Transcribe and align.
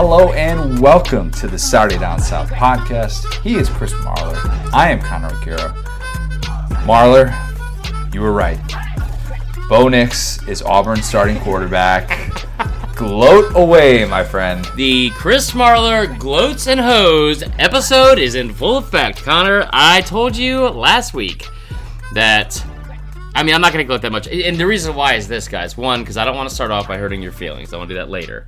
Hello 0.00 0.32
and 0.34 0.80
welcome 0.80 1.28
to 1.32 1.48
the 1.48 1.58
Saturday 1.58 1.98
Down 1.98 2.20
South 2.20 2.50
podcast. 2.50 3.42
He 3.42 3.56
is 3.56 3.68
Chris 3.68 3.92
Marler. 3.94 4.36
I 4.72 4.90
am 4.90 5.00
Connor 5.00 5.26
O'Gara. 5.26 5.72
Marler, 6.86 8.14
you 8.14 8.20
were 8.20 8.30
right. 8.30 8.60
Bo 9.68 9.88
Nix 9.88 10.40
is 10.46 10.62
Auburn's 10.62 11.04
starting 11.04 11.40
quarterback. 11.40 12.46
Gloat 12.94 13.56
away, 13.56 14.04
my 14.04 14.22
friend. 14.22 14.64
The 14.76 15.10
Chris 15.16 15.50
Marler 15.50 16.16
Gloats 16.16 16.68
and 16.68 16.78
Hoes 16.78 17.42
episode 17.58 18.20
is 18.20 18.36
in 18.36 18.54
full 18.54 18.76
effect. 18.76 19.24
Connor, 19.24 19.68
I 19.72 20.02
told 20.02 20.36
you 20.36 20.68
last 20.68 21.12
week 21.12 21.44
that. 22.14 22.64
I 23.34 23.42
mean, 23.42 23.52
I'm 23.52 23.60
not 23.60 23.72
going 23.72 23.82
to 23.82 23.88
gloat 23.88 24.02
that 24.02 24.12
much. 24.12 24.28
And 24.28 24.56
the 24.56 24.66
reason 24.66 24.94
why 24.94 25.14
is 25.14 25.26
this, 25.26 25.48
guys. 25.48 25.76
One, 25.76 26.02
because 26.02 26.16
I 26.16 26.24
don't 26.24 26.36
want 26.36 26.48
to 26.48 26.54
start 26.54 26.70
off 26.70 26.86
by 26.86 26.98
hurting 26.98 27.20
your 27.20 27.32
feelings. 27.32 27.74
I 27.74 27.78
want 27.78 27.88
to 27.88 27.96
do 27.96 27.98
that 27.98 28.10
later. 28.10 28.46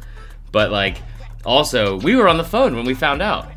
But, 0.53 0.71
like, 0.71 0.99
also, 1.45 1.99
we 2.01 2.17
were 2.17 2.29
on 2.29 2.37
the 2.37 2.45
phone 2.45 2.77
when 2.77 2.85
we 2.85 2.95
found 2.95 3.23
out. 3.23 3.49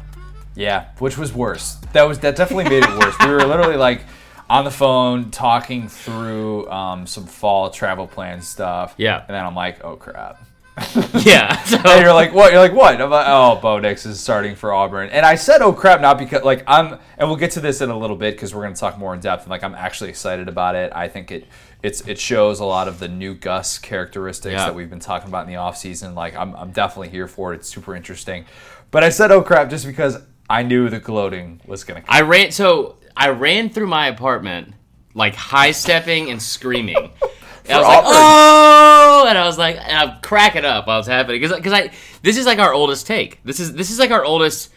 Yeah, 0.55 0.89
which 0.99 1.17
was 1.17 1.34
worse. 1.34 1.76
That 1.94 2.03
was 2.03 2.20
that 2.20 2.35
definitely 2.35 2.66
made 2.66 2.84
it 2.84 2.98
worse. 2.98 3.16
we 3.20 3.27
were 3.27 3.44
literally 3.44 3.75
like 3.77 4.03
on 4.49 4.66
the 4.66 4.71
phone 4.71 5.31
talking 5.31 5.88
through 5.88 6.70
um, 6.70 7.08
some 7.08 7.25
fall 7.25 7.70
travel 7.70 8.08
plan 8.08 8.41
stuff. 8.41 8.94
Yeah. 8.98 9.20
and 9.27 9.35
then 9.35 9.44
I'm 9.45 9.55
like, 9.55 9.84
oh 9.84 9.95
crap. 9.95 10.44
Yeah. 11.25 11.63
So, 11.66 11.77
And 11.77 12.03
you're 12.03 12.13
like, 12.13 12.34
what? 12.34 12.52
You're 12.52 12.61
like, 12.61 12.73
what? 12.73 12.99
I'm 13.02 13.09
like, 13.09 13.25
oh, 13.27 13.59
Bo 13.61 13.80
Nix 13.80 14.05
is 14.05 14.20
starting 14.20 14.55
for 14.55 14.73
Auburn. 14.73 15.09
And 15.09 15.25
I 15.25 15.36
said, 15.36 15.61
oh 15.61 15.73
crap, 15.73 16.02
not 16.02 16.17
because 16.20 16.44
like 16.44 16.63
I'm, 16.67 17.00
and 17.17 17.27
we'll 17.30 17.38
get 17.38 17.52
to 17.52 17.61
this 17.61 17.81
in 17.81 17.89
a 17.89 17.97
little 17.97 18.16
bit 18.16 18.36
because 18.36 18.53
we're 18.53 18.63
going 18.63 18.73
to 18.73 18.80
talk 18.80 18.97
more 18.97 19.13
in 19.13 19.20
depth. 19.20 19.44
And 19.44 19.50
like, 19.50 19.63
I'm 19.63 19.75
actually 19.75 20.09
excited 20.09 20.47
about 20.47 20.75
it. 20.75 20.91
I 20.94 21.08
think 21.08 21.31
it, 21.31 21.45
it's, 21.84 22.02
it 22.08 22.18
shows 22.18 22.60
a 22.60 22.66
lot 22.66 22.88
of 22.88 22.98
the 23.00 23.08
new 23.08 23.36
Gus 23.36 23.78
characteristics 23.78 24.54
Yeah. 24.54 24.66
that 24.66 24.76
we've 24.76 24.90
been 24.90 25.00
talking 25.00 25.28
about 25.28 25.46
in 25.46 25.54
the 25.54 25.60
offseason. 25.60 26.16
Like, 26.16 26.36
I'm, 26.36 26.56
I'm 26.56 26.72
definitely 26.72 27.09
here 27.09 27.28
for 27.28 27.54
it. 27.54 27.58
It's 27.58 27.68
super 27.70 27.96
interesting. 27.96 28.46
But 28.90 29.04
I 29.04 29.09
said, 29.09 29.32
oh 29.32 29.42
crap, 29.42 29.70
just 29.70 29.86
because 29.86 30.18
I 30.50 30.64
knew 30.64 30.90
the 30.90 31.00
gloating 31.00 31.62
was 31.67 31.84
going 31.84 32.02
to 32.02 32.08
come. 32.08 32.16
I 32.16 32.22
ran. 32.22 32.52
So 32.52 32.98
I 33.16 33.30
ran 33.30 33.70
through 33.70 33.88
my 33.88 34.08
apartment, 34.08 34.73
like 35.14 35.36
high 35.36 35.72
stepping 35.72 36.31
and 36.31 36.42
screaming. 36.42 37.12
And 37.66 37.78
I 37.78 37.80
was 37.80 37.88
like, 37.88 38.03
"Oh!" 38.06 39.25
And 39.30 39.38
I 39.38 39.45
was 39.45 39.58
like, 39.58 39.78
and 39.78 39.95
I'm 39.97 40.20
cracking 40.20 40.66
up. 40.66 40.86
while 40.86 41.00
it's 41.00 41.08
happening 41.08 41.40
because 41.40 41.56
because 41.56 41.72
I 41.72 41.92
this 42.22 42.36
is 42.36 42.45
like 42.45 42.59
our 42.59 42.73
oldest 42.73 43.08
take. 43.08 43.40
This 43.45 43.62
is 43.62 43.72
this 43.72 43.90
is 43.90 43.97
like 44.00 44.12
our 44.12 44.25
oldest 44.25 44.70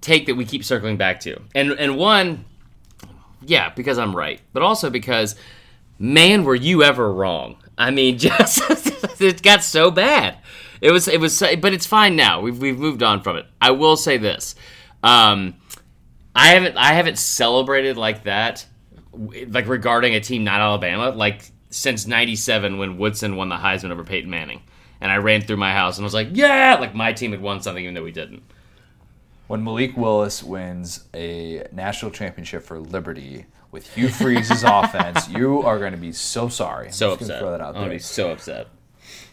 take 0.00 0.26
that 0.26 0.34
we 0.34 0.44
keep 0.44 0.64
circling 0.64 0.96
back 0.96 1.20
to. 1.20 1.40
And 1.54 1.70
and 1.70 1.96
one, 1.96 2.44
yeah, 3.42 3.68
because 3.76 3.96
I'm 3.96 4.12
right, 4.16 4.40
but 4.52 4.64
also 4.64 4.90
because, 4.90 5.36
man, 5.98 6.44
were 6.44 6.54
you 6.54 6.82
ever 6.82 7.12
wrong? 7.12 7.56
I 7.78 7.90
mean, 7.90 8.18
just 8.18 8.60
it 9.20 9.42
got 9.42 9.62
so 9.62 9.90
bad. 9.90 10.38
It 10.80 10.90
was 10.90 11.06
it 11.08 11.20
was, 11.20 11.38
but 11.60 11.72
it's 11.72 11.86
fine 11.86 12.16
now. 12.16 12.40
We've 12.40 12.58
we've 12.58 12.78
moved 12.78 13.02
on 13.02 13.22
from 13.22 13.36
it. 13.36 13.46
I 13.60 13.70
will 13.70 13.96
say 13.96 14.18
this. 14.18 14.54
Um, 15.02 15.54
I 16.34 16.48
haven't 16.48 16.76
I 16.76 16.92
haven't 16.92 17.18
celebrated 17.18 17.96
like 17.96 18.24
that, 18.24 18.66
like 19.12 19.68
regarding 19.68 20.14
a 20.14 20.20
team 20.20 20.44
not 20.44 20.60
Alabama, 20.60 21.10
like 21.10 21.50
since 21.70 22.06
'97 22.06 22.78
when 22.78 22.98
Woodson 22.98 23.36
won 23.36 23.48
the 23.48 23.56
Heisman 23.56 23.90
over 23.90 24.04
Peyton 24.04 24.30
Manning, 24.30 24.62
and 25.00 25.12
I 25.12 25.16
ran 25.16 25.42
through 25.42 25.58
my 25.58 25.72
house 25.72 25.98
and 25.98 26.04
was 26.04 26.14
like, 26.14 26.28
yeah, 26.32 26.76
like 26.80 26.94
my 26.94 27.12
team 27.12 27.30
had 27.32 27.40
won 27.40 27.62
something 27.62 27.82
even 27.82 27.94
though 27.94 28.02
we 28.02 28.12
didn't. 28.12 28.42
When 29.46 29.62
Malik 29.62 29.96
Willis 29.96 30.42
wins 30.42 31.04
a 31.14 31.66
national 31.72 32.10
championship 32.10 32.62
for 32.62 32.80
Liberty 32.80 33.46
with 33.72 33.94
Hugh 33.94 34.08
Freeze's 34.08 34.62
offense, 34.62 35.28
you 35.28 35.62
are 35.62 35.78
going 35.78 35.92
to 35.92 35.98
be 35.98 36.12
so 36.12 36.48
sorry. 36.48 36.86
I'm 36.86 36.92
So 36.92 37.12
upset. 37.12 37.40
Throw 37.40 37.50
that 37.50 37.60
out 37.60 37.74
there. 37.74 37.82
I'm 37.82 37.90
be 37.90 37.98
so 37.98 38.30
upset. 38.30 38.68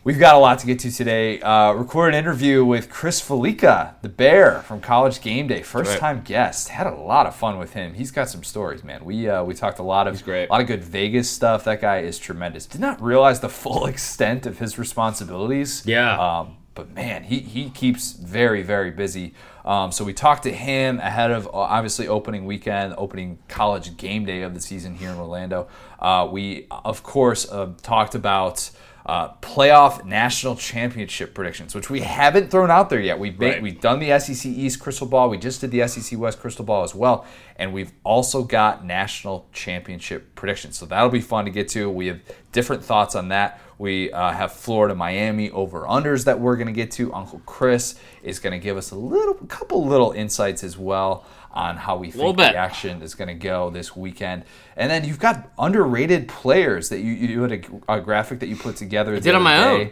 We've 0.06 0.18
got 0.18 0.36
a 0.36 0.38
lot 0.38 0.60
to 0.60 0.66
get 0.66 0.80
to 0.80 0.92
today. 0.92 1.42
Uh, 1.42 1.74
record 1.74 2.14
an 2.14 2.16
interview 2.16 2.64
with 2.64 2.90
Chris 2.90 3.22
Fallica, 3.22 3.96
the 4.02 4.08
Bear 4.08 4.62
from 4.62 4.80
College 4.80 5.20
Game 5.22 5.48
Day, 5.48 5.62
first 5.62 5.98
time 5.98 6.22
guest. 6.22 6.70
Had 6.70 6.88
a 6.88 6.96
lot 6.96 7.28
of 7.28 7.36
fun 7.36 7.60
with 7.60 7.74
him. 7.74 7.94
He's 7.96 8.10
got 8.10 8.30
some 8.30 8.44
stories, 8.46 8.82
man. 8.82 9.04
We 9.04 9.28
uh, 9.30 9.44
we 9.44 9.54
talked 9.54 9.78
a 9.78 9.84
lot 9.84 10.08
of 10.08 10.24
great. 10.24 10.48
a 10.48 10.52
lot 10.54 10.62
of 10.62 10.68
good 10.68 10.86
Vegas 10.86 11.30
stuff. 11.30 11.66
That 11.66 11.82
guy 11.82 12.00
is 12.00 12.18
tremendous. 12.18 12.66
Did 12.66 12.80
not 12.80 13.02
realize 13.02 13.42
the 13.42 13.50
full 13.50 13.86
extent 13.94 14.46
of 14.46 14.60
his 14.60 14.80
responsibilities. 14.80 15.84
Yeah. 15.86 16.18
Um, 16.18 16.56
but 16.76 16.94
man, 16.94 17.24
he, 17.24 17.40
he 17.40 17.70
keeps 17.70 18.14
very, 18.14 18.64
very 18.64 18.92
busy. 18.92 19.34
Um, 19.66 19.92
so 19.92 20.04
we 20.04 20.14
talked 20.14 20.44
to 20.44 20.52
him 20.52 21.00
ahead 21.00 21.32
of 21.32 21.48
uh, 21.48 21.52
obviously 21.52 22.08
opening 22.08 22.46
weekend, 22.46 22.94
opening 22.98 23.40
college 23.48 23.98
game 23.98 24.26
day 24.26 24.42
of 24.42 24.54
the 24.54 24.62
season 24.62 24.96
here 24.96 25.10
in 25.10 25.18
Orlando. 25.18 25.68
Uh, 26.00 26.28
we, 26.32 26.68
of 26.72 27.04
course, 27.04 27.50
uh, 27.52 27.72
talked 27.82 28.16
about 28.16 28.70
uh, 29.06 29.34
playoff 29.42 30.06
national 30.06 30.56
championship 30.56 31.34
predictions, 31.34 31.74
which 31.74 31.90
we 31.90 32.02
haven't 32.02 32.52
thrown 32.52 32.70
out 32.70 32.90
there 32.90 33.00
yet. 33.00 33.18
We've, 33.18 33.40
Right. 33.40 33.62
we've 33.62 33.82
done 33.82 34.00
the 34.00 34.20
SEC 34.20 34.46
East 34.52 34.80
crystal 34.80 35.08
ball. 35.08 35.30
We 35.30 35.38
just 35.38 35.62
did 35.62 35.72
the 35.72 35.88
SEC 35.88 36.18
West 36.20 36.40
crystal 36.40 36.64
ball 36.64 36.84
as 36.84 36.94
well. 36.94 37.26
And 37.56 37.74
we've 37.74 37.92
also 38.04 38.44
got 38.44 38.86
national 38.86 39.48
championship 39.52 40.36
predictions. 40.36 40.78
So 40.78 40.86
that'll 40.86 41.10
be 41.10 41.22
fun 41.22 41.46
to 41.46 41.52
get 41.52 41.68
to. 41.70 41.90
We 41.90 42.08
have 42.08 42.20
different 42.52 42.84
thoughts 42.84 43.16
on 43.16 43.30
that. 43.30 43.60
We 43.80 44.12
uh, 44.12 44.32
have 44.32 44.52
Florida, 44.52 44.94
Miami 44.94 45.50
over 45.52 45.84
unders 45.84 46.26
that 46.26 46.40
we're 46.40 46.58
going 46.58 46.68
to 46.68 46.74
get 46.74 46.92
to. 46.92 47.14
Uncle 47.14 47.42
Chris 47.46 47.96
is 48.22 48.38
going 48.38 48.52
to 48.52 48.60
give 48.60 48.76
us 48.76 48.92
a 48.92 48.96
little, 48.96 49.36
couple 49.48 49.88
little 49.88 50.12
insights 50.12 50.66
as 50.66 50.78
well 50.78 51.26
on 51.52 51.78
how 51.78 51.96
we 51.96 52.12
think 52.12 52.38
the 52.38 52.56
action 52.56 53.02
is 53.02 53.16
going 53.16 53.30
to 53.30 53.34
go 53.34 53.70
this 53.70 53.96
weekend. 53.96 54.44
And 54.76 54.92
then 54.92 55.06
you've 55.06 55.18
got 55.18 55.50
underrated 55.58 56.28
players 56.28 56.90
that 56.90 57.00
you, 57.00 57.14
you 57.14 57.42
had 57.42 57.52
a, 57.88 57.94
a 57.94 58.02
graphic 58.02 58.40
that 58.42 58.48
you 58.48 58.58
put 58.58 58.76
together. 58.76 59.16
the 59.16 59.22
did 59.22 59.36
on 59.36 59.44
my 59.44 59.56
day. 59.56 59.82
own. 59.82 59.92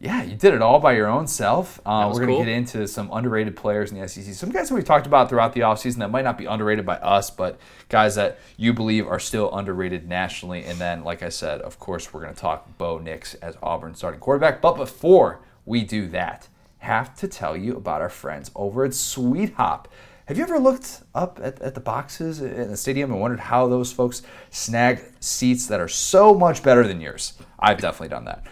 Yeah, 0.00 0.22
you 0.22 0.36
did 0.36 0.54
it 0.54 0.62
all 0.62 0.78
by 0.78 0.92
your 0.92 1.08
own 1.08 1.26
self. 1.26 1.80
Uh, 1.84 2.08
we're 2.12 2.20
going 2.20 2.28
to 2.28 2.34
cool. 2.34 2.44
get 2.44 2.52
into 2.52 2.86
some 2.86 3.10
underrated 3.12 3.56
players 3.56 3.90
in 3.90 4.00
the 4.00 4.06
SEC. 4.06 4.32
Some 4.32 4.50
guys 4.50 4.68
that 4.68 4.74
we've 4.76 4.84
talked 4.84 5.08
about 5.08 5.28
throughout 5.28 5.54
the 5.54 5.60
offseason 5.60 5.96
that 5.96 6.10
might 6.10 6.22
not 6.22 6.38
be 6.38 6.44
underrated 6.44 6.86
by 6.86 6.96
us, 6.98 7.30
but 7.30 7.58
guys 7.88 8.14
that 8.14 8.38
you 8.56 8.72
believe 8.72 9.08
are 9.08 9.18
still 9.18 9.52
underrated 9.52 10.08
nationally. 10.08 10.64
And 10.64 10.78
then, 10.78 11.02
like 11.02 11.24
I 11.24 11.30
said, 11.30 11.60
of 11.62 11.80
course, 11.80 12.14
we're 12.14 12.20
going 12.20 12.34
to 12.34 12.40
talk 12.40 12.78
Bo 12.78 12.98
Nix 12.98 13.34
as 13.34 13.56
Auburn 13.60 13.96
starting 13.96 14.20
quarterback. 14.20 14.60
But 14.60 14.76
before 14.76 15.40
we 15.66 15.82
do 15.82 16.06
that, 16.08 16.46
have 16.78 17.16
to 17.16 17.26
tell 17.26 17.56
you 17.56 17.76
about 17.76 18.00
our 18.00 18.08
friends 18.08 18.52
over 18.54 18.84
at 18.84 18.92
SuiteHop. 18.92 19.86
Have 20.26 20.36
you 20.36 20.44
ever 20.44 20.60
looked 20.60 21.02
up 21.12 21.40
at, 21.42 21.60
at 21.60 21.74
the 21.74 21.80
boxes 21.80 22.40
in 22.40 22.70
the 22.70 22.76
stadium 22.76 23.10
and 23.10 23.20
wondered 23.20 23.40
how 23.40 23.66
those 23.66 23.90
folks 23.90 24.22
snag 24.50 25.02
seats 25.18 25.66
that 25.66 25.80
are 25.80 25.88
so 25.88 26.34
much 26.34 26.62
better 26.62 26.86
than 26.86 27.00
yours? 27.00 27.32
I've 27.58 27.80
definitely 27.80 28.10
done 28.10 28.26
that. 28.26 28.44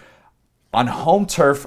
On 0.73 0.87
home 0.87 1.25
turf, 1.25 1.65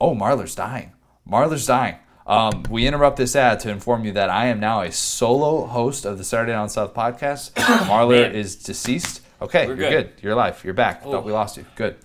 oh, 0.00 0.14
Marler's 0.14 0.54
dying. 0.54 0.92
Marler's 1.28 1.66
dying. 1.66 1.96
Um, 2.26 2.64
we 2.70 2.86
interrupt 2.86 3.16
this 3.16 3.34
ad 3.34 3.60
to 3.60 3.70
inform 3.70 4.04
you 4.04 4.12
that 4.12 4.30
I 4.30 4.46
am 4.46 4.60
now 4.60 4.82
a 4.82 4.92
solo 4.92 5.66
host 5.66 6.04
of 6.04 6.18
the 6.18 6.24
Saturday 6.24 6.52
Down 6.52 6.68
South 6.68 6.94
podcast. 6.94 7.52
Marler 7.54 8.32
is 8.32 8.56
deceased. 8.56 9.22
Okay, 9.42 9.66
you're 9.66 9.76
good. 9.76 9.90
good. 9.90 10.12
You're 10.22 10.32
alive. 10.34 10.60
You're 10.62 10.74
back. 10.74 11.02
Thought 11.02 11.24
we 11.24 11.32
lost 11.32 11.56
you. 11.56 11.64
Good. 11.76 11.96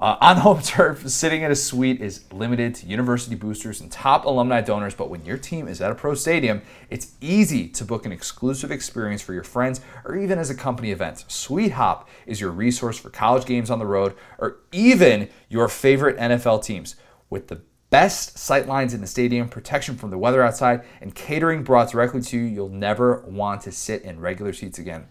Uh, 0.00 0.16
on 0.20 0.36
home 0.36 0.62
turf, 0.62 1.08
sitting 1.08 1.42
in 1.42 1.50
a 1.50 1.56
suite 1.56 2.00
is 2.00 2.24
limited 2.32 2.74
to 2.76 2.86
university 2.86 3.34
boosters 3.34 3.80
and 3.80 3.90
top 3.90 4.24
alumni 4.24 4.60
donors. 4.60 4.94
But 4.94 5.10
when 5.10 5.24
your 5.24 5.38
team 5.38 5.66
is 5.66 5.80
at 5.80 5.90
a 5.90 5.94
pro 5.94 6.14
stadium, 6.14 6.62
it's 6.88 7.14
easy 7.20 7.68
to 7.70 7.84
book 7.84 8.06
an 8.06 8.12
exclusive 8.12 8.70
experience 8.70 9.22
for 9.22 9.34
your 9.34 9.42
friends 9.42 9.80
or 10.04 10.16
even 10.16 10.38
as 10.38 10.50
a 10.50 10.54
company 10.54 10.92
event. 10.92 11.24
SuiteHop 11.28 12.06
is 12.26 12.40
your 12.40 12.50
resource 12.50 12.96
for 12.96 13.10
college 13.10 13.44
games 13.44 13.70
on 13.70 13.80
the 13.80 13.86
road 13.86 14.14
or 14.38 14.58
even 14.70 15.28
your 15.48 15.68
favorite 15.68 16.16
NFL 16.16 16.62
teams. 16.62 16.94
With 17.28 17.48
the 17.48 17.60
best 17.90 18.38
sight 18.38 18.68
lines 18.68 18.94
in 18.94 19.00
the 19.00 19.06
stadium, 19.06 19.48
protection 19.48 19.96
from 19.96 20.10
the 20.10 20.18
weather 20.18 20.42
outside, 20.42 20.82
and 21.00 21.14
catering 21.14 21.64
brought 21.64 21.90
directly 21.90 22.20
to 22.20 22.38
you, 22.38 22.44
you'll 22.44 22.68
never 22.68 23.22
want 23.26 23.62
to 23.62 23.72
sit 23.72 24.02
in 24.02 24.20
regular 24.20 24.52
seats 24.52 24.78
again. 24.78 25.06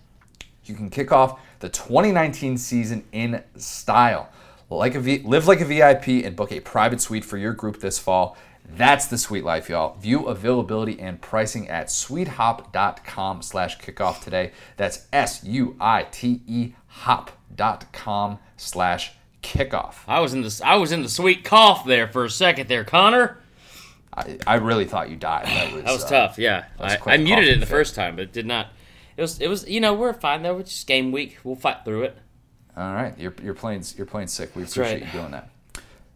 You 0.64 0.76
can 0.76 0.90
kick 0.90 1.12
off 1.12 1.40
the 1.60 1.70
2019 1.70 2.58
season 2.58 3.04
in 3.12 3.44
style. 3.56 4.30
Like 4.70 4.96
a 4.96 5.00
v- 5.00 5.24
live 5.24 5.48
like 5.48 5.62
a 5.62 5.66
VIP 5.66 6.08
and 6.26 6.36
book 6.36 6.52
a 6.52 6.60
private 6.60 7.00
suite 7.02 7.24
for 7.24 7.38
your 7.38 7.54
group 7.54 7.80
this 7.80 7.98
fall. 8.00 8.38
That's 8.70 9.06
the 9.06 9.18
sweet 9.18 9.46
life, 9.46 9.70
y'all. 9.70 9.96
View 9.98 10.26
availability 10.26 11.00
and 11.00 11.22
pricing 11.22 11.70
at 11.70 11.88
suitehop.com 11.88 13.42
slash 13.42 13.78
kickoff 13.80 14.22
today. 14.22 14.52
That's 14.76 15.08
S-U-I-T-E 15.14 16.74
hop.com 16.88 18.40
slash 18.58 19.14
kickoff. 19.42 19.96
I 20.08 20.20
was 20.20 20.34
in 20.34 20.42
the 20.42 20.62
I 20.66 20.76
was 20.76 20.92
in 20.92 21.02
the 21.04 21.10
sweet 21.10 21.44
cough 21.46 21.86
there 21.86 22.08
for 22.08 22.26
a 22.26 22.30
second 22.30 22.68
there, 22.68 22.84
Connor. 22.84 23.38
I, 24.14 24.38
I 24.46 24.56
really 24.56 24.86
thought 24.86 25.10
you 25.10 25.16
died. 25.16 25.46
That 25.46 25.74
was, 25.74 25.84
That 25.86 25.92
was 25.94 26.04
uh, 26.06 26.10
tough. 26.10 26.38
Yeah, 26.38 26.66
was 26.80 26.98
I, 27.06 27.14
I 27.14 27.18
muted 27.18 27.48
it 27.48 27.60
the 27.60 27.66
fit. 27.66 27.72
first 27.72 27.96
time, 27.96 28.16
but 28.16 28.24
it 28.24 28.34
did 28.34 28.46
not. 28.46 28.68
It 29.16 29.22
was 29.22 29.40
it 29.40 29.48
was 29.48 29.68
you 29.68 29.80
know 29.80 29.94
we're 29.94 30.14
fine 30.14 30.44
though. 30.44 30.58
It's 30.60 30.72
just 30.72 30.88
game 30.88 31.12
week. 31.12 31.38
We'll 31.44 31.56
fight 31.56 31.86
through 31.86 32.04
it. 32.04 32.18
All 32.78 32.94
right, 32.94 33.18
you're, 33.18 33.34
you're 33.42 33.56
playing 33.56 33.84
you're 33.96 34.06
playing 34.06 34.28
sick. 34.28 34.56
We 34.56 34.62
appreciate 34.62 35.02
right. 35.02 35.14
you 35.14 35.20
doing 35.20 35.32
that. 35.32 35.50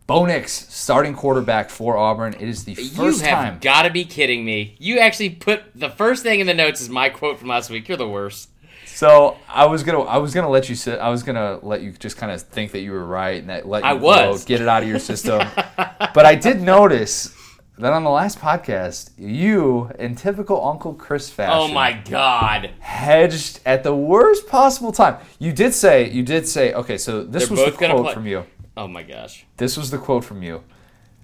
Bo 0.06 0.26
Nix, 0.26 0.52
starting 0.72 1.16
quarterback 1.16 1.70
for 1.72 1.98
Auburn. 1.98 2.34
It 2.34 2.48
is 2.48 2.66
the 2.66 2.76
first 2.76 3.22
you 3.22 3.28
have 3.28 3.46
time. 3.46 3.60
got 3.60 3.84
to 3.84 3.90
be 3.90 4.06
kidding 4.06 4.46
me. 4.46 4.76
You 4.78 5.00
actually 5.00 5.32
put 5.32 5.64
the 5.74 5.90
first 5.90 6.22
thing 6.22 6.40
in 6.40 6.48
the 6.48 6.54
notes 6.54 6.82
is 6.82 6.90
my 6.90 7.10
quote 7.10 7.40
from 7.40 7.48
last 7.48 7.72
week. 7.72 7.88
You're 7.88 7.98
the 7.98 8.08
worst. 8.08 8.50
So 8.86 9.38
I 9.48 9.66
was 9.66 9.82
gonna 9.82 10.02
I 10.02 10.18
was 10.18 10.36
gonna 10.36 10.50
let 10.50 10.70
you 10.70 10.76
sit. 10.76 11.00
I 11.00 11.10
was 11.10 11.24
gonna 11.24 11.60
let 11.64 11.82
you 11.82 11.94
just 11.94 12.18
kind 12.18 12.32
of 12.32 12.42
think 12.42 12.74
that 12.74 12.82
you 12.82 12.92
were 12.92 13.06
right 13.06 13.40
and 13.40 13.50
that 13.50 13.68
let 13.68 13.84
you 13.84 13.90
I 13.90 13.94
was. 13.94 14.46
get 14.46 14.62
it 14.62 14.68
out 14.68 14.84
of 14.84 14.90
your 14.90 15.00
system. 15.00 15.48
but 15.78 16.26
I 16.26 16.36
did 16.36 16.62
notice 16.62 17.36
that 17.78 17.94
on 17.94 18.04
the 18.04 18.10
last 18.10 18.38
podcast, 18.40 19.12
you, 19.18 19.90
in 19.98 20.16
typical 20.16 20.64
Uncle 20.64 20.94
Chris 20.94 21.30
fashion, 21.30 21.72
Oh 21.72 21.74
my 21.74 21.94
god. 21.94 22.72
hedged 22.80 23.60
at 23.66 23.84
the 23.84 23.96
worst 23.96 24.48
possible 24.48 24.92
time. 24.92 25.18
You 25.40 25.52
did 25.52 25.74
say, 25.74 26.10
you 26.10 26.22
did 26.24 26.48
say, 26.48 26.74
okay, 26.74 26.98
so 26.98 27.24
this 27.24 27.48
They're 27.48 27.58
was 27.58 27.66
the 27.66 27.78
quote 27.78 28.04
play- 28.06 28.14
from 28.14 28.28
you. 28.28 28.46
Oh 28.78 28.88
my 28.88 29.04
gosh. 29.04 29.46
This 29.58 29.78
was 29.78 29.90
the 29.92 29.98
quote 29.98 30.24
from 30.24 30.44
you 30.44 30.64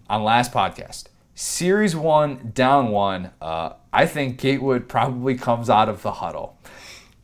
on 0.09 0.23
last 0.23 0.51
podcast. 0.51 1.05
Series 1.35 1.95
one, 1.95 2.51
down 2.55 2.89
one. 2.89 3.31
Uh, 3.41 3.73
I 3.93 4.05
think 4.07 4.39
Gatewood 4.39 4.87
probably 4.89 5.35
comes 5.35 5.69
out 5.69 5.87
of 5.89 6.01
the 6.01 6.13
huddle. 6.13 6.57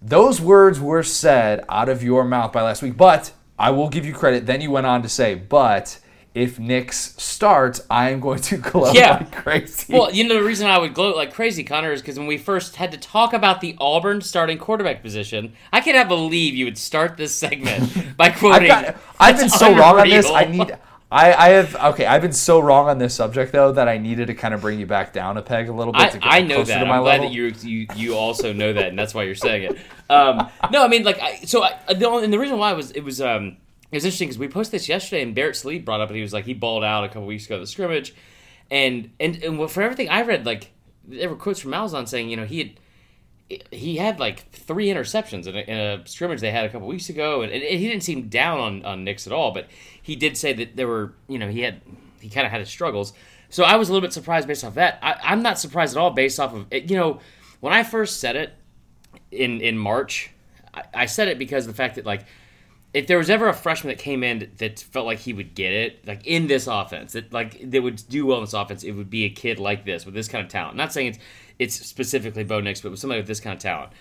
Those 0.01 0.39
words 0.39 0.79
were 0.79 1.01
said 1.03 1.63
out 1.69 1.89
of 1.89 2.03
your 2.03 2.23
mouth 2.23 2.51
by 2.51 2.61
last 2.61 2.81
week, 2.83 2.95
but 2.97 3.31
I 3.57 3.71
will 3.71 3.89
give 3.89 4.05
you 4.05 4.13
credit. 4.13 4.45
Then 4.45 4.61
you 4.61 4.69
went 4.69 4.85
on 4.85 5.01
to 5.01 5.09
say, 5.09 5.33
but 5.35 5.97
if 6.33 6.57
Nix 6.57 7.15
starts, 7.21 7.81
I 7.89 8.09
am 8.09 8.19
going 8.19 8.41
to 8.41 8.57
glow 8.71 8.91
Yeah. 8.91 9.12
like 9.18 9.31
crazy. 9.31 9.94
Well, 9.94 10.12
you 10.12 10.24
know 10.27 10.35
the 10.35 10.44
reason 10.44 10.68
I 10.68 10.77
would 10.80 10.94
gloat 10.94 11.15
like 11.15 11.33
crazy, 11.33 11.63
Connor, 11.63 11.91
is 11.91 12.01
because 12.01 12.18
when 12.18 12.27
we 12.27 12.38
first 12.38 12.75
had 12.77 12.91
to 12.91 12.97
talk 12.97 13.33
about 13.33 13.62
the 13.62 13.75
Auburn 13.80 14.21
starting 14.21 14.57
quarterback 14.57 15.01
position, 15.03 15.53
I 15.71 15.81
cannot 15.81 16.07
believe 16.07 16.56
you 16.56 16.65
would 16.65 16.77
start 16.77 17.18
this 17.18 17.33
segment 17.35 18.18
by 18.18 18.25
I've, 18.27 18.35
quoting. 18.38 18.68
got, 18.68 18.95
I've 19.19 19.38
been 19.38 19.50
so 19.50 19.75
wrong 19.75 20.00
on 20.00 20.09
this. 20.09 20.27
I 20.30 20.45
need. 20.45 20.75
I, 21.12 21.31
I 21.33 21.50
have 21.50 21.75
okay. 21.94 22.07
I've 22.07 22.24
been 22.24 22.33
so 22.33 22.59
wrong 22.59 22.89
on 22.89 22.97
this 22.97 23.13
subject 23.13 23.51
though 23.51 23.71
that 23.74 23.88
I 23.88 24.00
needed 24.00 24.25
to 24.27 24.33
kind 24.33 24.51
of 24.56 24.62
bring 24.62 24.79
you 24.79 24.88
back 24.88 25.13
down 25.13 25.38
a 25.38 25.44
peg 25.44 25.69
a 25.69 25.71
little 25.71 25.94
bit 25.94 26.01
I, 26.01 26.09
to 26.09 26.18
get 26.18 26.27
I 26.33 26.41
know 26.41 26.63
that. 26.63 26.81
I'm 26.81 26.88
glad 26.88 27.21
level. 27.21 27.27
that 27.27 27.31
you, 27.31 27.53
you 27.62 27.88
you 27.95 28.15
also 28.15 28.51
know 28.51 28.74
that, 28.74 28.88
and 28.88 28.97
that's 28.97 29.13
why 29.13 29.21
you're 29.21 29.36
saying 29.36 29.63
it. 29.71 29.77
Um, 30.09 30.50
no, 30.71 30.83
I 30.83 30.88
mean 30.88 31.03
like 31.03 31.19
I, 31.21 31.36
so. 31.41 31.62
I, 31.62 31.94
the 31.94 32.07
only, 32.09 32.24
and 32.24 32.33
the 32.33 32.39
reason 32.39 32.57
why 32.57 32.74
was 32.74 32.89
it 32.94 33.01
was 33.01 33.21
um 33.21 33.57
it 33.93 33.97
was 33.97 34.05
interesting 34.05 34.27
because 34.27 34.39
we 34.39 34.47
posted 34.47 34.79
this 34.79 34.89
yesterday, 34.89 35.21
and 35.21 35.35
Barrett 35.35 35.55
Sallee 35.55 35.79
brought 35.79 36.01
up, 36.01 36.09
and 36.09 36.15
he 36.15 36.21
was 36.23 36.33
like 36.33 36.45
he 36.45 36.53
balled 36.53 36.83
out 36.83 37.03
a 37.03 37.07
couple 37.07 37.25
weeks 37.25 37.45
ago 37.45 37.55
at 37.55 37.61
the 37.61 37.67
scrimmage, 37.67 38.15
and 38.71 39.11
and 39.19 39.43
and 39.43 39.69
for 39.69 39.83
everything 39.83 40.09
I 40.09 40.23
read, 40.23 40.45
like 40.45 40.71
there 41.05 41.29
were 41.29 41.35
quotes 41.35 41.59
from 41.59 41.71
Malzahn 41.71 42.07
saying 42.07 42.29
you 42.29 42.37
know 42.37 42.45
he 42.45 42.57
had 42.57 42.71
he 43.71 43.97
had 43.97 44.19
like 44.19 44.49
three 44.51 44.87
interceptions 44.87 45.45
in 45.45 45.55
a, 45.55 45.59
in 45.59 45.77
a 45.77 46.07
scrimmage 46.07 46.41
they 46.41 46.49
had 46.49 46.65
a 46.65 46.69
couple 46.69 46.87
weeks 46.87 47.09
ago, 47.09 47.43
and, 47.43 47.51
and 47.51 47.61
he 47.61 47.87
didn't 47.87 48.01
seem 48.01 48.29
down 48.29 48.59
on 48.59 48.85
on 48.85 49.03
Nix 49.03 49.27
at 49.27 49.33
all. 49.33 49.51
But 49.51 49.67
he 50.01 50.15
did 50.15 50.37
say 50.37 50.53
that 50.53 50.75
there 50.75 50.87
were, 50.87 51.13
you 51.27 51.37
know, 51.37 51.49
he 51.49 51.61
had 51.61 51.81
he 52.19 52.29
kind 52.29 52.47
of 52.47 52.51
had 52.51 52.61
his 52.61 52.69
struggles. 52.69 53.13
So 53.49 53.63
I 53.63 53.75
was 53.75 53.89
a 53.89 53.91
little 53.91 54.05
bit 54.05 54.13
surprised 54.13 54.47
based 54.47 54.63
off 54.63 54.73
that. 54.73 54.97
I, 55.03 55.19
I'm 55.21 55.43
not 55.43 55.59
surprised 55.59 55.95
at 55.95 55.99
all 55.99 56.09
based 56.09 56.39
off 56.39 56.55
of. 56.55 56.65
You 56.71 56.97
know, 56.97 57.19
when 57.59 57.73
I 57.73 57.83
first 57.83 58.19
said 58.19 58.35
it 58.35 58.53
in 59.29 59.61
in 59.61 59.77
March, 59.77 60.31
I, 60.73 60.83
I 60.93 61.05
said 61.05 61.27
it 61.27 61.37
because 61.37 61.67
of 61.67 61.73
the 61.73 61.77
fact 61.77 61.95
that 61.95 62.05
like 62.05 62.25
if 62.93 63.07
there 63.07 63.17
was 63.17 63.29
ever 63.29 63.47
a 63.47 63.53
freshman 63.53 63.89
that 63.95 64.01
came 64.01 64.23
in 64.23 64.51
that 64.57 64.79
felt 64.79 65.05
like 65.07 65.19
he 65.19 65.33
would 65.33 65.55
get 65.55 65.73
it, 65.73 66.05
like 66.07 66.25
in 66.27 66.47
this 66.47 66.67
offense, 66.67 67.13
that 67.13 67.33
like 67.33 67.71
that 67.71 67.81
would 67.81 68.01
do 68.07 68.25
well 68.25 68.37
in 68.37 68.43
this 68.43 68.53
offense, 68.53 68.83
it 68.83 68.91
would 68.91 69.09
be 69.09 69.23
a 69.25 69.29
kid 69.29 69.59
like 69.59 69.85
this 69.85 70.05
with 70.05 70.13
this 70.13 70.27
kind 70.27 70.45
of 70.45 70.51
talent. 70.51 70.77
not 70.77 70.93
saying 70.93 71.07
it's 71.07 71.19
it's 71.59 71.75
specifically 71.87 72.43
Bo 72.43 72.59
Nix, 72.59 72.81
but 72.81 72.91
with 72.91 72.99
somebody 72.99 73.19
with 73.21 73.27
this 73.27 73.39
kind 73.39 73.55
of 73.55 73.61
talent. 73.61 73.91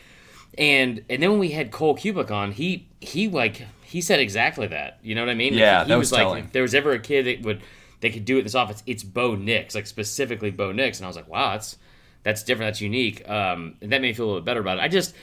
And 0.58 1.04
and 1.08 1.22
then 1.22 1.30
when 1.30 1.38
we 1.38 1.50
had 1.50 1.70
Cole 1.70 1.96
Cubelic 1.96 2.30
on, 2.30 2.52
he 2.52 2.86
he 3.00 3.28
like 3.28 3.66
he 3.82 4.00
said 4.02 4.20
exactly 4.20 4.66
that. 4.68 4.98
You 5.02 5.14
know 5.14 5.22
what 5.22 5.30
I 5.30 5.34
mean? 5.34 5.54
Like, 5.54 5.60
Yeah, 5.60 5.84
he 5.84 5.88
that 5.88 5.96
was, 5.96 6.10
was 6.10 6.12
like, 6.12 6.20
telling. 6.20 6.44
if 6.44 6.52
there 6.52 6.62
was 6.62 6.74
ever 6.74 6.92
a 6.92 6.98
kid 6.98 7.24
that 7.26 7.42
would 7.46 7.62
they 8.00 8.10
could 8.10 8.24
do 8.24 8.36
it 8.36 8.40
in 8.40 8.44
this 8.44 8.54
offense, 8.54 8.82
it's 8.86 9.02
Bo 9.04 9.34
Nix, 9.36 9.74
like 9.74 9.86
specifically 9.86 10.50
Bo 10.50 10.72
Nix. 10.72 10.98
And 10.98 11.06
I 11.06 11.08
was 11.08 11.16
like, 11.16 11.28
wow, 11.28 11.52
that's 11.52 11.78
that's 12.24 12.42
different, 12.42 12.68
that's 12.68 12.80
unique. 12.82 13.26
Um, 13.28 13.76
and 13.80 13.90
that 13.92 14.00
made 14.02 14.08
me 14.08 14.12
feel 14.12 14.26
a 14.26 14.28
little 14.28 14.40
bit 14.42 14.46
better 14.46 14.60
about 14.60 14.78
it. 14.78 14.82
I 14.82 14.88
just 14.88 15.14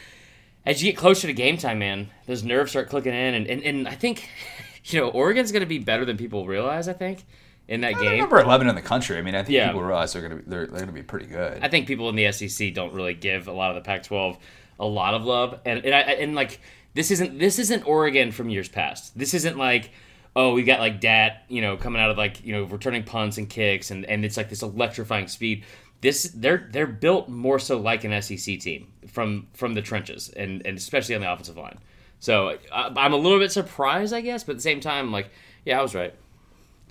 as 0.66 0.84
you 0.84 0.92
get 0.92 0.98
closer 0.98 1.28
to 1.28 1.34
game 1.34 1.58
time, 1.58 1.80
man, 1.80 2.10
those 2.26 2.44
nerves 2.44 2.72
start 2.72 2.90
clicking 2.90 3.14
in, 3.14 3.34
and 3.34 3.48
and, 3.48 3.64
and 3.64 3.88
I 3.88 3.96
think 3.96 4.30
you 4.86 5.00
know 5.00 5.10
Oregon's 5.10 5.52
going 5.52 5.62
to 5.62 5.68
be 5.68 5.80
better 5.80 6.06
than 6.06 6.18
people 6.18 6.46
realize. 6.46 6.88
I 6.88 6.94
think 6.94 7.24
in 7.68 7.82
that 7.82 7.94
They're 7.96 8.04
game. 8.12 8.20
number 8.20 8.40
eleven 8.40 8.68
in 8.68 8.76
the 8.76 8.82
country. 8.82 9.18
I 9.18 9.22
mean, 9.22 9.36
I 9.36 9.44
think 9.44 9.54
Yeah. 9.56 9.68
people 9.68 9.84
realize 9.84 10.14
they're 10.14 10.22
gonna 10.22 10.36
be 10.38 10.44
they're, 10.48 10.68
they're 10.68 10.80
gonna 10.80 10.92
be 10.92 11.04
pretty 11.04 11.28
good. 11.28 11.60
I 11.64 11.68
think 11.70 11.88
people 11.88 12.10
in 12.10 12.16
the 12.16 12.32
SEC 12.32 12.74
don't 12.74 12.94
really 12.94 13.14
give 13.14 13.48
a 13.48 13.54
lot 13.54 13.70
of 13.70 13.76
the 13.76 13.82
Pac-12 13.88 14.38
a 14.80 14.86
lot 14.86 15.14
of 15.14 15.24
love, 15.26 15.60
and 15.66 15.84
and, 15.86 15.94
I, 15.94 16.00
and 16.00 16.36
like 16.36 16.60
this 16.96 17.12
isn't 17.12 17.38
this 17.38 17.60
isn't 17.60 17.86
Oregon 17.88 18.32
from 18.32 18.50
years 18.50 18.70
past. 18.70 19.18
This 19.18 19.34
isn't 19.34 19.58
like 19.58 19.92
oh 20.36 20.54
we 20.54 20.64
got 20.64 20.80
like 20.80 21.00
Dat 21.02 21.44
you 21.48 21.62
know 21.62 21.78
coming 21.78 22.02
out 22.02 22.10
of 22.12 22.18
like 22.18 22.44
you 22.44 22.54
know 22.54 22.64
returning 22.64 23.04
punts 23.04 23.38
and 23.38 23.48
kicks, 23.50 23.92
and 23.92 24.06
and 24.06 24.26
it's 24.26 24.38
like 24.38 24.50
this 24.50 24.62
electrifying 24.64 25.28
speed. 25.28 25.64
This 26.01 26.31
they're 26.34 26.68
they're 26.72 26.88
built 26.88 27.28
more 27.28 27.60
so 27.60 27.78
like 27.78 28.04
an 28.04 28.22
SEC 28.22 28.60
team 28.60 28.88
from 29.07 29.48
from 29.54 29.74
the 29.74 29.81
trenches, 29.81 30.30
and 30.30 30.66
and 30.66 30.78
especially 30.78 31.16
on 31.16 31.22
the 31.22 31.31
offensive 31.31 31.57
line. 31.57 31.78
So 32.19 32.57
I, 32.72 32.92
I'm 32.96 33.13
a 33.13 33.18
little 33.18 33.40
bit 33.40 33.51
surprised, 33.51 34.13
I 34.13 34.22
guess, 34.22 34.44
but 34.44 34.54
at 34.54 34.57
the 34.57 34.63
same 34.63 34.80
time, 34.80 35.12
like 35.12 35.30
yeah, 35.66 35.80
I 35.80 35.81
was 35.81 35.96
right. 35.96 36.13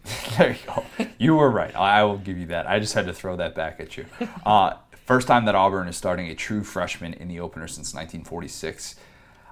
There 0.38 0.52
you 0.52 0.58
go. 0.66 0.84
You 1.19 1.34
were 1.37 1.50
right. 1.50 1.75
I 1.75 2.02
will 2.05 2.19
give 2.19 2.38
you 2.38 2.46
that. 2.46 2.66
I 2.69 2.78
just 2.78 2.94
had 2.94 3.06
to 3.06 3.12
throw 3.12 3.37
that 3.37 3.55
back 3.55 3.81
at 3.81 3.96
you. 3.96 4.06
Uh, 4.46 4.75
first 5.05 5.26
time 5.26 5.46
that 5.46 5.54
Auburn 5.54 5.88
is 5.88 5.96
starting 5.96 6.28
a 6.28 6.34
true 6.34 6.62
freshman 6.62 7.14
in 7.14 7.28
the 7.28 7.40
opener 7.40 7.66
since 7.66 7.94
1946. 7.94 8.94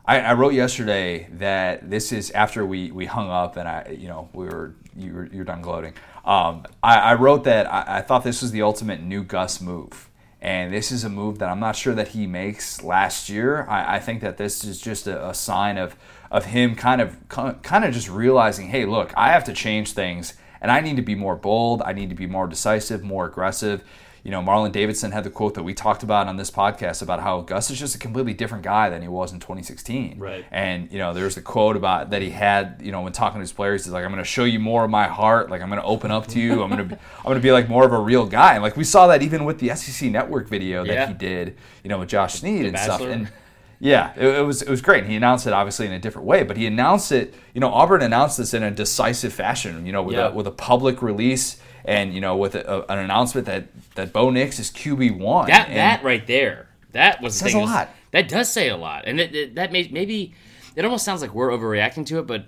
I, 0.07 0.21
I 0.21 0.35
wrote 0.35 0.55
yesterday 0.55 1.29
that 1.33 1.91
this 1.91 2.13
is 2.13 2.31
after 2.31 2.65
we, 2.65 2.91
we 2.91 3.07
hung 3.07 3.29
up 3.29 3.57
and 3.57 3.69
I 3.69 3.97
you 3.99 4.09
know 4.09 4.29
we 4.33 4.47
were 4.47 4.75
you 4.95 5.13
were 5.13 5.27
you're 5.33 5.45
done 5.45 5.63
gloating. 5.63 5.95
Um, 6.27 6.65
I, 6.83 6.99
I 6.99 7.15
wrote 7.15 7.45
that 7.45 7.73
I, 7.73 7.99
I 7.99 8.03
thought 8.03 8.25
this 8.25 8.43
was 8.43 8.51
the 8.51 8.63
ultimate 8.63 9.01
new 9.01 9.23
Gus 9.23 9.61
move. 9.61 10.11
And 10.43 10.73
this 10.73 10.93
is 10.93 11.03
a 11.03 11.09
move 11.09 11.39
that 11.39 11.49
I'm 11.49 11.61
not 11.61 11.77
sure 11.77 11.95
that 11.95 12.09
he 12.09 12.27
makes 12.27 12.83
last 12.83 13.29
year. 13.29 13.67
I, 13.69 13.97
I 13.97 13.99
think 14.01 14.21
that 14.21 14.37
this 14.37 14.65
is 14.65 14.81
just 14.81 15.07
a, 15.07 15.29
a 15.29 15.35
sign 15.35 15.79
of 15.79 15.97
of 16.31 16.47
him 16.47 16.75
kind 16.75 17.01
of 17.01 17.17
kind 17.29 17.85
of 17.85 17.95
just 17.95 18.09
realizing, 18.09 18.69
hey, 18.69 18.85
look, 18.85 19.13
I 19.17 19.33
have 19.33 19.45
to 19.45 19.53
change 19.53 19.93
things, 19.93 20.35
and 20.61 20.71
I 20.71 20.81
need 20.81 20.97
to 20.97 21.03
be 21.03 21.15
more 21.15 21.37
bold. 21.37 21.83
I 21.83 21.93
need 21.93 22.11
to 22.11 22.15
be 22.15 22.27
more 22.27 22.47
decisive, 22.47 23.03
more 23.03 23.27
aggressive. 23.27 23.83
You 24.27 24.33
know, 24.33 24.43
Marlon 24.43 24.73
Davidson 24.73 25.13
had 25.13 25.23
the 25.23 25.31
quote 25.31 25.55
that 25.55 25.63
we 25.63 25.73
talked 25.73 26.03
about 26.03 26.27
on 26.27 26.37
this 26.37 26.51
podcast 26.51 27.01
about 27.01 27.21
how 27.21 27.43
Gus 27.43 27.71
is 27.71 27.79
just 27.79 27.95
a 27.95 27.99
completely 27.99 28.35
different 28.35 28.65
guy 28.65 28.91
than 28.91 29.01
he 29.01 29.07
was 29.07 29.33
in 29.33 29.39
2016. 29.39 30.19
Right. 30.19 30.45
And 30.51 30.91
you 30.91 30.99
know, 30.99 31.15
there's 31.15 31.37
a 31.37 31.41
quote 31.41 31.77
about 31.77 32.11
that 32.11 32.23
he 32.23 32.31
had. 32.31 32.81
You 32.83 32.91
know, 32.91 33.03
when 33.03 33.13
talking 33.13 33.37
to 33.39 33.41
his 33.41 33.53
players, 33.53 33.85
he's 33.85 33.93
like, 33.93 34.05
"I'm 34.05 34.11
going 34.11 34.21
to 34.21 34.29
show 34.29 34.43
you 34.43 34.59
more 34.59 34.83
of 34.83 34.91
my 34.91 35.07
heart. 35.07 35.49
Like, 35.49 35.63
I'm 35.63 35.69
going 35.69 35.81
to 35.81 35.87
open 35.87 36.11
up 36.11 36.27
to 36.27 36.41
you. 36.41 36.61
I'm 36.65 36.71
going 36.71 36.89
to, 36.89 36.97
be, 36.97 37.01
I'm 37.19 37.23
going 37.25 37.37
to 37.37 37.41
be 37.41 37.53
like 37.53 37.69
more 37.69 37.87
of 37.87 37.93
a 37.93 38.01
real 38.01 38.27
guy." 38.27 38.55
And 38.55 38.65
like 38.65 38.77
we 38.77 38.83
saw 38.83 39.07
that 39.07 39.23
even 39.23 39.45
with 39.45 39.61
the 39.61 39.73
SEC 39.77 40.11
Network 40.11 40.49
video 40.49 40.85
that 40.85 40.93
Yeah. 40.93 41.07
he 41.07 41.15
did. 41.15 41.57
You 41.85 41.91
know, 41.91 42.01
with 42.01 42.09
Josh 42.09 42.35
Sneed 42.41 42.67
and 42.67 42.77
stuff. 42.77 43.03
And 43.03 43.31
yeah, 43.79 44.13
it, 44.17 44.27
it 44.39 44.43
was 44.45 44.61
it 44.61 44.69
was 44.69 44.81
great. 44.83 45.03
And 45.05 45.11
he 45.11 45.17
announced 45.17 45.47
it 45.47 45.53
obviously 45.53 45.87
in 45.87 45.93
a 45.93 46.01
different 46.01 46.27
way, 46.27 46.43
but 46.43 46.57
he 46.57 46.67
announced 46.67 47.13
it. 47.13 47.33
You 47.55 47.61
know, 47.61 47.69
Auburn 47.71 48.03
announced 48.03 48.39
this 48.39 48.55
in 48.55 48.65
a 48.65 48.73
decisive 48.73 49.33
fashion. 49.33 49.87
You 49.87 49.93
know, 49.93 50.03
with 50.03 50.17
Yeah. 50.17 50.31
a 50.31 50.33
with 50.33 50.49
a 50.49 50.51
public 50.51 51.01
release 51.01 51.61
and 51.87 52.13
you 52.13 52.21
know 52.21 52.37
with 52.37 52.55
a, 52.55 52.69
a- 52.69 52.93
an 52.93 52.99
announcement 52.99 53.47
that 53.47 53.69
that 53.95 54.13
Bo 54.13 54.31
Nix 54.31 54.59
is 54.59 54.71
QB 54.71 55.19
one. 55.19 55.49
That 55.49 55.69
that 55.69 56.05
right 56.05 56.27
there, 56.27 56.69
that 56.93 57.23
was 57.23 57.37
Says 57.37 57.53
thing 57.53 57.63
a 57.63 57.65
lot. 57.65 57.91
That 58.11 58.29
does 58.29 58.53
say 58.53 58.69
a 58.69 58.77
lot, 58.77 59.05
and 59.07 59.21
it, 59.21 59.35
it- 59.35 59.55
that 59.55 59.73
may, 59.73 59.89
maybe 59.91 60.35
it 60.75 60.85
almost 60.85 61.05
sounds 61.05 61.23
like 61.23 61.33
we're 61.33 61.51
overreacting 61.51 62.05
to 62.07 62.19
it. 62.19 62.27
But 62.27 62.47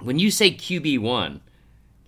when 0.00 0.18
you 0.18 0.30
say 0.30 0.50
QB 0.52 1.00
one, 1.00 1.40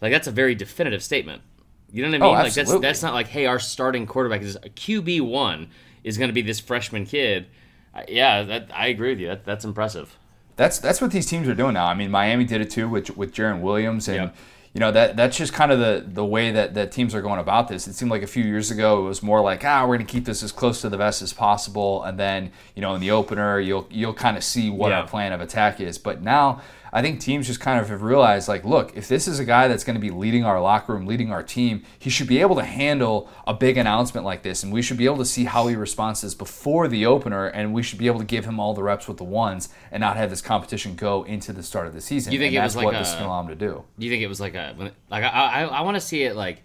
like 0.01 0.13
that's 0.13 0.29
a 0.29 0.33
very 0.33 0.55
definitive 0.55 1.03
statement. 1.03 1.43
You 1.91 2.03
know 2.03 2.11
what 2.11 2.23
I 2.23 2.27
oh, 2.27 2.31
mean? 2.31 2.41
Oh, 2.41 2.43
like 2.45 2.55
that's 2.55 2.79
that's 2.81 3.03
not 3.03 3.15
like 3.15 3.29
hey, 3.29 3.47
our 3.47 3.59
starting 3.59 4.07
quarterback 4.07 4.43
is 4.43 4.57
a 4.57 4.69
QB 4.69 5.23
one 5.23 5.71
is 6.05 6.19
going 6.19 6.29
to 6.29 6.35
be 6.35 6.43
this 6.43 6.61
freshman 6.61 7.07
kid. 7.07 7.47
Yeah, 8.07 8.45
that, 8.45 8.71
I 8.73 8.89
agree 8.89 9.11
with 9.11 9.19
you. 9.19 9.27
That, 9.27 9.45
that's 9.45 9.65
impressive. 9.65 10.17
That's 10.57 10.79
that's 10.79 11.01
what 11.01 11.11
these 11.11 11.27
teams 11.27 11.49
are 11.49 11.55
doing 11.55 11.75
now. 11.75 11.87
I 11.87 11.95
mean, 11.95 12.11
Miami 12.11 12.45
did 12.45 12.61
it 12.61 12.71
too 12.71 12.89
with 12.89 13.17
with 13.17 13.35
Jarren 13.35 13.61
Williams, 13.61 14.09
and 14.09 14.17
Yep. 14.17 14.37
You 14.75 14.81
know 14.81 14.93
that 14.93 15.17
that's 15.17 15.37
just 15.37 15.53
kind 15.53 15.73
of 15.73 15.79
the 15.79 16.05
the 16.07 16.25
way 16.25 16.51
that 16.51 16.75
that 16.75 16.93
teams 16.93 17.15
are 17.15 17.23
going 17.23 17.41
about 17.41 17.69
this. 17.69 17.89
It 17.89 17.95
seemed 17.95 18.11
like 18.11 18.23
a 18.23 18.27
few 18.27 18.45
years 18.45 18.71
ago 18.71 19.01
it 19.01 19.09
was 19.09 19.23
more 19.23 19.41
like 19.41 19.65
ah, 19.65 19.83
we're 19.87 19.97
going 19.97 20.07
to 20.07 20.13
keep 20.13 20.25
this 20.25 20.43
as 20.43 20.53
close 20.53 20.81
to 20.83 20.89
the 20.89 20.97
vest 20.97 21.23
as 21.23 21.33
possible, 21.33 22.03
and 22.05 22.19
then 22.19 22.53
you 22.75 22.83
know 22.83 22.95
in 22.95 23.01
the 23.01 23.11
opener 23.11 23.59
you'll 23.61 23.87
you'll 23.91 24.15
kind 24.15 24.37
of 24.37 24.45
see 24.45 24.71
what 24.71 24.91
Yeah. 24.91 25.01
our 25.01 25.07
plan 25.07 25.33
of 25.33 25.41
attack 25.41 25.81
is. 25.81 25.99
But 25.99 26.23
now 26.23 26.61
I 26.93 27.03
think 27.03 27.21
teams 27.21 27.47
just 27.47 27.61
kind 27.61 27.81
of 27.81 27.89
have 27.89 28.03
realized 28.03 28.49
like, 28.49 28.65
look, 28.65 28.97
if 28.97 29.09
this 29.09 29.29
is 29.29 29.39
a 29.39 29.45
guy 29.45 29.69
that's 29.69 29.85
going 29.85 29.95
to 29.95 30.01
be 30.01 30.11
leading 30.11 30.45
our 30.45 30.61
locker 30.61 30.93
room, 30.95 31.07
leading 31.07 31.31
our 31.33 31.43
team, 31.43 31.83
he 31.99 32.11
should 32.11 32.27
be 32.27 32.41
able 32.41 32.57
to 32.57 32.65
handle 32.65 33.29
a 33.47 33.55
big 33.55 33.77
announcement 33.77 34.25
like 34.25 34.43
this, 34.43 34.63
and 34.63 34.73
we 34.73 34.83
should 34.83 34.97
be 34.97 35.05
able 35.05 35.19
to 35.19 35.25
see 35.25 35.45
how 35.45 35.67
he 35.67 35.77
responds 35.77 36.21
to 36.21 36.27
this 36.27 36.35
before 36.35 36.89
the 36.89 37.07
opener, 37.07 37.47
and 37.47 37.73
we 37.75 37.83
should 37.83 37.99
be 37.99 38.07
able 38.07 38.19
to 38.21 38.25
give 38.27 38.45
him 38.45 38.59
all 38.59 38.75
the 38.75 38.83
reps 38.83 39.07
with 39.09 39.17
the 39.19 39.25
ones 39.25 39.69
and 39.91 40.01
not 40.01 40.17
have 40.17 40.31
this 40.31 40.41
competition 40.43 40.95
go 40.95 41.25
into 41.25 41.53
the 41.53 41.63
start 41.63 41.87
of 41.87 41.95
the 41.95 42.01
season. 42.01 42.33
You 42.33 42.39
think 42.39 42.49
and 42.55 42.57
it 42.57 42.61
that's 42.61 42.75
was 42.75 42.85
like 42.85 42.93
what 42.93 42.99
this 42.99 43.09
a- 43.09 43.11
is 43.11 43.15
going 43.15 43.25
to 43.25 43.29
allow 43.29 43.41
him 43.43 43.49
to 43.49 43.55
do. 43.55 43.85
Do 43.99 44.07
you 44.07 44.11
think 44.13 44.23
it 44.23 44.29
was 44.29 44.41
like 44.41 44.55
a 44.55 44.75
like 45.11 45.25
I 45.25 45.29
I, 45.29 45.63
I 45.65 45.81
want 45.83 45.97
to 45.97 46.01
see 46.01 46.23
it 46.23 46.37
like 46.37 46.63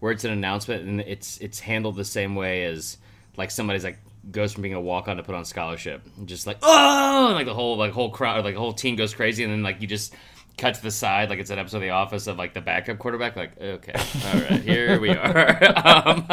where 0.00 0.12
it's 0.12 0.24
an 0.24 0.32
announcement 0.32 0.86
and 0.86 1.00
it's 1.00 1.38
it's 1.38 1.60
handled 1.60 1.96
the 1.96 2.04
same 2.04 2.34
way 2.34 2.64
as 2.64 2.98
like 3.36 3.50
somebody's 3.50 3.84
like 3.84 3.98
goes 4.30 4.52
from 4.52 4.62
being 4.62 4.74
a 4.74 4.80
walk 4.80 5.08
on 5.08 5.16
to 5.16 5.22
put 5.22 5.34
on 5.34 5.44
scholarship. 5.44 6.02
And 6.16 6.26
just 6.28 6.46
like 6.46 6.58
oh! 6.62 7.26
And 7.26 7.34
like 7.34 7.46
the 7.46 7.54
whole 7.54 7.76
like 7.76 7.92
whole 7.92 8.10
crowd 8.10 8.44
like 8.44 8.54
the 8.54 8.60
whole 8.60 8.72
team 8.72 8.96
goes 8.96 9.14
crazy 9.14 9.44
and 9.44 9.52
then 9.52 9.62
like 9.62 9.80
you 9.80 9.86
just 9.86 10.14
cut 10.56 10.74
to 10.74 10.82
the 10.82 10.90
side 10.90 11.30
like 11.30 11.40
it's 11.40 11.50
an 11.50 11.58
episode 11.58 11.78
of 11.78 11.82
The 11.82 11.90
Office 11.90 12.26
of 12.28 12.38
like 12.38 12.54
the 12.54 12.60
backup 12.60 12.98
quarterback 12.98 13.34
like 13.34 13.60
okay 13.60 13.92
all 13.94 14.40
right 14.40 14.60
here 14.62 15.00
we 15.00 15.10
are. 15.10 15.60
Um, 15.84 16.26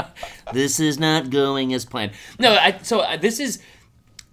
this 0.54 0.80
is 0.80 1.00
not 1.00 1.30
going 1.30 1.74
as 1.74 1.86
planned. 1.86 2.12
No 2.40 2.54
I 2.54 2.78
so 2.84 3.00
uh, 3.00 3.18
this 3.18 3.40
is 3.40 3.62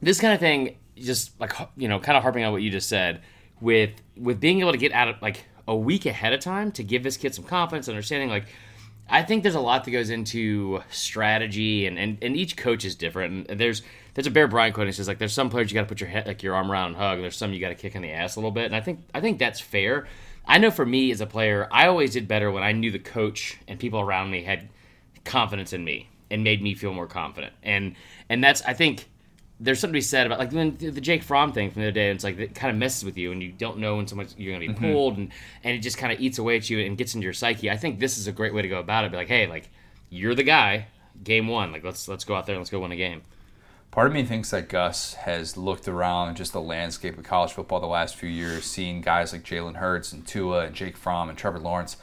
this 0.00 0.21
kind 0.21 0.35
of 0.35 0.41
thing 0.41 0.77
just 0.97 1.38
like 1.41 1.53
you 1.77 1.88
know 1.88 1.99
kind 1.99 2.17
of 2.17 2.23
harping 2.23 2.45
on 2.45 2.53
what 2.53 2.62
you 2.62 2.71
just 2.71 2.88
said 2.88 3.23
with 3.61 3.91
with 4.17 4.41
being 4.41 4.61
able 4.61 4.73
to 4.73 4.79
get 4.79 4.93
out 4.93 5.09
of 5.09 5.21
like 5.23 5.45
a 5.67 5.77
week 5.77 6.07
ahead 6.07 6.33
of 6.33 6.41
time 6.41 6.73
to 6.73 6.83
give 6.83 7.03
this 7.03 7.17
kid 7.17 7.35
some 7.35 7.45
confidence 7.45 7.88
understanding 7.88 8.29
like 8.29 8.47
I 9.09 9.23
think 9.23 9.43
there's 9.43 9.55
a 9.55 9.61
lot 9.61 9.85
that 9.85 9.91
goes 9.91 10.11
into 10.11 10.83
strategy, 10.91 11.87
and, 11.87 11.99
and, 11.99 12.19
and 12.21 12.37
each 12.37 12.57
coach 12.57 12.85
is 12.85 12.95
different. 12.95 13.50
And 13.50 13.61
there's 13.61 13.83
there's 14.15 14.27
a 14.27 14.31
Bear 14.31 14.49
Bryant 14.49 14.75
quote. 14.75 14.87
He 14.87 14.93
says 14.93 15.09
like 15.09 15.19
there's 15.19 15.33
some 15.33 15.49
players 15.49 15.71
you 15.71 15.75
got 15.75 15.83
to 15.83 15.87
put 15.87 16.00
your 16.00 16.11
head 16.11 16.27
like 16.27 16.43
your 16.43 16.55
arm 16.55 16.71
around 16.71 16.88
and 16.88 16.97
hug. 16.97 17.15
And 17.15 17.23
there's 17.23 17.37
some 17.37 17.53
you 17.53 17.61
got 17.61 17.69
to 17.69 17.75
kick 17.75 17.95
in 17.95 18.03
the 18.03 18.11
ass 18.11 18.37
a 18.37 18.41
little 18.41 18.50
bit. 18.50 18.67
And 18.67 18.77
I 18.77 18.81
think 18.81 19.00
I 19.15 19.21
think 19.21 19.38
that's 19.38 19.61
fair. 19.61 20.07
I 20.45 20.59
know 20.59 20.71
for 20.71 20.85
me 20.85 21.11
as 21.11 21.21
a 21.21 21.27
player, 21.27 21.69
I 21.71 21.87
always 21.87 22.12
did 22.12 22.27
better 22.27 22.50
when 22.50 22.62
I 22.62 22.73
knew 22.73 22.91
the 22.91 22.99
coach 22.99 23.59
and 23.69 23.79
people 23.79 24.00
around 24.00 24.31
me 24.31 24.43
had 24.43 24.69
confidence 25.25 25.73
in 25.73 25.85
me 25.85 26.09
and 26.31 26.43
made 26.43 26.62
me 26.62 26.75
feel 26.75 26.93
more 26.93 27.07
confident. 27.07 27.53
And 27.62 27.95
and 28.29 28.43
that's 28.43 28.62
I 28.62 28.75
think 28.75 29.09
there's 29.61 29.81
something 29.81 29.93
to 29.95 29.97
be 29.99 30.00
said 30.03 30.27
about 30.27 30.38
like 30.38 30.53
when 30.53 30.77
the 30.77 31.00
Jake 31.00 31.23
Fromm 31.23 31.53
thing 31.53 31.71
from 31.71 31.83
the 31.83 31.88
other 31.88 31.93
day. 31.93 32.11
It's 32.11 32.23
like 32.25 32.38
it 32.38 32.55
kind 32.55 32.71
of 32.71 32.77
messes 32.79 33.05
with 33.05 33.17
you, 33.17 33.33
and 33.33 33.43
you 33.43 33.50
don't 33.50 33.79
know 33.79 33.97
when 33.97 34.07
so 34.07 34.15
much 34.17 34.29
you're 34.37 34.53
going 34.57 34.67
to 34.69 34.73
be 34.73 34.79
Mm-hmm. 34.81 34.93
pulled, 34.93 35.17
and 35.19 35.31
and 35.65 35.75
it 35.77 35.81
just 35.81 35.99
kind 35.99 36.12
of 36.12 36.21
eats 36.21 36.38
away 36.38 36.57
at 36.57 36.71
you 36.71 36.79
and 36.81 36.97
gets 36.97 37.15
into 37.15 37.25
your 37.25 37.33
psyche. 37.33 37.71
I 37.71 37.77
think 37.77 37.99
this 37.99 38.19
is 38.19 38.27
a 38.27 38.33
great 38.33 38.55
way 38.55 38.62
to 38.62 38.69
go 38.69 38.79
about 38.79 39.05
it. 39.05 39.11
Be 39.11 39.17
like, 39.17 39.29
hey, 39.29 39.47
like 39.47 39.69
you're 40.11 40.35
the 40.35 40.43
guy. 40.45 40.87
Game 41.25 41.49
one, 41.49 41.73
like 41.73 41.83
let's 41.83 42.07
let's 42.07 42.25
go 42.25 42.35
out 42.37 42.47
there 42.47 42.55
and 42.55 42.61
let's 42.61 42.71
go 42.71 42.79
win 42.79 42.93
a 42.93 42.97
game. 42.97 43.23
Part 43.91 44.07
of 44.07 44.12
me 44.12 44.23
thinks 44.23 44.50
that 44.50 44.69
Gus 44.69 45.15
has 45.15 45.57
looked 45.57 45.88
around 45.88 46.37
just 46.37 46.53
the 46.53 46.61
landscape 46.61 47.17
of 47.19 47.25
college 47.25 47.53
football 47.53 47.81
the 47.81 47.87
last 47.87 48.15
few 48.17 48.29
years, 48.29 48.65
seeing 48.65 49.00
guys 49.00 49.33
like 49.33 49.43
Jalen 49.43 49.77
Hurts 49.77 50.12
and 50.12 50.25
Tua 50.27 50.67
and 50.67 50.77
Jake 50.77 50.97
Fromm 50.97 51.29
and 51.29 51.37
Trevor 51.37 51.59
Lawrence 51.59 51.97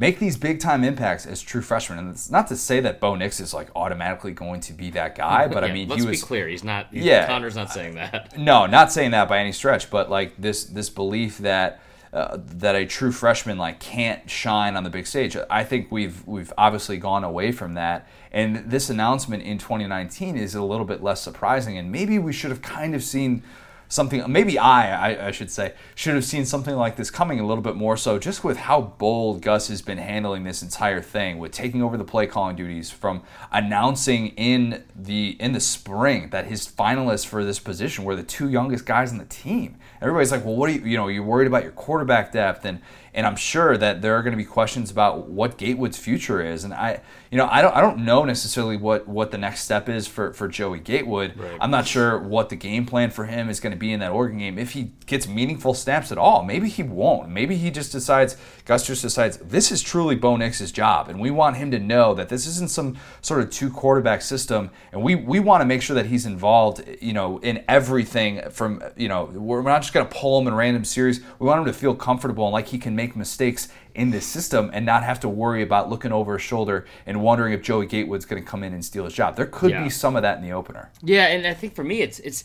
make 0.00 0.18
these 0.18 0.36
big 0.36 0.58
time 0.58 0.82
impacts 0.82 1.26
as 1.26 1.42
true 1.42 1.60
freshmen. 1.60 1.98
And 1.98 2.10
it's 2.10 2.30
not 2.30 2.48
to 2.48 2.56
say 2.56 2.80
that 2.80 3.00
Bo 3.00 3.14
Nix 3.14 3.38
is 3.38 3.52
like 3.52 3.68
automatically 3.76 4.32
going 4.32 4.62
to 4.62 4.72
be 4.72 4.90
that 4.92 5.14
guy, 5.14 5.46
but 5.46 5.62
I 5.62 5.72
mean, 5.72 5.88
let's 5.88 6.02
he 6.02 6.08
was 6.08 6.20
be 6.22 6.26
clear. 6.26 6.48
He's 6.48 6.64
not. 6.64 6.88
He's, 6.90 7.04
Yeah. 7.04 7.26
Connor's 7.26 7.54
not 7.54 7.70
saying 7.70 7.94
that. 7.94 8.36
no, 8.38 8.66
not 8.66 8.90
saying 8.90 9.12
that 9.12 9.28
by 9.28 9.38
any 9.38 9.52
stretch, 9.52 9.90
but 9.90 10.10
like 10.10 10.34
this 10.38 10.64
this 10.64 10.88
belief 10.88 11.38
that 11.38 11.80
uh, 12.12 12.38
that 12.40 12.74
a 12.74 12.86
true 12.86 13.12
freshman 13.12 13.58
like 13.58 13.78
can't 13.78 14.28
shine 14.28 14.74
on 14.74 14.84
the 14.84 14.90
big 14.90 15.06
stage. 15.06 15.36
I 15.48 15.62
think 15.62 15.92
we've 15.92 16.26
we've 16.26 16.52
obviously 16.56 16.96
gone 16.96 17.22
away 17.22 17.52
from 17.52 17.74
that, 17.74 18.08
and 18.32 18.70
this 18.70 18.88
announcement 18.88 19.42
in 19.42 19.58
2019 19.58 20.36
is 20.36 20.54
a 20.54 20.62
little 20.62 20.86
bit 20.86 21.02
less 21.02 21.20
surprising. 21.20 21.76
And 21.76 21.92
maybe 21.92 22.18
we 22.18 22.32
should 22.32 22.50
have 22.50 22.62
kind 22.62 22.94
of 22.94 23.04
seen 23.04 23.42
something. 23.90 24.24
Maybe 24.32 24.58
I, 24.58 25.10
I, 25.10 25.26
I 25.26 25.30
should 25.32 25.50
say, 25.50 25.74
should 25.94 26.14
have 26.14 26.24
seen 26.24 26.46
something 26.46 26.74
like 26.74 26.96
this 26.96 27.10
coming 27.10 27.38
a 27.38 27.46
little 27.46 27.62
bit 27.62 27.76
more 27.76 27.98
so, 27.98 28.18
just 28.18 28.42
with 28.42 28.56
how 28.56 28.80
bold 28.80 29.42
Gus 29.42 29.68
has 29.68 29.82
been 29.82 29.98
handling 29.98 30.44
this 30.44 30.62
entire 30.62 31.02
thing, 31.02 31.38
with 31.38 31.52
taking 31.52 31.82
over 31.82 31.98
the 31.98 32.04
play 32.04 32.26
calling 32.26 32.56
duties 32.56 32.90
from 32.90 33.22
announcing 33.52 34.28
in 34.28 34.84
the 34.96 35.36
in 35.38 35.52
the 35.52 35.60
spring 35.60 36.30
that 36.30 36.46
his 36.46 36.66
finalists 36.66 37.26
for 37.26 37.44
this 37.44 37.58
position 37.58 38.04
were 38.04 38.16
the 38.16 38.22
two 38.22 38.48
youngest 38.48 38.86
guys 38.86 39.12
on 39.12 39.18
the 39.18 39.26
team. 39.26 39.76
Everybody's 40.00 40.32
like, 40.32 40.44
well, 40.44 40.56
what 40.56 40.70
are 40.70 40.72
you, 40.72 40.80
you 40.82 40.96
know, 40.96 41.08
you're 41.08 41.22
worried 41.22 41.48
about 41.48 41.64
your 41.64 41.72
quarterback 41.72 42.32
depth, 42.32 42.64
and 42.64 42.80
and 43.12 43.26
I'm 43.26 43.36
sure 43.36 43.76
that 43.76 44.02
there 44.02 44.14
are 44.14 44.22
going 44.22 44.32
to 44.32 44.36
be 44.36 44.44
questions 44.44 44.90
about 44.90 45.28
what 45.28 45.58
Gatewood's 45.58 45.98
future 45.98 46.40
is, 46.40 46.62
and 46.62 46.72
I, 46.72 47.00
you 47.30 47.38
know, 47.38 47.46
I 47.48 47.62
don't, 47.62 47.76
I 47.76 47.80
don't 47.80 48.04
know 48.04 48.24
necessarily 48.24 48.76
what 48.76 49.06
what 49.06 49.30
the 49.30 49.38
next 49.38 49.60
step 49.62 49.88
is 49.88 50.08
for 50.08 50.32
for 50.32 50.48
Joey 50.48 50.80
Gatewood. 50.80 51.38
Right. 51.38 51.58
I'm 51.60 51.70
not 51.70 51.86
sure 51.86 52.18
what 52.18 52.48
the 52.48 52.56
game 52.56 52.86
plan 52.86 53.10
for 53.10 53.24
him 53.24 53.48
is 53.48 53.60
going 53.60 53.70
to 53.70 53.78
be 53.78 53.92
in 53.92 54.00
that 54.00 54.10
Oregon 54.10 54.38
game. 54.38 54.58
If 54.58 54.72
he 54.72 54.90
gets 55.06 55.28
meaningful 55.28 55.74
snaps 55.74 56.10
at 56.10 56.18
all, 56.18 56.42
maybe 56.42 56.68
he 56.68 56.82
won't. 56.82 57.28
Maybe 57.28 57.56
he 57.56 57.70
just 57.70 57.92
decides, 57.92 58.36
Gus 58.64 58.84
just 58.84 59.02
decides, 59.02 59.36
this 59.36 59.70
is 59.70 59.80
truly 59.80 60.16
Bo 60.16 60.36
Nix's 60.36 60.72
job, 60.72 61.08
and 61.08 61.20
we 61.20 61.30
want 61.30 61.56
him 61.56 61.70
to 61.70 61.78
know 61.78 62.14
that 62.14 62.28
this 62.28 62.46
isn't 62.48 62.70
some 62.70 62.96
sort 63.22 63.40
of 63.42 63.50
two 63.50 63.70
quarterback 63.70 64.22
system, 64.22 64.70
and 64.90 65.00
we 65.00 65.14
we 65.14 65.38
want 65.38 65.60
to 65.60 65.66
make 65.66 65.82
sure 65.82 65.94
that 65.94 66.06
he's 66.06 66.26
involved, 66.26 66.82
you 67.00 67.12
know, 67.12 67.38
in 67.38 67.62
everything. 67.68 68.42
From 68.50 68.82
you 68.96 69.08
know, 69.08 69.26
we're 69.26 69.62
not 69.62 69.82
just 69.82 69.94
going 69.94 70.06
to 70.06 70.12
pull 70.12 70.40
him 70.40 70.48
in 70.48 70.54
random 70.54 70.84
series. 70.84 71.20
We 71.38 71.46
want 71.46 71.60
him 71.60 71.66
to 71.66 71.78
feel 71.78 71.94
comfortable 71.94 72.46
and 72.46 72.52
like 72.52 72.66
he 72.66 72.78
can 72.78 72.96
make 72.96 73.14
mistakes 73.14 73.68
in 74.00 74.10
this 74.10 74.24
system 74.24 74.70
and 74.72 74.86
not 74.86 75.04
have 75.04 75.20
to 75.20 75.28
worry 75.28 75.62
about 75.62 75.90
looking 75.90 76.10
over 76.10 76.32
his 76.38 76.42
shoulder 76.42 76.86
and 77.04 77.20
wondering 77.22 77.52
if 77.52 77.60
Joey 77.60 77.84
Gatewood's 77.86 78.24
going 78.24 78.42
to 78.42 78.48
come 78.48 78.64
in 78.64 78.72
and 78.72 78.82
steal 78.82 79.04
his 79.04 79.12
job. 79.12 79.36
There 79.36 79.44
could 79.46 79.70
Yeah. 79.72 79.84
be 79.84 79.90
some 79.90 80.16
of 80.16 80.22
that 80.22 80.38
in 80.38 80.42
the 80.42 80.52
opener. 80.52 80.90
Yeah, 81.02 81.26
and 81.26 81.46
I 81.46 81.52
think 81.52 81.74
for 81.74 81.84
me, 81.84 82.00
it's 82.00 82.18
it's 82.20 82.42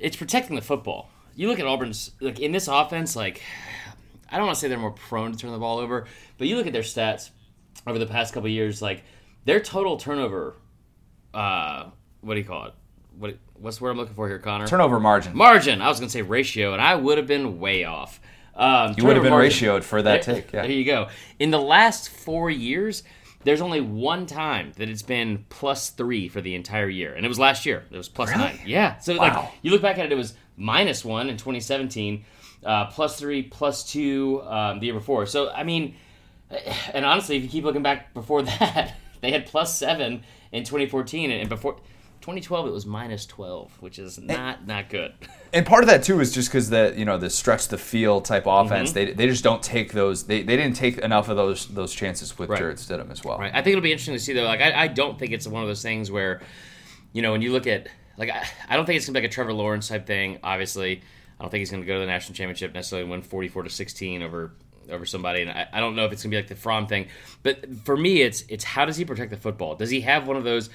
it's 0.00 0.16
protecting 0.16 0.56
the 0.56 0.62
football. 0.62 1.08
You 1.36 1.48
look 1.48 1.60
at 1.60 1.66
Auburn's 1.66 2.10
like 2.20 2.40
in 2.40 2.50
this 2.50 2.66
offense, 2.66 3.14
like 3.14 3.40
I 4.30 4.36
don't 4.36 4.46
want 4.46 4.56
to 4.56 4.60
say 4.60 4.68
they're 4.68 4.78
more 4.78 4.90
prone 4.90 5.30
to 5.32 5.38
turn 5.38 5.52
the 5.52 5.58
ball 5.58 5.78
over, 5.78 6.06
but 6.38 6.48
you 6.48 6.56
look 6.56 6.66
at 6.66 6.72
their 6.72 6.82
stats 6.82 7.30
over 7.86 7.98
the 7.98 8.06
past 8.06 8.34
couple 8.34 8.46
of 8.48 8.52
years, 8.52 8.82
like 8.82 9.04
their 9.44 9.60
total 9.60 9.96
turnover. 9.96 10.56
Uh, 11.32 11.90
what 12.20 12.34
do 12.34 12.40
you 12.40 12.46
call 12.46 12.66
it? 12.66 12.74
What 13.16 13.36
what's 13.54 13.78
the 13.78 13.84
word 13.84 13.90
I'm 13.90 13.96
looking 13.98 14.14
for 14.14 14.26
here, 14.26 14.40
Connor? 14.40 14.66
Turnover 14.66 14.98
margin. 14.98 15.36
margin. 15.36 15.80
I 15.82 15.88
was 15.88 16.00
gonna 16.00 16.10
say 16.10 16.22
ratio, 16.22 16.72
and 16.72 16.82
I 16.82 16.96
would 16.96 17.16
have 17.16 17.28
been 17.28 17.60
way 17.60 17.84
off. 17.84 18.20
Um, 18.60 18.94
You 18.96 19.04
would 19.06 19.16
have 19.16 19.22
been 19.24 19.32
ratioed 19.32 19.82
for 19.82 20.02
that 20.02 20.22
There- 20.22 20.34
take. 20.36 20.52
Yeah. 20.52 20.62
There 20.62 20.70
you 20.70 20.84
go. 20.84 21.08
In 21.38 21.50
the 21.50 21.60
last 21.60 22.10
four 22.10 22.50
years, 22.50 23.02
there's 23.42 23.62
only 23.62 23.80
one 23.80 24.26
time 24.26 24.72
that 24.76 24.88
it's 24.90 25.02
been 25.02 25.46
plus 25.48 25.88
three 25.90 26.28
for 26.28 26.40
the 26.42 26.54
entire 26.54 26.88
year, 26.90 27.14
and 27.14 27.24
it 27.24 27.28
was 27.28 27.38
last 27.38 27.64
year. 27.64 27.84
It 27.90 27.96
was 27.96 28.08
plus 28.08 28.28
Really? 28.30 28.42
nine. 28.42 28.60
Yeah. 28.66 28.98
So 28.98 29.16
Wow. 29.16 29.20
like 29.22 29.48
you 29.62 29.70
look 29.70 29.80
back 29.80 29.98
at 29.98 30.04
it, 30.04 30.12
it 30.12 30.16
was 30.16 30.34
minus 30.58 31.04
one 31.06 31.30
in 31.30 31.38
2017, 31.38 32.24
uh, 32.64 32.84
plus 32.86 33.18
three, 33.18 33.42
plus 33.42 33.90
two 33.90 34.42
um, 34.46 34.78
the 34.78 34.86
year 34.86 34.94
before. 34.94 35.24
So 35.24 35.50
I 35.50 35.64
mean, 35.64 35.94
and 36.92 37.06
honestly, 37.06 37.36
if 37.38 37.42
you 37.42 37.48
keep 37.48 37.64
looking 37.64 37.82
back 37.82 38.12
before 38.12 38.42
that, 38.58 38.94
they 39.22 39.30
had 39.30 39.46
plus 39.46 39.74
seven 39.74 40.22
in 40.52 40.64
2014, 40.64 41.30
and 41.30 41.48
before. 41.48 41.76
2012 42.20 42.66
it 42.66 42.70
was 42.72 42.84
minus 42.86 43.24
12 43.26 43.72
which 43.80 43.98
is 43.98 44.18
not 44.18 44.66
not 44.66 44.88
good 44.88 45.12
And 45.52 45.66
part 45.66 45.82
of 45.82 45.88
that 45.88 46.04
too 46.04 46.20
is 46.20 46.32
just 46.32 46.48
because 46.48 46.70
the 46.70 46.94
you 46.96 47.04
know 47.04 47.18
the 47.18 47.28
stretch 47.28 47.66
the 47.68 47.78
field 47.78 48.24
type 48.24 48.44
Mm-hmm. 48.44 48.66
offense 48.66 48.92
they, 48.92 49.12
they 49.12 49.26
just 49.26 49.42
don't 49.42 49.62
take 49.62 49.92
those 49.92 50.24
they, 50.24 50.42
they 50.42 50.56
didn't 50.56 50.76
take 50.76 50.98
enough 50.98 51.28
of 51.28 51.36
those 51.36 51.66
those 51.66 51.92
chances 51.92 52.38
with 52.38 52.50
Right. 52.50 52.58
Jarrett 52.58 52.76
Stidham 52.78 53.10
as 53.10 53.24
well. 53.24 53.38
Right. 53.38 53.50
I 53.52 53.56
think 53.62 53.72
it'll 53.72 53.82
be 53.82 53.90
interesting 53.90 54.14
to 54.14 54.20
see 54.20 54.32
though. 54.32 54.44
Like, 54.44 54.60
I, 54.60 54.82
I 54.84 54.86
don't 54.86 55.18
think 55.18 55.32
it's 55.32 55.48
one 55.48 55.62
of 55.62 55.68
those 55.68 55.82
things 55.82 56.08
where, 56.10 56.40
you 57.12 57.22
know, 57.22 57.32
when 57.32 57.42
you 57.42 57.50
look 57.52 57.66
at 57.66 57.88
like, 58.16 58.30
I, 58.30 58.44
I 58.68 58.76
don't 58.76 58.86
think 58.86 58.96
it's 58.98 59.06
gonna 59.06 59.18
be 59.18 59.22
like 59.22 59.30
a 59.30 59.34
Trevor 59.34 59.52
Lawrence 59.52 59.88
type 59.88 60.06
thing. 60.06 60.38
Obviously, 60.44 61.02
I 61.38 61.42
don't 61.42 61.50
think 61.50 61.60
he's 61.62 61.70
gonna 61.72 61.84
go 61.84 61.94
to 61.94 62.00
the 62.00 62.06
national 62.06 62.36
championship 62.36 62.72
necessarily 62.72 63.08
win 63.08 63.22
forty 63.22 63.48
four 63.48 63.64
to 63.64 63.70
sixteen 63.70 64.22
over 64.22 64.52
over 64.88 65.04
somebody. 65.06 65.42
And 65.42 65.50
I, 65.50 65.66
I 65.72 65.80
don't 65.80 65.96
know 65.96 66.04
if 66.04 66.12
it's 66.12 66.22
gonna 66.22 66.30
be 66.30 66.36
like 66.36 66.48
the 66.48 66.54
Fromm 66.54 66.86
thing. 66.86 67.08
But 67.42 67.64
for 67.84 67.96
me, 67.96 68.22
it's 68.22 68.44
it's 68.48 68.62
how 68.62 68.84
does 68.84 68.96
he 68.96 69.04
protect 69.04 69.30
the 69.32 69.36
football? 69.36 69.74
Does 69.74 69.90
he 69.90 70.02
have 70.02 70.28
one 70.28 70.36
of 70.36 70.44
those 70.44 70.70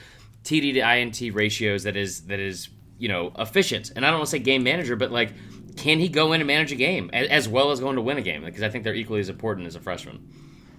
TD 0.45 0.73
to 0.75 0.79
INT 0.97 1.35
ratios 1.35 1.83
that 1.83 1.97
is 1.97 2.21
that 2.27 2.39
is 2.39 2.69
you 2.97 3.09
know 3.09 3.33
efficient? 3.37 3.91
And 3.95 4.05
I 4.05 4.09
don't 4.09 4.19
want 4.19 4.27
to 4.27 4.31
say 4.31 4.39
game 4.39 4.63
manager, 4.63 4.95
but 4.95 5.11
like. 5.11 5.33
Can 5.77 5.99
he 5.99 6.07
go 6.07 6.31
in 6.31 6.39
and 6.39 6.47
manage 6.47 6.71
a 6.71 6.75
game 6.77 7.09
as 7.11 7.49
well 7.49 7.69
as 7.69 7.81
going 7.81 7.97
to 7.97 8.01
win 8.01 8.17
a 8.17 8.21
game? 8.21 8.45
Because 8.45 8.63
I 8.63 8.69
think 8.69 8.85
they're 8.85 8.95
equally 8.95 9.19
as 9.19 9.27
important 9.27 9.67
as 9.67 9.75
a 9.75 9.81
freshman. 9.81 10.25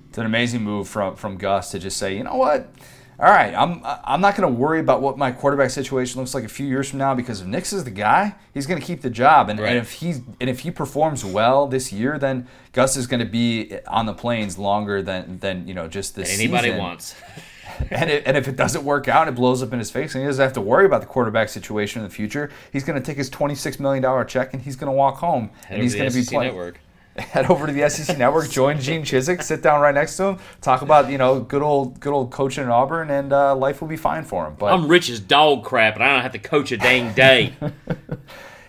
It's 0.08 0.16
an 0.16 0.25
amazing 0.25 0.62
move 0.62 0.88
from 0.88 1.16
from 1.16 1.37
Gus 1.37 1.70
to 1.73 1.78
just 1.78 1.99
say, 1.99 2.16
you 2.16 2.25
know 2.25 2.37
what, 2.37 2.73
all 3.20 3.26
right, 3.26 3.54
I'm 3.54 3.82
I'm 3.85 4.23
not 4.23 4.37
going 4.37 4.50
to 4.50 4.58
worry 4.58 4.80
about 4.80 5.02
what 5.02 5.18
my 5.18 5.32
quarterback 5.32 5.68
situation 5.68 6.18
looks 6.18 6.35
like 6.35 6.44
a 6.44 6.49
few 6.49 6.66
years 6.66 6.88
from 6.88 6.99
now 6.99 7.14
because 7.14 7.42
if 7.42 7.46
Nix 7.46 7.75
is 7.75 7.85
the 7.85 7.90
guy, 7.90 8.37
he's 8.54 8.66
going 8.66 8.80
to 8.80 8.87
keep 8.87 9.02
the 9.02 9.11
job, 9.11 9.50
and, 9.50 9.61
Right. 9.61 9.68
and 9.68 9.78
if 9.80 9.92
he's 9.92 10.23
and 10.40 10.49
if 10.49 10.61
he 10.61 10.70
performs 10.70 11.26
well 11.26 11.66
this 11.66 11.92
year, 11.92 12.18
then 12.18 12.49
Gus 12.73 12.96
is 12.96 13.06
going 13.06 13.20
to 13.20 13.26
be 13.30 13.76
on 13.87 14.06
the 14.06 14.14
Plains 14.14 14.56
longer 14.56 15.02
than 15.02 15.40
than 15.40 15.68
you 15.68 15.75
know 15.75 15.88
just 15.88 16.16
this 16.16 16.32
Anybody 16.38 16.68
season. 16.68 16.78
wants. 16.78 17.14
and, 17.90 18.11
it, 18.11 18.23
and 18.26 18.37
if 18.37 18.49
it 18.49 18.56
doesn't 18.56 18.85
work 18.85 19.09
out, 19.09 19.28
it 19.28 19.35
blows 19.35 19.62
up 19.62 19.73
in 19.73 19.78
his 19.78 19.90
face, 19.90 20.14
and 20.14 20.23
he 20.23 20.26
doesn't 20.28 20.42
have 20.42 20.52
to 20.54 20.61
worry 20.61 20.87
about 20.87 21.00
the 21.00 21.06
quarterback 21.06 21.49
situation 21.49 22.02
in 22.02 22.09
the 22.09 22.14
future. 22.14 22.50
He's 22.73 22.85
going 22.85 23.00
to 23.00 23.04
take 23.04 23.16
his 23.16 23.30
twenty-six 23.30 23.78
million 23.80 24.02
dollar 24.02 24.25
check, 24.25 24.52
and 24.52 24.62
he's 24.62 24.76
going 24.76 24.90
to 24.90 24.97
walk 24.97 25.16
home, 25.18 25.50
Head 25.66 25.75
and 25.75 25.83
he's 25.83 25.95
going 25.95 26.11
to 26.11 26.14
be 26.14 26.25
playing. 26.25 26.52
network. 26.52 26.80
Head 27.16 27.47
over 27.50 27.66
to 27.66 27.73
the 27.73 27.88
SEC 27.88 28.18
network, 28.18 28.50
join 28.50 28.78
Gene 28.78 29.02
Chizik, 29.02 29.42
sit 29.42 29.62
down 29.62 29.80
right 29.80 29.95
next 29.95 30.18
to 30.18 30.25
him, 30.25 30.38
talk 30.61 30.83
about 30.83 31.11
you 31.11 31.16
know 31.16 31.40
good 31.40 31.62
old 31.62 31.99
good 31.99 32.12
old 32.12 32.30
coaching 32.30 32.64
at 32.64 32.71
Auburn, 32.71 33.11
and 33.11 33.33
uh, 33.33 33.56
life 33.56 33.80
will 33.80 33.88
be 33.88 33.97
fine 33.97 34.23
for 34.23 34.47
him. 34.47 34.54
But 34.59 34.75
I'm 34.75 34.87
rich 34.87 35.09
as 35.09 35.18
dog 35.18 35.64
crap, 35.64 35.95
and 35.95 36.04
I 36.04 36.12
don't 36.12 36.23
have 36.23 36.33
to 36.33 36.38
coach 36.38 36.73
a 36.73 36.76
dang 36.76 37.14
day. 37.14 37.54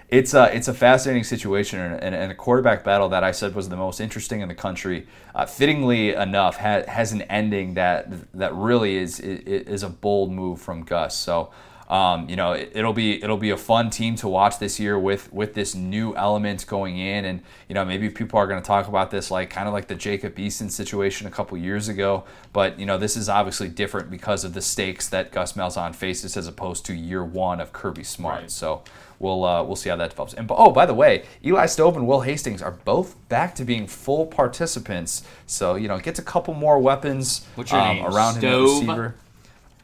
it's 0.10 0.34
a 0.34 0.56
it's 0.56 0.70
a 0.70 0.74
fascinating 0.74 1.26
situation 1.26 1.80
and, 1.80 2.16
and, 2.16 2.32
a 2.32 2.36
quarterback 2.36 2.84
battle 2.84 3.10
that 3.10 3.26
I 3.26 3.32
said 3.32 3.54
was 3.54 3.68
the 3.68 3.76
most 3.76 4.00
interesting 4.00 4.40
in 4.40 4.48
the 4.48 4.56
country. 4.56 5.06
Uh, 5.36 5.46
fittingly 5.46 6.14
enough, 6.14 6.58
ha, 6.58 6.84
has 6.88 7.12
an 7.12 7.24
ending 7.24 7.74
that 7.74 8.08
that 8.34 8.56
really 8.56 8.96
is, 8.96 9.20
is 9.20 9.68
is 9.68 9.84
a 9.84 9.90
bold 9.90 10.32
move 10.32 10.62
from 10.62 10.84
Gus. 10.84 11.16
So. 11.16 11.52
Um, 11.90 12.28
you 12.28 12.36
know, 12.36 12.52
it, 12.52 12.74
it'll 12.76 12.92
be 12.92 13.24
it'll 13.24 13.38
be 13.38 13.52
a 13.52 13.58
fun 13.58 13.90
team 13.90 14.18
to 14.18 14.28
watch 14.28 14.60
this 14.60 14.78
year 14.78 15.00
with 15.00 15.32
with 15.32 15.54
this 15.54 15.74
new 15.74 16.14
element 16.18 16.68
going 16.68 16.98
in, 16.98 17.24
and 17.24 17.42
you 17.70 17.76
know 17.76 17.86
maybe 17.86 18.10
people 18.10 18.38
are 18.40 18.46
going 18.46 18.62
to 18.62 18.68
talk 18.68 18.90
about 18.90 19.10
this 19.10 19.32
like 19.32 19.50
kind 19.50 19.70
of 19.70 19.74
like 19.74 19.88
the 19.88 19.96
Jacob 19.96 20.36
Eason 20.36 20.70
situation 20.70 21.28
a 21.28 21.32
couple 21.32 21.58
years 21.58 21.88
ago. 21.88 22.26
But 22.52 22.78
you 22.78 22.86
know 22.86 22.98
this 22.98 23.16
is 23.16 23.30
obviously 23.30 23.70
different 23.70 24.12
because 24.12 24.44
of 24.44 24.54
the 24.54 24.62
stakes 24.62 25.08
that 25.08 25.32
Gus 25.32 25.54
Malzahn 25.54 25.96
faces 25.96 26.36
as 26.36 26.46
opposed 26.46 26.86
to 26.88 26.94
year 26.94 27.24
one 27.24 27.62
of 27.62 27.72
Kirby 27.72 28.04
Smart. 28.04 28.42
Right. 28.42 28.52
So 28.52 28.84
we'll 29.20 29.44
uh, 29.44 29.64
we'll 29.64 29.76
see 29.76 29.90
how 29.90 29.96
that 29.96 30.10
develops. 30.12 30.34
And 30.34 30.50
oh, 30.52 30.72
by 30.72 30.86
the 30.86 30.94
way, 30.94 31.24
Eli 31.46 31.66
Stove 31.66 31.96
and 31.96 32.08
Will 32.08 32.22
Hastings 32.22 32.62
are 32.62 32.72
both 32.72 33.16
back 33.30 33.56
to 33.56 33.66
being 33.66 33.88
full 33.88 34.26
participants. 34.26 35.24
So 35.46 35.76
you 35.76 35.88
know, 35.88 36.00
gets 36.00 36.20
a 36.20 36.24
couple 36.24 36.54
more 36.54 36.80
weapons 36.80 37.46
What's 37.56 37.72
your 37.72 37.82
name? 37.82 38.06
around 38.06 38.36
him 38.36 38.38
at 38.38 38.40
Stove? 38.42 38.82
receiver. 38.82 39.16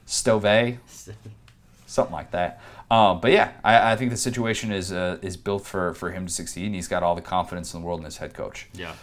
Stove, 0.05 0.77
something 1.85 2.13
like 2.13 2.31
that. 2.31 2.61
Um, 2.91 3.21
but 3.21 3.31
yeah, 3.31 3.53
I, 3.63 3.93
I 3.93 3.95
think 3.95 4.11
the 4.11 4.17
situation 4.17 4.71
is 4.71 4.91
uh, 4.91 5.17
is 5.21 5.37
built 5.37 5.65
for 5.65 5.93
for 5.93 6.11
him 6.11 6.27
to 6.27 6.31
succeed, 6.31 6.65
and 6.67 6.75
he's 6.75 6.87
got 6.87 7.01
all 7.03 7.15
the 7.15 7.21
confidence 7.21 7.73
in 7.73 7.81
the 7.81 7.85
world 7.87 7.99
in 7.99 8.05
his 8.05 8.17
head 8.17 8.33
coach. 8.33 8.67
yeah. 8.73 8.93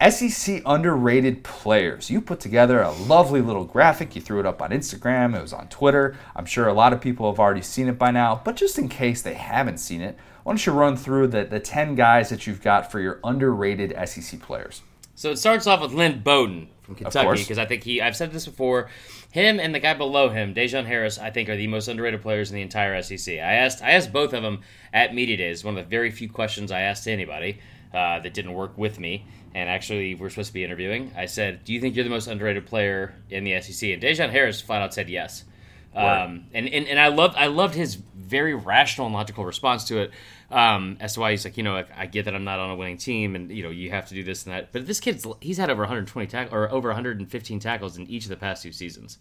SEC 0.00 0.62
underrated 0.66 1.42
players. 1.42 2.10
You 2.10 2.20
put 2.20 2.38
together 2.38 2.82
a 2.82 2.92
lovely 2.92 3.40
little 3.40 3.64
graphic. 3.64 4.14
You 4.14 4.20
threw 4.20 4.40
it 4.40 4.46
up 4.46 4.60
on 4.60 4.70
Instagram. 4.70 5.34
It 5.34 5.40
was 5.40 5.54
on 5.54 5.68
Twitter. 5.68 6.16
I'm 6.34 6.44
sure 6.44 6.68
a 6.68 6.74
lot 6.74 6.92
of 6.92 7.00
people 7.00 7.30
have 7.30 7.40
already 7.40 7.62
seen 7.62 7.88
it 7.88 7.98
by 7.98 8.10
now, 8.10 8.40
but 8.44 8.56
just 8.56 8.78
in 8.78 8.88
case 8.88 9.22
they 9.22 9.34
haven't 9.34 9.78
seen 9.78 10.02
it, 10.02 10.18
why 10.42 10.52
don't 10.52 10.66
you 10.66 10.72
run 10.72 10.96
through 10.96 11.28
the, 11.28 11.44
the 11.44 11.60
10 11.60 11.94
guys 11.94 12.28
that 12.28 12.46
you've 12.46 12.62
got 12.62 12.92
for 12.92 13.00
your 13.00 13.20
underrated 13.24 13.94
SEC 14.06 14.40
players? 14.40 14.82
So 15.14 15.30
it 15.30 15.38
starts 15.38 15.66
off 15.66 15.80
with 15.80 15.94
Lynn 15.94 16.20
Bowden 16.22 16.68
from 16.82 16.94
Kentucky 16.94 17.42
because 17.42 17.56
I 17.56 17.64
think 17.64 17.82
he. 17.82 18.02
I've 18.02 18.14
said 18.14 18.32
this 18.32 18.44
before. 18.44 18.90
Him 19.30 19.58
and 19.58 19.74
the 19.74 19.80
guy 19.80 19.94
below 19.94 20.28
him, 20.28 20.54
Dejon 20.54 20.84
Harris, 20.84 21.18
I 21.18 21.30
think 21.30 21.48
are 21.48 21.56
the 21.56 21.66
most 21.66 21.88
underrated 21.88 22.20
players 22.20 22.50
in 22.50 22.56
the 22.56 22.62
entire 22.62 23.00
SEC. 23.02 23.34
I 23.36 23.54
asked. 23.54 23.82
I 23.82 23.92
asked 23.92 24.12
both 24.12 24.34
of 24.34 24.42
them 24.42 24.60
at 24.92 25.14
media 25.14 25.38
days. 25.38 25.64
One 25.64 25.76
of 25.76 25.84
the 25.84 25.88
very 25.88 26.10
few 26.10 26.28
questions 26.28 26.70
I 26.70 26.82
asked 26.82 27.04
to 27.04 27.10
anybody 27.10 27.60
uh, 27.94 28.20
that 28.20 28.34
didn't 28.34 28.52
work 28.52 28.76
with 28.76 29.00
me. 29.00 29.24
And 29.56 29.70
actually, 29.70 30.14
we're 30.14 30.28
supposed 30.28 30.48
to 30.48 30.52
be 30.52 30.64
interviewing. 30.64 31.12
I 31.16 31.24
said, 31.24 31.64
"Do 31.64 31.72
you 31.72 31.80
think 31.80 31.96
you're 31.96 32.04
the 32.04 32.10
most 32.10 32.26
underrated 32.26 32.66
player 32.66 33.14
in 33.30 33.42
the 33.42 33.58
SEC?" 33.62 33.88
And 33.88 34.02
Dejon 34.02 34.28
Harris 34.28 34.60
flat 34.60 34.82
out 34.82 34.92
said 34.92 35.08
yes. 35.08 35.44
Um, 35.94 36.44
and, 36.52 36.68
and 36.68 36.86
and 36.86 37.00
I 37.00 37.08
loved 37.08 37.38
I 37.38 37.46
loved 37.46 37.74
his 37.74 37.94
very 37.94 38.54
rational 38.54 39.06
and 39.06 39.14
logical 39.14 39.46
response 39.46 39.84
to 39.84 40.00
it. 40.02 40.10
Um, 40.50 40.98
as 41.00 41.14
to 41.14 41.20
why 41.20 41.30
he's 41.30 41.46
like, 41.46 41.56
you 41.56 41.62
know, 41.62 41.72
like, 41.72 41.88
I 41.96 42.04
get 42.04 42.26
that 42.26 42.34
I'm 42.34 42.44
not 42.44 42.58
on 42.58 42.68
a 42.68 42.76
winning 42.76 42.98
team, 42.98 43.34
and 43.34 43.50
you 43.50 43.62
know, 43.62 43.70
you 43.70 43.90
have 43.92 44.06
to 44.08 44.14
do 44.14 44.22
this 44.22 44.44
and 44.44 44.54
that. 44.54 44.72
But 44.72 44.86
this 44.86 45.00
kid's 45.00 45.26
he's 45.40 45.56
had 45.56 45.70
over 45.70 45.80
120 45.80 46.26
tackles 46.26 46.52
or 46.52 46.70
over 46.70 46.90
115 46.90 47.58
tackles 47.58 47.96
in 47.96 48.06
each 48.08 48.24
of 48.24 48.28
the 48.28 48.36
past 48.36 48.62
two 48.62 48.72
seasons, 48.72 49.16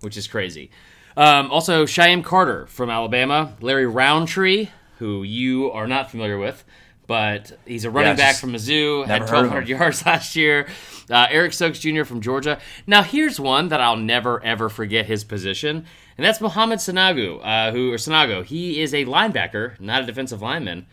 which 0.00 0.18
is 0.18 0.28
crazy. 0.28 0.70
Um, 1.16 1.50
also, 1.50 1.86
Shyheim 1.86 2.22
Carter 2.22 2.66
from 2.66 2.90
Alabama, 2.90 3.54
Larry 3.62 3.86
Rountree, 3.86 4.68
who 4.98 5.22
you 5.22 5.72
are 5.72 5.86
not 5.86 6.10
familiar 6.10 6.36
with, 6.36 6.62
but 7.08 7.58
he's 7.66 7.84
a 7.84 7.90
running 7.90 8.10
Yeah, 8.10 8.16
back 8.16 8.36
from 8.36 8.52
Mizzou, 8.52 9.04
had 9.06 9.22
never 9.22 9.30
heard 9.30 9.46
of 9.46 9.50
1,200 9.50 9.68
yards 9.68 10.06
last 10.06 10.36
year. 10.36 10.68
Uh, 11.10 11.26
Eric 11.30 11.54
Stokes 11.54 11.80
Jr. 11.80 12.04
from 12.04 12.20
Georgia. 12.20 12.60
Now, 12.86 13.02
here's 13.02 13.40
one 13.40 13.68
that 13.70 13.80
I'll 13.80 13.96
never 13.96 14.44
ever 14.44 14.68
forget 14.68 15.06
his 15.06 15.24
position, 15.24 15.86
and 16.16 16.24
that's 16.24 16.40
Mohamed 16.40 16.78
Sanagu, 16.80 17.40
uh, 17.42 17.72
who 17.72 17.90
or 17.90 17.96
Sanago. 17.96 18.44
He 18.44 18.80
is 18.80 18.92
a 18.94 19.06
linebacker, 19.06 19.80
not 19.80 20.02
a 20.02 20.06
defensive 20.06 20.42
lineman, 20.42 20.86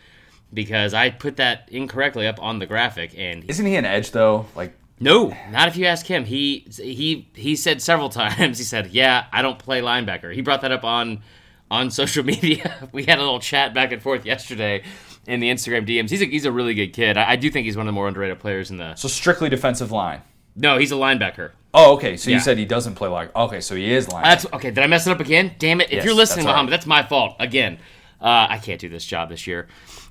because 0.53 0.93
I 0.93 1.09
put 1.09 1.35
that 1.35 1.67
incorrectly 1.69 2.27
up 2.27 2.41
on 2.41 2.59
the 2.59 2.65
graphic, 2.65 3.13
and 3.17 3.43
Isn't 3.49 3.65
he 3.65 3.75
an 3.75 3.83
edge, 3.85 4.11
though? 4.11 4.45
Like, 4.55 4.73
no, 5.01 5.35
not 5.51 5.67
if 5.67 5.75
you 5.75 5.85
ask 5.85 6.05
him. 6.05 6.23
He 6.23 6.65
he 6.77 7.27
he 7.33 7.57
said 7.57 7.81
several 7.81 8.07
times. 8.21 8.57
He 8.57 8.63
said, 8.63 8.87
"Yeah, 8.91 9.25
I 9.33 9.41
don't 9.41 9.59
play 9.59 9.81
linebacker." 9.81 10.33
He 10.33 10.41
brought 10.41 10.61
that 10.61 10.71
up 10.71 10.85
on 10.85 11.23
on 11.69 11.91
social 12.01 12.23
media. 12.23 12.87
we 12.93 13.03
had 13.03 13.17
a 13.17 13.21
little 13.21 13.41
chat 13.41 13.73
back 13.73 13.91
and 13.91 14.01
forth 14.01 14.25
yesterday 14.25 14.83
in 15.27 15.39
the 15.39 15.49
Instagram 15.49 15.87
DMs. 15.87 16.09
He's 16.09 16.21
a 16.21 16.25
he's 16.25 16.45
a 16.45 16.51
really 16.51 16.73
good 16.73 16.93
kid. 16.93 17.17
I, 17.17 17.31
I 17.31 17.35
do 17.35 17.49
think 17.51 17.65
he's 17.65 17.75
one 17.77 17.87
of 17.87 17.91
the 17.91 17.95
more 17.95 18.07
underrated 18.07 18.39
players 18.39 18.71
in 18.71 18.77
the. 18.77 18.95
so 18.95 19.07
strictly 19.07 19.49
defensive 19.49 19.91
line. 19.91 20.21
No, 20.55 20.77
he's 20.77 20.91
a 20.91 20.95
linebacker. 20.95 21.51
Oh, 21.73 21.95
okay. 21.95 22.15
So 22.15 22.29
Yeah. 22.29 22.37
you 22.37 22.41
said 22.41 22.57
he 22.57 22.63
doesn't 22.65 22.95
play 22.95 23.09
like. 23.09 23.35
Okay, 23.35 23.59
so 23.59 23.75
he 23.75 23.91
is 23.91 24.07
line. 24.09 24.23
That's 24.23 24.45
okay. 24.53 24.71
Did 24.71 24.83
I 24.83 24.87
mess 24.87 25.05
it 25.07 25.11
up 25.11 25.19
again? 25.19 25.53
Damn 25.59 25.81
it! 25.81 25.85
If 25.87 25.93
Yes, 25.93 26.05
you're 26.05 26.13
listening, 26.13 26.45
that's 26.45 26.47
all 26.47 26.53
right. 26.53 26.57
Muhammad, 26.63 26.73
that's 26.73 26.85
my 26.85 27.03
fault 27.03 27.35
again. 27.39 27.77
Uh, 28.21 28.47
I 28.49 28.59
can't 28.59 28.79
do 28.79 28.87
this 28.87 29.05
job 29.05 29.29
this 29.29 29.45
year. 29.45 29.67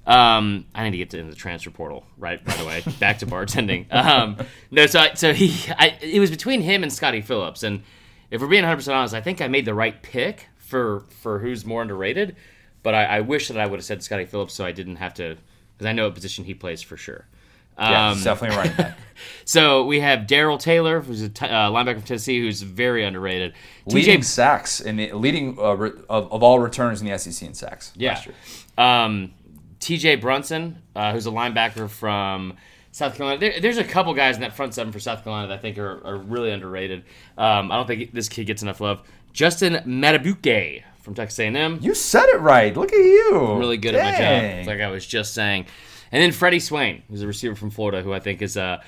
Um, 0.07 0.67
I 0.75 0.85
need 0.85 0.91
to 0.91 0.97
get 0.99 1.11
to 1.11 1.23
the 1.23 1.35
transfer 1.35 1.71
portal. 1.71 2.05
Right, 2.19 2.45
by 2.45 2.55
the 2.57 2.67
way, 2.67 2.83
back 3.01 3.21
to 3.21 3.27
bartending. 3.27 3.91
Um, 3.93 4.37
no, 4.71 4.85
so 4.87 5.01
I, 5.01 5.15
so 5.15 5.33
he, 5.33 5.73
I, 5.79 5.97
it 6.03 6.21
was 6.21 6.31
between 6.31 6.61
him 6.61 6.83
and 6.83 6.93
Scottie 6.93 7.23
Phillips, 7.23 7.63
and 7.63 7.83
if 8.31 8.43
we're 8.43 8.47
being 8.49 8.63
100 8.63 8.77
percent 8.77 8.95
honest, 8.97 9.15
I 9.15 9.23
think 9.23 9.41
I 9.41 9.49
made 9.49 9.65
the 9.65 9.73
right 9.75 10.01
pick 10.03 10.49
for 10.59 11.05
for 11.23 11.39
who's 11.39 11.65
more 11.65 11.81
underrated. 11.81 12.37
But 12.85 12.95
I, 12.95 13.05
I 13.05 13.21
wish 13.23 13.49
that 13.49 13.59
I 13.59 13.67
would 13.67 13.79
have 13.81 13.85
said 13.85 14.03
Scottie 14.05 14.27
Phillips, 14.27 14.55
so 14.55 14.65
I 14.65 14.71
didn't 14.71 14.97
have 14.97 15.15
to, 15.15 15.37
because 15.77 15.87
I 15.89 15.93
know 15.93 16.05
what 16.05 16.15
position 16.15 16.45
he 16.45 16.55
plays 16.55 16.81
for 16.83 16.97
sure. 16.97 17.27
yeah, 17.77 18.11
Um, 18.11 18.15
he's 18.15 18.25
definitely 18.25 18.57
running 18.57 18.77
back. 18.77 18.97
so 19.45 19.85
we 19.87 19.99
have 20.01 20.27
Darrell 20.29 20.59
Taylor, 20.59 21.01
who's 21.01 21.23
a 21.23 21.29
t- 21.31 21.47
uh, 21.47 21.71
linebacker 21.71 21.95
from 21.95 22.03
Tennessee, 22.03 22.39
who's 22.39 22.63
very 22.63 23.05
underrated. 23.05 23.55
leading 23.87 24.23
sacks 24.23 24.81
in 24.81 24.97
the 24.97 25.13
leading 25.13 25.59
uh, 25.59 25.73
re, 25.75 25.91
of, 26.09 26.31
of 26.33 26.43
all 26.45 26.61
returns 26.61 27.01
in 27.01 27.09
the 27.09 27.19
SEC 27.19 27.49
in 27.49 27.55
sacks. 27.55 27.93
Yeah. 27.97 28.11
last 28.11 28.27
year. 28.27 28.35
Um, 28.79 29.33
TJ 29.81 30.21
Brunson, 30.21 30.83
uh, 30.95 31.13
who's 31.13 31.27
a 31.27 31.31
linebacker 31.31 31.89
from 31.91 32.55
South 32.93 33.17
Carolina. 33.17 33.41
There, 33.41 33.61
there's 33.61 33.77
a 33.79 33.85
couple 33.85 34.15
guys 34.15 34.37
in 34.37 34.43
that 34.43 34.55
front 34.55 34.73
seven 34.75 34.93
for 34.93 35.01
South 35.01 35.25
Carolina 35.25 35.49
that 35.49 35.59
I 35.59 35.61
think 35.61 35.79
are, 35.79 36.07
are 36.07 36.17
really 36.17 36.51
underrated. 36.53 37.05
Um, 37.37 37.73
I 37.73 37.77
don't 37.77 37.87
think 37.87 38.13
this 38.13 38.29
kid 38.29 38.45
gets 38.45 38.63
enough 38.63 38.81
love. 38.81 39.01
Justin 39.33 39.75
Madubuike 39.87 40.85
from 41.05 41.15
Texas 41.15 41.39
A&M. 41.39 41.79
You 41.83 41.95
said 41.95 42.27
it 42.31 42.41
right. 42.41 42.75
Look 42.75 42.93
at 42.93 42.99
you. 42.99 43.37
I'm 43.37 43.59
really 43.59 43.77
good 43.77 43.95
at 43.95 44.03
my 44.03 44.11
job. 44.11 44.43
It's 44.59 44.67
like 44.67 44.81
I 44.81 44.91
was 44.91 45.07
just 45.07 45.35
saying. 45.35 45.67
And 46.11 46.23
then 46.23 46.33
Freddie 46.33 46.61
Swain, 46.61 47.03
who's 47.11 47.23
a 47.23 47.27
receiver 47.27 47.55
from 47.55 47.71
Florida, 47.71 48.03
who 48.03 48.13
I 48.13 48.21
think 48.21 48.41
is 48.41 48.57
uh 48.57 48.83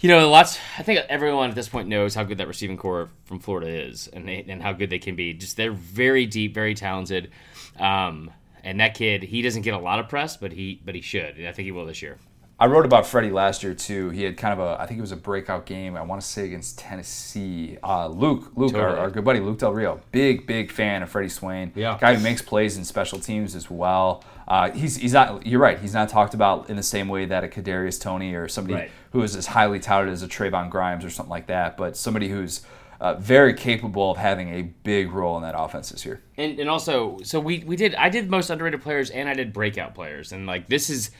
you 0.00 0.08
know, 0.08 0.30
lots. 0.30 0.58
I 0.78 0.84
think 0.84 1.00
everyone 1.08 1.48
at 1.50 1.56
this 1.56 1.68
point 1.68 1.88
knows 1.88 2.14
how 2.14 2.22
good 2.22 2.38
that 2.38 2.46
receiving 2.46 2.76
core 2.76 3.08
from 3.24 3.40
Florida 3.40 3.68
is, 3.68 4.06
and 4.06 4.28
they, 4.28 4.44
and 4.48 4.62
how 4.62 4.72
good 4.72 4.90
they 4.90 5.00
can 5.00 5.16
be. 5.16 5.34
Just 5.34 5.56
they're 5.56 5.72
very 5.72 6.24
deep, 6.24 6.54
very 6.54 6.74
talented. 6.74 7.32
Um, 7.80 8.30
and 8.62 8.78
that 8.78 8.94
kid, 8.94 9.24
he 9.24 9.42
doesn't 9.42 9.62
get 9.62 9.74
a 9.74 9.78
lot 9.78 9.98
of 9.98 10.08
press, 10.08 10.36
but 10.36 10.52
he 10.52 10.80
but 10.84 10.94
he 10.94 11.00
should. 11.00 11.36
And 11.36 11.48
I 11.48 11.52
think 11.52 11.66
he 11.66 11.72
will 11.72 11.84
this 11.84 12.00
year. 12.00 12.18
I 12.60 12.66
wrote 12.66 12.84
about 12.84 13.06
Freddie 13.06 13.30
last 13.30 13.62
year 13.62 13.72
too. 13.72 14.10
He 14.10 14.24
had 14.24 14.36
kind 14.36 14.52
of 14.52 14.58
a, 14.58 14.80
I 14.82 14.86
think 14.86 14.98
it 14.98 15.00
was 15.00 15.12
a 15.12 15.16
breakout 15.16 15.64
game. 15.64 15.96
I 15.96 16.02
want 16.02 16.20
to 16.20 16.26
say 16.26 16.44
against 16.46 16.76
Tennessee. 16.78 17.78
Uh, 17.84 18.08
Luke, 18.08 18.50
Luke, 18.56 18.74
our, 18.74 18.96
our 18.96 19.10
good 19.10 19.24
buddy 19.24 19.38
Luke 19.38 19.58
Del 19.58 19.72
Rio, 19.72 20.00
big, 20.10 20.44
big 20.46 20.72
fan 20.72 21.02
of 21.02 21.08
Freddie 21.10 21.28
Swain. 21.28 21.70
Yeah. 21.76 21.96
guy 22.00 22.14
who 22.16 22.22
makes 22.22 22.42
plays 22.42 22.76
in 22.76 22.84
special 22.84 23.20
teams 23.20 23.54
as 23.54 23.70
well. 23.70 24.24
Uh, 24.48 24.70
he's 24.72 24.96
he's 24.96 25.12
not. 25.12 25.46
You're 25.46 25.60
right. 25.60 25.78
He's 25.78 25.94
not 25.94 26.08
talked 26.08 26.34
about 26.34 26.68
in 26.70 26.76
the 26.76 26.82
same 26.82 27.08
way 27.08 27.26
that 27.26 27.44
a 27.44 27.48
Kadarius 27.48 28.00
Toney 28.00 28.34
or 28.34 28.48
somebody 28.48 28.74
Right. 28.74 28.90
who 29.12 29.22
is 29.22 29.36
as 29.36 29.46
highly 29.46 29.78
touted 29.78 30.12
as 30.12 30.22
a 30.22 30.28
Trevon 30.28 30.68
Grimes 30.70 31.04
or 31.04 31.10
something 31.10 31.30
like 31.30 31.46
that. 31.48 31.76
But 31.76 31.96
somebody 31.96 32.28
who's 32.28 32.62
uh, 33.00 33.14
very 33.14 33.54
capable 33.54 34.10
of 34.10 34.16
having 34.16 34.52
a 34.54 34.62
big 34.62 35.12
role 35.12 35.36
in 35.36 35.42
that 35.42 35.54
offense 35.56 35.90
this 35.90 36.04
year. 36.04 36.20
And, 36.36 36.58
and 36.58 36.68
also, 36.68 37.18
so 37.22 37.38
we, 37.38 37.60
we 37.60 37.76
did 37.76 37.94
I 37.94 38.08
did 38.08 38.28
most 38.28 38.50
underrated 38.50 38.82
players 38.82 39.10
and 39.10 39.28
I 39.28 39.34
did 39.34 39.52
breakout 39.52 39.94
players, 39.94 40.32
and 40.32 40.46
like 40.46 40.68
this 40.68 40.90
is 40.90 41.10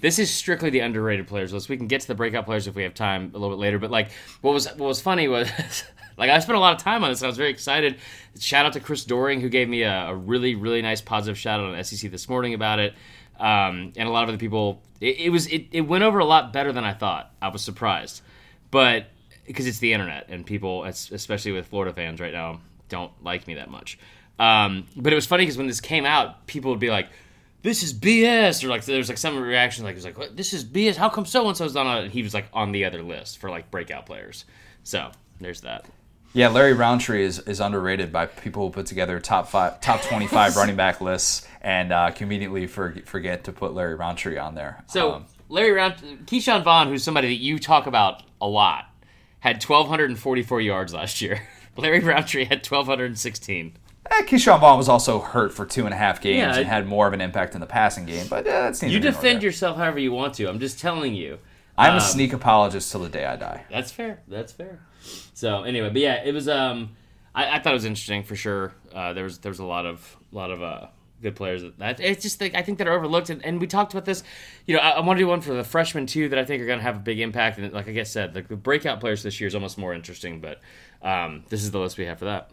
this 0.00 0.18
is 0.18 0.32
strictly 0.32 0.70
the 0.70 0.80
underrated 0.80 1.28
players 1.28 1.52
list. 1.52 1.68
We 1.68 1.76
can 1.76 1.86
get 1.86 2.00
to 2.00 2.08
the 2.08 2.14
breakout 2.14 2.44
players 2.44 2.66
if 2.66 2.74
we 2.74 2.82
have 2.82 2.94
time 2.94 3.30
a 3.34 3.38
little 3.38 3.56
bit 3.56 3.60
later. 3.60 3.78
But 3.78 3.90
like, 3.90 4.10
what 4.40 4.52
was 4.52 4.66
what 4.66 4.80
was 4.88 5.00
funny 5.00 5.28
was 5.28 5.48
like 6.16 6.30
I 6.30 6.38
spent 6.40 6.56
a 6.56 6.60
lot 6.60 6.74
of 6.74 6.82
time 6.82 7.04
on 7.04 7.10
this. 7.10 7.20
and 7.20 7.26
I 7.26 7.28
was 7.28 7.36
very 7.36 7.50
excited. 7.50 7.98
Shout 8.40 8.66
out 8.66 8.72
to 8.72 8.80
Chris 8.80 9.04
Doering 9.04 9.40
who 9.40 9.48
gave 9.48 9.68
me 9.68 9.82
a, 9.82 10.08
a 10.08 10.14
really 10.14 10.56
really 10.56 10.82
nice 10.82 11.00
positive 11.00 11.38
shout 11.38 11.60
out 11.60 11.72
on 11.72 11.84
SEC 11.84 12.10
this 12.10 12.28
morning 12.28 12.54
about 12.54 12.80
it. 12.80 12.94
Um, 13.38 13.92
and 13.96 14.08
a 14.08 14.10
lot 14.10 14.24
of 14.24 14.30
other 14.30 14.38
people, 14.38 14.82
it, 15.00 15.20
it 15.20 15.30
was 15.30 15.46
it, 15.46 15.66
it 15.70 15.82
went 15.82 16.02
over 16.02 16.18
a 16.18 16.24
lot 16.24 16.52
better 16.52 16.72
than 16.72 16.82
I 16.82 16.94
thought. 16.94 17.32
I 17.40 17.48
was 17.48 17.62
surprised, 17.62 18.22
but 18.72 19.06
because 19.48 19.66
it's 19.66 19.78
the 19.80 19.92
internet 19.92 20.26
and 20.28 20.46
people, 20.46 20.84
especially 20.84 21.50
with 21.50 21.66
Florida 21.66 21.92
fans 21.92 22.20
right 22.20 22.32
now, 22.32 22.60
don't 22.88 23.10
like 23.24 23.48
me 23.48 23.54
that 23.54 23.68
much. 23.70 23.98
Um, 24.38 24.86
but 24.96 25.12
it 25.12 25.16
was 25.16 25.26
funny 25.26 25.42
because 25.44 25.58
when 25.58 25.66
this 25.66 25.80
came 25.80 26.06
out, 26.06 26.46
people 26.46 26.70
would 26.70 26.78
be 26.78 26.90
like, 26.90 27.08
"This 27.62 27.82
is 27.82 27.92
BS," 27.92 28.62
or 28.62 28.68
like 28.68 28.84
there 28.84 28.98
was 28.98 29.08
like 29.08 29.18
some 29.18 29.36
reaction 29.36 29.84
like, 29.84 29.94
"It 29.94 29.96
was 29.96 30.04
like 30.04 30.16
what? 30.16 30.36
this 30.36 30.52
is 30.52 30.64
BS. 30.64 30.94
How 30.94 31.08
come 31.08 31.26
so 31.26 31.48
and 31.48 31.56
so's 31.56 31.74
on 31.74 31.86
it?" 31.98 32.04
And 32.04 32.12
he 32.12 32.22
was 32.22 32.34
like 32.34 32.46
on 32.52 32.70
the 32.70 32.84
other 32.84 33.02
list 33.02 33.38
for 33.38 33.50
like 33.50 33.70
breakout 33.72 34.06
players. 34.06 34.44
So 34.84 35.10
there's 35.40 35.62
that. 35.62 35.86
Yeah, 36.34 36.48
Larry 36.48 36.74
Rountree 36.74 37.24
is, 37.24 37.38
is 37.40 37.58
underrated 37.58 38.12
by 38.12 38.26
people 38.26 38.66
who 38.66 38.70
put 38.70 38.84
together 38.86 39.18
top 39.18 39.48
five, 39.48 39.80
top 39.80 40.02
twenty 40.02 40.26
five 40.28 40.56
running 40.60 40.76
back 40.76 41.00
lists 41.00 41.48
and 41.62 41.90
uh, 41.92 42.10
conveniently 42.12 42.66
for, 42.66 42.94
forget 43.06 43.44
to 43.44 43.52
put 43.52 43.72
Larry 43.74 43.94
Rountree 43.96 44.36
on 44.36 44.54
there. 44.54 44.84
So 44.86 45.12
Um, 45.14 45.26
Larry 45.48 45.72
Round, 45.72 45.94
Ke'Shawn 46.26 46.62
Vaughn, 46.62 46.88
who's 46.88 47.02
somebody 47.02 47.28
that 47.28 47.42
you 47.42 47.58
talk 47.58 47.86
about 47.86 48.22
a 48.40 48.46
lot, 48.46 48.84
had 49.40 49.62
1,244 49.62 50.60
yards 50.60 50.94
last 50.94 51.20
year. 51.20 51.42
Larry 51.76 52.00
Rountree 52.00 52.44
had 52.44 52.66
1,216. 52.66 53.72
eh, 54.10 54.22
Ke'Shawn 54.22 54.60
Vaughn 54.60 54.76
was 54.78 54.88
also 54.88 55.20
hurt 55.20 55.52
for 55.52 55.64
two 55.64 55.84
and 55.84 55.94
a 55.94 55.96
half 55.96 56.20
games 56.20 56.38
Yeah, 56.38 56.56
and 56.56 56.66
had 56.66 56.86
more 56.86 57.06
of 57.06 57.12
an 57.12 57.20
impact 57.20 57.54
in 57.54 57.60
the 57.60 57.66
passing 57.66 58.04
game, 58.04 58.26
but 58.28 58.46
uh, 58.46 58.50
that's 58.62 58.82
neither 58.82 58.94
You 58.94 59.00
defend 59.00 59.42
yourself 59.42 59.76
however 59.76 59.98
you 59.98 60.12
want 60.12 60.34
to. 60.34 60.48
I'm 60.48 60.58
just 60.58 60.80
telling 60.80 61.14
you. 61.14 61.38
I'm 61.76 61.92
a 61.92 61.96
um, 61.96 62.00
sneak 62.00 62.32
apologist 62.32 62.90
till 62.90 63.02
the 63.02 63.08
day 63.08 63.24
I 63.24 63.36
die. 63.36 63.64
That's 63.70 63.92
fair. 63.92 64.20
That's 64.26 64.52
fair. 64.52 64.80
So 65.34 65.62
anyway, 65.62 65.90
but 65.90 66.02
yeah, 66.02 66.24
it 66.24 66.34
was. 66.34 66.48
Um, 66.48 66.96
I, 67.34 67.56
I 67.56 67.58
thought 67.60 67.70
it 67.70 67.74
was 67.74 67.84
interesting 67.84 68.24
for 68.24 68.34
sure. 68.34 68.72
Uh, 68.92 69.12
there 69.12 69.22
was 69.22 69.38
there 69.38 69.50
was 69.50 69.60
a 69.60 69.64
lot 69.64 69.86
of 69.86 70.16
lot 70.32 70.50
of 70.50 70.60
uh 70.60 70.86
good 71.22 71.36
players. 71.36 71.62
That 71.78 72.00
it's 72.00 72.22
just 72.22 72.40
like 72.40 72.54
I 72.54 72.62
think 72.62 72.78
that 72.78 72.86
are 72.88 72.92
overlooked, 72.94 73.30
and, 73.30 73.44
and 73.44 73.60
we 73.60 73.66
talked 73.66 73.92
about 73.92 74.04
this. 74.04 74.22
You 74.66 74.76
know, 74.76 74.80
I, 74.80 74.90
I 74.90 75.00
want 75.00 75.18
to 75.18 75.22
do 75.24 75.28
one 75.28 75.40
for 75.40 75.54
the 75.54 75.64
freshmen 75.64 76.06
too 76.06 76.28
that 76.28 76.38
I 76.38 76.44
think 76.44 76.62
are 76.62 76.66
going 76.66 76.78
to 76.78 76.84
have 76.84 76.96
a 76.96 77.00
big 77.00 77.20
impact. 77.20 77.58
And 77.58 77.72
like 77.72 77.88
I 77.88 77.92
guess 77.92 78.10
said, 78.10 78.34
like 78.34 78.48
the 78.48 78.56
breakout 78.56 79.00
players 79.00 79.22
this 79.22 79.40
year 79.40 79.48
is 79.48 79.54
almost 79.54 79.78
more 79.78 79.94
interesting. 79.94 80.40
But 80.40 80.60
um, 81.02 81.44
this 81.48 81.62
is 81.62 81.70
the 81.70 81.78
list 81.80 81.98
we 81.98 82.06
have 82.06 82.18
for 82.18 82.26
that. 82.26 82.50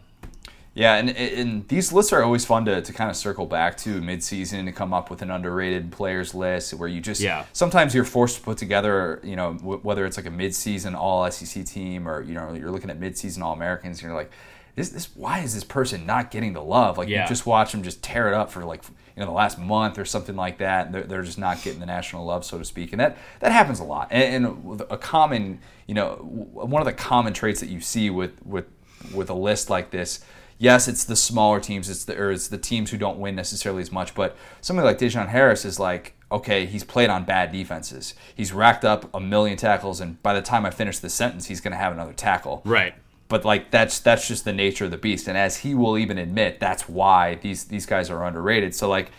Yeah, 0.78 0.96
and, 0.96 1.10
and 1.12 1.66
these 1.70 1.94
lists 1.94 2.12
are 2.12 2.22
always 2.22 2.44
fun 2.46 2.66
to, 2.66 2.82
to 2.82 2.92
kind 2.92 3.10
of 3.10 3.16
circle 3.16 3.46
back 3.46 3.78
to 3.78 4.02
mid-season 4.02 4.66
to 4.66 4.74
come 4.74 4.94
up 4.94 5.10
with 5.10 5.22
an 5.22 5.32
underrated 5.32 5.90
players 5.90 6.36
list 6.36 6.74
where 6.74 6.90
you 6.90 7.00
just 7.00 7.22
Yeah. 7.22 7.46
sometimes 7.54 7.96
you're 7.96 8.04
forced 8.04 8.40
to 8.40 8.42
put 8.44 8.58
together, 8.58 9.22
you 9.24 9.38
know, 9.38 9.54
w- 9.54 9.80
whether 9.84 10.06
it's 10.06 10.18
like 10.18 10.26
a 10.26 10.32
mid-season 10.32 10.94
all 10.94 11.32
SEC 11.32 11.64
team 11.64 12.06
or 12.10 12.22
you 12.24 12.34
know 12.34 12.54
you're 12.54 12.72
looking 12.72 12.90
at 12.90 13.00
mid-season 13.00 13.42
all 13.42 13.54
Americans 13.54 14.00
and 14.00 14.10
you're 14.10 14.18
like, 14.18 14.32
this, 14.76 14.90
this 14.90 15.10
why 15.16 15.40
is 15.40 15.54
this 15.54 15.64
person 15.64 16.06
not 16.06 16.32
getting 16.32 16.54
the 16.54 16.62
love? 16.62 16.98
Like 16.98 17.08
Yeah. 17.10 17.24
you 17.24 17.28
just 17.28 17.46
watch 17.46 17.72
them 17.72 17.82
just 17.84 18.04
tear 18.04 18.28
it 18.28 18.34
up 18.34 18.52
for 18.52 18.64
like 18.66 18.84
you 19.16 19.22
know 19.22 19.26
the 19.26 19.32
last 19.32 19.58
month 19.58 19.98
or 19.98 20.06
something 20.06 20.36
like 20.36 20.58
that. 20.58 20.88
And 20.88 20.96
they're, 20.96 21.04
they're 21.04 21.22
just 21.24 21.38
not 21.38 21.62
getting 21.64 21.80
the 21.80 21.86
national 21.86 22.26
love, 22.26 22.44
so 22.46 22.58
to 22.58 22.66
speak, 22.66 22.92
and 22.92 23.00
that 23.00 23.18
that 23.40 23.52
happens 23.52 23.80
a 23.80 23.84
lot. 23.86 24.08
And, 24.12 24.46
and 24.46 24.82
a 24.90 24.98
common, 24.98 25.60
you 25.88 25.94
know, 25.96 26.16
one 26.16 26.82
of 26.82 26.86
the 26.86 26.94
common 26.94 27.34
traits 27.34 27.60
that 27.62 27.70
you 27.70 27.80
see 27.82 28.10
with 28.10 28.34
with 28.46 28.66
with 29.14 29.30
a 29.30 29.34
list 29.34 29.70
like 29.70 29.92
this. 29.92 30.20
Yes, 30.58 30.88
it's 30.88 31.04
the 31.04 31.18
smaller 31.18 31.60
teams, 31.60 31.90
it's 31.90 32.06
the 32.06 32.18
or 32.18 32.32
it's 32.32 32.48
the 32.48 32.58
teams 32.58 32.90
who 32.92 32.98
don't 32.98 33.20
win 33.20 33.36
necessarily 33.36 33.82
as 33.82 33.92
much. 33.92 34.16
But 34.16 34.38
somebody 34.62 34.86
like 34.88 34.98
Dejon 34.98 35.28
Harris 35.28 35.66
is 35.66 35.80
like, 35.80 36.14
okay, 36.32 36.66
he's 36.66 36.84
played 36.86 37.10
on 37.10 37.26
bad 37.26 37.52
defenses. 37.52 38.14
He's 38.34 38.54
racked 38.54 38.86
up 38.86 39.14
a 39.14 39.20
million 39.20 39.58
tackles, 39.58 40.00
and 40.00 40.22
by 40.24 40.34
the 40.34 40.42
time 40.42 40.66
I 40.66 40.70
finish 40.70 41.00
this 41.00 41.14
sentence, 41.14 41.48
he's 41.48 41.60
going 41.60 41.74
to 41.74 41.78
have 41.78 41.92
another 41.92 42.14
tackle 42.14 42.62
Right. 42.64 42.96
But 43.28 43.46
like 43.46 43.72
that's 43.72 44.00
that's 44.00 44.28
just 44.28 44.46
the 44.46 44.54
nature 44.54 44.86
of 44.86 44.92
the 44.92 44.98
beast. 44.98 45.28
And 45.28 45.38
as 45.38 45.58
he 45.58 45.74
will 45.76 45.98
even 45.98 46.18
admit 46.18 46.60
that's 46.60 46.88
why 46.88 47.36
these 47.36 47.66
these 47.66 47.86
guys 47.86 48.10
are 48.10 48.24
underrated. 48.26 48.76
So 48.76 48.90
like 48.90 49.12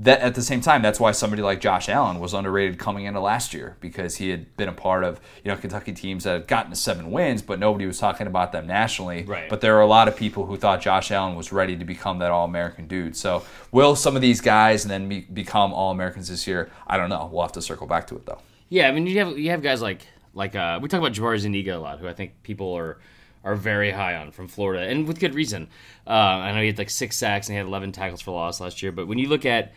that 0.00 0.20
at 0.20 0.36
the 0.36 0.42
same 0.42 0.60
time 0.60 0.80
that's 0.80 1.00
why 1.00 1.10
somebody 1.10 1.42
like 1.42 1.60
Josh 1.60 1.88
Allen 1.88 2.20
was 2.20 2.32
underrated 2.32 2.78
coming 2.78 3.06
into 3.06 3.18
last 3.18 3.52
year 3.52 3.76
because 3.80 4.16
he 4.16 4.28
had 4.28 4.56
been 4.56 4.68
a 4.68 4.72
part 4.72 5.02
of 5.02 5.20
you 5.44 5.50
know 5.50 5.56
Kentucky 5.56 5.92
teams 5.92 6.24
that 6.24 6.32
had 6.32 6.46
gotten 6.46 6.70
to 6.70 6.76
seven 6.76 7.10
wins 7.10 7.42
but 7.42 7.58
nobody 7.58 7.84
was 7.86 7.98
talking 7.98 8.26
about 8.26 8.52
them 8.52 8.66
nationally. 8.66 9.24
Right. 9.24 9.48
but 9.48 9.60
there 9.60 9.76
are 9.76 9.80
a 9.80 9.86
lot 9.86 10.06
of 10.06 10.16
people 10.16 10.46
who 10.46 10.56
thought 10.56 10.80
Josh 10.80 11.10
Allen 11.10 11.34
was 11.34 11.50
ready 11.50 11.76
to 11.76 11.84
become 11.84 12.18
that 12.20 12.30
all-American 12.30 12.86
dude. 12.86 13.16
So 13.16 13.44
will 13.72 13.96
some 13.96 14.14
of 14.14 14.22
these 14.22 14.40
guys 14.40 14.84
and 14.84 14.90
then 14.90 15.08
be, 15.08 15.20
become 15.20 15.72
all-Americans 15.72 16.28
this 16.28 16.46
year? 16.46 16.70
I 16.86 16.96
don't 16.96 17.08
know. 17.08 17.28
We'll 17.32 17.42
have 17.42 17.52
to 17.52 17.62
circle 17.62 17.86
back 17.86 18.06
to 18.08 18.16
it 18.16 18.26
though. 18.26 18.40
Yeah, 18.68 18.88
I 18.88 18.92
mean 18.92 19.06
you 19.06 19.18
have 19.18 19.38
you 19.38 19.50
have 19.50 19.62
guys 19.62 19.82
like 19.82 20.06
like 20.34 20.54
uh, 20.54 20.78
we 20.80 20.88
talk 20.88 21.00
about 21.00 21.12
Jabari 21.12 21.38
Zuniga 21.38 21.76
a 21.76 21.80
lot, 21.80 21.98
who 21.98 22.06
I 22.06 22.12
think 22.12 22.42
people 22.44 22.76
are 22.76 22.98
are 23.44 23.54
very 23.54 23.90
high 23.90 24.14
on 24.16 24.30
from 24.30 24.48
Florida, 24.48 24.86
and 24.88 25.06
with 25.06 25.20
good 25.20 25.34
reason. 25.34 25.68
Uh, 26.06 26.10
I 26.10 26.52
know 26.52 26.60
he 26.60 26.66
had 26.68 26.78
like 26.78 26.90
six 26.90 27.16
sacks 27.16 27.48
and 27.48 27.54
he 27.54 27.58
had 27.58 27.66
11 27.66 27.92
tackles 27.92 28.20
for 28.20 28.30
loss 28.32 28.60
last 28.60 28.82
year, 28.82 28.92
but 28.92 29.06
when 29.06 29.18
you 29.18 29.28
look 29.28 29.46
at 29.46 29.72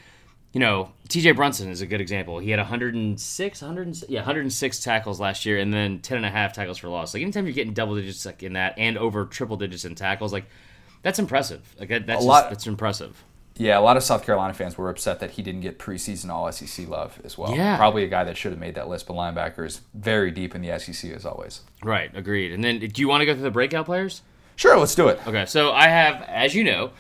you 0.53 0.59
know, 0.59 0.91
T.J. 1.07 1.31
Brunson 1.31 1.69
is 1.69 1.81
a 1.81 1.85
good 1.85 2.01
example. 2.01 2.39
He 2.39 2.51
had 2.51 2.59
106, 2.59 3.61
100, 3.61 4.03
yeah, 4.09 4.19
106 4.19 4.79
tackles 4.83 5.19
last 5.19 5.45
year, 5.45 5.57
and 5.57 5.73
then 5.73 5.99
10 5.99 6.17
and 6.17 6.25
a 6.25 6.29
half 6.29 6.53
tackles 6.53 6.77
for 6.77 6.89
loss. 6.89 7.13
Like 7.13 7.23
anytime 7.23 7.45
you're 7.45 7.53
getting 7.53 7.73
double 7.73 7.95
digits 7.95 8.25
like 8.25 8.43
in 8.43 8.53
that, 8.53 8.73
and 8.77 8.97
over 8.97 9.25
triple 9.25 9.55
digits 9.55 9.85
in 9.85 9.95
tackles, 9.95 10.33
like 10.33 10.45
that's 11.03 11.19
impressive. 11.19 11.61
Like 11.79 11.89
that, 11.89 12.05
that's 12.05 12.19
just, 12.19 12.27
lot- 12.27 12.49
that's 12.49 12.67
impressive. 12.67 13.23
Yeah, 13.61 13.77
a 13.77 13.81
lot 13.81 13.95
of 13.95 14.01
South 14.03 14.25
Carolina 14.25 14.53
fans 14.55 14.75
were 14.77 14.89
upset 14.89 15.19
that 15.19 15.31
he 15.31 15.43
didn't 15.43 15.61
get 15.61 15.77
preseason 15.77 16.29
All 16.29 16.51
SEC 16.51 16.87
love 16.87 17.19
as 17.23 17.37
well. 17.37 17.55
Yeah. 17.55 17.77
probably 17.77 18.03
a 18.03 18.07
guy 18.07 18.23
that 18.23 18.35
should 18.35 18.51
have 18.51 18.59
made 18.59 18.73
that 18.75 18.87
list. 18.89 19.05
But 19.05 19.13
linebacker 19.15 19.65
is 19.65 19.81
very 19.93 20.31
deep 20.31 20.55
in 20.55 20.61
the 20.61 20.79
SEC 20.79 21.11
as 21.11 21.25
always. 21.25 21.61
Right, 21.83 22.09
agreed. 22.15 22.53
And 22.53 22.63
then, 22.63 22.79
do 22.79 23.01
you 23.01 23.07
want 23.07 23.21
to 23.21 23.25
go 23.25 23.33
through 23.33 23.43
the 23.43 23.51
breakout 23.51 23.85
players? 23.85 24.23
Sure, 24.55 24.77
let's 24.79 24.95
do 24.95 25.07
it. 25.09 25.19
Okay, 25.27 25.45
so 25.45 25.71
I 25.71 25.87
have, 25.87 26.23
as 26.23 26.55
you 26.55 26.63
know, 26.63 26.91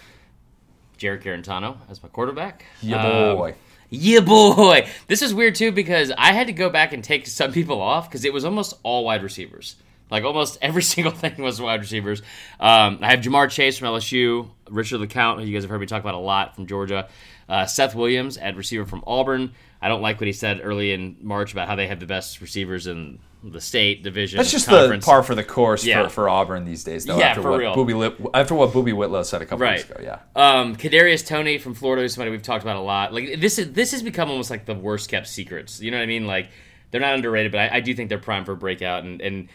Jarrett 0.97 1.23
Guarantano 1.23 1.77
as 1.89 2.03
my 2.03 2.09
quarterback. 2.09 2.65
Yeah, 2.81 3.01
Um, 3.03 3.37
boy. 3.37 3.55
Yeah, 3.89 4.19
boy. 4.21 4.87
This 5.07 5.21
is 5.21 5.33
weird 5.33 5.55
too 5.55 5.71
because 5.71 6.11
I 6.17 6.31
had 6.33 6.47
to 6.47 6.53
go 6.53 6.69
back 6.69 6.93
and 6.93 7.03
take 7.03 7.27
some 7.27 7.51
people 7.51 7.81
off 7.81 8.07
because 8.09 8.23
it 8.23 8.31
was 8.33 8.45
almost 8.45 8.75
all 8.83 9.03
wide 9.03 9.23
receivers. 9.23 9.75
Like 10.09 10.23
almost 10.23 10.57
every 10.61 10.83
single 10.93 11.11
thing 11.11 11.41
was 11.41 11.59
wide 11.59 11.79
receivers. 11.81 12.21
Um, 12.59 12.99
I 13.01 13.09
have 13.09 13.19
Ja'Marr 13.21 13.49
Chase 13.49 13.77
from 13.79 13.87
LSU, 13.89 14.47
Richard 14.71 14.99
LeCounte, 15.01 15.39
who 15.41 15.45
you 15.45 15.53
guys 15.53 15.63
have 15.63 15.69
heard 15.69 15.81
me 15.81 15.85
talk 15.87 16.01
about 16.01 16.15
a 16.15 16.19
lot 16.19 16.55
from 16.55 16.65
Georgia, 16.65 17.07
uh, 17.49 17.65
Seth 17.65 17.93
Williams 17.95 18.37
at 18.37 18.55
receiver 18.55 18.85
from 18.85 19.03
Auburn. 19.05 19.51
I 19.81 19.87
don't 19.89 20.01
like 20.01 20.19
what 20.19 20.27
he 20.27 20.33
said 20.33 20.61
early 20.63 20.91
in 20.93 21.17
March 21.21 21.51
about 21.53 21.67
how 21.67 21.75
they 21.75 21.87
have 21.87 21.99
the 21.99 22.05
best 22.05 22.39
receivers 22.41 22.87
in 22.87 23.19
the 23.43 23.59
state 23.59 24.03
division. 24.03 24.37
That's 24.37 24.51
just 24.51 24.67
conference. 24.67 25.03
the 25.03 25.09
par 25.09 25.23
for 25.23 25.33
the 25.33 25.43
course 25.43 25.83
Yeah. 25.83 26.03
for, 26.03 26.09
for 26.09 26.29
Auburn 26.29 26.63
these 26.65 26.83
days, 26.83 27.05
though. 27.05 27.17
Yeah, 27.17 27.29
after 27.29 27.41
for 27.41 27.49
what 27.51 27.59
real. 27.59 27.73
Booby 27.73 27.95
Lip, 27.95 28.19
after 28.35 28.53
what 28.53 28.71
Boobee 28.71 28.93
Whitlow 28.95 29.23
said 29.23 29.41
a 29.41 29.45
couple 29.47 29.65
Right. 29.65 29.77
weeks 29.79 29.89
ago. 29.89 29.99
Yeah, 30.03 30.19
Um, 30.35 30.75
Kadarius 30.75 31.25
Toney 31.25 31.57
from 31.57 31.73
Florida 31.73 32.03
is 32.03 32.13
somebody 32.13 32.29
we've 32.29 32.43
talked 32.43 32.63
about 32.63 32.75
a 32.75 32.81
lot. 32.81 33.13
Like 33.13 33.39
this 33.41 33.57
is 33.57 33.73
this 33.73 33.91
has 33.93 34.03
become 34.03 34.29
almost 34.29 34.51
like 34.51 34.65
the 34.65 34.75
worst 34.75 35.09
kept 35.09 35.27
secrets. 35.27 35.81
You 35.81 35.89
know 35.89 35.97
what 35.97 36.03
I 36.03 36.07
mean? 36.07 36.27
Like 36.27 36.49
they're 36.91 37.01
not 37.01 37.15
underrated, 37.15 37.51
but 37.51 37.61
I, 37.61 37.77
I 37.77 37.79
do 37.79 37.95
think 37.95 38.09
they're 38.09 38.19
prime 38.19 38.45
for 38.45 38.51
a 38.51 38.57
breakout. 38.57 39.03
And 39.05 39.19
and 39.21 39.49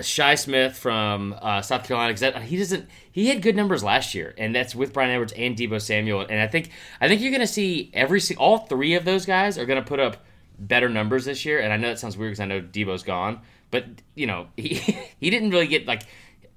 Shi 0.00 0.36
Smith 0.36 0.76
from 0.76 1.34
uh, 1.40 1.62
South 1.62 1.86
Carolina 1.86 2.40
he 2.40 2.56
doesn't 2.56 2.88
he 3.10 3.28
had 3.28 3.40
good 3.40 3.56
numbers 3.56 3.82
last 3.82 4.14
year, 4.14 4.34
and 4.36 4.54
that's 4.54 4.74
with 4.74 4.92
Bryan 4.92 5.10
Edwards 5.10 5.32
and 5.32 5.56
Deebo 5.56 5.80
Samuel. 5.80 6.20
And 6.20 6.40
I 6.40 6.46
think 6.46 6.70
I 7.00 7.08
think 7.08 7.20
you're 7.20 7.30
going 7.30 7.40
to 7.40 7.46
see 7.46 7.90
every 7.94 8.20
all 8.36 8.58
three 8.58 8.94
of 8.94 9.04
those 9.04 9.24
guys 9.24 9.56
are 9.56 9.64
going 9.64 9.82
to 9.82 9.88
put 9.88 10.00
up 10.00 10.18
better 10.58 10.88
numbers 10.88 11.24
this 11.24 11.44
year. 11.44 11.60
And 11.60 11.72
I 11.72 11.76
know 11.76 11.88
that 11.88 11.98
sounds 11.98 12.16
weird 12.16 12.32
because 12.32 12.40
I 12.40 12.46
know 12.46 12.60
Deebo's 12.60 13.02
gone, 13.02 13.40
but 13.70 13.86
you 14.14 14.26
know 14.26 14.48
he 14.56 14.74
he 15.20 15.30
didn't 15.30 15.50
really 15.50 15.66
get 15.66 15.86
like 15.86 16.02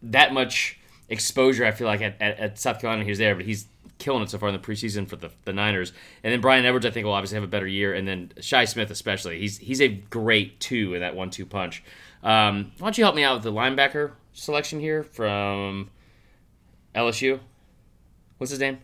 that 0.04 0.34
much 0.34 0.78
exposure. 1.08 1.65
I 1.65 1.71
feel 1.71 1.88
like 1.88 2.02
at, 2.02 2.21
at, 2.21 2.39
at 2.39 2.60
South 2.60 2.82
Carolina 2.82 3.04
he 3.04 3.12
was 3.12 3.19
there, 3.19 3.36
but 3.36 3.45
he's 3.45 3.67
killing 3.99 4.23
it 4.23 4.30
so 4.30 4.38
far 4.38 4.49
in 4.49 4.54
the 4.54 4.65
preseason 4.65 5.08
for 5.08 5.17
the, 5.17 5.30
the 5.45 5.54
Niners. 5.54 5.93
And 6.23 6.34
then 6.34 6.41
Bryan 6.41 6.65
Edwards, 6.65 6.86
I 6.86 6.89
think, 6.89 7.06
will 7.06 7.13
obviously 7.13 7.36
have 7.36 7.43
a 7.43 7.47
better 7.47 7.67
year. 7.67 7.93
And 7.93 8.08
then 8.08 8.32
Shi 8.39 8.65
Smith, 8.65 8.89
especially, 8.89 9.39
he's 9.39 9.58
he's 9.60 9.82
a 9.82 9.88
great 9.88 10.60
two 10.60 10.93
in 10.93 11.02
that 11.02 11.15
one-two 11.15 11.45
punch. 11.45 11.84
Um, 12.23 12.71
why 12.79 12.88
don't 12.88 12.97
you 12.97 13.03
help 13.03 13.15
me 13.15 13.23
out 13.23 13.36
with 13.36 13.43
the 13.43 13.51
linebacker 13.51 14.12
selection 14.34 14.79
here 14.79 15.03
from 15.03 15.89
LSU? 16.95 17.39
What's 18.38 18.51
his 18.51 18.60
name? 18.60 18.79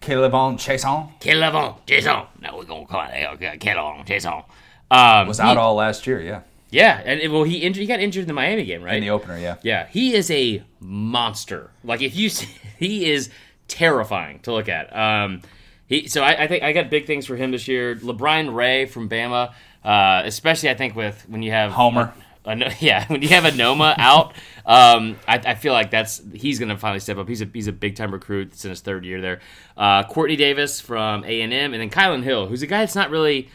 K'Lavon 0.00 0.54
Chaisson 0.58 1.10
Kelvin 1.20 1.74
Jason. 1.86 2.22
No, 2.40 2.56
we're 2.56 2.64
gonna 2.64 2.86
call 2.86 3.06
it 3.08 3.60
Kelvin 3.60 4.04
Jason. 4.04 4.42
Um, 4.90 5.28
was 5.28 5.38
he- 5.38 5.44
out 5.44 5.56
all 5.56 5.74
last 5.76 6.06
year. 6.06 6.20
Yeah, 6.20 6.40
Yeah, 6.70 7.00
and 7.04 7.20
it- 7.20 7.30
well, 7.30 7.44
he 7.44 7.58
injured. 7.58 7.80
He 7.82 7.86
got 7.86 8.00
injured 8.00 8.22
in 8.22 8.28
the 8.28 8.34
Miami 8.34 8.64
game, 8.64 8.82
right? 8.82 8.96
in 8.96 9.00
the 9.02 9.10
opener. 9.10 9.38
Yeah, 9.38 9.56
Yeah, 9.62 9.86
he 9.88 10.14
is 10.14 10.30
a 10.30 10.62
monster. 10.80 11.70
Like 11.84 12.02
if 12.02 12.16
you, 12.16 12.28
see, 12.28 12.48
he 12.78 13.10
is 13.12 13.30
terrifying 13.68 14.40
to 14.40 14.52
look 14.52 14.68
at. 14.68 14.94
Um, 14.96 15.42
he 15.86 16.08
so 16.08 16.22
I, 16.22 16.44
I 16.44 16.46
think 16.48 16.62
I 16.64 16.72
got 16.72 16.90
big 16.90 17.06
things 17.06 17.24
for 17.26 17.36
him 17.36 17.52
this 17.52 17.68
year. 17.68 17.94
LaBryan 17.96 18.52
Ray 18.54 18.86
from 18.86 19.08
Bama, 19.08 19.52
uh, 19.84 20.22
especially 20.24 20.68
I 20.70 20.74
think 20.74 20.96
with 20.96 21.24
when 21.28 21.42
you 21.42 21.52
have 21.52 21.70
Homer. 21.72 22.12
A, 22.44 22.74
yeah, 22.80 23.06
when 23.08 23.22
you 23.22 23.28
have 23.28 23.44
a 23.44 23.52
Noma 23.52 23.94
out, 23.98 24.34
um, 24.66 25.16
I, 25.26 25.38
I 25.38 25.54
feel 25.54 25.72
like 25.72 25.90
that's 25.90 26.22
he's 26.32 26.58
going 26.58 26.68
to 26.68 26.76
finally 26.76 27.00
step 27.00 27.18
up. 27.18 27.28
He's 27.28 27.42
a 27.42 27.48
he's 27.52 27.68
a 27.68 27.72
big 27.72 27.96
time 27.96 28.12
recruit. 28.12 28.48
It's 28.52 28.64
in 28.64 28.70
his 28.70 28.80
third 28.80 29.04
year 29.04 29.20
there. 29.20 29.40
Uh, 29.76 30.04
Courtney 30.04 30.36
Davis 30.36 30.80
from 30.80 31.24
A 31.24 31.40
and 31.42 31.52
M, 31.52 31.74
and 31.74 31.80
then 31.80 31.90
Kylan 31.90 32.22
Hill, 32.22 32.46
who's 32.46 32.62
a 32.62 32.66
guy 32.66 32.80
that's 32.80 32.94
not 32.94 33.10
really. 33.10 33.48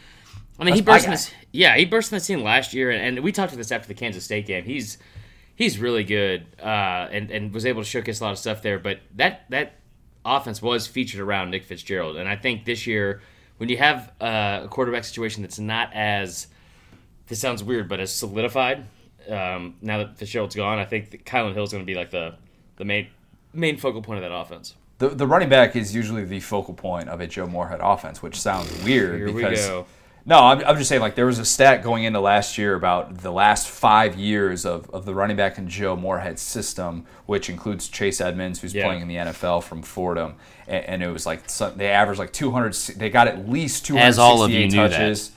I 0.60 0.64
mean, 0.64 0.74
he 0.74 0.80
That's 0.80 0.86
my 0.86 0.94
burst 0.94 1.04
in 1.04 1.10
this. 1.12 1.30
Yeah, 1.52 1.76
he 1.76 1.84
burst 1.84 2.10
in 2.10 2.16
the 2.16 2.20
scene 2.20 2.42
last 2.42 2.74
year, 2.74 2.90
and, 2.90 3.16
and 3.16 3.24
we 3.24 3.30
talked 3.30 3.52
to 3.52 3.56
this 3.56 3.70
after 3.70 3.86
the 3.86 3.94
Kansas 3.94 4.24
State 4.24 4.46
game. 4.46 4.64
He's 4.64 4.98
he's 5.54 5.78
really 5.78 6.04
good, 6.04 6.46
uh, 6.60 7.08
and 7.10 7.30
and 7.30 7.54
was 7.54 7.64
able 7.64 7.82
to 7.82 7.88
showcase 7.88 8.20
a 8.20 8.24
lot 8.24 8.32
of 8.32 8.38
stuff 8.38 8.62
there. 8.62 8.78
But 8.78 9.00
that 9.16 9.48
that 9.50 9.74
offense 10.24 10.60
was 10.60 10.86
featured 10.86 11.20
around 11.20 11.50
Nick 11.50 11.64
Fitzgerald, 11.64 12.16
and 12.16 12.28
I 12.28 12.36
think 12.36 12.64
this 12.64 12.86
year 12.86 13.22
when 13.58 13.68
you 13.68 13.76
have 13.76 14.12
uh, 14.20 14.62
a 14.64 14.68
quarterback 14.68 15.04
situation 15.04 15.42
that's 15.42 15.58
not 15.58 15.92
as 15.92 16.46
this 17.28 17.40
sounds 17.40 17.62
weird, 17.62 17.88
but 17.88 18.00
as 18.00 18.12
solidified 18.12 18.84
um, 19.28 19.76
now 19.82 19.98
that 19.98 20.16
Fitzgerald's 20.18 20.54
gone, 20.56 20.78
I 20.78 20.84
think 20.84 21.10
that 21.10 21.24
Kylan 21.24 21.52
Hill's 21.54 21.70
going 21.72 21.82
to 21.82 21.86
be 21.86 21.94
like 21.94 22.10
the 22.10 22.34
the 22.76 22.84
main 22.84 23.08
main 23.52 23.76
focal 23.76 24.02
point 24.02 24.22
of 24.22 24.30
that 24.30 24.34
offense. 24.34 24.74
the 24.98 25.08
the 25.10 25.26
running 25.26 25.48
back 25.48 25.76
is 25.76 25.94
usually 25.94 26.24
the 26.24 26.40
focal 26.40 26.74
point 26.74 27.08
of 27.08 27.20
a 27.20 27.26
Joe 27.26 27.46
Moorhead 27.46 27.80
offense, 27.82 28.22
which 28.22 28.40
sounds 28.40 28.70
weird 28.84 29.16
Here 29.18 29.26
we 29.26 29.42
because. 29.42 29.66
go. 29.66 29.86
No, 30.26 30.40
I'm, 30.40 30.62
I'm 30.66 30.76
just 30.76 30.90
saying, 30.90 31.00
like, 31.00 31.14
there 31.14 31.24
was 31.24 31.38
a 31.38 31.44
stat 31.44 31.82
going 31.82 32.04
into 32.04 32.20
last 32.20 32.58
year 32.58 32.74
about 32.74 33.18
the 33.18 33.30
last 33.30 33.66
five 33.66 34.14
years 34.16 34.66
of, 34.66 34.90
of 34.90 35.06
the 35.06 35.14
running 35.14 35.38
back 35.38 35.56
in 35.56 35.68
Joe 35.70 35.96
Moorhead's 35.96 36.42
system, 36.42 37.06
which 37.24 37.48
includes 37.48 37.88
Chase 37.88 38.20
Edmonds, 38.20 38.60
who's 38.60 38.74
Yeah. 38.74 38.84
playing 38.84 39.00
in 39.00 39.08
the 39.08 39.14
NFL 39.16 39.62
from 39.62 39.80
Fordham. 39.80 40.34
And, 40.66 40.84
and 40.84 41.02
it 41.02 41.08
was 41.10 41.24
like, 41.24 41.48
so- 41.48 41.70
they 41.70 41.88
averaged 41.88 42.18
like 42.18 42.34
200, 42.34 42.74
they 42.98 43.08
got 43.08 43.26
at 43.26 43.48
least 43.48 43.86
268 43.86 44.06
As 44.06 44.18
all 44.18 44.42
of 44.42 44.50
you 44.50 44.66
knew 44.68 44.86
that. 44.88 45.30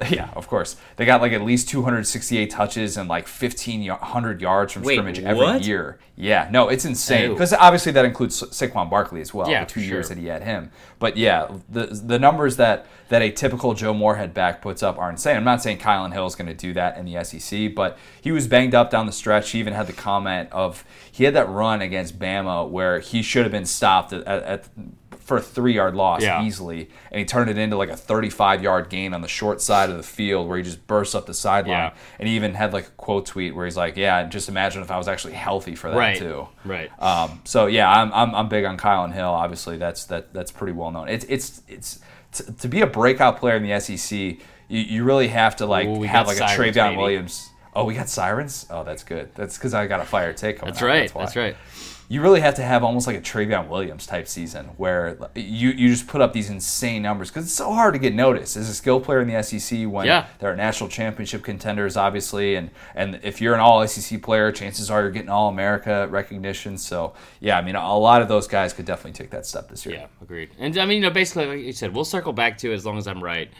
Yeah, 0.10 0.28
of 0.34 0.48
course. 0.48 0.76
They 0.96 1.04
got 1.04 1.20
like 1.20 1.32
at 1.32 1.42
least 1.42 1.68
268 1.68 2.50
touches 2.50 2.96
and 2.96 3.08
like 3.08 3.28
1,500 3.28 4.40
yards 4.40 4.72
from 4.72 4.82
Wait, 4.82 4.94
scrimmage 4.96 5.18
every 5.20 5.44
what? 5.44 5.64
year. 5.64 5.98
Yeah, 6.16 6.48
no, 6.50 6.68
it's 6.68 6.84
insane. 6.84 7.32
Because 7.32 7.52
obviously 7.52 7.92
that 7.92 8.04
includes 8.04 8.36
Sa- 8.36 8.46
Saquon 8.46 8.90
Barkley 8.90 9.20
as 9.20 9.32
well, 9.32 9.48
Yeah, 9.48 9.64
the 9.64 9.70
two 9.70 9.80
for 9.80 9.86
years 9.86 10.08
that 10.08 10.18
he 10.18 10.26
had 10.26 10.42
him. 10.42 10.70
But 10.98 11.16
yeah, 11.16 11.48
the 11.68 11.86
the 11.86 12.18
numbers 12.18 12.56
that 12.56 12.86
that 13.08 13.22
a 13.22 13.30
typical 13.30 13.74
Joe 13.74 13.94
Moorhead 13.94 14.34
back 14.34 14.62
puts 14.62 14.82
up 14.82 14.98
are 14.98 15.10
insane. 15.10 15.36
I'm 15.36 15.44
not 15.44 15.62
saying 15.62 15.78
Kylan 15.78 16.12
Hill 16.12 16.26
is 16.26 16.34
going 16.34 16.48
to 16.48 16.54
do 16.54 16.72
that 16.74 16.96
in 16.96 17.04
the 17.04 17.22
SEC, 17.24 17.74
but 17.74 17.98
he 18.20 18.32
was 18.32 18.46
banged 18.46 18.74
up 18.74 18.90
down 18.90 19.06
the 19.06 19.12
stretch. 19.12 19.50
He 19.50 19.58
even 19.58 19.74
had 19.74 19.86
the 19.86 19.92
comment 19.92 20.48
of 20.52 20.84
he 21.10 21.24
had 21.24 21.34
that 21.34 21.48
run 21.48 21.80
against 21.82 22.18
Bama 22.18 22.68
where 22.68 22.98
he 23.00 23.22
should 23.22 23.44
have 23.44 23.52
been 23.52 23.66
stopped 23.66 24.12
at, 24.12 24.24
at, 24.26 24.42
at 24.42 24.68
for 25.24 25.38
a 25.38 25.40
three 25.42 25.72
yard 25.74 25.94
loss 25.94 26.22
Yeah. 26.22 26.44
easily, 26.44 26.90
and 27.10 27.18
he 27.18 27.24
turned 27.24 27.48
it 27.50 27.56
into 27.58 27.76
like 27.76 27.88
a 27.90 27.96
35 27.96 28.62
yard 28.62 28.90
gain 28.90 29.14
on 29.14 29.22
the 29.22 29.28
short 29.28 29.60
side 29.60 29.90
of 29.90 29.96
the 29.96 30.02
field 30.02 30.48
where 30.48 30.58
he 30.58 30.62
just 30.62 30.86
bursts 30.86 31.14
up 31.14 31.26
the 31.26 31.34
sideline. 31.34 31.70
Yeah. 31.78 31.94
And 32.18 32.28
he 32.28 32.36
even 32.36 32.54
had 32.54 32.72
like 32.72 32.86
a 32.88 32.90
quote 32.90 33.26
tweet 33.26 33.54
where 33.54 33.64
he's 33.64 33.76
like, 33.76 33.96
"Yeah, 33.96 34.24
just 34.24 34.48
imagine 34.48 34.82
if 34.82 34.90
I 34.90 34.98
was 34.98 35.08
actually 35.08 35.32
healthy 35.34 35.74
for 35.74 35.90
that 35.90 35.96
Right. 35.96 36.16
too." 36.18 36.46
Right. 36.64 36.90
Um, 37.02 37.40
so 37.44 37.66
yeah, 37.66 37.90
I'm, 37.90 38.12
I'm, 38.12 38.34
I'm 38.34 38.48
big 38.48 38.64
on 38.64 38.76
Kylan 38.76 39.12
Hill. 39.12 39.28
Obviously, 39.30 39.76
that's 39.78 40.04
that 40.06 40.32
that's 40.34 40.52
pretty 40.52 40.72
well 40.74 40.90
known. 40.90 41.08
It's 41.08 41.24
it's 41.26 41.62
it's 41.68 42.00
to, 42.32 42.52
to 42.52 42.68
be 42.68 42.80
a 42.82 42.86
breakout 42.86 43.38
player 43.38 43.56
in 43.56 43.62
the 43.62 43.80
SEC, 43.80 44.18
you, 44.18 44.38
you 44.68 45.04
really 45.04 45.28
have 45.28 45.56
to 45.56 45.66
like 45.66 45.86
Ooh, 45.88 46.02
have 46.02 46.26
like 46.26 46.36
a 46.36 46.48
sirens, 46.48 46.76
Trayveon 46.76 46.88
baby. 46.90 46.96
Williams. 46.96 47.50
Oh, 47.76 47.84
we 47.84 47.94
got 47.94 48.08
sirens. 48.08 48.66
Oh, 48.70 48.84
that's 48.84 49.02
good. 49.02 49.30
That's 49.34 49.58
because 49.58 49.74
I 49.74 49.88
got 49.88 49.98
a 50.00 50.04
fire 50.04 50.32
take. 50.32 50.60
That's 50.60 50.80
right. 50.80 51.12
why. 51.12 51.22
That's 51.24 51.34
right. 51.34 51.56
You 52.08 52.20
really 52.20 52.40
have 52.42 52.54
to 52.56 52.62
have 52.62 52.84
almost 52.84 53.06
like 53.06 53.16
a 53.16 53.20
Trayveon 53.20 53.68
Williams 53.68 54.06
type 54.06 54.28
season 54.28 54.66
where 54.76 55.16
you, 55.34 55.70
you 55.70 55.88
just 55.88 56.06
put 56.06 56.20
up 56.20 56.32
these 56.34 56.50
insane 56.50 57.00
numbers 57.02 57.30
because 57.30 57.46
it's 57.46 57.54
so 57.54 57.72
hard 57.72 57.94
to 57.94 57.98
get 57.98 58.14
noticed 58.14 58.56
as 58.56 58.68
a 58.68 58.74
skill 58.74 59.00
player 59.00 59.20
in 59.20 59.28
the 59.28 59.42
SEC 59.42 59.86
when 59.88 60.06
Yeah. 60.06 60.26
there 60.38 60.52
are 60.52 60.56
national 60.56 60.90
championship 60.90 61.42
contenders, 61.42 61.96
obviously, 61.96 62.56
and 62.56 62.70
and 62.94 63.20
if 63.22 63.40
you're 63.40 63.54
an 63.54 63.60
All 63.60 63.86
SEC 63.88 64.20
player, 64.22 64.52
chances 64.52 64.90
are 64.90 65.00
you're 65.00 65.10
getting 65.10 65.30
All 65.30 65.48
America 65.48 66.06
recognition. 66.10 66.76
So 66.76 67.14
yeah, 67.40 67.56
I 67.56 67.62
mean, 67.62 67.74
a 67.74 67.98
lot 67.98 68.20
of 68.20 68.28
those 68.28 68.46
guys 68.46 68.72
could 68.74 68.84
definitely 68.84 69.12
take 69.12 69.30
that 69.30 69.46
step 69.46 69.68
this 69.70 69.86
year. 69.86 69.94
Yeah, 69.96 70.06
agreed. 70.20 70.50
And 70.58 70.76
I 70.76 70.84
mean, 70.84 70.96
you 71.02 71.08
know, 71.08 71.14
basically, 71.14 71.46
like 71.46 71.60
you 71.60 71.72
said, 71.72 71.94
we'll 71.94 72.04
circle 72.04 72.32
back 72.34 72.58
to 72.58 72.70
it 72.70 72.74
as 72.74 72.84
long 72.84 72.98
as 72.98 73.06
I'm 73.06 73.24
right. 73.24 73.50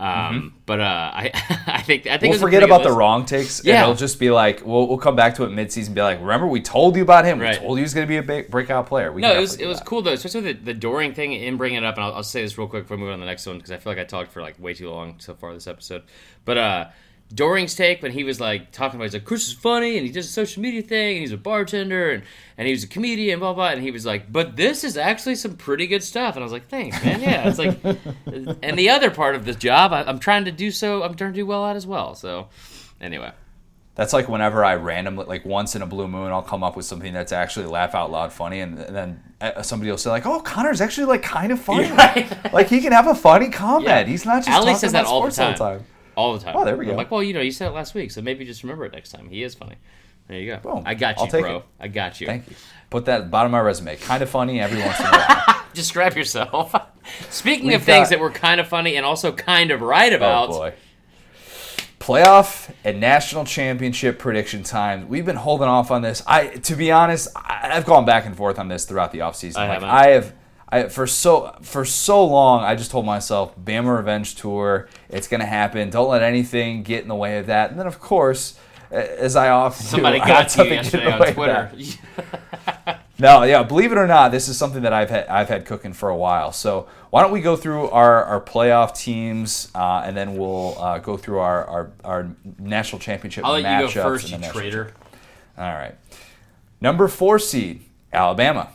Um, 0.00 0.54
But 0.66 0.80
uh, 0.80 0.84
I, 1.12 1.30
I 1.66 1.82
think 1.82 2.06
I 2.06 2.16
think 2.16 2.20
Mm-hmm. 2.20 2.28
We'll 2.30 2.38
forget 2.38 2.62
about 2.62 2.82
the 2.82 2.92
wrong 2.92 3.24
takes. 3.26 3.64
Yeah. 3.64 3.74
and 3.74 3.82
it'll 3.82 3.94
just 3.96 4.18
be 4.18 4.30
like 4.30 4.64
we'll, 4.64 4.86
we'll 4.88 4.98
come 4.98 5.16
back 5.16 5.34
to 5.36 5.44
it 5.44 5.50
midseason. 5.50 5.86
and 5.86 5.94
Be 5.96 6.00
like, 6.02 6.20
remember 6.20 6.46
we 6.46 6.60
told 6.60 6.96
you 6.96 7.02
about 7.02 7.24
him. 7.24 7.38
Right. 7.38 7.60
We 7.60 7.66
told 7.66 7.76
you 7.78 7.82
he 7.82 7.82
was 7.82 7.94
going 7.94 8.06
to 8.06 8.08
be 8.08 8.16
a 8.16 8.22
big 8.22 8.50
breakout 8.50 8.86
player. 8.86 9.12
We 9.12 9.20
No, 9.22 9.32
it 9.36 9.40
was 9.40 9.56
it 9.56 9.66
was 9.66 9.78
that. 9.78 9.86
cool 9.86 10.02
though, 10.02 10.12
especially 10.12 10.52
the, 10.52 10.60
the 10.60 10.74
Doering 10.74 11.12
thing 11.14 11.34
and 11.34 11.58
bringing 11.58 11.78
it 11.78 11.84
up. 11.84 11.96
And 11.96 12.04
I'll, 12.04 12.14
I'll 12.14 12.22
say 12.22 12.42
this 12.42 12.56
real 12.56 12.66
quick 12.68 12.84
before 12.84 12.96
we 12.96 13.02
move 13.02 13.12
on 13.12 13.18
to 13.18 13.24
the 13.24 13.26
next 13.30 13.46
one 13.46 13.56
because 13.56 13.70
I 13.72 13.76
feel 13.76 13.92
like 13.92 14.00
I 14.00 14.04
talked 14.04 14.32
for 14.32 14.40
like 14.42 14.58
way 14.58 14.72
too 14.74 14.88
long 14.90 15.16
so 15.18 15.34
far 15.34 15.52
this 15.52 15.66
episode. 15.66 16.04
But 16.44 16.56
uh, 16.58 16.84
Doering's 17.32 17.76
take 17.76 18.02
when 18.02 18.10
he 18.10 18.24
was 18.24 18.40
like 18.40 18.72
talking 18.72 18.96
about, 18.96 19.04
he's 19.04 19.14
like, 19.14 19.24
Chris 19.24 19.46
is 19.46 19.52
funny 19.52 19.96
and 19.96 20.06
he 20.06 20.12
does 20.12 20.26
a 20.26 20.32
social 20.32 20.62
media 20.62 20.82
thing 20.82 21.16
and 21.16 21.20
he's 21.20 21.32
a 21.32 21.36
bartender 21.36 22.10
and, 22.10 22.24
and 22.58 22.66
he 22.66 22.72
was 22.72 22.82
a 22.82 22.88
comedian, 22.88 23.38
blah, 23.38 23.52
blah. 23.52 23.68
And 23.68 23.82
he 23.82 23.90
was 23.90 24.04
like, 24.04 24.32
but 24.32 24.56
this 24.56 24.82
is 24.82 24.96
actually 24.96 25.36
some 25.36 25.56
pretty 25.56 25.86
good 25.86 26.02
stuff. 26.02 26.34
And 26.34 26.42
I 26.42 26.44
was 26.44 26.52
like, 26.52 26.68
thanks, 26.68 27.02
man. 27.04 27.20
Yeah. 27.20 27.48
It's 27.48 27.58
like, 27.58 27.78
and 28.62 28.78
the 28.78 28.90
other 28.90 29.10
part 29.10 29.36
of 29.36 29.44
this 29.44 29.56
job, 29.56 29.92
I, 29.92 30.02
I'm 30.02 30.18
trying 30.18 30.46
to 30.46 30.52
do 30.52 30.72
so, 30.72 31.04
I'm 31.04 31.14
trying 31.14 31.32
to 31.32 31.38
do 31.38 31.46
well 31.46 31.64
at 31.66 31.76
as 31.76 31.86
well. 31.86 32.14
So 32.16 32.48
anyway. 33.00 33.30
That's 33.94 34.12
like 34.12 34.28
whenever 34.28 34.64
I 34.64 34.76
randomly, 34.76 35.26
like 35.26 35.44
once 35.44 35.76
in 35.76 35.82
a 35.82 35.86
blue 35.86 36.08
moon, 36.08 36.30
I'll 36.32 36.42
come 36.42 36.64
up 36.64 36.74
with 36.74 36.86
something 36.86 37.12
that's 37.12 37.32
actually 37.32 37.66
laugh 37.66 37.94
out 37.94 38.10
loud 38.10 38.32
funny, 38.32 38.60
and, 38.60 38.78
and 38.78 38.96
then 38.96 39.22
uh, 39.42 39.60
somebody 39.62 39.90
will 39.90 39.98
say 39.98 40.08
like, 40.08 40.24
"Oh, 40.24 40.40
Connor's 40.40 40.80
actually 40.80 41.06
like 41.06 41.22
kind 41.22 41.52
of 41.52 41.60
funny. 41.60 41.90
Right. 41.90 42.52
like 42.54 42.68
he 42.68 42.80
can 42.80 42.92
have 42.92 43.08
a 43.08 43.14
funny 43.14 43.50
comment. 43.50 43.84
Yeah. 43.84 44.04
He's 44.04 44.24
not 44.24 44.38
just 44.38 44.48
Allie 44.48 44.66
talking 44.66 44.78
says 44.78 44.92
that 44.92 45.02
about 45.02 45.10
all 45.10 45.22
the 45.22 45.30
sports 45.32 45.58
time. 45.58 45.84
All 46.20 46.34
the 46.34 46.44
time. 46.44 46.54
Oh, 46.56 46.64
there 46.64 46.76
we 46.76 46.84
I'm 46.84 46.90
go. 46.92 46.96
like, 46.96 47.10
well, 47.10 47.22
you 47.22 47.32
know, 47.32 47.40
you 47.40 47.50
said 47.50 47.68
it 47.68 47.74
last 47.74 47.94
week, 47.94 48.10
so 48.10 48.20
maybe 48.20 48.44
just 48.44 48.62
remember 48.62 48.84
it 48.84 48.92
next 48.92 49.10
time. 49.10 49.28
He 49.28 49.42
is 49.42 49.54
funny. 49.54 49.76
There 50.28 50.38
you 50.38 50.46
go. 50.46 50.58
Boom. 50.58 50.82
I 50.86 50.94
got 50.94 51.16
you, 51.16 51.24
I'll 51.24 51.30
take 51.30 51.42
bro. 51.42 51.56
it. 51.56 51.64
I 51.80 51.88
got 51.88 52.20
you. 52.20 52.26
Thank 52.26 52.48
you. 52.48 52.56
Put 52.90 53.06
that 53.06 53.20
at 53.20 53.24
the 53.24 53.30
bottom 53.30 53.46
of 53.46 53.52
my 53.52 53.60
resume. 53.60 53.96
Kind 53.96 54.22
of 54.22 54.30
funny 54.30 54.60
every 54.60 54.80
once 54.80 55.00
in 55.00 55.06
a 55.06 55.10
while. 55.10 55.64
Just 55.74 55.92
grab 55.92 56.16
yourself. 56.16 56.74
Speaking 57.30 57.68
We've 57.68 57.76
of 57.76 57.82
things 57.82 58.10
that 58.10 58.20
we're 58.20 58.30
kind 58.30 58.60
of 58.60 58.68
funny 58.68 58.96
and 58.96 59.06
also 59.06 59.32
kind 59.32 59.70
of 59.70 59.80
right 59.80 60.12
oh 60.12 60.16
about, 60.16 60.48
boy. 60.50 60.74
Playoff 61.98 62.72
and 62.84 63.00
national 63.00 63.44
championship 63.44 64.18
prediction 64.18 64.62
time. 64.62 65.08
We've 65.08 65.26
been 65.26 65.36
holding 65.36 65.68
off 65.68 65.90
on 65.90 66.02
this. 66.02 66.22
I, 66.26 66.48
to 66.48 66.76
be 66.76 66.92
honest, 66.92 67.28
I, 67.36 67.70
I've 67.72 67.86
gone 67.86 68.04
back 68.04 68.26
and 68.26 68.36
forth 68.36 68.58
on 68.58 68.68
this 68.68 68.84
throughout 68.84 69.12
the 69.12 69.18
offseason. 69.18 69.58
I 69.58 69.78
like. 69.78 69.82
I 69.82 70.06
have, 70.08 70.34
I 70.72 70.88
for 70.88 71.06
so 71.06 71.56
for 71.62 71.84
so 71.84 72.24
long. 72.24 72.62
I 72.62 72.74
just 72.74 72.90
told 72.90 73.04
myself, 73.06 73.58
Bama 73.58 73.96
Revenge 73.96 74.34
Tour. 74.36 74.88
It's 75.08 75.28
gonna 75.28 75.46
happen. 75.46 75.90
Don't 75.90 76.08
let 76.08 76.22
anything 76.22 76.82
get 76.82 77.02
in 77.02 77.08
the 77.08 77.14
way 77.14 77.38
of 77.38 77.46
that. 77.46 77.70
And 77.70 77.78
then, 77.78 77.86
of 77.86 77.98
course, 77.98 78.58
as 78.90 79.36
I 79.36 79.48
often 79.50 79.84
somebody 79.84 80.20
do, 80.20 80.26
got 80.26 80.50
something 80.50 80.74
yesterday 80.74 81.12
on 81.12 81.34
Twitter. 81.34 81.70
No, 83.18 83.42
yeah, 83.42 83.62
believe 83.62 83.92
it 83.92 83.98
or 83.98 84.06
not, 84.06 84.30
this 84.30 84.48
is 84.48 84.56
something 84.56 84.82
that 84.82 84.94
I've 84.94 85.10
had 85.10 85.26
I've 85.26 85.48
had 85.48 85.66
cooking 85.66 85.92
for 85.92 86.08
a 86.08 86.16
while. 86.16 86.52
So 86.52 86.88
why 87.10 87.20
don't 87.22 87.32
we 87.32 87.42
go 87.42 87.54
through 87.54 87.90
our, 87.90 88.24
our 88.24 88.40
playoff 88.40 88.96
teams, 88.96 89.70
uh, 89.74 90.02
and 90.06 90.16
then 90.16 90.38
we'll 90.38 90.78
uh, 90.78 90.98
go 91.00 91.18
through 91.18 91.40
our, 91.40 91.66
our, 91.66 91.92
our 92.02 92.30
national 92.58 92.98
championship 92.98 93.44
I'll 93.44 93.60
let 93.60 93.64
matchups. 93.64 93.88
you 93.88 93.94
go 93.94 94.02
first, 94.02 94.30
you 94.30 94.38
traitor. 94.38 94.94
All 95.58 95.64
right, 95.64 95.94
number 96.80 97.08
four 97.08 97.38
seed 97.38 97.82
Alabama, 98.10 98.70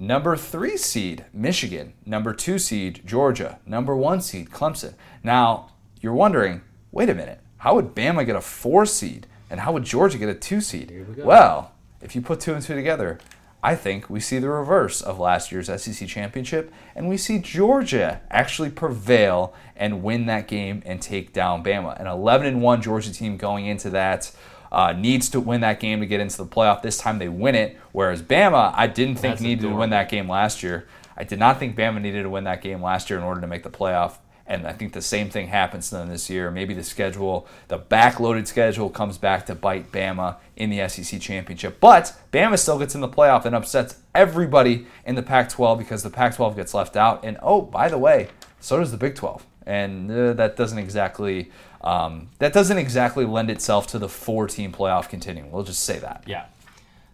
number 0.00 0.34
three 0.36 0.78
seed 0.78 1.26
Michigan, 1.32 1.92
number 2.06 2.32
two 2.32 2.58
seed 2.58 3.02
Georgia, 3.04 3.60
number 3.66 3.94
one 3.94 4.20
seed 4.20 4.50
Clemson. 4.50 4.94
Now 5.22 5.72
you're 6.00 6.14
wondering, 6.14 6.62
wait 6.90 7.10
a 7.10 7.14
minute, 7.14 7.40
how 7.58 7.74
would 7.74 7.94
Bama 7.94 8.24
get 8.24 8.34
a 8.34 8.40
four 8.40 8.86
seed, 8.86 9.26
and 9.50 9.60
how 9.60 9.72
would 9.72 9.84
Georgia 9.84 10.18
get 10.18 10.30
a 10.30 10.34
two 10.34 10.62
seed? 10.62 10.90
we. 10.90 11.22
Well, 11.22 11.72
if 12.00 12.16
you 12.16 12.22
put 12.22 12.40
two 12.40 12.54
and 12.54 12.62
two 12.64 12.74
together, 12.74 13.18
I 13.62 13.74
think 13.74 14.08
we 14.08 14.20
see 14.20 14.38
the 14.38 14.48
reverse 14.48 15.02
of 15.02 15.18
last 15.18 15.52
year's 15.52 15.66
SEC 15.66 16.08
championship, 16.08 16.72
and 16.94 17.06
we 17.06 17.18
see 17.18 17.38
Georgia 17.38 18.22
actually 18.30 18.70
prevail 18.70 19.54
and 19.76 20.02
win 20.02 20.24
that 20.26 20.48
game 20.48 20.82
and 20.86 21.02
take 21.02 21.34
down 21.34 21.62
Bama. 21.62 22.00
An 22.00 22.06
11 22.06 22.46
and 22.46 22.62
1 22.62 22.80
Georgia 22.80 23.12
team 23.12 23.36
going 23.36 23.66
into 23.66 23.90
that 23.90 24.32
uh, 24.72 24.92
needs 24.92 25.28
to 25.30 25.40
win 25.40 25.60
that 25.62 25.80
game 25.80 26.00
to 26.00 26.06
get 26.06 26.20
into 26.20 26.36
the 26.36 26.46
playoff. 26.46 26.82
This 26.82 26.98
time 26.98 27.18
they 27.18 27.28
win 27.28 27.54
it, 27.54 27.76
whereas 27.92 28.22
Bama, 28.22 28.72
I 28.74 28.86
didn't 28.86 29.16
think 29.16 29.34
That's 29.34 29.42
needed 29.42 29.62
to 29.62 29.74
win 29.74 29.90
that 29.90 30.08
game 30.08 30.28
last 30.28 30.62
year. 30.62 30.86
I 31.16 31.24
did 31.24 31.38
not 31.38 31.58
think 31.58 31.76
Bama 31.76 32.00
needed 32.00 32.22
to 32.22 32.30
win 32.30 32.44
that 32.44 32.62
game 32.62 32.82
last 32.82 33.10
year 33.10 33.18
in 33.18 33.24
order 33.24 33.40
to 33.40 33.46
make 33.46 33.62
the 33.62 33.70
playoff. 33.70 34.18
And 34.46 34.66
I 34.66 34.72
think 34.72 34.94
the 34.94 35.02
same 35.02 35.30
thing 35.30 35.46
happens 35.46 35.90
to 35.90 35.96
them 35.96 36.08
this 36.08 36.28
year. 36.28 36.50
Maybe 36.50 36.74
the 36.74 36.82
schedule, 36.82 37.46
the 37.68 37.78
backloaded 37.78 38.48
schedule, 38.48 38.90
comes 38.90 39.16
back 39.16 39.46
to 39.46 39.54
bite 39.54 39.92
Bama 39.92 40.38
in 40.56 40.70
the 40.70 40.88
SEC 40.88 41.20
championship. 41.20 41.78
But 41.78 42.18
Bama 42.32 42.58
still 42.58 42.78
gets 42.78 42.96
in 42.96 43.00
the 43.00 43.08
playoff 43.08 43.44
and 43.44 43.54
upsets 43.54 43.98
everybody 44.12 44.86
in 45.04 45.14
the 45.14 45.22
Pac 45.22 45.50
12 45.50 45.78
because 45.78 46.02
the 46.02 46.10
Pac 46.10 46.34
12 46.34 46.56
gets 46.56 46.74
left 46.74 46.96
out. 46.96 47.24
And 47.24 47.38
oh, 47.42 47.62
by 47.62 47.88
the 47.88 47.98
way, 47.98 48.28
so 48.58 48.80
does 48.80 48.90
the 48.90 48.96
Big 48.96 49.14
12. 49.14 49.46
And 49.66 50.10
uh, 50.10 50.32
that 50.34 50.56
doesn't 50.56 50.78
exactly. 50.78 51.50
Um, 51.82 52.28
that 52.38 52.52
doesn't 52.52 52.76
exactly 52.76 53.24
lend 53.24 53.50
itself 53.50 53.86
to 53.88 53.98
the 53.98 54.08
four-team 54.08 54.72
playoff 54.72 55.08
continuing. 55.08 55.50
We'll 55.50 55.64
just 55.64 55.82
say 55.82 55.98
that. 55.98 56.24
Yeah, 56.26 56.44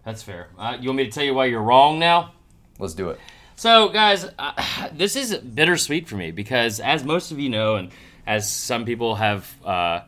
that's 0.04 0.22
fair. 0.22 0.48
Uh, 0.58 0.76
you 0.80 0.88
want 0.88 0.96
me 0.96 1.04
to 1.04 1.10
tell 1.10 1.22
you 1.22 1.34
why 1.34 1.44
you're 1.46 1.62
wrong 1.62 1.98
now? 2.00 2.32
Let's 2.78 2.94
do 2.94 3.10
it. 3.10 3.20
So, 3.54 3.88
guys, 3.88 4.28
uh, 4.38 4.88
this 4.92 5.16
is 5.16 5.36
bittersweet 5.36 6.08
for 6.08 6.16
me 6.16 6.30
because, 6.30 6.80
as 6.80 7.04
most 7.04 7.30
of 7.30 7.38
you 7.38 7.48
know, 7.48 7.76
and 7.76 7.90
as 8.26 8.50
some 8.50 8.84
people 8.84 9.14
have 9.14 9.54
uh, 9.64 10.00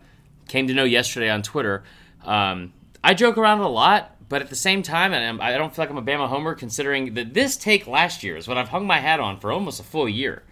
came 0.48 0.68
to 0.68 0.74
know 0.74 0.84
yesterday 0.84 1.30
on 1.30 1.42
Twitter, 1.42 1.84
um, 2.24 2.72
I 3.02 3.14
joke 3.14 3.38
around 3.38 3.60
a 3.60 3.68
lot, 3.68 4.16
but 4.28 4.42
at 4.42 4.50
the 4.50 4.56
same 4.56 4.82
time, 4.82 5.12
and 5.12 5.24
I'm, 5.24 5.40
I 5.40 5.56
don't 5.56 5.74
feel 5.74 5.84
like 5.84 5.90
I'm 5.90 5.96
a 5.96 6.02
Bama 6.02 6.28
homer, 6.28 6.54
considering 6.54 7.14
that 7.14 7.32
this 7.32 7.56
take 7.56 7.86
last 7.86 8.22
year 8.22 8.36
is 8.36 8.46
what 8.48 8.58
I've 8.58 8.68
hung 8.68 8.86
my 8.86 8.98
hat 8.98 9.20
on 9.20 9.38
for 9.38 9.50
almost 9.50 9.80
a 9.80 9.84
full 9.84 10.08
year 10.08 10.42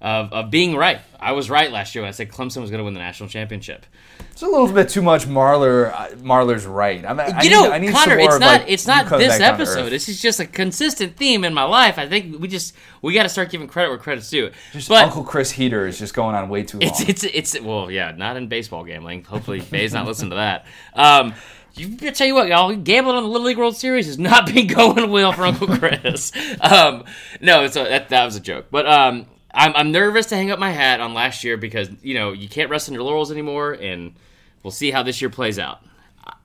of, 0.00 0.32
of 0.32 0.50
being 0.50 0.76
right. 0.76 1.00
I 1.18 1.32
was 1.32 1.48
right 1.48 1.70
last 1.72 1.94
year 1.94 2.02
when 2.02 2.08
I 2.08 2.12
said 2.12 2.28
Clemson 2.28 2.60
was 2.60 2.70
going 2.70 2.78
to 2.78 2.84
win 2.84 2.94
the 2.94 3.00
national 3.00 3.28
championship. 3.28 3.86
It's 4.30 4.42
a 4.42 4.46
little 4.46 4.70
bit 4.70 4.88
too 4.88 5.00
much 5.00 5.26
Marler. 5.26 5.92
uh, 5.92 6.08
Marler's 6.16 6.66
right. 6.66 7.04
I 7.04 7.14
mean, 7.14 7.20
I 7.20 7.42
you 7.42 7.50
need, 7.50 7.54
know, 7.54 7.72
I 7.72 7.78
need 7.78 7.92
Connor, 7.92 8.18
it's 8.18 8.38
not 8.38 8.60
like, 8.60 8.64
it's 8.68 8.86
not 8.86 9.08
this 9.08 9.28
back 9.28 9.38
down 9.38 9.56
to 9.56 9.62
episode. 9.62 9.90
This 9.90 10.08
is 10.08 10.20
just 10.20 10.40
a 10.40 10.46
consistent 10.46 11.16
theme 11.16 11.44
in 11.44 11.54
my 11.54 11.62
life. 11.62 11.98
I 11.98 12.08
think 12.08 12.40
we 12.40 12.48
just 12.48 12.74
we 13.00 13.14
got 13.14 13.22
to 13.22 13.28
start 13.28 13.50
giving 13.50 13.68
credit 13.68 13.90
where 13.90 13.98
credit's 13.98 14.28
due. 14.28 14.50
Just 14.72 14.88
but 14.88 15.04
Uncle 15.04 15.24
Chris 15.24 15.50
Heater 15.52 15.86
is 15.86 15.98
just 15.98 16.14
going 16.14 16.34
on 16.34 16.48
way 16.48 16.64
too 16.64 16.80
long. 16.80 16.90
it's 16.90 17.00
it's 17.00 17.24
it's 17.24 17.60
well, 17.60 17.90
yeah, 17.90 18.10
not 18.10 18.36
in 18.36 18.48
baseball 18.48 18.84
gambling. 18.84 19.24
Hopefully, 19.24 19.60
Bay's 19.60 19.94
not 19.94 20.06
listening 20.06 20.30
to 20.30 20.36
that. 20.36 20.66
Um, 20.94 21.34
you 21.76 21.96
I 22.02 22.10
tell 22.10 22.26
you 22.26 22.34
what, 22.34 22.48
y'all, 22.48 22.74
gambling 22.76 23.16
on 23.16 23.22
the 23.22 23.28
Little 23.28 23.46
League 23.46 23.58
World 23.58 23.76
Series 23.76 24.06
has 24.06 24.18
not 24.18 24.52
been 24.52 24.66
going 24.74 25.10
well 25.10 25.32
for 25.32 25.44
Uncle 25.44 25.66
Chris. 25.66 26.32
um, 26.60 27.04
no, 27.40 27.64
it's 27.64 27.76
a, 27.76 27.84
that 27.84 28.10
that 28.10 28.24
was 28.24 28.36
a 28.36 28.40
joke, 28.40 28.66
but 28.70 28.86
um, 28.86 29.26
I'm 29.54 29.74
I'm 29.76 29.92
nervous 29.92 30.26
to 30.26 30.36
hang 30.36 30.50
up 30.50 30.58
my 30.58 30.70
hat 30.70 31.00
on 31.00 31.14
last 31.14 31.44
year 31.44 31.56
because 31.56 31.88
you 32.02 32.14
know 32.14 32.32
you 32.32 32.48
can't 32.48 32.70
rest 32.70 32.88
on 32.88 32.94
your 32.94 33.04
laurels 33.04 33.30
anymore, 33.30 33.72
and 33.72 34.14
we'll 34.62 34.70
see 34.70 34.90
how 34.90 35.02
this 35.02 35.20
year 35.22 35.30
plays 35.30 35.58
out. 35.58 35.80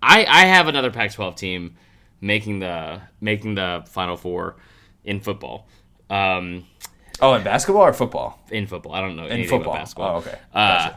I 0.01 0.25
I 0.25 0.45
have 0.45 0.67
another 0.67 0.91
Pac-12 0.91 1.35
team 1.35 1.75
making 2.21 2.59
the 2.59 3.01
making 3.19 3.55
the 3.55 3.83
Final 3.89 4.15
Four 4.17 4.57
in 5.03 5.19
football. 5.19 5.67
Um, 6.09 6.65
oh, 7.21 7.33
in 7.33 7.43
basketball 7.43 7.83
or 7.83 7.93
football? 7.93 8.39
in 8.51 8.67
football, 8.67 8.93
I 8.93 9.01
don't 9.01 9.15
know 9.15 9.25
In 9.27 9.47
football. 9.47 9.73
basketball. 9.73 10.15
Oh, 10.15 10.19
okay. 10.19 10.37
Uh, 10.53 10.91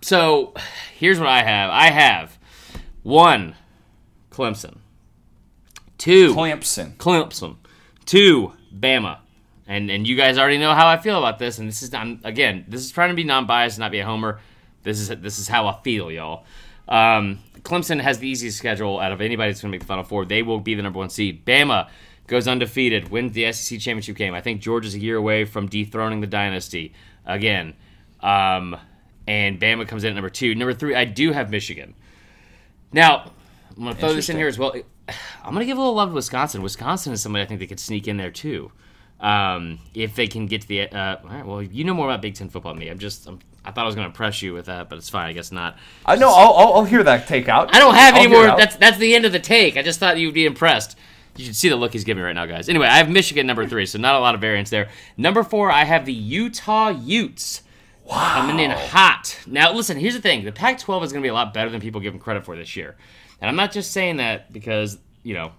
so 0.00 0.54
here's 0.96 1.18
what 1.18 1.28
I 1.28 1.42
have. 1.42 1.70
I 1.70 1.90
have 1.90 2.38
one, 3.02 3.54
Clemson. 4.30 4.78
Two, 5.98 6.34
Clemson. 6.34 6.96
Clemson. 6.96 7.56
Two, 8.04 8.52
Bama. 8.74 9.18
And 9.66 9.90
and 9.90 10.06
you 10.06 10.16
guys 10.16 10.38
already 10.38 10.58
know 10.58 10.74
how 10.74 10.86
I 10.86 10.98
feel 10.98 11.18
about 11.18 11.38
this. 11.38 11.58
And 11.58 11.68
this 11.68 11.82
is 11.82 11.92
I'm, 11.94 12.20
again, 12.24 12.64
this 12.68 12.82
is 12.82 12.90
trying 12.90 13.10
to 13.10 13.14
be 13.14 13.24
non-biased, 13.24 13.78
not 13.78 13.90
be 13.90 14.00
a 14.00 14.06
homer. 14.06 14.40
This 14.82 15.00
is 15.00 15.08
this 15.08 15.38
is 15.38 15.48
how 15.48 15.66
I 15.66 15.80
feel, 15.82 16.10
y'all. 16.10 16.44
Um, 16.86 17.38
Clemson 17.62 18.00
has 18.00 18.18
the 18.18 18.28
easiest 18.28 18.58
schedule 18.58 19.00
out 19.00 19.10
of 19.10 19.22
anybody 19.22 19.50
that's 19.50 19.62
going 19.62 19.70
to 19.70 19.74
make 19.74 19.80
the 19.80 19.86
Final 19.86 20.04
Four. 20.04 20.26
They 20.26 20.42
will 20.42 20.60
be 20.60 20.74
the 20.74 20.82
number 20.82 20.98
one 20.98 21.08
seed. 21.08 21.46
Bama 21.46 21.88
goes 22.26 22.46
undefeated, 22.46 23.08
wins 23.08 23.32
the 23.32 23.50
SEC 23.52 23.78
championship 23.80 24.16
game. 24.16 24.34
I 24.34 24.40
think 24.40 24.60
Georgia's 24.60 24.94
a 24.94 24.98
year 24.98 25.16
away 25.16 25.44
from 25.44 25.68
dethroning 25.68 26.20
the 26.20 26.26
dynasty 26.26 26.92
again. 27.24 27.74
Um, 28.20 28.76
and 29.26 29.58
Bama 29.60 29.88
comes 29.88 30.04
in 30.04 30.10
at 30.10 30.14
number 30.14 30.30
two. 30.30 30.54
Number 30.54 30.74
three, 30.74 30.94
I 30.94 31.04
do 31.04 31.32
have 31.32 31.50
Michigan. 31.50 31.94
Now, 32.92 33.32
I'm 33.76 33.82
going 33.82 33.94
to 33.94 34.00
throw 34.00 34.14
this 34.14 34.28
in 34.28 34.36
here 34.36 34.48
as 34.48 34.58
well. 34.58 34.74
I'm 35.08 35.52
going 35.52 35.60
to 35.60 35.66
give 35.66 35.76
a 35.76 35.80
little 35.80 35.94
love 35.94 36.10
to 36.10 36.14
Wisconsin. 36.14 36.62
Wisconsin 36.62 37.12
is 37.12 37.22
somebody 37.22 37.42
I 37.42 37.46
think 37.46 37.60
they 37.60 37.66
could 37.66 37.80
sneak 37.80 38.08
in 38.08 38.16
there 38.16 38.30
too. 38.30 38.72
Um, 39.24 39.78
if 39.94 40.14
they 40.14 40.26
can 40.26 40.46
get 40.46 40.60
to 40.60 40.68
the, 40.68 40.82
uh, 40.82 41.16
right, 41.24 41.46
well, 41.46 41.62
you 41.62 41.82
know 41.84 41.94
more 41.94 42.08
about 42.08 42.20
Big 42.20 42.34
Ten 42.34 42.50
football 42.50 42.74
than 42.74 42.80
me. 42.80 42.88
I'm 42.90 42.98
just, 42.98 43.26
I'm, 43.26 43.38
I 43.64 43.70
thought 43.70 43.84
I 43.84 43.86
was 43.86 43.94
going 43.94 44.04
to 44.04 44.10
impress 44.10 44.42
you 44.42 44.52
with 44.52 44.66
that, 44.66 44.90
but 44.90 44.98
it's 44.98 45.08
fine. 45.08 45.30
I 45.30 45.32
guess 45.32 45.50
not. 45.50 45.78
I 46.04 46.16
know. 46.16 46.28
I'll, 46.28 46.52
I'll, 46.52 46.72
I'll 46.74 46.84
hear 46.84 47.02
that 47.02 47.26
take 47.26 47.48
out. 47.48 47.74
I 47.74 47.78
don't 47.78 47.94
have 47.94 48.14
I'll 48.14 48.20
any 48.20 48.30
more. 48.30 48.44
That's 48.44 48.76
that's 48.76 48.98
the 48.98 49.14
end 49.14 49.24
of 49.24 49.32
the 49.32 49.38
take. 49.38 49.78
I 49.78 49.82
just 49.82 49.98
thought 49.98 50.18
you'd 50.18 50.34
be 50.34 50.44
impressed. 50.44 50.98
You 51.36 51.46
should 51.46 51.56
see 51.56 51.70
the 51.70 51.76
look 51.76 51.94
he's 51.94 52.04
giving 52.04 52.22
me 52.22 52.26
right 52.26 52.34
now, 52.34 52.44
guys. 52.44 52.68
Anyway, 52.68 52.86
I 52.86 52.98
have 52.98 53.08
Michigan 53.08 53.46
number 53.46 53.66
three, 53.66 53.86
so 53.86 53.98
not 53.98 54.14
a 54.14 54.18
lot 54.18 54.34
of 54.34 54.42
variance 54.42 54.68
there. 54.68 54.90
Number 55.16 55.42
four, 55.42 55.70
I 55.70 55.84
have 55.84 56.04
the 56.04 56.12
Utah 56.12 56.90
Utes. 56.90 57.62
Wow. 58.04 58.34
Coming 58.34 58.62
in 58.62 58.70
hot. 58.70 59.38
Now, 59.46 59.72
listen, 59.72 59.96
here's 59.96 60.14
the 60.14 60.20
thing 60.20 60.44
the 60.44 60.52
Pac 60.52 60.78
12 60.78 61.04
is 61.04 61.12
going 61.12 61.22
to 61.22 61.26
be 61.26 61.30
a 61.30 61.34
lot 61.34 61.54
better 61.54 61.70
than 61.70 61.80
people 61.80 62.02
give 62.02 62.12
them 62.12 62.20
credit 62.20 62.44
for 62.44 62.54
this 62.56 62.76
year. 62.76 62.96
And 63.40 63.48
I'm 63.48 63.56
not 63.56 63.72
just 63.72 63.92
saying 63.92 64.18
that 64.18 64.52
because, 64.52 64.98
you 65.22 65.32
know, 65.32 65.52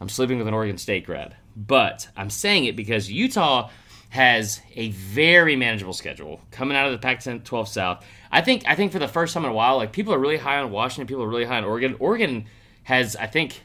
I'm 0.00 0.08
sleeping 0.08 0.38
with 0.38 0.48
an 0.48 0.54
Oregon 0.54 0.78
State 0.78 1.06
grad, 1.06 1.36
but 1.56 2.08
I'm 2.16 2.30
saying 2.30 2.66
it 2.66 2.76
because 2.76 3.10
Utah 3.10 3.70
has 4.10 4.60
a 4.74 4.90
very 4.90 5.56
manageable 5.56 5.92
schedule 5.92 6.40
coming 6.50 6.76
out 6.76 6.86
of 6.86 6.92
the 6.92 6.98
Pac-12 6.98 7.68
South. 7.68 8.04
I 8.30 8.40
think 8.40 8.64
I 8.66 8.74
think 8.74 8.92
for 8.92 8.98
the 8.98 9.08
first 9.08 9.34
time 9.34 9.44
in 9.44 9.50
a 9.50 9.54
while, 9.54 9.76
like 9.76 9.92
people 9.92 10.14
are 10.14 10.18
really 10.18 10.36
high 10.36 10.58
on 10.58 10.70
Washington, 10.70 11.06
people 11.06 11.24
are 11.24 11.28
really 11.28 11.44
high 11.44 11.58
on 11.58 11.64
Oregon. 11.64 11.96
Oregon 11.98 12.46
has, 12.84 13.16
I 13.16 13.26
think, 13.26 13.62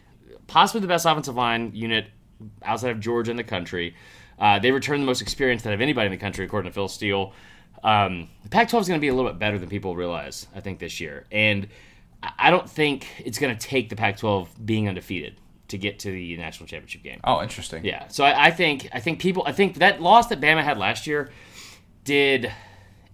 possibly 0.48 0.82
the 0.82 0.88
best 0.88 1.06
offensive 1.06 1.36
line 1.36 1.72
unit 1.74 2.08
outside 2.64 2.92
of 2.92 3.00
Georgia 3.00 3.32
in 3.32 3.38
the 3.38 3.44
country. 3.44 3.96
Uh, 4.38 4.60
they 4.60 4.72
return 4.72 5.00
the 5.00 5.06
most 5.06 5.22
experience 5.22 5.66
out 5.66 5.74
of 5.74 5.82
anybody 5.82 6.08
in 6.08 6.12
the 6.12 6.18
country, 6.18 6.44
according 6.44 6.70
to 6.70 6.74
Phil 6.74 6.88
Steele. 6.88 7.32
Um, 7.84 8.30
the 8.44 8.50
Pac-12 8.50 8.82
is 8.82 8.88
going 8.88 9.00
to 9.00 9.02
be 9.02 9.10
a 9.10 9.14
little 9.14 9.30
bit 9.30 9.40
better 9.40 9.60
than 9.60 9.70
people 9.70 9.96
realize, 9.96 10.48
I 10.56 10.62
think, 10.62 10.80
this 10.80 11.00
year, 11.00 11.26
and 11.32 11.68
I 12.40 12.50
don't 12.50 12.70
think 12.70 13.08
it's 13.20 13.38
going 13.40 13.56
to 13.56 13.68
take 13.68 13.90
the 13.90 13.96
Pac-12 13.96 14.48
being 14.66 14.88
undefeated 14.88 15.36
to 15.74 15.78
get 15.80 16.00
to 16.00 16.12
the 16.12 16.38
national 16.38 16.68
championship 16.68 17.02
game. 17.02 17.20
Oh, 17.24 17.42
interesting. 17.42 17.84
Yeah. 17.84 18.08
So 18.08 18.24
I, 18.24 18.46
I, 18.46 18.52
think 18.52 18.90
I 18.94 19.00
think 19.00 19.20
people 19.20 19.44
I 19.46 19.52
think 19.52 19.76
that 19.78 20.02
loss 20.02 20.28
that 20.28 20.40
Bama 20.40 20.64
had 20.64 20.78
last 20.78 21.08
year 21.08 21.32
did 22.04 22.52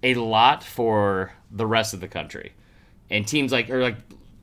a 0.04 0.14
lot 0.16 0.62
for 0.64 1.32
the 1.50 1.66
rest 1.66 1.94
of 1.94 2.02
the 2.02 2.08
country, 2.08 2.54
and 3.10 3.26
teams 3.26 3.52
like 3.52 3.70
or 3.70 3.82
like 3.82 3.96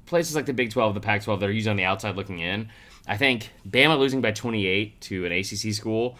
places 0.07 0.35
like 0.35 0.47
the 0.47 0.55
Big 0.55 0.71
Twelve, 0.71 0.95
the 0.95 1.01
Pac 1.01 1.23
twelve 1.25 1.41
that 1.41 1.49
are 1.49 1.53
usually 1.53 1.71
on 1.71 1.77
the 1.77 1.85
outside 1.85 2.17
looking 2.17 2.39
in. 2.39 2.71
I 3.07 3.19
think 3.19 3.51
Bama 3.69 3.99
losing 3.99 4.23
by 4.23 4.33
twenty 4.33 4.67
eight 4.67 5.01
to 5.03 5.27
an 5.27 5.33
ACC 5.33 5.75
school 5.75 6.19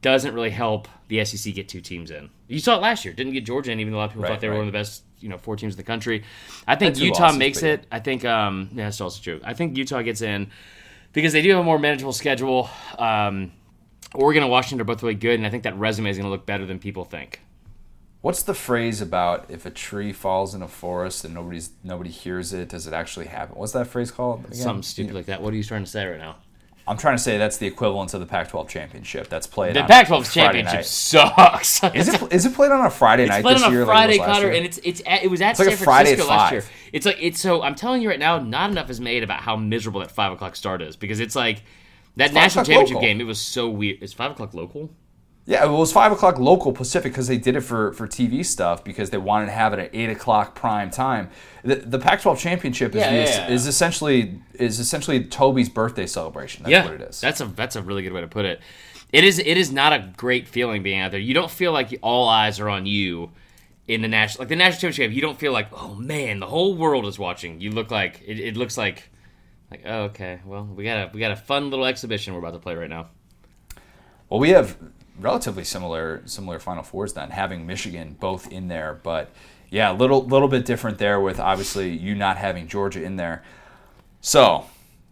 doesn't 0.00 0.34
really 0.34 0.50
help 0.50 0.88
the 1.08 1.22
SEC 1.24 1.52
get 1.54 1.68
two 1.68 1.80
teams 1.80 2.10
in. 2.10 2.30
You 2.48 2.60
saw 2.60 2.76
it 2.76 2.80
last 2.80 3.04
year. 3.04 3.12
Didn't 3.12 3.34
get 3.34 3.44
Georgia 3.44 3.72
in, 3.72 3.80
even 3.80 3.92
though 3.92 3.98
a 3.98 4.00
lot 4.00 4.04
of 4.06 4.10
people 4.12 4.22
right, 4.22 4.30
thought 4.30 4.40
they 4.40 4.48
were 4.48 4.54
right. 4.54 4.60
one 4.60 4.68
of 4.68 4.72
the 4.72 4.78
best, 4.78 5.02
you 5.18 5.28
know, 5.28 5.36
four 5.36 5.56
teams 5.56 5.74
in 5.74 5.76
the 5.76 5.82
country. 5.82 6.24
I 6.66 6.76
think 6.76 6.98
Utah 6.98 7.24
losses, 7.24 7.38
makes 7.38 7.62
it. 7.62 7.86
I 7.92 7.98
think 7.98 8.24
um, 8.24 8.70
yeah, 8.72 8.84
that's 8.84 9.00
also 9.00 9.20
true. 9.20 9.40
I 9.44 9.52
think 9.52 9.76
Utah 9.76 10.02
gets 10.02 10.22
in 10.22 10.50
because 11.12 11.32
they 11.32 11.42
do 11.42 11.50
have 11.50 11.58
a 11.58 11.64
more 11.64 11.78
manageable 11.78 12.12
schedule. 12.12 12.70
Um, 12.98 13.52
Oregon 14.14 14.42
and 14.42 14.50
Washington 14.50 14.80
are 14.80 14.84
both 14.84 15.02
really 15.02 15.14
good, 15.14 15.34
and 15.34 15.46
I 15.46 15.50
think 15.50 15.62
that 15.62 15.78
resume 15.78 16.10
is 16.10 16.16
going 16.16 16.24
to 16.24 16.30
look 16.30 16.46
better 16.46 16.66
than 16.66 16.78
people 16.78 17.04
think. 17.04 17.40
What's 18.22 18.42
the 18.42 18.54
phrase 18.54 19.00
about 19.00 19.46
if 19.48 19.64
a 19.64 19.70
tree 19.70 20.12
falls 20.12 20.54
in 20.54 20.60
a 20.62 20.68
forest 20.68 21.24
and 21.24 21.32
nobody's 21.32 21.70
nobody 21.82 22.10
hears 22.10 22.52
it? 22.52 22.68
Does 22.68 22.86
it 22.86 22.92
actually 22.92 23.26
happen? 23.26 23.56
What's 23.56 23.72
that 23.72 23.86
phrase 23.86 24.10
called? 24.10 24.44
Again? 24.44 24.54
Something 24.54 24.82
stupid 24.82 25.14
like 25.14 25.26
that. 25.26 25.40
What 25.40 25.54
are 25.54 25.56
you 25.56 25.64
trying 25.64 25.84
to 25.84 25.90
say 25.90 26.06
right 26.06 26.18
now? 26.18 26.36
I'm 26.90 26.96
trying 26.96 27.16
to 27.16 27.22
say 27.22 27.38
that's 27.38 27.58
the 27.58 27.68
equivalent 27.68 28.14
of 28.14 28.20
the 28.20 28.26
Pac-12 28.26 28.66
championship. 28.66 29.28
That's 29.28 29.46
played. 29.46 29.76
The 29.76 29.84
Pac-12 29.84 30.32
championship 30.32 30.74
night. 30.74 30.84
sucks. 30.84 31.84
is 31.94 32.08
it? 32.08 32.32
Is 32.32 32.46
it 32.46 32.54
played 32.54 32.72
on 32.72 32.84
a 32.84 32.90
Friday 32.90 33.22
it's 33.22 33.30
night 33.30 33.42
played 33.42 33.58
this 33.58 33.62
on 33.62 33.70
a 33.70 33.74
year? 33.76 33.86
Friday, 33.86 34.18
like 34.18 34.26
Connor, 34.26 34.48
and 34.48 34.66
it's 34.66 34.80
it's 34.82 35.00
at, 35.06 35.22
it 35.22 35.30
was 35.30 35.40
at 35.40 35.50
it's 35.50 35.58
San 35.60 35.68
like 35.68 35.76
Francisco 35.76 36.26
last 36.26 36.50
year. 36.50 36.64
It's 36.92 37.06
like 37.06 37.18
it's 37.20 37.38
so. 37.38 37.62
I'm 37.62 37.76
telling 37.76 38.02
you 38.02 38.08
right 38.08 38.18
now, 38.18 38.40
not 38.40 38.72
enough 38.72 38.90
is 38.90 39.00
made 39.00 39.22
about 39.22 39.40
how 39.40 39.54
miserable 39.54 40.00
that 40.00 40.10
five 40.10 40.32
o'clock 40.32 40.56
start 40.56 40.82
is 40.82 40.96
because 40.96 41.20
it's 41.20 41.36
like 41.36 41.62
that 42.16 42.26
it's 42.26 42.34
national 42.34 42.64
championship 42.64 42.96
local. 42.96 43.08
game. 43.08 43.20
It 43.20 43.24
was 43.24 43.40
so 43.40 43.68
weird. 43.68 44.02
It's 44.02 44.12
five 44.12 44.32
o'clock 44.32 44.52
local. 44.52 44.90
Yeah, 45.50 45.64
it 45.64 45.68
was 45.68 45.90
five 45.90 46.12
o'clock 46.12 46.38
local 46.38 46.72
Pacific 46.72 47.10
because 47.10 47.26
they 47.26 47.36
did 47.36 47.56
it 47.56 47.62
for, 47.62 47.92
for 47.94 48.06
TV 48.06 48.46
stuff 48.46 48.84
because 48.84 49.10
they 49.10 49.18
wanted 49.18 49.46
to 49.46 49.50
have 49.50 49.72
it 49.72 49.80
at 49.80 49.90
eight 49.92 50.08
o'clock 50.08 50.54
prime 50.54 50.92
time. 50.92 51.28
The, 51.64 51.74
the 51.74 51.98
Pac-12 51.98 52.38
championship 52.38 52.94
is, 52.94 53.00
Yeah, 53.00 53.10
yeah, 53.10 53.24
yeah. 53.24 53.48
is 53.48 53.66
essentially 53.66 54.40
is 54.54 54.78
essentially 54.78 55.24
Toby's 55.24 55.68
birthday 55.68 56.06
celebration. 56.06 56.62
That's 56.62 56.70
yeah, 56.70 56.84
what 56.84 56.94
it 56.94 57.00
is. 57.00 57.20
That's 57.20 57.40
a 57.40 57.46
that's 57.46 57.74
a 57.74 57.82
really 57.82 58.02
good 58.02 58.12
way 58.12 58.20
to 58.20 58.28
put 58.28 58.44
it. 58.44 58.60
It 59.12 59.24
is 59.24 59.40
it 59.40 59.56
is 59.56 59.72
not 59.72 59.92
a 59.92 60.12
great 60.16 60.46
feeling 60.46 60.84
being 60.84 61.00
out 61.00 61.10
there. 61.10 61.18
You 61.18 61.34
don't 61.34 61.50
feel 61.50 61.72
like 61.72 61.98
all 62.00 62.28
eyes 62.28 62.60
are 62.60 62.68
on 62.68 62.86
you 62.86 63.32
in 63.88 64.02
the 64.02 64.08
national 64.08 64.42
like 64.42 64.50
the 64.50 64.54
national 64.54 64.92
championship. 64.92 65.12
You 65.16 65.20
don't 65.20 65.36
feel 65.36 65.52
like 65.52 65.66
oh 65.72 65.96
man, 65.96 66.38
the 66.38 66.46
whole 66.46 66.76
world 66.76 67.06
is 67.06 67.18
watching. 67.18 67.60
You 67.60 67.72
look 67.72 67.90
like 67.90 68.22
it, 68.24 68.38
it 68.38 68.56
looks 68.56 68.78
like 68.78 69.10
like 69.68 69.82
oh, 69.84 70.02
okay, 70.02 70.38
well 70.44 70.64
we 70.64 70.84
got 70.84 71.08
a 71.08 71.10
we 71.12 71.18
got 71.18 71.32
a 71.32 71.36
fun 71.36 71.70
little 71.70 71.86
exhibition 71.86 72.34
we're 72.34 72.38
about 72.38 72.52
to 72.52 72.60
play 72.60 72.76
right 72.76 72.88
now. 72.88 73.08
Well, 74.28 74.38
we 74.38 74.50
have 74.50 74.76
relatively 75.20 75.64
similar 75.64 76.22
similar 76.26 76.58
Final 76.58 76.82
Fours 76.82 77.12
then, 77.12 77.30
having 77.30 77.66
Michigan 77.66 78.16
both 78.18 78.50
in 78.50 78.68
there, 78.68 78.98
but 79.02 79.30
yeah, 79.70 79.92
a 79.92 79.94
little 79.94 80.24
little 80.24 80.48
bit 80.48 80.64
different 80.64 80.98
there 80.98 81.20
with 81.20 81.38
obviously 81.38 81.90
you 81.90 82.14
not 82.14 82.36
having 82.36 82.68
Georgia 82.68 83.02
in 83.02 83.16
there. 83.16 83.42
So, 84.20 84.66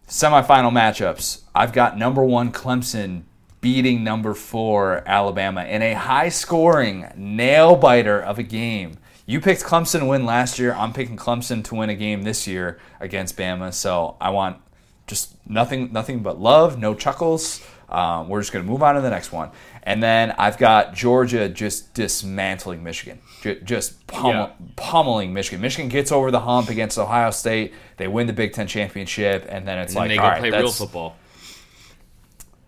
semifinal 0.08 0.72
matchups. 0.72 1.42
I've 1.54 1.72
got 1.72 1.96
number 1.96 2.22
one 2.22 2.52
Clemson 2.52 3.22
beating 3.60 4.04
number 4.04 4.34
four 4.34 5.02
Alabama 5.06 5.64
in 5.64 5.82
a 5.82 5.94
high 5.94 6.28
scoring 6.28 7.06
nail 7.16 7.76
biter 7.76 8.20
of 8.20 8.38
a 8.38 8.42
game. 8.42 8.98
You 9.26 9.40
picked 9.40 9.62
Clemson 9.62 10.00
to 10.00 10.06
win 10.06 10.24
last 10.24 10.58
year. 10.58 10.74
I'm 10.74 10.92
picking 10.92 11.16
Clemson 11.16 11.62
to 11.64 11.74
win 11.74 11.90
a 11.90 11.94
game 11.94 12.22
this 12.22 12.46
year 12.46 12.78
against 12.98 13.36
Bama. 13.36 13.74
So 13.74 14.16
I 14.20 14.30
want 14.30 14.58
just 15.06 15.34
nothing, 15.46 15.92
nothing 15.92 16.20
but 16.20 16.40
love, 16.40 16.78
no 16.78 16.94
chuckles. 16.94 17.62
Um, 17.88 18.28
we're 18.28 18.40
just 18.40 18.52
going 18.52 18.64
to 18.64 18.70
move 18.70 18.82
on 18.82 18.96
to 18.96 19.00
the 19.00 19.08
next 19.10 19.32
one. 19.32 19.50
And 19.82 20.02
then 20.02 20.32
I've 20.32 20.58
got 20.58 20.94
Georgia 20.94 21.48
just 21.48 21.94
dismantling 21.94 22.82
Michigan, 22.82 23.20
Ju- 23.40 23.60
just 23.64 24.06
pummel, 24.06 24.50
pummeling 24.76 25.32
Michigan. 25.32 25.62
Michigan 25.62 25.88
gets 25.88 26.12
over 26.12 26.30
the 26.30 26.40
hump 26.40 26.68
against 26.68 26.98
Ohio 26.98 27.30
State. 27.30 27.72
They 27.96 28.06
win 28.06 28.26
the 28.26 28.34
Big 28.34 28.52
Ten 28.52 28.66
championship, 28.66 29.46
and 29.48 29.66
then 29.66 29.78
it's 29.78 29.92
And 29.92 30.00
like, 30.00 30.08
they 30.10 30.18
all 30.18 30.28
right, 30.28 30.38
play 30.40 30.50
real 30.50 30.70
football. 30.70 31.16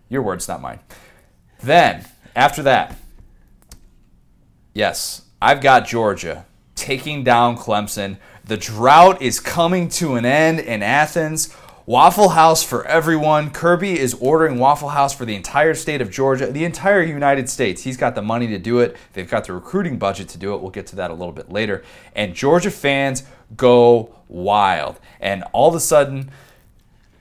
your 0.09 0.23
words, 0.23 0.47
not 0.47 0.61
mine. 0.61 0.79
Then, 1.61 2.07
after 2.35 2.63
that, 2.63 2.97
yes, 4.73 5.23
I've 5.41 5.61
got 5.61 5.85
Georgia 5.85 6.45
taking 6.75 7.23
down 7.23 7.57
Clemson. 7.57 8.17
The 8.43 8.57
drought 8.57 9.21
is 9.21 9.39
coming 9.39 9.87
to 9.89 10.15
an 10.15 10.25
end 10.25 10.59
in 10.59 10.81
Athens. 10.81 11.55
Waffle 11.87 12.29
House 12.29 12.61
for 12.63 12.85
everyone. 12.85 13.49
Kirby 13.49 13.99
is 13.99 14.13
ordering 14.15 14.59
Waffle 14.59 14.89
House 14.89 15.15
for 15.15 15.25
the 15.25 15.35
entire 15.35 15.73
state 15.73 15.99
of 15.99 16.11
Georgia, 16.11 16.45
the 16.47 16.63
entire 16.63 17.01
United 17.01 17.49
States. 17.49 17.81
He's 17.81 17.97
got 17.97 18.13
the 18.13 18.21
money 18.21 18.47
to 18.47 18.59
do 18.59 18.79
it. 18.79 18.95
They've 19.13 19.29
got 19.29 19.45
the 19.45 19.53
recruiting 19.53 19.97
budget 19.97 20.29
to 20.29 20.37
do 20.37 20.53
it. 20.53 20.61
We'll 20.61 20.69
get 20.69 20.85
to 20.87 20.95
that 20.97 21.09
a 21.09 21.15
little 21.15 21.33
bit 21.33 21.51
later. 21.51 21.83
And 22.15 22.35
Georgia 22.35 22.69
fans 22.69 23.23
go 23.57 24.15
wild. 24.27 24.99
And 25.19 25.43
all 25.53 25.69
of 25.69 25.75
a 25.75 25.79
sudden, 25.79 26.29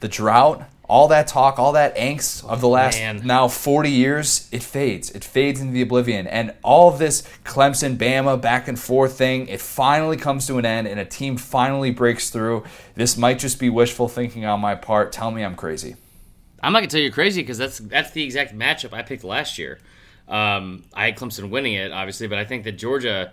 the 0.01 0.09
drought, 0.09 0.69
all 0.91 1.07
that 1.09 1.29
talk, 1.29 1.61
all 1.61 1.73
that 1.73 1.97
angst 1.97 2.45
of 2.45 2.61
the 2.61 2.67
last 2.67 2.99
man. 2.99 3.23
now 3.25 3.47
40 3.47 3.91
years, 3.91 4.49
it 4.51 4.61
fades. 4.61 5.09
It 5.13 5.23
fades 5.23 5.61
into 5.61 5.73
the 5.73 5.83
oblivion. 5.83 6.27
And 6.27 6.53
all 6.65 6.89
of 6.89 6.99
this 6.99 7.23
Clemson, 7.45 7.97
Bama, 7.97 8.41
back 8.41 8.67
and 8.67 8.77
forth 8.77 9.17
thing, 9.17 9.47
it 9.47 9.61
finally 9.61 10.17
comes 10.17 10.49
to 10.49 10.59
an 10.59 10.67
end 10.67 10.89
and 10.89 10.99
a 10.99 11.05
team 11.05 11.37
finally 11.37 11.93
breaks 11.93 12.31
through. 12.31 12.65
This 12.97 13.17
might 13.17 13.39
just 13.39 13.61
be 13.61 13.71
wishful 13.71 14.09
thinking 14.09 14.45
on 14.45 14.61
my 14.61 14.75
part. 14.75 15.13
Tell 15.13 15.31
me 15.31 15.45
I'm 15.45 15.55
crazy. 15.55 15.95
I'm 16.61 16.73
not 16.73 16.81
gonna 16.81 16.89
tell 16.89 16.99
you 16.99 17.05
you're 17.05 17.15
crazy 17.15 17.41
because 17.41 17.57
that's 17.57 17.79
that's 17.79 18.11
the 18.11 18.25
exact 18.25 18.53
matchup 18.53 18.93
I 18.93 19.03
picked 19.03 19.23
last 19.23 19.59
year. 19.59 19.79
Um, 20.29 20.85
I 20.93 21.07
had 21.07 21.17
Clemson 21.17 21.51
winning 21.51 21.75
it, 21.75 21.93
obviously, 21.93 22.27
but 22.27 22.39
I 22.39 22.45
think 22.45 22.65
that 22.65 22.73
Georgia. 22.73 23.33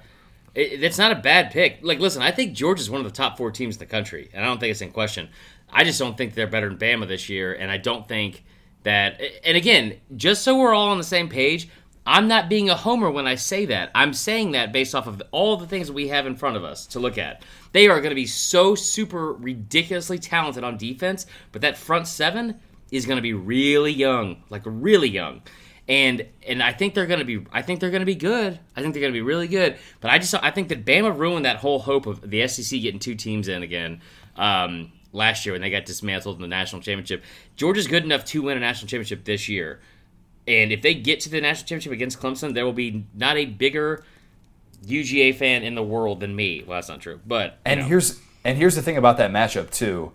It, 0.56 0.84
it's 0.84 0.98
not 0.98 1.12
a 1.12 1.16
bad 1.16 1.52
pick. 1.52 1.80
Like, 1.84 2.00
listen, 2.00 2.24
I 2.24 2.32
think 2.32 2.54
Georgia's 2.54 2.90
one 2.90 3.00
of 3.00 3.06
the 3.06 3.16
top 3.16 3.38
four 3.38 3.52
teams 3.52 3.76
in 3.76 3.80
the 3.80 3.86
country, 3.86 4.30
and 4.34 4.44
I 4.44 4.48
don't 4.48 4.60
think 4.60 4.72
it's 4.72 4.82
in 4.82 4.92
question. 4.92 5.30
I 5.72 5.84
just 5.84 6.00
don't 6.00 6.18
think 6.18 6.34
they're 6.34 6.48
better 6.48 6.70
than 6.70 6.78
Bama 6.78 7.08
this 7.08 7.30
year, 7.30 7.54
and 7.54 7.70
I 7.72 7.78
don't 7.78 8.08
think 8.08 8.44
that. 8.84 9.22
And 9.44 9.58
again, 9.58 9.98
just 10.16 10.44
so 10.44 10.58
we're 10.58 10.74
all 10.74 10.90
on 10.90 10.98
the 10.98 11.04
same 11.04 11.30
page, 11.30 11.70
I'm 12.08 12.30
not 12.30 12.48
being 12.48 12.70
a 12.70 12.76
homer 12.76 13.12
when 13.12 13.28
I 13.28 13.36
say 13.36 13.66
that. 13.66 13.92
I'm 13.94 14.14
saying 14.14 14.52
that 14.52 14.72
based 14.72 14.96
off 14.96 15.08
of 15.08 15.22
all 15.32 15.58
the 15.58 15.68
things 15.68 15.92
we 15.92 16.08
have 16.08 16.26
in 16.26 16.38
front 16.38 16.56
of 16.56 16.64
us 16.64 16.88
to 16.88 17.00
look 17.00 17.18
at. 17.18 17.44
They 17.74 17.90
are 17.90 18.00
going 18.00 18.12
to 18.12 18.16
be 18.16 18.26
so 18.26 18.76
super 18.76 19.34
ridiculously 19.34 20.18
talented 20.18 20.64
on 20.64 20.78
defense, 20.78 21.26
but 21.52 21.62
that 21.64 21.78
front 21.78 22.08
seven 22.08 22.62
is 22.92 23.06
going 23.06 23.18
to 23.18 23.22
be 23.22 23.34
really 23.34 23.92
young, 23.92 24.42
like 24.50 24.62
really 24.64 25.10
young. 25.10 25.42
And 25.90 26.26
and 26.46 26.64
I 26.64 26.72
think 26.72 26.94
they're 26.94 27.08
going 27.08 27.20
to 27.20 27.26
be 27.26 27.46
I 27.52 27.62
think 27.62 27.82
they're 27.82 27.92
going 27.92 28.02
to 28.02 28.06
be 28.06 28.16
good. 28.16 28.58
I 28.76 28.82
think 28.82 28.94
they're 28.94 29.02
going 29.02 29.14
to 29.14 29.18
be 29.18 29.22
really 29.22 29.50
good. 29.50 29.78
But 30.00 30.12
I 30.12 30.18
just 30.18 30.34
I 30.34 30.52
think 30.52 30.70
that 30.70 30.86
Bama 30.86 31.18
ruined 31.18 31.46
that 31.46 31.58
whole 31.58 31.80
hope 31.80 32.06
of 32.06 32.30
the 32.30 32.48
SEC 32.48 32.82
getting 32.82 33.00
two 33.00 33.16
teams 33.16 33.50
in 33.50 33.64
again. 33.64 34.02
Um, 34.38 34.94
last 35.14 35.46
year 35.46 35.54
when 35.54 35.62
they 35.62 35.70
got 35.70 35.86
dismantled 35.86 36.36
in 36.36 36.42
the 36.42 36.48
national 36.48 36.82
championship. 36.82 37.24
Georgia's 37.56 37.88
good 37.88 38.04
enough 38.04 38.26
to 38.26 38.42
win 38.42 38.58
a 38.58 38.60
national 38.60 38.88
championship 38.88 39.24
this 39.24 39.48
year. 39.48 39.80
And 40.48 40.72
if 40.72 40.82
they 40.82 40.94
get 40.94 41.20
to 41.22 41.30
the 41.30 41.42
national 41.42 41.68
championship 41.68 41.92
against 41.92 42.20
Clemson, 42.20 42.54
there 42.54 42.66
will 42.66 42.74
be 42.74 43.06
not 43.14 43.38
a 43.38 43.46
bigger 43.46 44.04
UGA 44.86 45.36
fan 45.36 45.64
in 45.64 45.76
the 45.76 45.84
world 45.84 46.20
than 46.20 46.36
me. 46.36 46.64
Well, 46.66 46.78
that's 46.78 46.90
not 46.90 47.02
true, 47.02 47.20
but 47.26 47.58
And 47.66 47.82
know. 47.82 47.88
here's 47.88 48.20
and 48.44 48.58
here's 48.58 48.76
the 48.76 48.82
thing 48.82 48.98
about 48.98 49.18
that 49.18 49.32
matchup 49.32 49.72
too. 49.72 50.14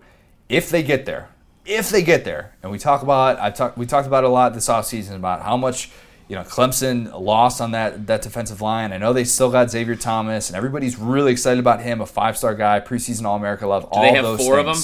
If 0.49 0.69
they 0.69 0.81
get 0.81 1.05
there, 1.05 1.29
if 1.65 1.89
they 1.89 2.01
get 2.01 2.25
there, 2.25 2.55
and 2.63 2.71
we 2.71 2.79
talk 2.79 3.03
about 3.03 3.39
I 3.39 3.51
talk 3.51 3.77
we 3.77 3.85
talked 3.85 4.07
about 4.07 4.23
it 4.23 4.27
a 4.27 4.33
lot 4.33 4.53
this 4.53 4.67
offseason 4.67 5.15
about 5.15 5.41
how 5.41 5.57
much 5.57 5.91
you 6.33 6.39
know 6.39 6.45
Clemson 6.45 7.11
lost 7.21 7.61
on 7.61 7.71
that 7.71 8.07
that 8.07 8.23
defensive 8.23 8.59
line. 8.59 8.91
I 8.91 8.97
know 8.97 9.13
they 9.13 9.23
still 9.23 9.51
got 9.51 9.69
Xavier 9.69 9.95
Thomas, 9.95 10.49
and 10.49 10.57
everybody's 10.57 10.97
really 10.97 11.31
excited 11.31 11.59
about 11.59 11.79
him, 11.81 12.01
a 12.01 12.07
five 12.07 12.35
star 12.35 12.55
guy, 12.55 12.79
preseason 12.79 13.25
All 13.25 13.35
America 13.35 13.67
love. 13.67 13.85
all 13.91 14.01
they 14.01 14.13
have 14.13 14.23
those 14.25 14.39
four 14.39 14.57
of 14.57 14.65
them? 14.65 14.75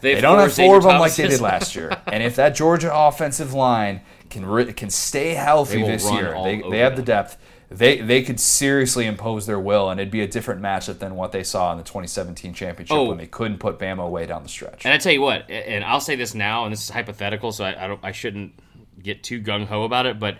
They 0.00 0.14
They, 0.14 0.20
don't 0.22 0.38
have 0.38 0.54
four 0.54 0.78
of 0.78 0.84
them 0.84 0.98
like 0.98 1.14
they 1.14 1.28
did 1.28 1.40
last 1.52 1.76
year. 1.76 1.94
and 2.06 2.22
if 2.22 2.36
that 2.36 2.54
Georgia 2.54 2.90
offensive 2.94 3.52
line 3.52 4.00
can 4.30 4.46
re- 4.46 4.72
can 4.72 4.88
stay 4.88 5.34
healthy 5.34 5.82
this 5.82 6.10
year, 6.10 6.32
they, 6.42 6.62
they 6.70 6.78
have 6.78 6.96
the 6.96 7.02
depth. 7.02 7.36
They 7.70 8.00
they 8.00 8.22
could 8.22 8.40
seriously 8.40 9.04
impose 9.04 9.44
their 9.44 9.60
will, 9.60 9.90
and 9.90 10.00
it'd 10.00 10.10
be 10.10 10.22
a 10.22 10.26
different 10.26 10.62
matchup 10.62 11.00
than 11.00 11.16
what 11.16 11.32
they 11.32 11.42
saw 11.44 11.70
in 11.72 11.76
the 11.76 11.84
2017 11.84 12.54
championship 12.54 12.96
Oh. 12.96 13.04
when 13.10 13.18
they 13.18 13.26
couldn't 13.26 13.58
put 13.58 13.78
Bama 13.78 14.06
away 14.06 14.24
down 14.24 14.42
the 14.42 14.48
stretch. 14.48 14.86
And 14.86 14.94
I 14.94 14.96
tell 14.96 15.12
you 15.12 15.20
what, 15.20 15.50
and 15.50 15.84
I'll 15.84 16.00
say 16.00 16.16
this 16.16 16.32
now, 16.34 16.64
and 16.64 16.72
this 16.72 16.82
is 16.84 16.88
hypothetical, 16.88 17.52
so 17.52 17.64
I, 17.64 17.84
I 17.84 17.86
don't, 17.86 18.00
I 18.02 18.12
shouldn't 18.12 18.54
get 19.02 19.22
too 19.22 19.42
gung 19.42 19.66
ho 19.66 19.82
about 19.84 20.06
it. 20.06 20.18
But 20.18 20.38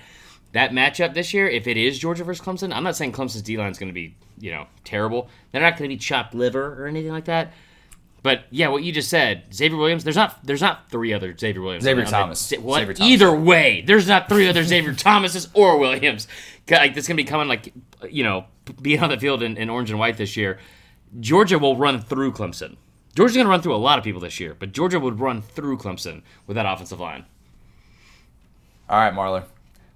that 0.52 0.70
matchup 0.70 1.14
this 1.14 1.34
year, 1.34 1.48
if 1.48 1.66
it 1.66 1.76
is 1.76 1.98
Georgia 1.98 2.24
versus 2.24 2.44
Clemson, 2.44 2.74
I'm 2.74 2.82
not 2.82 2.96
saying 2.96 3.12
Clemson's 3.12 3.42
D 3.42 3.56
line 3.56 3.70
is 3.70 3.78
going 3.78 3.88
to 3.88 3.94
be, 3.94 4.16
you 4.38 4.50
know, 4.50 4.66
terrible. 4.84 5.28
They're 5.52 5.62
not 5.62 5.76
going 5.76 5.90
to 5.90 5.94
be 5.94 5.98
chopped 5.98 6.34
liver 6.34 6.82
or 6.82 6.86
anything 6.86 7.12
like 7.12 7.26
that. 7.26 7.52
But 8.22 8.44
yeah, 8.50 8.68
what 8.68 8.82
you 8.82 8.92
just 8.92 9.08
said, 9.08 9.44
Xavier 9.54 9.78
Williams. 9.78 10.04
There's 10.04 10.16
not, 10.16 10.44
there's 10.44 10.60
not 10.60 10.90
three 10.90 11.12
other 11.12 11.36
Xavier 11.36 11.62
Williams. 11.62 11.84
Xavier 11.84 12.02
mean, 12.02 12.10
Thomas. 12.10 12.50
What? 12.58 12.80
Xavier 12.80 12.94
Thomas. 12.94 13.12
Either 13.12 13.34
way, 13.34 13.84
there's 13.86 14.08
not 14.08 14.28
three 14.28 14.48
other 14.48 14.64
Xavier 14.64 14.92
Thomases 14.94 15.48
or 15.54 15.78
Williams. 15.78 16.26
Like 16.68 16.94
that's 16.94 17.06
going 17.06 17.16
to 17.16 17.22
be 17.22 17.28
coming 17.28 17.48
like, 17.48 17.72
you 18.10 18.24
know, 18.24 18.46
being 18.82 19.00
on 19.00 19.10
the 19.10 19.18
field 19.18 19.42
in, 19.42 19.56
in 19.56 19.70
orange 19.70 19.90
and 19.90 19.98
white 19.98 20.16
this 20.16 20.36
year. 20.36 20.58
Georgia 21.20 21.58
will 21.58 21.76
run 21.76 22.00
through 22.00 22.32
Clemson. 22.32 22.76
Georgia's 23.14 23.36
going 23.36 23.46
to 23.46 23.50
run 23.50 23.62
through 23.62 23.74
a 23.74 23.76
lot 23.76 23.98
of 23.98 24.04
people 24.04 24.20
this 24.20 24.38
year, 24.38 24.54
but 24.54 24.72
Georgia 24.72 25.00
would 25.00 25.20
run 25.20 25.40
through 25.40 25.78
Clemson 25.78 26.22
with 26.46 26.54
that 26.56 26.66
offensive 26.66 27.00
line. 27.00 27.24
All 28.88 28.98
right, 28.98 29.12
Marler, 29.12 29.44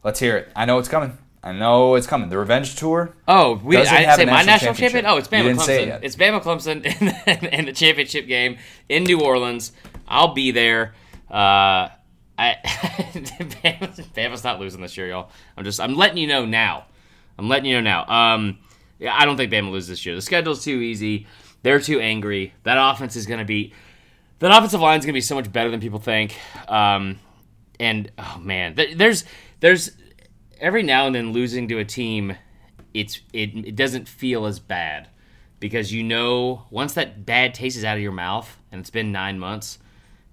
let's 0.04 0.20
hear 0.20 0.36
it. 0.36 0.48
I 0.56 0.64
know 0.64 0.78
it's 0.78 0.88
coming. 0.88 1.16
I 1.44 1.52
know 1.52 1.96
it's 1.96 2.06
coming. 2.06 2.28
The 2.28 2.38
revenge 2.38 2.76
tour. 2.76 3.16
Oh, 3.26 3.54
we 3.64 3.76
I 3.76 3.80
didn't 3.82 4.04
have 4.04 4.16
say 4.16 4.24
my 4.26 4.42
national 4.42 4.74
champion. 4.74 5.04
championship. 5.04 5.10
Oh, 5.10 5.16
it's 5.18 5.32
You 5.32 5.38
Bama 5.38 5.50
it 5.50 5.56
Clemson. 5.80 5.86
yet. 5.86 6.04
It's 6.04 6.16
Bama 6.16 6.40
Clemson 6.42 6.84
in 7.00 7.06
the, 7.40 7.58
in 7.58 7.64
the 7.66 7.72
championship 7.72 8.26
game 8.28 8.58
in 8.88 9.02
New 9.04 9.20
Orleans. 9.20 9.72
I'll 10.06 10.34
be 10.34 10.52
there. 10.52 10.94
Uh, 11.28 11.88
I 12.38 12.56
Bama's, 12.64 14.00
Bama's 14.08 14.44
not 14.44 14.60
losing 14.60 14.80
this 14.80 14.96
year, 14.96 15.08
y'all. 15.08 15.30
I'm 15.56 15.64
just 15.64 15.80
I'm 15.80 15.94
letting 15.94 16.18
you 16.18 16.26
know 16.28 16.44
now. 16.46 16.86
I'm 17.38 17.48
letting 17.48 17.66
you 17.70 17.80
know 17.80 18.04
now. 18.06 18.06
Um, 18.06 18.58
I 19.10 19.24
don't 19.24 19.36
think 19.36 19.52
Bama 19.52 19.70
loses 19.70 19.88
this 19.88 20.06
year. 20.06 20.14
The 20.14 20.22
schedule's 20.22 20.62
too 20.64 20.76
easy. 20.80 21.26
They're 21.62 21.80
too 21.80 21.98
angry. 22.00 22.54
That 22.62 22.76
offense 22.78 23.16
is 23.16 23.26
going 23.26 23.40
to 23.40 23.44
be 23.44 23.72
that 24.38 24.50
offensive 24.56 24.80
line 24.80 24.98
is 24.98 25.04
going 25.04 25.12
to 25.12 25.16
be 25.16 25.20
so 25.20 25.34
much 25.34 25.50
better 25.52 25.70
than 25.70 25.80
people 25.80 25.98
think. 25.98 26.36
Um, 26.68 27.18
and 27.80 28.10
oh 28.18 28.38
man, 28.40 28.76
th- 28.76 28.96
there's 28.96 29.24
there's 29.62 29.92
every 30.60 30.82
now 30.82 31.06
and 31.06 31.14
then 31.14 31.32
losing 31.32 31.66
to 31.68 31.78
a 31.78 31.84
team, 31.84 32.36
it's 32.92 33.20
it, 33.32 33.56
it 33.56 33.76
doesn't 33.76 34.06
feel 34.08 34.44
as 34.44 34.58
bad 34.58 35.08
because 35.60 35.92
you 35.92 36.02
know 36.02 36.64
once 36.70 36.92
that 36.94 37.24
bad 37.24 37.54
taste 37.54 37.76
is 37.78 37.84
out 37.84 37.96
of 37.96 38.02
your 38.02 38.12
mouth 38.12 38.58
and 38.70 38.80
it's 38.80 38.90
been 38.90 39.10
nine 39.12 39.38
months, 39.38 39.78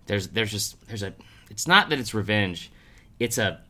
there's 0.08 0.28
there's 0.30 0.52
just 0.52 0.86
there's 0.88 1.04
a 1.04 1.14
it's 1.50 1.68
not 1.68 1.90
that 1.90 2.00
it's 2.00 2.14
revenge, 2.14 2.72
it's 3.20 3.38
a 3.38 3.62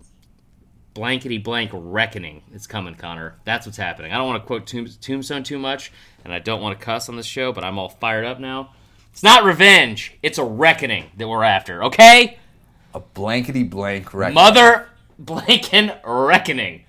blankety 0.94 1.38
blank 1.38 1.70
reckoning 1.74 2.42
is 2.54 2.68
coming, 2.68 2.96
Connor. 2.96 3.36
That's 3.46 3.66
what's 3.66 3.78
happening. 3.78 4.12
I 4.12 4.18
don't 4.18 4.28
want 4.28 4.42
to 4.44 4.48
quote 4.48 4.66
Tomb- 4.66 4.88
Tombstone 5.02 5.44
too 5.44 5.60
much, 5.60 5.92
and 6.26 6.34
I 6.34 6.40
don't 6.40 6.62
want 6.62 6.78
to 6.78 6.84
cuss 6.84 7.08
on 7.10 7.16
this 7.16 7.26
show, 7.26 7.54
but 7.54 7.64
I'm 7.64 7.78
all 7.78 7.90
fired 7.90 8.26
up 8.26 8.40
now. 8.40 8.74
It's 9.12 9.24
not 9.24 9.44
revenge. 9.44 10.16
It's 10.24 10.38
a 10.38 10.44
reckoning 10.44 11.12
that 11.18 11.28
we're 11.28 11.44
after. 11.44 11.84
Okay, 11.86 12.38
A 12.94 13.00
blankety 13.00 13.64
blank 13.64 14.14
reckoning. 14.14 14.36
mother 14.36 14.89
blanking 15.22 15.98
reckoning. 16.04 16.84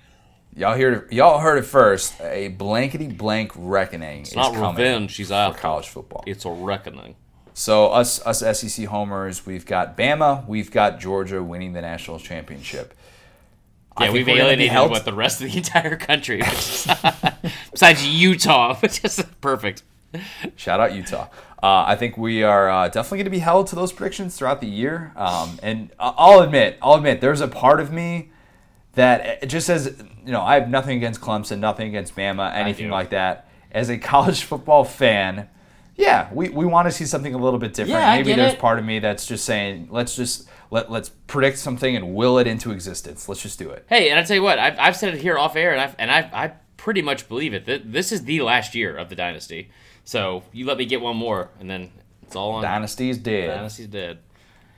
Y'all 0.55 0.77
heard 0.77 1.05
it, 1.05 1.13
y'all 1.13 1.39
heard 1.39 1.57
it 1.59 1.65
first. 1.65 2.19
A 2.21 2.49
blankety 2.49 3.07
blank 3.07 3.51
reckoning 3.55 4.23
is 4.23 4.35
Not 4.35 4.55
revenge. 4.55 5.11
She's 5.11 5.29
for 5.29 5.33
out. 5.35 5.57
college 5.57 5.87
football. 5.87 6.23
It's 6.27 6.43
a 6.45 6.49
reckoning. 6.49 7.15
So 7.53 7.87
us 7.87 8.25
us 8.25 8.39
SEC 8.59 8.85
homers, 8.87 9.45
we've 9.45 9.65
got 9.65 9.97
Bama, 9.97 10.45
we've 10.47 10.71
got 10.71 10.99
Georgia 10.99 11.41
winning 11.43 11.73
the 11.73 11.81
national 11.81 12.19
championship. 12.19 12.93
Yeah, 13.99 14.11
we've 14.11 14.25
we're 14.25 14.35
gonna 14.37 14.55
be 14.55 14.65
alienated 14.65 14.89
what 14.89 15.05
the 15.05 15.13
rest 15.13 15.41
of 15.41 15.51
the 15.51 15.57
entire 15.57 15.97
country, 15.97 16.41
besides 17.71 18.07
Utah, 18.07 18.75
which 18.79 19.03
is 19.03 19.23
perfect. 19.41 19.83
Shout 20.55 20.79
out 20.79 20.93
Utah. 20.93 21.27
Uh, 21.63 21.83
I 21.87 21.95
think 21.95 22.17
we 22.17 22.41
are 22.43 22.69
uh, 22.69 22.87
definitely 22.87 23.19
going 23.19 23.25
to 23.25 23.29
be 23.31 23.39
held 23.39 23.67
to 23.67 23.75
those 23.75 23.91
predictions 23.91 24.35
throughout 24.35 24.61
the 24.61 24.67
year. 24.67 25.11
Um, 25.15 25.59
and 25.61 25.91
I- 25.99 26.13
I'll 26.17 26.39
admit, 26.41 26.77
I'll 26.81 26.95
admit, 26.95 27.21
there's 27.21 27.41
a 27.41 27.47
part 27.47 27.79
of 27.79 27.91
me 27.91 28.31
that 28.93 29.43
it 29.43 29.45
just 29.47 29.67
says, 29.67 30.01
you 30.25 30.31
know, 30.31 30.41
I 30.41 30.55
have 30.59 30.69
nothing 30.69 30.97
against 30.97 31.21
Clemson, 31.21 31.59
nothing 31.59 31.87
against 31.87 32.15
Bama, 32.15 32.53
anything 32.53 32.89
like 32.89 33.11
that. 33.11 33.47
As 33.71 33.89
a 33.89 33.97
college 33.99 34.43
football 34.43 34.83
fan, 34.83 35.47
yeah, 35.95 36.29
we, 36.33 36.49
we 36.49 36.65
want 36.65 36.87
to 36.87 36.91
see 36.91 37.05
something 37.05 37.33
a 37.33 37.37
little 37.37 37.59
bit 37.59 37.73
different. 37.73 37.99
Yeah, 37.99 38.15
Maybe 38.15 38.33
there's 38.33 38.53
it. 38.53 38.59
part 38.59 38.79
of 38.79 38.85
me 38.85 38.99
that's 38.99 39.25
just 39.27 39.45
saying, 39.45 39.87
let's 39.91 40.15
just 40.15 40.49
let 40.71 40.89
let's 40.89 41.09
predict 41.27 41.57
something 41.59 41.95
and 41.95 42.15
will 42.15 42.39
it 42.39 42.47
into 42.47 42.71
existence. 42.71 43.29
Let's 43.29 43.41
just 43.41 43.59
do 43.59 43.69
it. 43.69 43.85
Hey, 43.87 44.09
and 44.09 44.19
I 44.19 44.23
tell 44.23 44.35
you 44.35 44.41
what, 44.41 44.57
I've, 44.57 44.79
I've 44.79 44.95
said 44.97 45.13
it 45.13 45.21
here 45.21 45.37
off 45.37 45.55
air, 45.55 45.73
and 45.73 45.81
I 45.81 45.95
and 45.99 46.09
I, 46.09 46.19
I 46.33 46.51
pretty 46.77 47.01
much 47.01 47.29
believe 47.29 47.53
it. 47.53 47.91
This 47.91 48.11
is 48.11 48.23
the 48.23 48.41
last 48.41 48.73
year 48.73 48.97
of 48.97 49.09
the 49.09 49.15
dynasty. 49.15 49.69
So 50.03 50.43
you 50.51 50.65
let 50.65 50.77
me 50.77 50.85
get 50.85 51.01
one 51.01 51.17
more, 51.17 51.49
and 51.59 51.69
then 51.69 51.91
it's 52.23 52.35
all 52.35 52.51
on. 52.51 52.63
Dynasty's 52.63 53.17
dead. 53.17 53.47
Dynasty's 53.47 53.87
dead. 53.87 54.19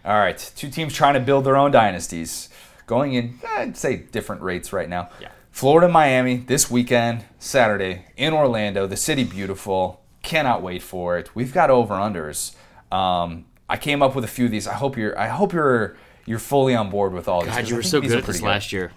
All 0.06 0.20
right, 0.20 0.38
two 0.56 0.70
teams 0.70 0.94
trying 0.94 1.14
to 1.14 1.22
build 1.22 1.46
their 1.46 1.56
own 1.56 1.72
dynasties, 1.72 2.50
going 2.88 3.14
in, 3.14 3.40
I'd 3.56 3.78
say, 3.78 3.96
different 3.96 4.42
rates 4.42 4.74
right 4.74 4.90
now. 4.90 5.10
Yeah. 5.22 5.30
Florida, 5.52 5.88
Miami 5.88 6.38
this 6.38 6.70
weekend, 6.70 7.24
Saturday 7.40 8.06
in 8.18 8.34
Orlando, 8.34 8.86
the 8.88 8.98
city 8.98 9.24
beautiful. 9.24 10.02
Cannot 10.24 10.62
wait 10.62 10.82
for 10.82 11.18
it. 11.18 11.36
We've 11.36 11.54
got 11.54 11.70
over 11.70 11.96
unders. 11.96 12.56
Um, 12.92 13.46
I 13.70 13.78
came 13.78 14.02
up 14.02 14.16
with 14.16 14.24
a 14.24 14.28
few 14.28 14.46
of 14.46 14.52
these. 14.52 14.68
I 14.68 14.74
hope 14.74 14.98
you're. 14.98 15.18
I 15.18 15.28
hope 15.28 15.54
you're. 15.54 15.96
You're 16.26 16.40
fully 16.40 16.74
on 16.74 16.90
board 16.90 17.12
with 17.14 17.28
all 17.28 17.44
these. 17.44 17.54
God, 17.54 17.68
you 17.68 17.76
were 17.76 17.84
so 17.84 18.00
good 18.00 18.12
at 18.12 18.26
this 18.26 18.38
pretty 18.38 18.46
last 18.46 18.72
year. 18.72 18.94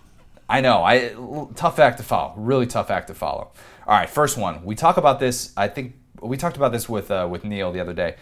I 0.48 0.60
know. 0.60 0.84
I 0.84 1.14
tough 1.56 1.78
act 1.78 1.98
to 1.98 2.04
follow. 2.04 2.34
Really 2.36 2.66
tough 2.66 2.90
act 2.90 3.08
to 3.08 3.14
follow. 3.14 3.50
All 3.86 3.98
right, 3.98 4.08
first 4.08 4.38
one. 4.38 4.64
We 4.64 4.76
talk 4.76 4.96
about 4.96 5.18
this. 5.18 5.52
I 5.56 5.66
think 5.68 5.94
we 6.20 6.36
talked 6.36 6.56
about 6.56 6.72
this 6.72 6.88
with 6.88 7.10
uh, 7.10 7.26
with 7.30 7.44
Neil 7.44 7.72
the 7.72 7.80
other 7.80 7.94
day. 7.94 8.16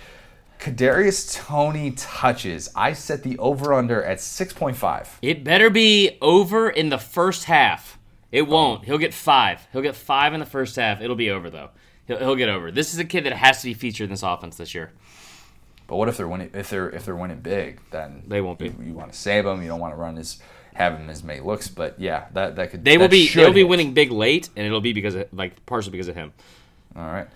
Kadarius 0.59 1.35
Toney 1.35 1.91
touches. 1.93 2.71
I 2.75 2.93
set 2.93 3.23
the 3.23 3.37
over 3.39 3.73
under 3.75 4.03
at 4.03 4.21
six 4.21 4.53
point 4.53 4.77
five. 4.77 5.19
It 5.21 5.45
better 5.45 5.71
be 5.71 6.17
over 6.23 6.71
in 6.71 6.89
the 6.89 6.99
first 6.99 7.45
half. 7.45 7.99
It 8.33 8.49
won't. 8.49 8.85
He'll 8.85 8.99
get 8.99 9.15
five. 9.15 9.67
He'll 9.73 9.83
get 9.83 9.95
five 9.95 10.35
in 10.35 10.41
the 10.41 10.47
first 10.47 10.77
half. 10.77 11.01
It'll 11.01 11.17
be 11.17 11.31
over 11.31 11.51
though. 11.51 11.71
He'll, 12.07 12.19
he'll 12.19 12.37
get 12.37 12.49
over. 12.49 12.71
This 12.71 12.93
is 12.93 12.99
a 12.99 13.05
kid 13.05 13.25
that 13.25 13.33
has 13.33 13.61
to 13.61 13.67
be 13.67 13.75
featured 13.75 14.07
in 14.07 14.11
this 14.11 14.23
offense 14.23 14.57
this 14.57 14.75
year. 14.75 14.93
But 15.87 15.97
what 15.97 16.09
if 16.09 16.17
they're 16.17 16.29
winning? 16.29 16.51
If 16.55 16.71
they're 16.71 16.89
if 16.91 17.05
they're 17.05 17.17
winning 17.17 17.41
big, 17.41 17.81
then 17.91 18.23
They 18.27 18.41
won't 18.41 18.59
be. 18.59 18.67
You, 18.67 18.77
you 18.87 18.93
want 18.95 19.13
to 19.13 19.19
save 19.19 19.45
them. 19.45 19.63
You 19.63 19.69
don't 19.69 19.81
want 19.81 19.93
to 19.93 19.97
run 19.97 20.17
as 20.19 20.41
have 20.75 20.95
him 20.99 21.11
as 21.11 21.23
many 21.23 21.41
looks. 21.41 21.69
But 21.69 22.01
yeah, 22.01 22.27
that 22.33 22.57
that 22.57 22.71
could 22.71 22.85
They 22.85 22.97
will 22.97 23.09
be. 23.09 23.29
They'll 23.29 23.53
be 23.53 23.65
winning 23.65 23.93
big 23.93 24.11
late, 24.11 24.49
and 24.57 24.67
it'll 24.67 24.81
be 24.81 24.93
because 24.93 25.15
of 25.15 25.33
like 25.33 25.65
partially 25.67 25.93
because 25.93 26.09
of 26.09 26.17
him. 26.17 26.33
All 26.97 27.05
right. 27.05 27.29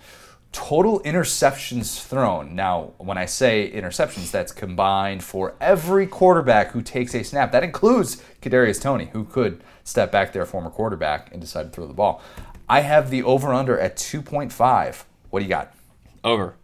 Total 0.51 0.99
interceptions 1.01 2.03
thrown. 2.03 2.55
Now, 2.55 2.93
when 2.97 3.17
I 3.19 3.25
say 3.25 3.71
interceptions, 3.71 4.31
that's 4.31 4.51
combined 4.51 5.23
for 5.23 5.55
every 5.61 6.07
quarterback 6.07 6.71
who 6.71 6.81
takes 6.81 7.13
a 7.13 7.23
snap. 7.23 7.51
That 7.51 7.63
includes 7.63 8.23
Kadarius 8.41 8.81
Toney, 8.81 9.09
who 9.13 9.25
could 9.25 9.63
step 9.83 10.11
back 10.11 10.33
there, 10.33 10.45
former 10.45 10.71
quarterback, 10.71 11.31
and 11.31 11.39
decide 11.39 11.63
to 11.63 11.69
throw 11.69 11.85
the 11.85 11.93
ball. 11.93 12.21
I 12.67 12.81
have 12.81 13.09
the 13.09 13.23
over 13.23 13.53
under 13.53 13.79
at 13.79 13.95
2.5. 13.95 15.03
What 15.29 15.39
do 15.39 15.45
you 15.45 15.49
got? 15.49 15.73
Over. 16.23 16.55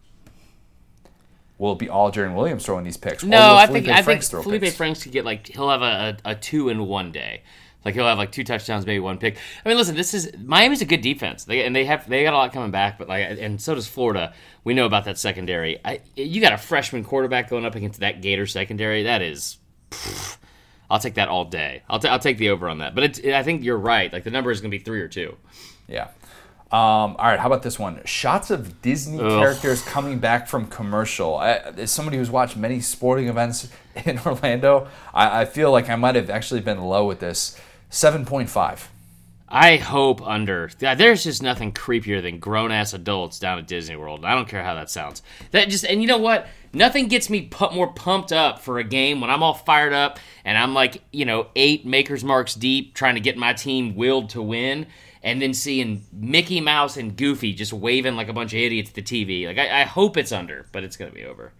Will 1.58 1.72
it 1.72 1.78
be 1.78 1.88
all 1.88 2.12
Jarren 2.12 2.34
Williams 2.34 2.66
throwing 2.66 2.84
these 2.84 2.96
picks? 2.96 3.24
Or 3.24 3.28
No, 3.28 3.38
will 3.38 3.56
I 3.56 3.66
Felipe 3.66 3.84
think 3.84 3.92
I 3.92 3.96
think 3.96 4.04
Franks 4.04 4.28
Felipe 4.28 4.62
picks? 4.62 4.76
Franks 4.76 5.02
could 5.02 5.12
get 5.12 5.24
like 5.24 5.46
he'll 5.46 5.70
have 5.70 5.82
a, 5.82 6.18
a, 6.24 6.32
a 6.32 6.34
two 6.34 6.68
in 6.68 6.86
one 6.86 7.12
day. 7.12 7.42
Like 7.86 7.94
he'll 7.94 8.04
have 8.04 8.18
like 8.18 8.32
two 8.32 8.42
touchdowns, 8.42 8.84
maybe 8.84 8.98
one 8.98 9.16
pick. 9.16 9.36
I 9.64 9.68
mean, 9.68 9.78
listen, 9.78 9.94
this 9.94 10.12
is 10.12 10.32
Miami's 10.44 10.82
a 10.82 10.84
good 10.84 11.02
defense, 11.02 11.44
they, 11.44 11.64
and 11.64 11.74
they 11.74 11.84
have 11.84 12.08
they 12.08 12.24
got 12.24 12.34
a 12.34 12.36
lot 12.36 12.52
coming 12.52 12.72
back, 12.72 12.98
but 12.98 13.06
like 13.06 13.38
and 13.38 13.62
so 13.62 13.76
does 13.76 13.86
Florida. 13.86 14.34
We 14.64 14.74
know 14.74 14.86
about 14.86 15.04
that 15.04 15.18
secondary. 15.18 15.78
I, 15.84 16.00
you 16.16 16.40
got 16.40 16.52
a 16.52 16.58
freshman 16.58 17.04
quarterback 17.04 17.48
going 17.48 17.64
up 17.64 17.76
against 17.76 18.00
that 18.00 18.22
Gator 18.22 18.46
secondary. 18.46 19.04
That 19.04 19.22
is, 19.22 19.58
pff, 19.92 20.36
I'll 20.90 20.98
take 20.98 21.14
that 21.14 21.28
all 21.28 21.44
day. 21.44 21.84
I'll, 21.88 22.00
t- 22.00 22.08
I'll 22.08 22.18
take 22.18 22.38
the 22.38 22.50
over 22.50 22.68
on 22.68 22.78
that. 22.78 22.96
But 22.96 23.04
it's, 23.04 23.20
I 23.24 23.44
think 23.44 23.62
you're 23.62 23.78
right. 23.78 24.12
Like 24.12 24.24
the 24.24 24.32
number 24.32 24.50
is 24.50 24.60
going 24.60 24.72
to 24.72 24.76
be 24.76 24.82
three 24.82 25.00
or 25.00 25.06
two. 25.06 25.36
Yeah. 25.86 26.08
Um, 26.72 27.14
all 27.16 27.26
right, 27.26 27.38
how 27.38 27.46
about 27.46 27.62
this 27.62 27.78
one? 27.78 28.00
Shots 28.04 28.50
of 28.50 28.82
Disney 28.82 29.18
characters 29.18 29.82
coming 29.82 30.18
back 30.18 30.48
from 30.48 30.66
commercial. 30.66 31.36
I, 31.36 31.52
as 31.52 31.92
somebody 31.92 32.16
who's 32.16 32.32
watched 32.32 32.56
many 32.56 32.80
sporting 32.80 33.28
events 33.28 33.68
in 34.04 34.18
Orlando, 34.26 34.88
I, 35.14 35.42
I 35.42 35.44
feel 35.44 35.70
like 35.70 35.88
I 35.88 35.94
might 35.94 36.16
have 36.16 36.28
actually 36.28 36.62
been 36.62 36.82
low 36.82 37.06
with 37.06 37.20
this. 37.20 37.56
7.5. 37.90 38.88
I 39.48 39.76
hope 39.76 40.26
under. 40.26 40.68
God, 40.80 40.98
There's 40.98 41.22
just 41.22 41.42
nothing 41.42 41.72
creepier 41.72 42.20
than 42.20 42.40
grown 42.40 42.72
ass 42.72 42.92
adults 42.94 43.38
down 43.38 43.58
at 43.58 43.68
Disney 43.68 43.94
World. 43.94 44.24
I 44.24 44.34
don't 44.34 44.48
care 44.48 44.64
how 44.64 44.74
that 44.74 44.90
sounds. 44.90 45.22
That 45.52 45.68
just 45.68 45.84
and 45.84 46.02
you 46.02 46.08
know 46.08 46.18
what? 46.18 46.48
Nothing 46.72 47.06
gets 47.06 47.30
me 47.30 47.42
pu- 47.42 47.70
more 47.72 47.92
pumped 47.92 48.32
up 48.32 48.58
for 48.58 48.78
a 48.78 48.84
game 48.84 49.20
when 49.20 49.30
I'm 49.30 49.44
all 49.44 49.54
fired 49.54 49.92
up 49.92 50.18
and 50.44 50.58
I'm 50.58 50.74
like 50.74 51.02
you 51.12 51.24
know 51.24 51.46
eight 51.54 51.86
makers 51.86 52.24
marks 52.24 52.54
deep 52.54 52.94
trying 52.94 53.14
to 53.14 53.20
get 53.20 53.36
my 53.36 53.52
team 53.52 53.94
willed 53.94 54.30
to 54.30 54.42
win, 54.42 54.88
and 55.22 55.40
then 55.40 55.54
seeing 55.54 56.04
Mickey 56.12 56.60
Mouse 56.60 56.96
and 56.96 57.16
Goofy 57.16 57.52
just 57.52 57.72
waving 57.72 58.16
like 58.16 58.28
a 58.28 58.32
bunch 58.32 58.52
of 58.52 58.58
idiots 58.58 58.90
at 58.90 58.96
the 58.96 59.02
TV. 59.02 59.46
Like 59.46 59.58
I, 59.58 59.82
I 59.82 59.84
hope 59.84 60.16
it's 60.16 60.32
under, 60.32 60.66
but 60.72 60.82
it's 60.82 60.96
gonna 60.96 61.12
be 61.12 61.24
over. 61.24 61.52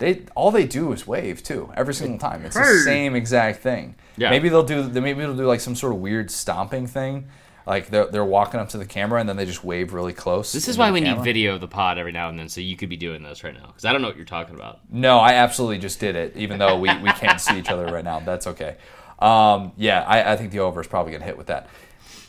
They 0.00 0.22
all 0.34 0.50
they 0.50 0.66
do 0.66 0.92
is 0.92 1.06
wave 1.06 1.44
too 1.44 1.72
every 1.76 1.94
single 1.94 2.18
time. 2.18 2.44
It's 2.44 2.56
the 2.56 2.80
same 2.84 3.14
exact 3.14 3.60
thing. 3.62 3.94
Yeah. 4.18 4.30
Maybe 4.30 4.48
they'll 4.48 4.62
do 4.64 4.88
maybe 4.88 5.20
they'll 5.20 5.36
do 5.36 5.46
like 5.46 5.60
some 5.60 5.74
sort 5.74 5.94
of 5.94 6.00
weird 6.00 6.30
stomping 6.30 6.86
thing. 6.86 7.28
Like 7.66 7.88
they're, 7.88 8.06
they're 8.06 8.24
walking 8.24 8.60
up 8.60 8.70
to 8.70 8.78
the 8.78 8.86
camera 8.86 9.20
and 9.20 9.28
then 9.28 9.36
they 9.36 9.44
just 9.44 9.62
wave 9.62 9.92
really 9.92 10.14
close. 10.14 10.52
This 10.52 10.68
is 10.68 10.78
why 10.78 10.90
we 10.90 11.00
need 11.00 11.22
video 11.22 11.54
of 11.54 11.60
the 11.60 11.68
pod 11.68 11.98
every 11.98 12.12
now 12.12 12.30
and 12.30 12.38
then, 12.38 12.48
so 12.48 12.62
you 12.62 12.76
could 12.76 12.88
be 12.88 12.96
doing 12.96 13.22
this 13.22 13.44
right 13.44 13.52
now 13.52 13.66
because 13.66 13.84
I 13.84 13.92
don't 13.92 14.00
know 14.00 14.08
what 14.08 14.16
you're 14.16 14.24
talking 14.24 14.54
about. 14.54 14.80
No, 14.90 15.18
I 15.18 15.34
absolutely 15.34 15.78
just 15.78 16.00
did 16.00 16.16
it, 16.16 16.34
even 16.34 16.58
though 16.58 16.78
we, 16.78 16.88
we 17.02 17.10
can't 17.10 17.38
see 17.38 17.58
each 17.58 17.68
other 17.68 17.84
right 17.84 18.04
now. 18.04 18.20
That's 18.20 18.46
okay. 18.46 18.78
Um, 19.18 19.72
yeah, 19.76 20.02
I, 20.02 20.32
I 20.32 20.36
think 20.36 20.50
the 20.52 20.60
over 20.60 20.80
is 20.80 20.86
probably 20.86 21.12
going 21.12 21.20
to 21.20 21.26
hit 21.26 21.36
with 21.36 21.48
that. 21.48 21.68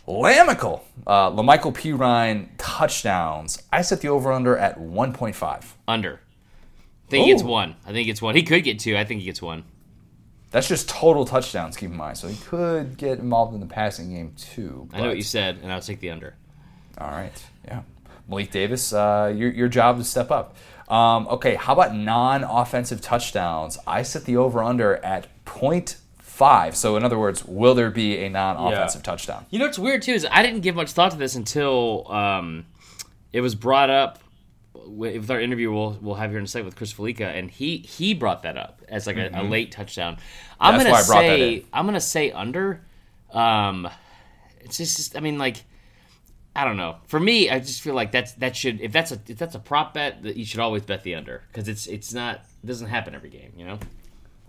Lamical, 0.07 0.81
uh, 1.07 1.29
Lamical 1.31 1.73
Perine 1.73 2.49
touchdowns. 2.57 3.63
I 3.71 3.81
set 3.81 4.01
the 4.01 4.09
over 4.09 4.31
under 4.31 4.57
at 4.57 4.77
1.5. 4.79 5.63
Under. 5.87 6.19
I 7.07 7.09
think 7.09 7.25
he 7.25 7.31
gets 7.31 7.43
one. 7.43 7.75
I 7.83 7.87
think 7.87 7.97
he 7.99 8.05
gets 8.05 8.21
one. 8.21 8.35
He 8.35 8.43
could 8.43 8.63
get 8.63 8.79
two. 8.79 8.97
I 8.97 9.05
think 9.05 9.21
he 9.21 9.25
gets 9.25 9.41
one. 9.41 9.63
That's 10.52 10.68
just 10.68 10.89
total 10.89 11.26
touchdowns, 11.26 11.78
keep 11.78 11.91
in 11.91 11.97
mind. 11.97 12.18
So 12.18 12.28
he 12.28 12.36
could 12.36 12.97
get 12.97 13.20
involved 13.20 13.54
in 13.54 13.60
the 13.60 13.68
passing 13.68 14.12
game 14.12 14.34
too. 14.38 14.89
I 14.93 15.02
know 15.02 15.08
what 15.08 15.18
you 15.18 15.24
said, 15.24 15.60
and 15.62 15.72
I'll 15.72 15.82
take 15.82 16.00
the 16.00 16.10
under. 16.10 16.36
All 16.97 17.10
right. 17.12 17.32
Yeah. 17.66 17.82
Malik 18.28 18.52
Davis, 18.52 18.93
uh, 18.93 19.34
your, 19.36 19.52
your 19.52 19.68
job 19.68 20.00
is 20.00 20.06
to 20.06 20.12
step 20.12 20.32
up. 20.32 20.56
Um, 20.88 21.28
okay, 21.28 21.56
how 21.56 21.74
about 21.74 21.95
non 21.95 22.43
offensive 22.43 23.00
touchdowns? 23.00 23.78
I 23.86 24.02
set 24.02 24.26
the 24.26 24.38
over 24.38 24.64
under 24.64 24.97
at 24.97 25.28
0.5. 25.45 26.76
So, 26.76 26.95
in 26.95 27.04
other 27.04 27.20
words, 27.20 27.45
will 27.45 27.76
there 27.76 27.91
be 27.91 28.18
a 28.18 28.30
non 28.30 28.58
offensive 28.58 29.04
touchdown? 29.04 29.45
You 29.52 29.60
know 29.60 29.66
what's 29.66 29.80
weird 29.80 30.02
too 30.02 30.14
is 30.14 30.26
I 30.30 30.41
didn't 30.41 30.62
give 30.62 30.76
much 30.76 30.91
thought 30.91 31.12
to 31.12 31.18
this 31.18 31.36
until 31.36 32.12
um, 32.12 32.66
it 33.32 33.41
was 33.41 33.54
brought 33.54 33.91
up 33.91 34.20
with 34.89 35.29
our 35.29 35.39
interview 35.39 35.71
we'll, 35.71 35.97
we'll 36.01 36.15
have 36.15 36.31
here 36.31 36.39
in 36.39 36.45
a 36.45 36.47
second 36.47 36.65
with 36.65 36.75
Chris 36.75 36.93
Fallica, 36.93 37.25
and 37.25 37.49
he 37.49 37.77
he 37.77 38.13
brought 38.13 38.43
that 38.43 38.57
up 38.57 38.81
as 38.87 39.07
like 39.07 39.17
a, 39.17 39.29
a 39.33 39.43
late 39.43 39.71
touchdown. 39.71 40.17
I'm 40.59 40.75
Mm-hmm. 40.75 40.83
That's 40.83 40.83
gonna 40.83 40.91
why 40.91 40.99
I 40.99 41.05
brought 41.05 41.21
that 41.21 41.39
say 41.39 41.53
in. 41.53 41.65
I'm 41.73 41.85
gonna 41.85 42.01
say 42.01 42.31
under. 42.31 42.81
Um, 43.31 43.89
it's 44.61 44.77
just 44.77 45.15
I 45.15 45.19
mean 45.19 45.37
like 45.37 45.63
I 46.55 46.65
don't 46.65 46.77
know. 46.77 46.97
For 47.07 47.19
me, 47.19 47.49
I 47.49 47.59
just 47.59 47.81
feel 47.81 47.93
like 47.93 48.11
that's 48.11 48.33
that 48.33 48.55
should 48.55 48.81
if 48.81 48.91
that's 48.91 49.11
a 49.11 49.19
if 49.27 49.37
that's 49.37 49.55
a 49.55 49.59
prop 49.59 49.93
bet 49.93 50.23
that 50.23 50.35
you 50.35 50.45
should 50.45 50.59
always 50.59 50.83
bet 50.83 51.03
the 51.03 51.15
under 51.15 51.43
because 51.47 51.67
it's 51.67 51.87
it's 51.87 52.13
not 52.13 52.41
it 52.63 52.67
doesn't 52.67 52.87
happen 52.87 53.15
every 53.15 53.29
game. 53.29 53.53
You 53.55 53.65
know 53.65 53.79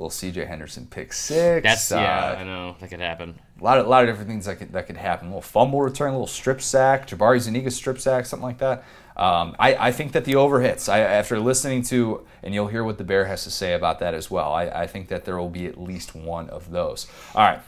Will 0.00 0.08
CJ 0.08 0.48
Henderson 0.48 0.86
pick 0.86 1.12
six? 1.12 1.62
that's 1.62 1.92
Uh, 1.92 1.96
yeah 1.96 2.36
I 2.38 2.44
know 2.44 2.74
that 2.80 2.88
could 2.88 3.00
happen. 3.00 3.38
A 3.60 3.62
lot 3.62 3.76
of, 3.76 3.84
a 3.84 3.88
lot 3.88 4.02
of 4.02 4.08
different 4.08 4.30
things 4.30 4.46
that 4.46 4.56
could, 4.56 4.72
that 4.72 4.86
could 4.86 4.96
happen. 4.96 5.26
A 5.26 5.30
little 5.30 5.42
fumble 5.42 5.82
return, 5.82 6.08
a 6.08 6.12
little 6.12 6.26
strip 6.26 6.62
sack, 6.62 7.06
Jabari 7.06 7.38
Zuniga 7.38 7.70
strip 7.70 8.00
sack, 8.00 8.24
something 8.24 8.46
like 8.46 8.56
that. 8.58 8.82
Um, 9.20 9.54
I, 9.58 9.74
I 9.88 9.92
think 9.92 10.12
that 10.12 10.24
the 10.24 10.36
over 10.36 10.60
hits. 10.62 10.88
I, 10.88 11.00
after 11.00 11.38
listening 11.38 11.82
to, 11.84 12.26
and 12.42 12.54
you'll 12.54 12.68
hear 12.68 12.82
what 12.82 12.96
the 12.98 13.04
Bear 13.04 13.26
has 13.26 13.44
to 13.44 13.50
say 13.50 13.74
about 13.74 13.98
that 13.98 14.14
as 14.14 14.30
well, 14.30 14.52
I, 14.52 14.64
I 14.68 14.86
think 14.86 15.08
that 15.08 15.24
there 15.26 15.36
will 15.36 15.50
be 15.50 15.66
at 15.66 15.78
least 15.80 16.14
one 16.14 16.48
of 16.48 16.70
those. 16.70 17.06
All 17.34 17.42
right. 17.42 17.60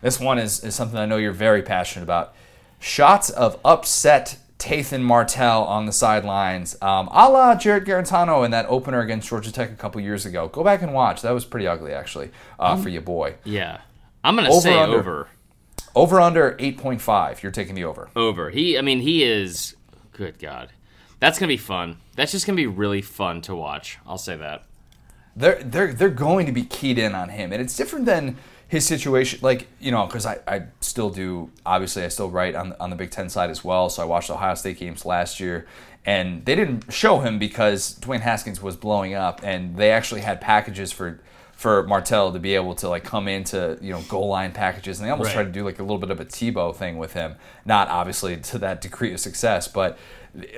This 0.00 0.18
one 0.18 0.38
is, 0.38 0.64
is 0.64 0.74
something 0.74 0.98
I 0.98 1.06
know 1.06 1.18
you're 1.18 1.32
very 1.32 1.62
passionate 1.62 2.04
about. 2.04 2.34
Shots 2.80 3.28
of 3.30 3.58
upset 3.64 4.38
Tate 4.58 4.98
Martell 4.98 5.64
on 5.64 5.84
the 5.84 5.92
sidelines, 5.92 6.74
um, 6.80 7.08
a 7.12 7.28
la 7.28 7.54
Jarrett 7.54 7.84
Guarantano 7.84 8.44
in 8.46 8.50
that 8.52 8.64
opener 8.70 9.00
against 9.00 9.28
Georgia 9.28 9.52
Tech 9.52 9.70
a 9.70 9.74
couple 9.74 10.00
years 10.00 10.24
ago. 10.24 10.48
Go 10.48 10.64
back 10.64 10.80
and 10.80 10.94
watch. 10.94 11.20
That 11.20 11.32
was 11.32 11.44
pretty 11.44 11.66
ugly, 11.66 11.92
actually, 11.92 12.30
uh, 12.58 12.76
for 12.76 12.88
your 12.88 13.02
boy. 13.02 13.34
Yeah, 13.44 13.80
I'm 14.22 14.36
gonna 14.36 14.50
Over, 14.50 14.60
say 14.60 14.78
under. 14.78 14.98
over. 14.98 15.28
Over 15.94 16.20
under 16.20 16.52
8.5. 16.52 17.42
You're 17.42 17.52
taking 17.52 17.74
the 17.74 17.84
over. 17.84 18.08
over. 18.16 18.48
He, 18.50 18.78
I 18.78 18.80
mean, 18.80 19.00
he 19.00 19.22
is. 19.22 19.76
Good 20.12 20.38
God, 20.38 20.70
that's 21.24 21.38
gonna 21.38 21.48
be 21.48 21.56
fun. 21.56 21.96
That's 22.16 22.32
just 22.32 22.46
gonna 22.46 22.56
be 22.56 22.66
really 22.66 23.00
fun 23.02 23.40
to 23.42 23.54
watch. 23.54 23.98
I'll 24.06 24.18
say 24.18 24.36
that. 24.36 24.64
They're 25.34 25.62
they're 25.62 25.92
they're 25.92 26.10
going 26.10 26.46
to 26.46 26.52
be 26.52 26.64
keyed 26.64 26.98
in 26.98 27.14
on 27.14 27.30
him, 27.30 27.52
and 27.52 27.60
it's 27.62 27.76
different 27.76 28.04
than 28.06 28.36
his 28.68 28.86
situation. 28.86 29.40
Like 29.42 29.66
you 29.80 29.90
know, 29.90 30.06
because 30.06 30.26
I, 30.26 30.38
I 30.46 30.62
still 30.80 31.10
do. 31.10 31.50
Obviously, 31.64 32.04
I 32.04 32.08
still 32.08 32.30
write 32.30 32.54
on 32.54 32.74
on 32.78 32.90
the 32.90 32.96
Big 32.96 33.10
Ten 33.10 33.28
side 33.28 33.50
as 33.50 33.64
well. 33.64 33.88
So 33.88 34.02
I 34.02 34.04
watched 34.06 34.30
Ohio 34.30 34.54
State 34.54 34.78
games 34.78 35.04
last 35.04 35.40
year, 35.40 35.66
and 36.04 36.44
they 36.44 36.54
didn't 36.54 36.92
show 36.92 37.20
him 37.20 37.38
because 37.38 37.98
Dwayne 38.00 38.20
Haskins 38.20 38.62
was 38.62 38.76
blowing 38.76 39.14
up, 39.14 39.40
and 39.42 39.76
they 39.76 39.90
actually 39.90 40.20
had 40.20 40.40
packages 40.40 40.92
for. 40.92 41.20
For 41.56 41.84
Martell 41.86 42.32
to 42.32 42.40
be 42.40 42.56
able 42.56 42.74
to 42.74 42.88
like 42.88 43.04
come 43.04 43.28
into 43.28 43.78
you 43.80 43.92
know 43.92 44.02
goal 44.08 44.26
line 44.26 44.50
packages, 44.50 44.98
and 44.98 45.06
they 45.06 45.10
almost 45.12 45.28
Right. 45.28 45.34
tried 45.34 45.44
to 45.44 45.50
do 45.52 45.64
like 45.64 45.78
a 45.78 45.82
little 45.82 45.98
bit 45.98 46.10
of 46.10 46.18
a 46.18 46.24
Tebow 46.24 46.74
thing 46.74 46.98
with 46.98 47.12
him. 47.12 47.36
Not 47.64 47.88
obviously 47.88 48.36
to 48.36 48.58
that 48.58 48.80
degree 48.80 49.14
of 49.14 49.20
success, 49.20 49.68
but 49.68 49.96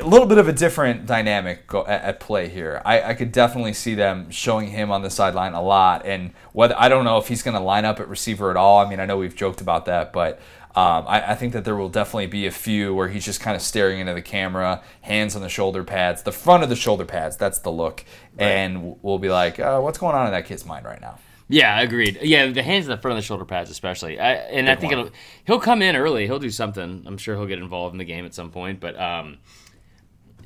a 0.00 0.06
little 0.06 0.26
bit 0.26 0.38
of 0.38 0.48
a 0.48 0.52
different 0.52 1.06
dynamic 1.06 1.66
go, 1.66 1.86
at, 1.86 2.02
at 2.02 2.20
play 2.20 2.48
here. 2.48 2.80
I, 2.84 3.02
I 3.10 3.14
could 3.14 3.30
definitely 3.30 3.74
see 3.74 3.94
them 3.94 4.30
showing 4.30 4.68
him 4.68 4.90
on 4.90 5.02
the 5.02 5.10
sideline 5.10 5.52
a 5.52 5.62
lot, 5.62 6.06
and 6.06 6.32
whether 6.52 6.74
I 6.78 6.88
don't 6.88 7.04
know 7.04 7.18
if 7.18 7.28
he's 7.28 7.42
going 7.42 7.56
to 7.56 7.62
line 7.62 7.84
up 7.84 8.00
at 8.00 8.08
receiver 8.08 8.50
at 8.50 8.56
all. 8.56 8.84
I 8.84 8.88
mean, 8.88 9.00
I 9.00 9.06
know 9.06 9.18
we've 9.18 9.36
joked 9.36 9.60
about 9.60 9.84
that, 9.86 10.12
but 10.12 10.40
um, 10.74 11.04
I, 11.06 11.32
I 11.32 11.34
think 11.34 11.52
that 11.52 11.64
there 11.64 11.76
will 11.76 11.88
definitely 11.88 12.26
be 12.26 12.46
a 12.46 12.50
few 12.50 12.94
where 12.94 13.08
he's 13.08 13.24
just 13.24 13.40
kind 13.40 13.54
of 13.54 13.62
staring 13.62 14.00
into 14.00 14.14
the 14.14 14.22
camera, 14.22 14.82
hands 15.02 15.36
on 15.36 15.42
the 15.42 15.48
shoulder 15.48 15.84
pads, 15.84 16.22
the 16.22 16.32
front 16.32 16.62
of 16.62 16.68
the 16.68 16.76
shoulder 16.76 17.04
pads. 17.04 17.36
That's 17.36 17.58
the 17.58 17.70
look, 17.70 18.04
and 18.38 18.96
we'll 19.02 19.18
be 19.18 19.30
like, 19.30 19.58
uh, 19.58 19.80
"What's 19.80 19.98
going 19.98 20.14
on 20.14 20.26
in 20.26 20.32
that 20.32 20.46
kid's 20.46 20.64
mind 20.64 20.86
right 20.86 21.00
now?" 21.00 21.18
Yeah, 21.48 21.80
agreed. 21.80 22.18
Yeah, 22.22 22.48
the 22.48 22.62
hands 22.62 22.86
in 22.86 22.90
the 22.90 22.96
front 22.96 23.16
of 23.16 23.22
the 23.22 23.26
shoulder 23.26 23.44
pads, 23.44 23.70
especially. 23.70 24.18
I, 24.18 24.32
and 24.32 24.68
I 24.68 24.74
think 24.74 24.92
it'll, 24.92 25.10
he'll 25.44 25.60
come 25.60 25.80
in 25.80 25.94
early. 25.94 26.26
He'll 26.26 26.40
do 26.40 26.50
something. 26.50 27.04
I'm 27.06 27.18
sure 27.18 27.36
he'll 27.36 27.46
get 27.46 27.60
involved 27.60 27.94
in 27.94 27.98
the 27.98 28.04
game 28.04 28.26
at 28.26 28.34
some 28.34 28.50
point. 28.50 28.80
But 28.80 28.98
um, 29.00 29.38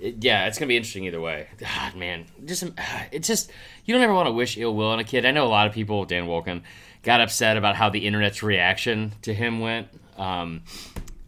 yeah, 0.01 0.46
it's 0.46 0.59
gonna 0.59 0.68
be 0.68 0.76
interesting 0.76 1.05
either 1.05 1.20
way. 1.20 1.48
God, 1.59 1.94
man, 1.96 2.26
just 2.44 2.64
it's 3.12 3.28
just 3.28 3.51
you 3.84 3.94
don't 3.94 4.03
ever 4.03 4.14
want 4.14 4.26
to 4.26 4.32
wish 4.32 4.57
ill 4.57 4.74
will 4.74 4.88
on 4.90 4.98
a 4.98 5.05
kid. 5.05 5.26
I 5.26 5.30
know 5.30 5.46
a 5.46 5.48
lot 5.48 5.66
of 5.66 5.72
people, 5.72 6.05
Dan 6.05 6.26
Wolken, 6.26 6.62
got 7.03 7.20
upset 7.20 7.57
about 7.57 7.76
how 7.76 7.90
the 7.90 8.07
internet's 8.07 8.42
reaction 8.42 9.12
to 9.22 9.34
him 9.34 9.61
went. 9.61 9.88
Um, 10.16 10.62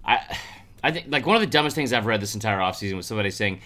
I 0.05 0.39
I 0.83 0.91
think 0.91 1.07
like 1.09 1.27
one 1.27 1.37
of 1.37 1.43
the 1.43 1.47
dumbest 1.47 1.77
things 1.77 1.93
I've 1.93 2.07
read 2.07 2.21
this 2.21 2.35
entire 2.35 2.59
offseason 2.59 2.97
was 2.97 3.07
somebody 3.07 3.31
saying 3.31 3.61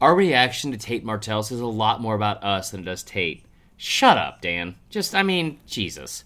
our 0.00 0.14
reaction 0.14 0.72
to 0.72 0.78
Tate 0.78 1.04
Martell 1.04 1.42
says 1.42 1.60
a 1.60 1.66
lot 1.66 2.00
more 2.00 2.14
about 2.14 2.42
us 2.42 2.70
than 2.70 2.80
it 2.80 2.84
does 2.84 3.02
Tate. 3.02 3.44
Shut 3.76 4.16
up, 4.16 4.40
Dan. 4.40 4.76
Just 4.90 5.14
I 5.14 5.22
mean, 5.22 5.58
Jesus. 5.66 6.24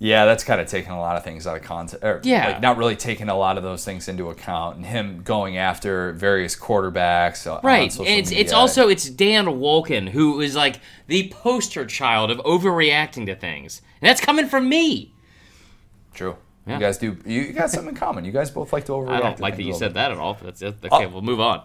Yeah, 0.00 0.24
that's 0.24 0.42
kind 0.44 0.60
of 0.60 0.66
taking 0.66 0.90
a 0.90 0.98
lot 1.00 1.16
of 1.16 1.22
things 1.24 1.46
out 1.46 1.56
of 1.56 1.62
context. 1.62 2.04
Or, 2.04 2.20
Yeah. 2.24 2.48
like 2.48 2.60
not 2.60 2.76
really 2.76 2.96
taking 2.96 3.28
a 3.28 3.36
lot 3.36 3.56
of 3.56 3.62
those 3.62 3.84
things 3.84 4.08
into 4.08 4.28
account, 4.28 4.76
and 4.76 4.84
him 4.84 5.22
going 5.22 5.56
after 5.56 6.12
various 6.12 6.56
quarterbacks. 6.56 7.46
Right. 7.62 7.92
social 7.92 8.12
It's 8.12 8.30
it's 8.32 8.52
also 8.52 8.88
it's 8.88 9.08
Dan 9.08 9.46
Wolken 9.46 10.08
who 10.08 10.40
is 10.40 10.56
like 10.56 10.80
the 11.06 11.28
poster 11.30 11.86
child 11.86 12.30
of 12.30 12.38
overreacting 12.38 13.26
to 13.26 13.36
things. 13.36 13.82
And 14.02 14.08
that's 14.08 14.20
coming 14.20 14.46
from 14.48 14.68
me. 14.68 15.12
true. 16.12 16.36
Yeah. 16.66 16.74
You 16.74 16.80
guys 16.80 16.96
do. 16.98 17.16
You 17.26 17.52
got 17.52 17.70
something 17.70 17.90
in 17.90 17.94
common. 17.94 18.24
You 18.24 18.32
guys 18.32 18.50
both 18.50 18.72
like 18.72 18.86
to 18.86 18.92
overreact. 18.92 19.10
I 19.10 19.20
don't 19.20 19.36
to 19.36 19.42
like 19.42 19.56
that 19.56 19.62
you 19.62 19.74
said 19.74 19.94
that 19.94 20.10
at 20.10 20.16
all. 20.18 20.38
That's 20.42 20.62
it. 20.62 20.76
Okay, 20.84 21.04
Oh. 21.04 21.08
we'll 21.08 21.20
move 21.22 21.38
on. 21.40 21.62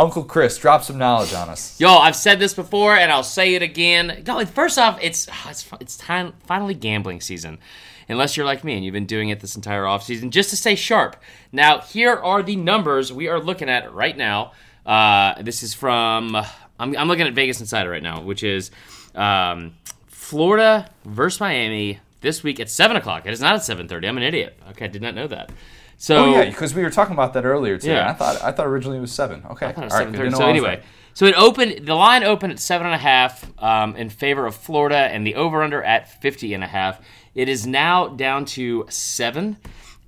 Uncle 0.00 0.24
Chris, 0.24 0.56
drop 0.56 0.82
some 0.82 0.96
knowledge 0.96 1.34
on 1.34 1.50
us. 1.50 1.78
Yo, 1.78 1.90
I've 1.90 2.16
said 2.16 2.38
this 2.38 2.54
before, 2.54 2.96
and 2.96 3.12
I'll 3.12 3.22
say 3.22 3.54
it 3.54 3.60
again. 3.60 4.24
No, 4.26 4.42
first 4.46 4.78
off, 4.78 4.98
it's 5.02 5.28
it's 5.46 5.70
it's 5.78 5.98
time 5.98 6.32
finally 6.46 6.72
gambling 6.72 7.20
season, 7.20 7.58
unless 8.08 8.34
you're 8.34 8.46
like 8.46 8.64
me 8.64 8.76
and 8.76 8.82
you've 8.82 8.94
been 8.94 9.04
doing 9.04 9.28
it 9.28 9.40
this 9.40 9.56
entire 9.56 9.82
offseason 9.82 10.30
just 10.30 10.48
to 10.50 10.56
stay 10.56 10.74
sharp. 10.74 11.16
Now, 11.52 11.80
here 11.80 12.14
are 12.14 12.42
the 12.42 12.56
numbers 12.56 13.12
we 13.12 13.28
are 13.28 13.38
looking 13.38 13.68
at 13.68 13.92
right 13.92 14.16
now. 14.16 14.52
Uh, 14.86 15.42
this 15.42 15.62
is 15.62 15.74
from 15.74 16.34
I'm, 16.34 16.96
I'm 16.96 17.06
looking 17.06 17.26
at 17.26 17.34
Vegas 17.34 17.60
Insider 17.60 17.90
right 17.90 18.02
now, 18.02 18.22
which 18.22 18.42
is 18.42 18.70
um, 19.14 19.74
Florida 20.06 20.90
versus 21.04 21.40
Miami 21.40 22.00
this 22.22 22.42
week 22.42 22.58
at 22.58 22.70
seven 22.70 22.96
o'clock. 22.96 23.26
It 23.26 23.34
is 23.34 23.40
not 23.42 23.54
at 23.54 23.64
seven 23.64 23.86
thirty. 23.86 24.08
I'm 24.08 24.16
an 24.16 24.22
idiot. 24.22 24.58
Okay, 24.70 24.86
I 24.86 24.88
did 24.88 25.02
not 25.02 25.14
know 25.14 25.26
that. 25.26 25.50
So 26.00 26.16
Oh 26.16 26.32
yeah, 26.32 26.46
because 26.46 26.74
we 26.74 26.82
were 26.82 26.88
talking 26.88 27.12
about 27.12 27.34
that 27.34 27.44
earlier 27.44 27.76
today. 27.76 27.92
Yeah. 27.92 28.08
I 28.08 28.14
thought 28.14 28.42
I 28.42 28.52
thought 28.52 28.66
originally 28.66 28.96
it 28.96 29.02
was 29.02 29.12
seven. 29.12 29.44
Okay, 29.50 29.66
I 29.66 29.72
thought 29.72 29.82
it 29.82 29.84
was 29.84 29.92
All 29.92 29.98
right, 29.98 30.06
seven 30.06 30.18
good 30.18 30.32
So 30.32 30.38
know 30.38 30.44
I 30.46 30.48
was 30.48 30.56
anyway, 30.56 30.82
so 31.12 31.26
it 31.26 31.34
opened. 31.36 31.86
The 31.86 31.94
line 31.94 32.24
opened 32.24 32.54
at 32.54 32.58
seven 32.58 32.86
and 32.86 32.94
a 32.94 32.98
half 32.98 33.44
um, 33.62 33.96
in 33.96 34.08
favor 34.08 34.46
of 34.46 34.54
Florida, 34.54 34.96
and 34.96 35.26
the 35.26 35.34
over 35.34 35.62
under 35.62 35.82
at 35.82 36.08
fifty 36.22 36.54
and 36.54 36.64
a 36.64 36.66
half. 36.66 37.02
It 37.34 37.50
is 37.50 37.66
now 37.66 38.08
down 38.08 38.46
to 38.46 38.86
seven 38.88 39.58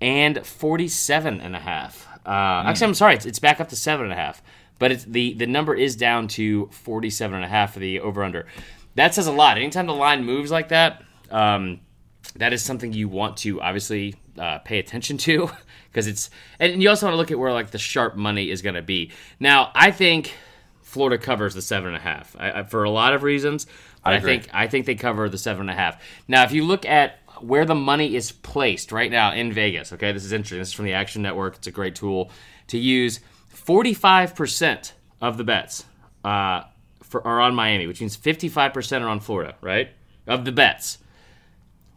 and 0.00 0.46
forty-seven 0.46 1.42
and 1.42 1.54
a 1.54 1.60
half. 1.60 2.08
Uh, 2.24 2.64
Actually, 2.64 2.86
I'm 2.86 2.94
sorry, 2.94 3.14
it's, 3.16 3.26
it's 3.26 3.38
back 3.38 3.60
up 3.60 3.68
to 3.68 3.76
seven 3.76 4.04
and 4.04 4.14
a 4.14 4.16
half, 4.16 4.42
but 4.78 4.92
it's 4.92 5.04
the 5.04 5.34
the 5.34 5.46
number 5.46 5.74
is 5.74 5.94
down 5.94 6.26
to 6.28 6.70
forty-seven 6.72 7.36
and 7.36 7.44
a 7.44 7.48
half 7.48 7.74
for 7.74 7.80
the 7.80 8.00
over 8.00 8.24
under. 8.24 8.46
That 8.94 9.12
says 9.12 9.26
a 9.26 9.32
lot. 9.32 9.58
Anytime 9.58 9.84
the 9.86 9.92
line 9.92 10.24
moves 10.24 10.50
like 10.50 10.68
that. 10.68 11.02
Um, 11.30 11.80
that 12.36 12.52
is 12.52 12.62
something 12.62 12.92
you 12.92 13.08
want 13.08 13.36
to 13.38 13.60
obviously 13.60 14.14
uh, 14.38 14.58
pay 14.58 14.78
attention 14.78 15.18
to 15.18 15.50
because 15.92 16.06
it's 16.06 16.30
and 16.58 16.82
you 16.82 16.88
also 16.88 17.06
want 17.06 17.12
to 17.12 17.18
look 17.18 17.30
at 17.30 17.38
where 17.38 17.52
like 17.52 17.70
the 17.70 17.78
sharp 17.78 18.16
money 18.16 18.50
is 18.50 18.62
going 18.62 18.74
to 18.74 18.82
be 18.82 19.12
now 19.38 19.70
i 19.74 19.90
think 19.90 20.32
florida 20.80 21.22
covers 21.22 21.54
the 21.54 21.62
seven 21.62 21.88
and 21.88 21.96
a 21.96 22.00
half 22.00 22.34
I, 22.38 22.50
I, 22.50 22.62
for 22.64 22.84
a 22.84 22.90
lot 22.90 23.12
of 23.12 23.22
reasons 23.22 23.66
but 24.02 24.14
I 24.14 24.16
I, 24.16 24.20
think 24.20 24.48
i 24.52 24.66
think 24.66 24.86
they 24.86 24.94
cover 24.94 25.28
the 25.28 25.38
seven 25.38 25.62
and 25.62 25.70
a 25.70 25.74
half 25.74 26.02
now 26.26 26.44
if 26.44 26.52
you 26.52 26.64
look 26.64 26.86
at 26.86 27.18
where 27.40 27.64
the 27.64 27.74
money 27.74 28.14
is 28.14 28.32
placed 28.32 28.92
right 28.92 29.10
now 29.10 29.32
in 29.32 29.52
vegas 29.52 29.92
okay 29.92 30.12
this 30.12 30.24
is 30.24 30.32
interesting 30.32 30.58
this 30.58 30.68
is 30.68 30.74
from 30.74 30.86
the 30.86 30.94
action 30.94 31.22
network 31.22 31.56
it's 31.56 31.66
a 31.66 31.72
great 31.72 31.94
tool 31.94 32.30
to 32.68 32.78
use 32.78 33.20
45% 33.54 34.92
of 35.20 35.36
the 35.36 35.44
bets 35.44 35.84
uh, 36.24 36.62
for, 37.02 37.26
are 37.26 37.40
on 37.40 37.54
Miami, 37.54 37.86
which 37.86 38.00
means 38.00 38.16
55% 38.16 39.02
are 39.02 39.08
on 39.08 39.20
Florida, 39.20 39.54
right? 39.60 39.90
Of 40.26 40.44
the 40.44 40.52
bets. 40.52 40.98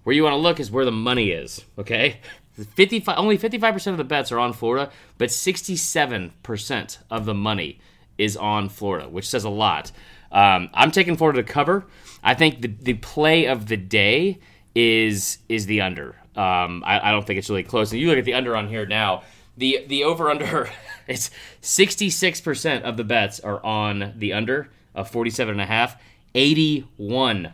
Where 0.03 0.15
you 0.15 0.23
want 0.23 0.33
to 0.33 0.37
look 0.37 0.59
is 0.59 0.69
where 0.69 0.85
the 0.85 0.91
money 0.91 1.31
is, 1.31 1.63
okay? 1.79 2.19
55 2.63 3.17
only 3.17 3.37
55% 3.37 3.87
of 3.87 3.97
the 3.97 4.03
bets 4.03 4.31
are 4.31 4.39
on 4.39 4.53
Florida, 4.53 4.91
but 5.17 5.29
67% 5.29 6.97
of 7.09 7.25
the 7.25 7.33
money 7.33 7.79
is 8.17 8.37
on 8.37 8.69
Florida, 8.69 9.09
which 9.09 9.27
says 9.27 9.43
a 9.43 9.49
lot. 9.49 9.91
Um, 10.31 10.69
I'm 10.73 10.91
taking 10.91 11.17
Florida 11.17 11.43
to 11.43 11.47
cover. 11.47 11.85
I 12.23 12.33
think 12.33 12.61
the, 12.61 12.67
the 12.67 12.93
play 12.95 13.45
of 13.45 13.67
the 13.67 13.77
day 13.77 14.39
is 14.73 15.39
is 15.47 15.65
the 15.65 15.81
under. 15.81 16.15
Um, 16.35 16.83
I, 16.85 17.09
I, 17.09 17.11
don't 17.11 17.25
think 17.25 17.39
it's 17.39 17.49
really 17.49 17.63
close. 17.63 17.91
And 17.93 18.01
you 18.01 18.09
look 18.09 18.17
at 18.17 18.25
the 18.25 18.33
under 18.33 18.55
on 18.57 18.67
here 18.67 18.85
now. 18.85 19.23
The 19.57 19.85
the 19.87 20.03
over 20.03 20.29
under 20.29 20.69
it's 21.07 21.31
66% 21.61 22.81
of 22.81 22.97
the 22.97 23.05
bets 23.05 23.39
are 23.39 23.65
on 23.65 24.13
the 24.17 24.33
under 24.33 24.69
of 24.93 25.09
47 25.09 25.53
and 25.53 25.61
a 25.61 25.65
half. 25.65 25.95
81% 26.33 27.53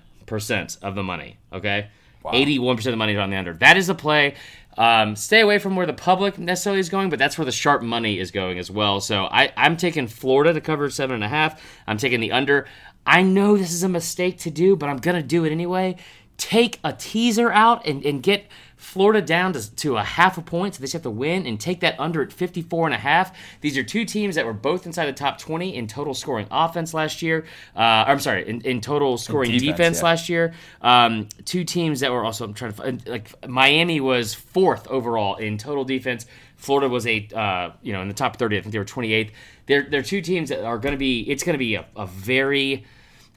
of 0.81 0.95
the 0.95 1.03
money, 1.03 1.37
okay? 1.53 1.89
Wow. 2.23 2.31
81% 2.31 2.77
of 2.77 2.83
the 2.85 2.95
money 2.95 3.13
is 3.13 3.19
on 3.19 3.29
the 3.29 3.37
under. 3.37 3.53
That 3.53 3.77
is 3.77 3.85
the 3.85 3.95
play. 3.95 4.33
Um, 4.81 5.15
stay 5.15 5.41
away 5.41 5.59
from 5.59 5.75
where 5.75 5.85
the 5.85 5.93
public 5.93 6.39
necessarily 6.39 6.79
is 6.79 6.89
going, 6.89 7.11
but 7.11 7.19
that's 7.19 7.37
where 7.37 7.45
the 7.45 7.51
sharp 7.51 7.83
money 7.83 8.17
is 8.17 8.31
going 8.31 8.57
as 8.57 8.71
well. 8.71 8.99
So 8.99 9.25
I, 9.25 9.53
I'm 9.55 9.77
taking 9.77 10.07
Florida 10.07 10.53
to 10.53 10.59
cover 10.59 10.89
seven 10.89 11.13
and 11.13 11.23
a 11.23 11.27
half. 11.27 11.61
I'm 11.85 11.99
taking 11.99 12.19
the 12.19 12.31
under. 12.31 12.65
I 13.05 13.21
know 13.21 13.55
this 13.55 13.73
is 13.73 13.83
a 13.83 13.89
mistake 13.89 14.39
to 14.39 14.49
do, 14.49 14.75
but 14.75 14.89
I'm 14.89 14.97
gonna 14.97 15.21
do 15.21 15.45
it 15.45 15.51
anyway. 15.51 15.97
Take 16.37 16.79
a 16.83 16.93
teaser 16.93 17.51
out 17.51 17.85
and, 17.85 18.03
and 18.03 18.23
get 18.23 18.47
Florida 18.81 19.21
down 19.21 19.53
to, 19.53 19.75
to 19.75 19.95
a 19.95 20.03
half 20.03 20.39
a 20.39 20.41
point, 20.41 20.73
so 20.73 20.79
they 20.79 20.85
just 20.85 20.93
have 20.93 21.03
to 21.03 21.11
win 21.11 21.45
and 21.45 21.59
take 21.59 21.81
that 21.81 21.97
under 21.99 22.23
at 22.23 22.33
54 22.33 22.87
and 22.87 22.95
a 22.95 22.97
half. 22.97 23.37
These 23.61 23.77
are 23.77 23.83
two 23.83 24.05
teams 24.05 24.33
that 24.35 24.45
were 24.45 24.53
both 24.53 24.87
inside 24.87 25.05
the 25.05 25.13
top 25.13 25.37
20 25.37 25.75
in 25.75 25.85
total 25.85 26.15
scoring 26.15 26.47
offense 26.49 26.91
last 26.91 27.21
year. 27.21 27.45
Uh, 27.75 27.79
I'm 27.79 28.19
sorry, 28.19 28.49
in, 28.49 28.59
in 28.61 28.81
total 28.81 29.19
scoring 29.19 29.51
defense, 29.51 29.77
defense 29.77 29.97
yeah. 29.99 30.03
last 30.03 30.29
year. 30.29 30.53
Um, 30.81 31.29
two 31.45 31.63
teams 31.63 31.99
that 31.99 32.11
were 32.11 32.25
also 32.25 32.43
I'm 32.43 32.55
trying 32.55 32.71
to 32.71 32.77
find, 32.77 33.07
like 33.07 33.47
Miami 33.47 34.01
was 34.01 34.33
fourth 34.33 34.87
overall 34.87 35.35
in 35.35 35.59
total 35.59 35.85
defense. 35.85 36.25
Florida 36.55 36.89
was 36.89 37.05
a 37.05 37.27
uh, 37.35 37.73
you 37.83 37.93
know 37.93 38.01
in 38.01 38.07
the 38.07 38.15
top 38.15 38.37
30. 38.37 38.57
I 38.57 38.61
think 38.61 38.73
they 38.73 38.79
were 38.79 38.85
28th. 38.85 39.29
They're 39.67 39.83
they're 39.83 40.01
two 40.01 40.21
teams 40.21 40.49
that 40.49 40.65
are 40.65 40.79
going 40.79 40.93
to 40.93 40.97
be. 40.97 41.21
It's 41.29 41.43
going 41.43 41.53
to 41.53 41.59
be 41.59 41.75
a, 41.75 41.85
a 41.95 42.07
very 42.07 42.85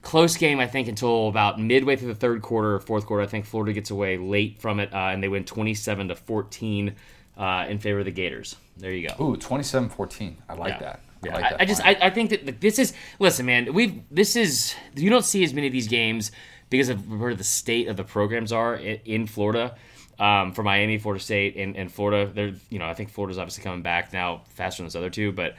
close 0.05 0.37
game, 0.37 0.61
I 0.61 0.67
think, 0.67 0.87
until 0.87 1.29
about 1.29 1.59
midway 1.59 1.97
through 1.97 2.09
the 2.09 2.15
third 2.15 2.43
quarter 2.43 2.75
or 2.75 2.81
fourth 2.81 3.07
quarter. 3.07 3.23
I 3.23 3.27
think 3.27 3.47
Florida 3.47 3.73
gets 3.73 3.91
away 3.91 4.17
late 4.17 4.61
from 4.61 4.79
it, 4.79 4.93
uh, 4.93 5.09
and 5.09 5.23
they 5.23 5.29
win 5.29 5.45
27 5.45 6.09
to 6.09 6.15
14 6.15 6.95
uh, 7.37 7.67
in 7.69 7.79
favor 7.79 8.01
of 8.01 8.05
the 8.05 8.13
Gators. 8.13 8.57
There 8.77 8.93
you 8.93 9.09
go. 9.09 9.15
Ooh, 9.25 9.37
27-14. 9.37 10.35
I 10.49 10.55
like 10.55 10.75
yeah. 10.75 10.79
that. 10.79 11.01
I, 11.23 11.27
yeah, 11.27 11.35
like 11.35 11.45
I, 11.45 11.57
I 11.61 11.65
just 11.65 11.85
I, 11.85 11.97
I, 12.03 12.11
think 12.11 12.31
that 12.31 12.61
this 12.61 12.79
is 12.79 12.93
listen, 13.19 13.47
man. 13.47 13.73
We 13.73 14.03
this 14.11 14.37
is 14.37 14.75
you 14.95 15.09
don't 15.09 15.25
see 15.25 15.43
as 15.43 15.55
many 15.55 15.67
of 15.67 15.73
these 15.73 15.89
games 15.89 16.31
because 16.69 16.91
of 16.91 17.11
where 17.11 17.35
the 17.35 17.45
state 17.45 17.89
of 17.89 17.97
the 17.97 18.05
programs 18.05 18.53
are 18.53 18.77
in, 18.77 19.01
in 19.07 19.27
Florida. 19.27 19.75
Um, 20.19 20.53
for 20.53 20.63
Miami, 20.63 20.99
Florida 20.99 21.25
State, 21.25 21.57
and, 21.57 21.77
and 21.77 21.91
Florida, 21.91 22.31
they're 22.31 22.53
you 22.69 22.79
know 22.79 22.87
I 22.87 22.93
think 22.93 23.09
Florida's 23.09 23.39
obviously 23.39 23.65
coming 23.65 23.81
back 23.81 24.13
now 24.13 24.43
faster 24.51 24.83
than 24.83 24.87
those 24.87 24.97
other 24.97 25.09
two, 25.09 25.33
but 25.33 25.57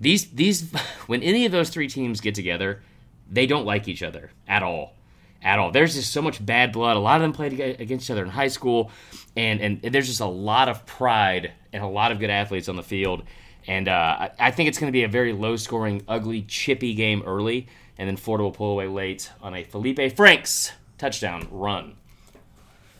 these 0.00 0.30
these 0.30 0.72
when 1.06 1.22
any 1.22 1.44
of 1.44 1.52
those 1.52 1.68
three 1.68 1.86
teams 1.86 2.22
get 2.22 2.34
together, 2.34 2.82
they 3.34 3.46
don't 3.46 3.66
like 3.66 3.88
each 3.88 4.02
other 4.02 4.30
at 4.48 4.62
all 4.62 4.94
at 5.44 5.58
all. 5.58 5.70
There's 5.70 5.94
just 5.94 6.10
so 6.12 6.22
much 6.22 6.44
bad 6.44 6.72
blood. 6.72 6.96
A 6.96 7.00
lot 7.00 7.16
of 7.16 7.22
them 7.22 7.32
played 7.32 7.60
against 7.60 8.06
each 8.06 8.10
other 8.10 8.24
in 8.24 8.30
high 8.30 8.48
school, 8.48 8.90
and 9.36 9.60
and 9.60 9.82
there's 9.82 10.08
just 10.08 10.20
a 10.20 10.26
lot 10.26 10.68
of 10.68 10.84
pride 10.86 11.52
and 11.72 11.84
a 11.84 11.86
lot 11.86 12.10
of 12.10 12.18
good 12.18 12.30
athletes 12.30 12.68
on 12.68 12.76
the 12.76 12.82
field. 12.82 13.22
And 13.66 13.88
uh, 13.88 14.30
I 14.38 14.50
think 14.50 14.68
it's 14.68 14.78
going 14.78 14.88
to 14.88 14.92
be 14.92 15.04
a 15.04 15.08
very 15.08 15.32
low 15.32 15.56
scoring, 15.56 16.02
ugly, 16.08 16.42
chippy 16.42 16.94
game 16.94 17.22
early, 17.24 17.68
and 17.96 18.08
then 18.08 18.16
Florida 18.16 18.44
will 18.44 18.52
pull 18.52 18.72
away 18.72 18.88
late 18.88 19.30
on 19.40 19.54
a 19.54 19.64
Felipe 19.64 20.16
Franks 20.16 20.72
touchdown 20.98 21.46
run. 21.50 21.96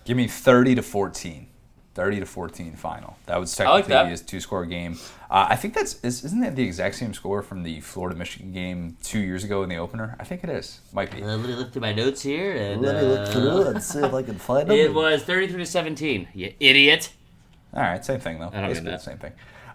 Give 0.04 0.16
me 0.16 0.26
30 0.26 0.76
to 0.76 0.82
14. 0.82 1.46
30 1.94 2.20
to 2.20 2.26
14 2.26 2.72
final. 2.74 3.16
That 3.26 3.38
was 3.38 3.54
technically 3.54 3.94
like 3.94 4.08
his 4.08 4.20
two 4.20 4.40
score 4.40 4.66
game. 4.66 4.98
Uh, 5.30 5.46
I 5.50 5.56
think 5.56 5.74
that's 5.74 6.00
is, 6.04 6.24
isn't 6.24 6.40
that 6.40 6.56
the 6.56 6.64
exact 6.64 6.96
same 6.96 7.14
score 7.14 7.42
from 7.42 7.62
the 7.62 7.80
Florida 7.80 8.16
Michigan 8.16 8.52
game 8.52 8.96
two 9.02 9.20
years 9.20 9.44
ago 9.44 9.62
in 9.62 9.68
the 9.68 9.76
opener? 9.76 10.16
I 10.18 10.24
think 10.24 10.44
it 10.44 10.50
is. 10.50 10.80
Might 10.92 11.10
be. 11.10 11.22
Uh, 11.22 11.26
let 11.26 11.48
me 11.48 11.54
look 11.54 11.72
through 11.72 11.82
my 11.82 11.92
notes 11.92 12.22
here 12.22 12.52
and 12.52 12.82
let 12.82 12.96
me 12.96 13.08
look 13.08 13.28
through 13.28 13.68
and 13.68 13.82
see 13.82 14.00
if 14.00 14.12
I 14.12 14.22
can 14.22 14.38
find 14.38 14.70
it. 14.72 14.78
It 14.78 14.94
was 14.94 15.22
33 15.22 15.58
to 15.58 15.66
17. 15.66 16.28
You 16.34 16.52
idiot. 16.60 17.12
All 17.72 17.82
right, 17.82 18.04
same 18.04 18.20
thing 18.20 18.38
though. 18.38 18.48
I 18.52 18.60
don't 18.60 18.68
Basically 18.68 18.90
the 18.90 18.98
same 18.98 19.18
thing. 19.18 19.32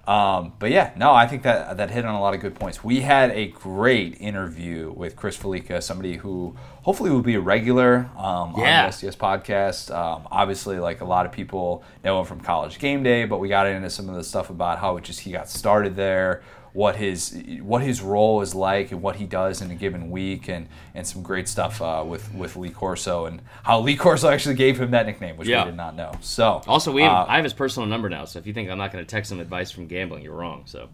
Um, 0.10 0.54
but 0.58 0.72
yeah, 0.72 0.92
no, 0.98 1.14
I 1.14 1.28
think 1.28 1.44
that 1.44 1.78
that 1.78 1.92
hit 1.92 2.04
on 2.04 2.16
a 2.16 2.20
lot 2.20 2.34
of 2.34 2.40
good 2.40 2.56
points. 2.56 2.84
We 2.84 3.02
had 3.02 3.30
a 3.30 3.50
great 3.50 4.20
interview 4.20 4.92
with 4.92 5.16
Chris 5.16 5.38
Fallica, 5.38 5.84
somebody 5.84 6.18
who 6.18 6.56
hopefully 6.82 7.12
will 7.12 7.22
be 7.22 7.36
a 7.36 7.40
regular 7.40 8.10
um, 8.18 8.56
yeah. 8.58 8.86
on 8.86 8.90
the 8.90 8.96
SDS 8.96 9.18
podcast. 9.18 9.96
Um, 9.96 10.28
obviously, 10.32 10.80
like 10.80 11.02
a 11.02 11.06
lot 11.06 11.28
of 11.28 11.32
people 11.32 11.84
know 12.04 12.20
him 12.20 12.26
from 12.26 12.40
College 12.40 12.80
Game 12.80 13.04
Day, 13.04 13.26
but 13.26 13.38
we 13.38 13.50
got 13.50 13.68
into 13.68 13.92
some 13.92 14.10
of 14.10 14.16
the 14.16 14.24
stuff 14.24 14.50
about 14.50 14.80
how 14.80 14.98
it 14.98 15.04
just 15.04 15.20
he 15.20 15.32
got 15.32 15.48
started 15.48 15.96
there, 15.96 16.42
what 16.74 16.96
his 16.96 17.42
what 17.62 17.82
his 17.82 18.02
role 18.02 18.42
is 18.42 18.54
like 18.54 18.92
and 18.92 19.02
what 19.02 19.16
he 19.18 19.26
does 19.26 19.62
in 19.62 19.72
a 19.72 19.76
given 19.76 20.10
week, 20.10 20.48
and 20.48 20.68
and 20.94 21.06
some 21.06 21.22
great 21.24 21.48
stuff 21.48 21.82
uh, 21.82 22.04
with 22.06 22.34
with 22.34 22.56
Lee 22.56 22.70
Corso 22.70 23.26
and 23.26 23.42
how 23.64 23.80
Lee 23.80 23.96
Corso 23.96 24.30
actually 24.30 24.56
gave 24.56 24.80
him 24.80 24.92
that 24.92 25.06
nickname, 25.06 25.38
which 25.38 25.48
yeah. 25.48 25.64
we 25.64 25.72
did 25.72 25.78
not 25.78 25.96
know. 25.96 26.12
So 26.22 26.62
also 26.68 26.92
we 26.92 27.04
have, 27.04 27.12
uh, 27.12 27.26
I 27.28 27.36
have 27.36 27.44
his 27.44 27.54
personal 27.54 27.88
number 27.88 28.10
now, 28.10 28.26
so 28.26 28.40
if 28.40 28.48
you 28.48 28.54
think 28.54 28.70
I'm 28.70 28.78
not 28.78 28.92
going 28.92 29.04
to 29.04 29.10
text 29.10 29.32
him 29.32 29.40
advice 29.40 29.72
from 29.72 29.88
gambling, 29.88 30.24
you're 30.24 30.36
wrong. 30.36 30.64
So. 30.66 30.90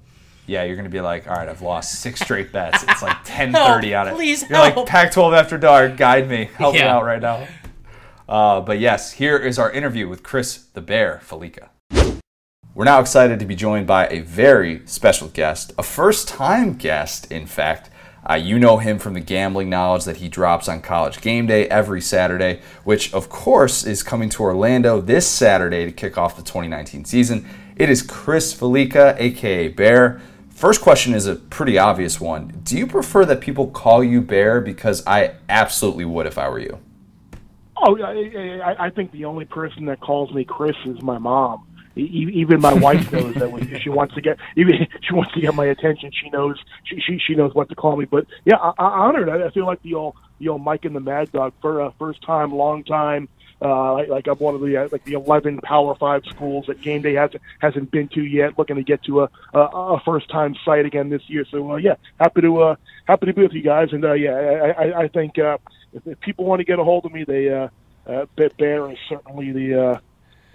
Yeah, 0.47 0.63
you're 0.63 0.75
gonna 0.75 0.89
be 0.89 1.01
like, 1.01 1.27
all 1.27 1.33
right, 1.33 1.49
I've 1.49 1.63
lost 1.63 2.01
six 2.01 2.19
straight 2.19 2.51
bets. 2.51 2.83
It's 2.83 3.01
like 3.01 3.17
10:30 3.25 3.99
on 3.99 4.07
it. 4.09 4.13
Please 4.13 4.47
You're 4.47 4.59
help. 4.59 4.75
like 4.75 4.85
Pac-12 4.85 5.35
after 5.35 5.57
dark. 5.57 5.97
Guide 5.97 6.29
me, 6.29 6.51
help 6.55 6.75
yeah. 6.75 6.81
me 6.81 6.87
out 6.87 7.03
right 7.03 7.19
now. 7.19 7.47
Uh, 8.27 8.61
but 8.61 8.79
yes, 8.79 9.13
here 9.13 9.37
is 9.37 9.57
our 9.57 9.71
interview 9.71 10.07
with 10.07 10.21
Chris 10.21 10.65
the 10.73 10.81
Bear 10.81 11.19
Fallica. 11.23 11.69
We're 12.75 12.83
now 12.83 12.99
excited 12.99 13.39
to 13.39 13.45
be 13.45 13.55
joined 13.55 13.87
by 13.87 14.09
a 14.09 14.19
very 14.19 14.81
special 14.85 15.29
guest, 15.29 15.71
a 15.77 15.81
first 15.81 16.27
time 16.27 16.73
guest, 16.73 17.31
in 17.31 17.45
fact. 17.45 17.89
Uh, 18.29 18.33
you 18.33 18.59
know 18.59 18.79
him 18.79 18.99
from 18.99 19.13
the 19.13 19.21
gambling 19.21 19.69
knowledge 19.69 20.03
that 20.03 20.17
he 20.17 20.27
drops 20.27 20.67
on 20.67 20.81
college 20.81 21.21
game 21.21 21.47
day 21.47 21.69
every 21.69 22.01
Saturday, 22.01 22.59
which, 22.83 23.13
of 23.13 23.29
course, 23.29 23.85
is 23.85 24.03
coming 24.03 24.27
to 24.27 24.43
Orlando 24.43 24.99
this 24.99 25.25
Saturday 25.25 25.85
to 25.85 25.91
kick 25.93 26.17
off 26.17 26.35
the 26.35 26.41
2019 26.41 27.05
season. 27.05 27.47
It 27.77 27.89
is 27.89 28.01
Chris 28.01 28.53
Fallica, 28.53 29.15
aka 29.19 29.69
Bear. 29.69 30.19
First 30.49 30.81
question 30.81 31.13
is 31.13 31.27
a 31.27 31.37
pretty 31.37 31.77
obvious 31.77 32.19
one. 32.19 32.59
Do 32.65 32.77
you 32.77 32.87
prefer 32.87 33.23
that 33.23 33.39
people 33.39 33.67
call 33.67 34.03
you 34.03 34.19
Bear? 34.19 34.59
Because 34.59 35.01
I 35.07 35.35
absolutely 35.47 36.03
would 36.03 36.25
if 36.25 36.37
I 36.37 36.49
were 36.49 36.59
you. 36.59 36.77
Oh, 37.77 37.97
I, 38.01 38.87
I 38.87 38.89
think 38.89 39.13
the 39.13 39.23
only 39.23 39.45
person 39.45 39.85
that 39.85 40.01
calls 40.01 40.33
me 40.33 40.43
Chris 40.43 40.75
is 40.85 41.01
my 41.01 41.17
mom 41.17 41.65
even 41.95 42.59
my 42.59 42.73
wife 42.73 43.11
knows 43.11 43.35
that 43.35 43.51
when 43.51 43.79
she 43.79 43.89
wants 43.89 44.13
to 44.15 44.21
get 44.21 44.37
even 44.55 44.87
she 45.01 45.13
wants 45.13 45.33
to 45.33 45.41
get 45.41 45.55
my 45.55 45.65
attention, 45.65 46.11
she 46.11 46.29
knows 46.29 46.57
she 46.83 46.99
she, 46.99 47.19
she 47.19 47.35
knows 47.35 47.53
what 47.53 47.69
to 47.69 47.75
call 47.75 47.95
me. 47.95 48.05
But 48.05 48.25
yeah, 48.43 48.57
I, 48.57 48.71
I 48.77 49.07
honored. 49.07 49.29
I, 49.29 49.47
I 49.47 49.49
feel 49.51 49.65
like 49.65 49.81
the 49.81 49.93
old 49.93 50.15
the 50.39 50.49
old 50.49 50.61
Mike 50.61 50.85
and 50.85 50.95
the 50.95 50.99
Mad 50.99 51.31
Dog 51.31 51.53
for 51.61 51.81
a 51.81 51.91
first 51.97 52.21
time, 52.23 52.53
long 52.53 52.83
time. 52.83 53.29
Uh, 53.61 53.93
like, 53.93 54.09
like 54.09 54.27
I'm 54.27 54.37
one 54.37 54.53
of 54.53 54.61
the 54.61 54.75
uh, 54.75 54.89
like 54.91 55.05
the 55.05 55.13
11 55.13 55.59
Power 55.59 55.95
Five 55.95 56.23
schools 56.29 56.65
that 56.67 56.81
game 56.81 57.01
day 57.01 57.13
hasn't 57.13 57.41
hasn't 57.59 57.89
been 57.89 58.09
to 58.09 58.21
yet. 58.21 58.57
Looking 58.57 58.75
to 58.75 58.83
get 58.83 59.03
to 59.03 59.21
a 59.21 59.29
a, 59.53 59.59
a 59.59 59.99
first 60.01 60.29
time 60.29 60.55
site 60.65 60.85
again 60.85 61.09
this 61.09 61.21
year. 61.27 61.45
So 61.49 61.71
uh, 61.71 61.75
yeah, 61.77 61.95
happy 62.19 62.41
to 62.41 62.61
uh, 62.61 62.75
happy 63.05 63.27
to 63.27 63.33
be 63.33 63.43
with 63.43 63.53
you 63.53 63.61
guys. 63.61 63.93
And 63.93 64.03
uh, 64.03 64.13
yeah, 64.13 64.33
I, 64.33 64.83
I, 64.83 64.99
I 65.03 65.07
think 65.07 65.39
uh, 65.39 65.57
if, 65.93 66.05
if 66.05 66.19
people 66.19 66.43
want 66.43 66.59
to 66.59 66.65
get 66.65 66.79
a 66.79 66.83
hold 66.83 67.05
of 67.05 67.13
me, 67.13 67.23
they 67.23 67.49
uh, 67.49 67.69
uh, 68.07 68.25
Bear 68.35 68.91
is 68.91 68.97
certainly 69.07 69.51
the 69.51 69.81
uh, 69.81 69.99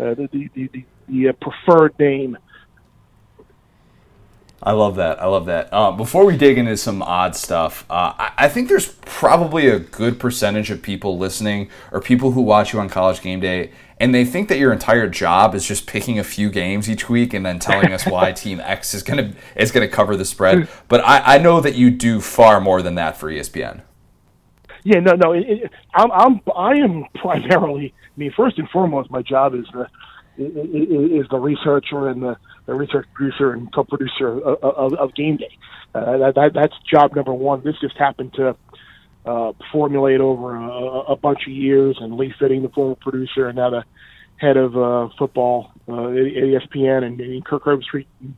uh, 0.00 0.14
the, 0.14 0.28
the, 0.32 0.50
the, 0.54 0.66
the 0.68 0.84
uh, 1.28 1.32
preferred 1.32 1.98
name. 1.98 2.36
I 4.62 4.72
love 4.72 4.96
that. 4.96 5.22
I 5.22 5.26
love 5.26 5.46
that. 5.46 5.72
Uh, 5.72 5.90
before 5.90 6.26
we 6.26 6.36
dig 6.36 6.58
into 6.58 6.76
some 6.76 7.02
odd 7.02 7.34
stuff, 7.34 7.86
uh, 7.88 8.12
I, 8.18 8.32
I, 8.36 8.48
think 8.48 8.68
there's 8.68 8.88
probably 9.06 9.68
a 9.68 9.78
good 9.78 10.20
percentage 10.20 10.70
of 10.70 10.82
people 10.82 11.16
listening 11.16 11.70
or 11.92 12.00
people 12.00 12.32
who 12.32 12.42
watch 12.42 12.74
you 12.74 12.78
on 12.80 12.90
College 12.90 13.22
Game 13.22 13.40
Day, 13.40 13.72
and 13.98 14.14
they 14.14 14.26
think 14.26 14.50
that 14.50 14.58
your 14.58 14.70
entire 14.70 15.08
job 15.08 15.54
is 15.54 15.66
just 15.66 15.86
picking 15.86 16.18
a 16.18 16.24
few 16.24 16.50
games 16.50 16.90
each 16.90 17.08
week 17.08 17.32
and 17.32 17.44
then 17.44 17.58
telling 17.58 17.94
us 17.94 18.04
why 18.04 18.32
Team 18.34 18.60
X 18.60 18.92
is 18.92 19.02
gonna 19.02 19.32
is 19.56 19.72
gonna 19.72 19.88
cover 19.88 20.14
the 20.14 20.26
spread. 20.26 20.68
But 20.88 21.00
I, 21.06 21.36
I 21.36 21.38
know 21.38 21.62
that 21.62 21.74
you 21.74 21.90
do 21.90 22.20
far 22.20 22.60
more 22.60 22.82
than 22.82 22.96
that 22.96 23.16
for 23.16 23.30
ESPN. 23.30 23.80
Yeah, 24.84 25.00
no, 25.00 25.12
no. 25.12 25.32
It, 25.32 25.44
it, 25.48 25.72
I'm, 25.94 26.10
I'm, 26.12 26.40
I 26.54 26.72
am 26.76 27.04
primarily. 27.14 27.94
I 27.98 28.12
mean, 28.18 28.32
first 28.36 28.58
and 28.58 28.68
foremost, 28.68 29.10
my 29.10 29.22
job 29.22 29.54
is 29.54 29.66
the 29.72 29.86
is 30.36 31.26
the 31.30 31.38
researcher 31.38 32.08
and 32.08 32.22
the, 32.22 32.36
the 32.66 32.74
research 32.74 33.06
producer 33.12 33.52
and 33.52 33.72
co-producer 33.72 34.38
of, 34.38 34.62
of, 34.62 34.94
of 34.94 35.14
Game 35.14 35.36
Day. 35.36 35.56
Uh, 35.94 36.18
that, 36.18 36.34
that, 36.36 36.52
that's 36.54 36.74
job 36.90 37.14
number 37.14 37.34
one. 37.34 37.62
This 37.62 37.74
just 37.80 37.96
happened 37.96 38.32
to 38.34 38.56
uh, 39.26 39.52
formulate 39.72 40.20
over 40.20 40.56
a, 40.56 41.12
a 41.12 41.16
bunch 41.16 41.40
of 41.46 41.52
years, 41.52 41.98
and 42.00 42.16
Lee 42.16 42.32
Fitting, 42.38 42.62
the 42.62 42.68
former 42.68 42.94
producer, 42.94 43.48
and 43.48 43.56
now 43.56 43.70
the 43.70 43.84
head 44.36 44.56
of 44.56 44.76
uh, 44.76 45.08
football 45.18 45.72
uh, 45.88 46.08
at 46.08 46.70
ESPN, 46.72 47.04
and, 47.04 47.44
Kirk 47.44 47.64
Herbstreit 47.64 48.06
and, 48.20 48.34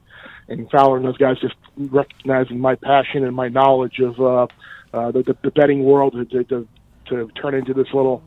and 0.49 0.71
Fowler 0.71 0.97
and 0.97 1.07
those 1.07 1.17
guys 1.17 1.39
just 1.41 1.55
recognizing 1.77 2.59
my 2.59 2.75
passion 2.75 3.25
and 3.25 3.37
my 3.37 3.49
knowledge 3.49 4.01
of 4.01 4.21
uh, 4.21 4.47
uh, 4.93 5.11
the, 5.13 5.23
the 5.23 5.37
the 5.43 5.51
betting 5.53 5.85
world 5.85 6.15
to, 6.31 6.45
to, 6.45 6.69
to 7.07 7.29
turn 7.41 7.55
into 7.55 7.73
this 7.73 7.87
little 7.95 8.23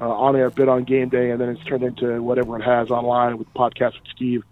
uh, 0.00 0.08
on-air 0.08 0.50
bit 0.50 0.68
on 0.68 0.84
game 0.84 1.08
day, 1.08 1.30
and 1.30 1.40
then 1.40 1.48
it's 1.50 1.64
turned 1.64 1.82
into 1.82 2.22
whatever 2.22 2.58
it 2.58 2.62
has 2.62 2.90
online 2.90 3.38
with 3.38 3.52
podcast 3.54 3.94
with 3.94 4.08
Steve. 4.14 4.44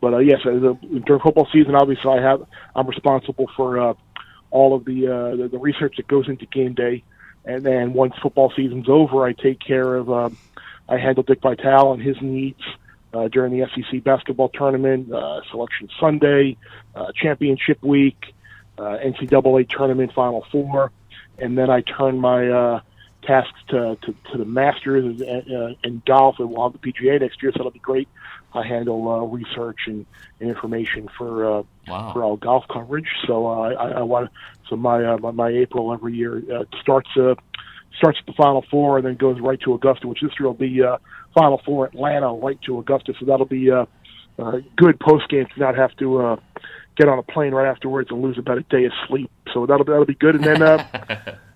But 0.00 0.14
uh, 0.14 0.18
yes, 0.18 0.40
during 0.42 1.20
football 1.22 1.48
season, 1.52 1.74
obviously, 1.74 2.10
I 2.10 2.22
have 2.22 2.46
I'm 2.74 2.86
responsible 2.86 3.50
for 3.56 3.78
uh, 3.78 3.94
all 4.50 4.74
of 4.74 4.84
the, 4.84 5.06
uh, 5.06 5.36
the 5.36 5.48
the 5.48 5.58
research 5.58 5.96
that 5.96 6.08
goes 6.08 6.28
into 6.28 6.46
game 6.46 6.74
day, 6.74 7.04
and 7.44 7.62
then 7.62 7.92
once 7.92 8.14
football 8.22 8.52
season's 8.56 8.88
over, 8.88 9.24
I 9.24 9.32
take 9.32 9.60
care 9.60 9.96
of. 9.96 10.10
Uh, 10.10 10.30
I 10.88 10.98
handle 10.98 11.22
Dick 11.22 11.40
Vitale 11.40 11.92
and 11.92 12.02
his 12.02 12.16
needs 12.20 12.60
uh, 13.14 13.28
during 13.28 13.56
the 13.56 13.66
SEC 13.74 14.02
basketball 14.02 14.48
tournament, 14.48 15.12
uh, 15.12 15.40
Selection 15.50 15.88
Sunday, 16.00 16.56
uh, 16.94 17.12
Championship 17.14 17.82
Week, 17.82 18.34
uh, 18.78 18.98
NCAA 18.98 19.68
tournament 19.68 20.12
Final 20.14 20.44
Four, 20.50 20.90
and 21.38 21.56
then 21.56 21.70
I 21.70 21.82
turn 21.82 22.18
my 22.18 22.48
uh, 22.48 22.80
tasks 23.22 23.58
to, 23.68 23.96
to, 24.02 24.14
to 24.32 24.38
the 24.38 24.44
Masters 24.44 25.20
and, 25.20 25.52
uh, 25.54 25.74
and 25.84 26.04
golf, 26.04 26.36
and 26.38 26.50
we'll 26.50 26.70
have 26.70 26.80
the 26.80 26.92
PGA 26.92 27.20
next 27.20 27.42
year, 27.42 27.52
so 27.52 27.58
that'll 27.58 27.70
be 27.72 27.78
great. 27.78 28.08
I 28.52 28.66
handle 28.66 29.08
uh, 29.08 29.20
research 29.26 29.80
and, 29.86 30.06
and 30.40 30.48
information 30.48 31.08
for 31.16 31.60
uh, 31.60 31.62
Wow. 31.88 32.12
for 32.12 32.22
all 32.22 32.36
golf 32.36 32.64
coverage. 32.72 33.08
So 33.26 33.46
uh, 33.48 33.70
I, 33.74 33.90
I 33.90 34.02
want 34.02 34.30
so 34.68 34.76
my, 34.76 35.04
uh, 35.04 35.18
my 35.18 35.30
my 35.32 35.48
April 35.50 35.92
every 35.92 36.14
year 36.14 36.42
uh, 36.52 36.64
starts 36.80 37.08
uh, 37.16 37.34
starts 37.96 38.18
at 38.20 38.26
the 38.26 38.32
Final 38.34 38.64
Four 38.70 38.98
and 38.98 39.06
then 39.06 39.16
goes 39.16 39.40
right 39.40 39.60
to 39.62 39.74
Augusta, 39.74 40.06
which 40.08 40.20
this 40.20 40.30
year 40.38 40.46
will 40.48 40.54
be 40.54 40.82
uh, 40.82 40.98
Final 41.34 41.60
Four 41.64 41.86
Atlanta 41.86 42.32
right 42.34 42.60
to 42.62 42.78
Augusta. 42.78 43.12
So 43.18 43.26
that'll 43.26 43.46
be 43.46 43.70
uh, 43.70 43.86
uh, 44.38 44.58
good 44.76 44.98
post 45.00 45.28
game 45.28 45.46
to 45.54 45.60
not 45.60 45.76
have 45.76 45.96
to 45.96 46.18
uh, 46.20 46.36
get 46.96 47.08
on 47.08 47.18
a 47.18 47.22
plane 47.24 47.52
right 47.52 47.68
afterwards 47.68 48.10
and 48.10 48.22
lose 48.22 48.38
about 48.38 48.58
a 48.58 48.62
day 48.62 48.84
of 48.84 48.92
sleep. 49.08 49.30
So 49.52 49.66
that'll 49.66 49.84
that'll 49.84 50.04
be 50.06 50.14
good. 50.14 50.36
And 50.36 50.44
then 50.44 50.62
uh, 50.62 51.36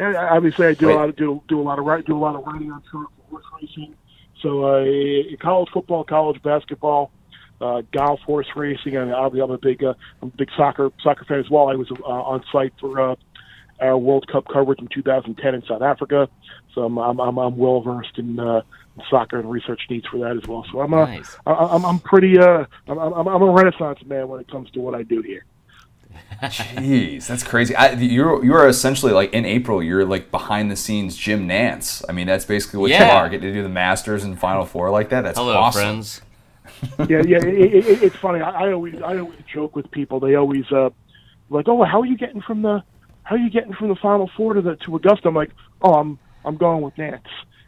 and 0.00 0.16
obviously 0.16 0.66
I 0.66 0.74
do 0.74 0.86
Wait. 0.86 0.94
a 0.94 0.96
lot 0.96 1.08
of 1.10 1.16
do 1.16 1.42
do 1.48 1.60
a 1.60 1.62
lot 1.62 1.78
of 1.78 1.84
write 1.84 2.06
do 2.06 2.16
a 2.16 2.18
lot 2.18 2.34
of 2.34 2.44
writing 2.46 2.72
on 2.72 2.82
for 2.90 3.06
horse 3.28 3.44
racing. 3.60 3.94
So 4.42 4.64
uh, 4.64 5.36
college 5.40 5.68
football, 5.72 6.04
college 6.04 6.42
basketball, 6.42 7.10
uh, 7.60 7.82
golf, 7.92 8.20
horse 8.20 8.46
racing, 8.56 8.96
and 8.96 9.12
obviously 9.12 9.44
I'm 9.44 9.50
a 9.50 9.58
big 9.58 9.84
uh, 9.84 9.94
I'm 10.22 10.28
a 10.28 10.36
big 10.36 10.48
soccer 10.56 10.90
soccer 11.02 11.24
fan 11.26 11.38
as 11.38 11.50
well. 11.50 11.68
I 11.68 11.74
was 11.74 11.90
uh, 11.90 12.04
on 12.04 12.42
site 12.50 12.72
for 12.80 13.10
uh, 13.12 13.16
our 13.80 13.98
World 13.98 14.26
Cup 14.32 14.46
coverage 14.50 14.80
in 14.80 14.88
2010 14.88 15.54
in 15.54 15.62
South 15.66 15.82
Africa, 15.82 16.28
so 16.74 16.84
I'm 16.84 16.98
I'm 16.98 17.20
I'm, 17.20 17.38
I'm 17.38 17.56
well 17.58 17.82
versed 17.82 18.18
in 18.18 18.40
uh, 18.40 18.62
soccer 19.10 19.38
and 19.38 19.50
research 19.50 19.82
needs 19.90 20.06
for 20.06 20.18
that 20.18 20.36
as 20.42 20.48
well. 20.48 20.64
So 20.72 20.80
I'm 20.80 20.94
uh, 20.94 21.04
Nice. 21.04 21.36
I, 21.44 21.52
I'm 21.52 21.84
I'm 21.84 22.00
pretty 22.00 22.38
uh 22.38 22.64
I'm, 22.88 22.98
I'm 22.98 23.28
I'm 23.28 23.42
a 23.42 23.50
renaissance 23.50 23.98
man 24.06 24.28
when 24.28 24.40
it 24.40 24.50
comes 24.50 24.70
to 24.70 24.80
what 24.80 24.94
I 24.94 25.02
do 25.02 25.20
here. 25.20 25.44
Jeez, 26.42 27.26
that's 27.26 27.42
crazy. 27.42 27.74
I, 27.76 27.92
you're 27.92 28.42
you're 28.44 28.66
essentially 28.68 29.12
like 29.12 29.32
in 29.34 29.44
April. 29.44 29.82
You're 29.82 30.04
like 30.06 30.30
behind 30.30 30.70
the 30.70 30.76
scenes 30.76 31.16
Jim 31.16 31.46
Nantz. 31.48 32.02
I 32.08 32.12
mean, 32.12 32.26
that's 32.26 32.44
basically 32.46 32.80
what 32.80 32.90
you 32.90 32.96
are. 32.96 33.28
Get 33.28 33.42
to 33.42 33.52
do 33.52 33.62
the 33.62 33.68
Masters 33.68 34.24
and 34.24 34.38
Final 34.38 34.64
Four 34.64 34.90
like 34.90 35.10
that. 35.10 35.22
That's 35.22 35.38
Hello, 35.38 35.52
awesome. 35.54 35.80
friends. 35.82 36.22
yeah, 37.10 37.22
yeah. 37.26 37.38
It, 37.38 37.44
it, 37.44 37.86
it, 37.86 38.02
it's 38.04 38.16
funny. 38.16 38.40
I, 38.40 38.68
I 38.68 38.72
always, 38.72 38.94
I 39.02 39.18
always 39.18 39.38
joke 39.52 39.76
with 39.76 39.90
people. 39.90 40.18
They 40.18 40.34
always 40.36 40.64
uh, 40.72 40.90
like, 41.50 41.68
oh, 41.68 41.84
how 41.84 42.00
are 42.00 42.06
you 42.06 42.16
getting 42.16 42.40
from 42.40 42.62
the, 42.62 42.82
how 43.22 43.36
are 43.36 43.38
you 43.38 43.50
getting 43.50 43.74
from 43.74 43.88
the 43.88 43.96
Final 43.96 44.30
Four 44.36 44.54
to 44.54 44.62
the 44.62 44.76
to 44.76 44.96
Augusta? 44.96 45.28
I'm 45.28 45.34
like, 45.34 45.50
oh, 45.82 45.94
I'm 45.94 46.18
I'm 46.44 46.56
going 46.56 46.80
with 46.82 46.94
Nantz. 46.96 47.20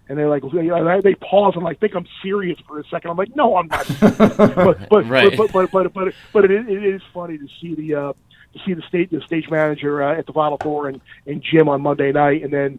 And 0.09 0.19
they're 0.19 0.29
like, 0.29 0.43
they, 0.43 1.01
they 1.03 1.15
pause 1.17 1.53
and 1.55 1.65
like 1.65 1.79
think 1.81 1.95
I'm 1.95 2.07
serious 2.23 2.59
for 2.67 2.81
a 2.81 2.85
second. 2.85 3.11
I'm 3.11 3.17
like, 3.17 3.35
no, 3.37 3.57
I'm 3.57 3.67
not. 3.69 3.87
but 4.01 4.89
but, 4.89 5.07
Right. 5.09 5.37
but 5.37 5.53
but 5.53 5.71
but 5.71 5.93
but 5.93 6.15
but 6.33 6.45
it 6.45 6.51
is, 6.51 6.67
it 6.69 6.85
is 6.85 7.03
funny 7.15 7.39
to 7.39 7.47
see 7.61 7.75
the 7.75 7.95
uh, 7.95 8.13
to 8.53 8.59
see 8.65 8.75
the 8.75 8.83
state 8.83 9.11
the 9.11 9.21
stage 9.23 9.49
manager 9.51 10.03
uh, 10.03 10.19
at 10.19 10.27
the 10.27 10.33
Final 10.33 10.59
Four 10.59 10.89
and 10.89 11.01
and 11.27 11.43
Jim 11.43 11.69
on 11.69 11.83
Monday 11.83 12.13
night, 12.13 12.43
and 12.43 12.53
then 12.53 12.79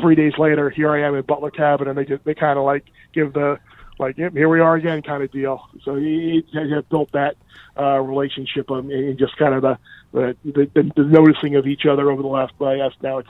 three 0.00 0.14
days 0.14 0.32
later, 0.38 0.70
here 0.70 0.90
I 0.90 1.06
am 1.06 1.14
in 1.14 1.22
Butler 1.22 1.50
Cabin, 1.50 1.88
and 1.88 1.96
they 1.96 2.04
just 2.04 2.24
they 2.24 2.34
kind 2.34 2.58
of 2.58 2.64
like 2.64 2.84
give 3.12 3.32
the 3.32 3.58
like 3.98 4.16
here 4.16 4.48
we 4.48 4.60
are 4.60 4.74
again 4.74 5.02
kind 5.02 5.22
of 5.22 5.30
deal. 5.30 5.68
So 5.84 5.96
he, 5.96 6.44
he 6.50 6.70
has 6.70 6.84
built 6.84 7.12
that 7.12 7.36
uh, 7.78 8.00
relationship 8.00 8.70
um, 8.70 8.90
and 8.90 9.18
just 9.18 9.36
kind 9.36 9.54
of 9.54 9.62
the 9.62 9.78
the, 10.12 10.36
the 10.44 10.92
the 10.96 11.04
noticing 11.04 11.56
of 11.56 11.66
each 11.66 11.86
other 11.86 12.10
over 12.10 12.22
the 12.22 12.28
last 12.28 12.52
I 12.60 12.76
guess 12.76 12.92
now 13.02 13.18
it's 13.18 13.28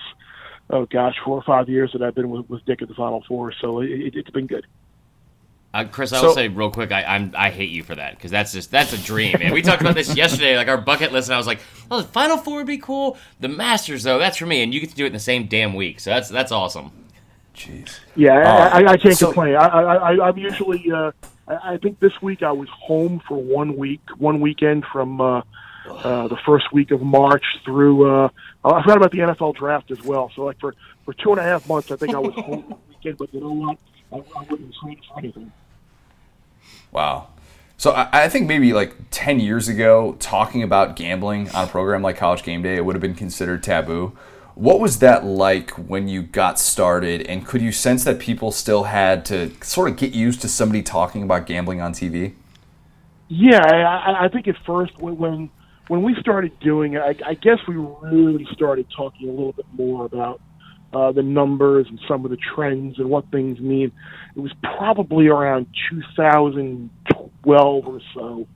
oh 0.71 0.87
gosh 0.87 1.17
four 1.25 1.37
or 1.37 1.43
five 1.43 1.69
years 1.69 1.93
that 1.93 2.03
I've 2.03 2.15
been 2.15 2.31
with, 2.31 2.49
with 2.49 2.65
Dick 2.65 2.83
at 2.83 2.89
the 2.89 2.95
Final 2.95 3.23
Four, 3.27 3.53
so 3.61 3.81
it, 3.81 4.15
it's 4.15 4.31
been 4.31 4.47
good. 4.47 4.67
Uh, 5.75 5.85
Chris, 5.85 6.13
I 6.13 6.21
So- 6.21 6.29
will 6.29 6.35
say 6.35 6.47
real 6.47 6.71
quick, 6.71 6.93
I, 6.93 7.03
I'm 7.03 7.35
I 7.37 7.51
hate 7.51 7.71
you 7.71 7.83
for 7.83 7.97
that 7.97 8.15
because 8.17 8.31
that's 8.31 8.53
just 8.53 8.71
that's 8.71 8.93
a 8.93 8.99
dream. 8.99 9.39
And 9.41 9.53
we 9.53 9.61
talked 9.61 9.81
about 9.83 9.97
this 9.97 10.15
yesterday, 10.17 10.57
like 10.57 10.69
our 10.69 10.79
bucket 10.79 11.13
list, 11.13 11.29
and 11.29 11.35
I 11.35 11.39
was 11.39 11.49
like, 11.49 11.59
"Oh, 11.91 12.01
the 12.01 12.07
Final 12.09 12.37
Four 12.39 12.59
would 12.59 12.67
be 12.69 12.79
cool. 12.79 13.19
The 13.41 13.49
Masters, 13.49 14.05
though, 14.05 14.19
that's 14.21 14.37
for 14.37 14.47
me." 14.47 14.63
And 14.63 14.73
you 14.73 14.79
get 14.81 14.91
to 14.91 14.95
do 14.97 15.03
it 15.05 15.09
in 15.09 15.13
the 15.13 15.19
same 15.19 15.47
damn 15.49 15.75
week, 15.75 15.99
so 15.99 16.11
that's 16.11 16.29
that's 16.29 16.53
awesome. 16.53 16.93
Jeez. 17.57 17.99
Yeah, 18.15 18.39
I, 18.39 18.83
I, 18.83 18.87
I 18.93 18.97
can't 18.97 19.17
so- 19.17 19.27
complain. 19.27 19.57
I, 19.57 19.67
I, 19.67 19.95
I, 20.15 20.29
I'm 20.29 20.39
usually. 20.39 20.91
Uh, 20.93 21.11
I 21.49 21.75
I 21.75 21.77
think 21.79 21.99
this 21.99 22.23
week 22.23 22.43
I 22.45 22.53
was 22.53 22.69
home 22.69 23.21
for 23.27 23.37
one 23.43 23.77
week, 23.77 24.01
one 24.17 24.41
weekend 24.41 24.85
from 24.93 25.21
uh, 25.21 25.43
uh, 25.89 26.29
the 26.29 26.39
first 26.47 26.73
week 26.73 26.93
of 26.93 27.03
March 27.03 27.45
through. 27.65 28.09
Uh, 28.25 28.29
I 28.65 28.81
forgot 28.83 28.97
about 28.99 29.11
the 29.11 29.19
NFL 29.19 29.57
draft 29.57 29.91
as 29.91 30.01
well. 30.03 30.31
So 30.37 30.43
like 30.45 30.61
for 30.61 30.75
for 31.05 31.15
two 31.15 31.31
and 31.33 31.41
a 31.41 31.43
half 31.43 31.69
months, 31.69 31.91
I 31.91 31.97
think 31.97 32.15
I 32.15 32.19
was 32.21 32.33
home 32.35 32.63
for 32.69 32.69
the 32.69 32.77
weekend. 32.91 33.19
But 33.19 33.35
you 33.35 33.41
know 33.41 33.53
what? 33.53 33.79
I, 34.13 34.17
I 34.39 34.45
wouldn't 34.49 34.73
trade 34.81 35.01
for 35.09 35.19
anything. 35.19 35.51
Wow. 36.95 37.29
So 37.77 37.93
I, 37.95 38.29
think 38.29 38.47
maybe 38.47 38.73
like 38.73 38.95
ten 39.11 39.41
years 39.41 39.69
ago, 39.69 40.17
talking 40.21 40.63
about 40.63 40.95
gambling 40.95 41.51
on 41.51 41.65
a 41.65 41.67
program 41.67 42.03
like 42.03 42.17
College 42.17 42.45
Game 42.45 42.63
Day, 42.63 42.77
it 42.77 42.85
would 42.85 42.95
have 42.95 43.03
been 43.03 43.17
considered 43.17 43.63
taboo. 43.65 44.17
What 44.55 44.79
was 44.79 45.01
that 45.01 45.25
like 45.25 45.71
when 45.73 46.07
you 46.07 46.23
got 46.23 46.61
started, 46.61 47.23
and 47.23 47.45
could 47.45 47.61
you 47.61 47.73
sense 47.73 48.05
that 48.05 48.21
people 48.21 48.53
still 48.53 48.85
had 48.85 49.25
to 49.27 49.51
sort 49.63 49.91
of 49.91 49.97
get 49.97 50.15
used 50.15 50.41
to 50.43 50.49
somebody 50.49 50.83
talking 50.83 51.25
about 51.25 51.47
gambling 51.47 51.81
on 51.81 51.93
TV? 51.93 52.35
Yeah, 53.29 53.61
I, 53.61 54.27
I- 54.27 54.29
think 54.29 54.47
at 54.47 54.57
first 54.65 54.97
when, 55.01 55.51
when 55.89 56.03
we 56.03 56.15
started 56.21 56.57
doing 56.61 56.93
it, 56.93 57.01
I, 57.01 57.17
I 57.31 57.35
guess 57.35 57.59
we 57.67 57.75
really 57.75 58.47
started 58.53 58.87
talking 58.97 59.29
a 59.29 59.33
little 59.33 59.53
bit 59.53 59.67
more 59.73 60.05
about 60.05 60.41
uh, 60.95 61.13
the 61.13 61.23
numbers 61.23 61.87
and 61.89 62.01
some 62.09 62.25
of 62.25 62.31
the 62.31 62.39
trends 62.55 62.99
and 62.99 63.11
what 63.11 63.31
things 63.31 63.61
mean. 63.61 63.93
It 64.37 64.41
was 64.41 64.53
probably 64.63 65.29
around 65.29 65.67
2012 65.91 67.87
or 67.87 68.01
so. 68.15 68.47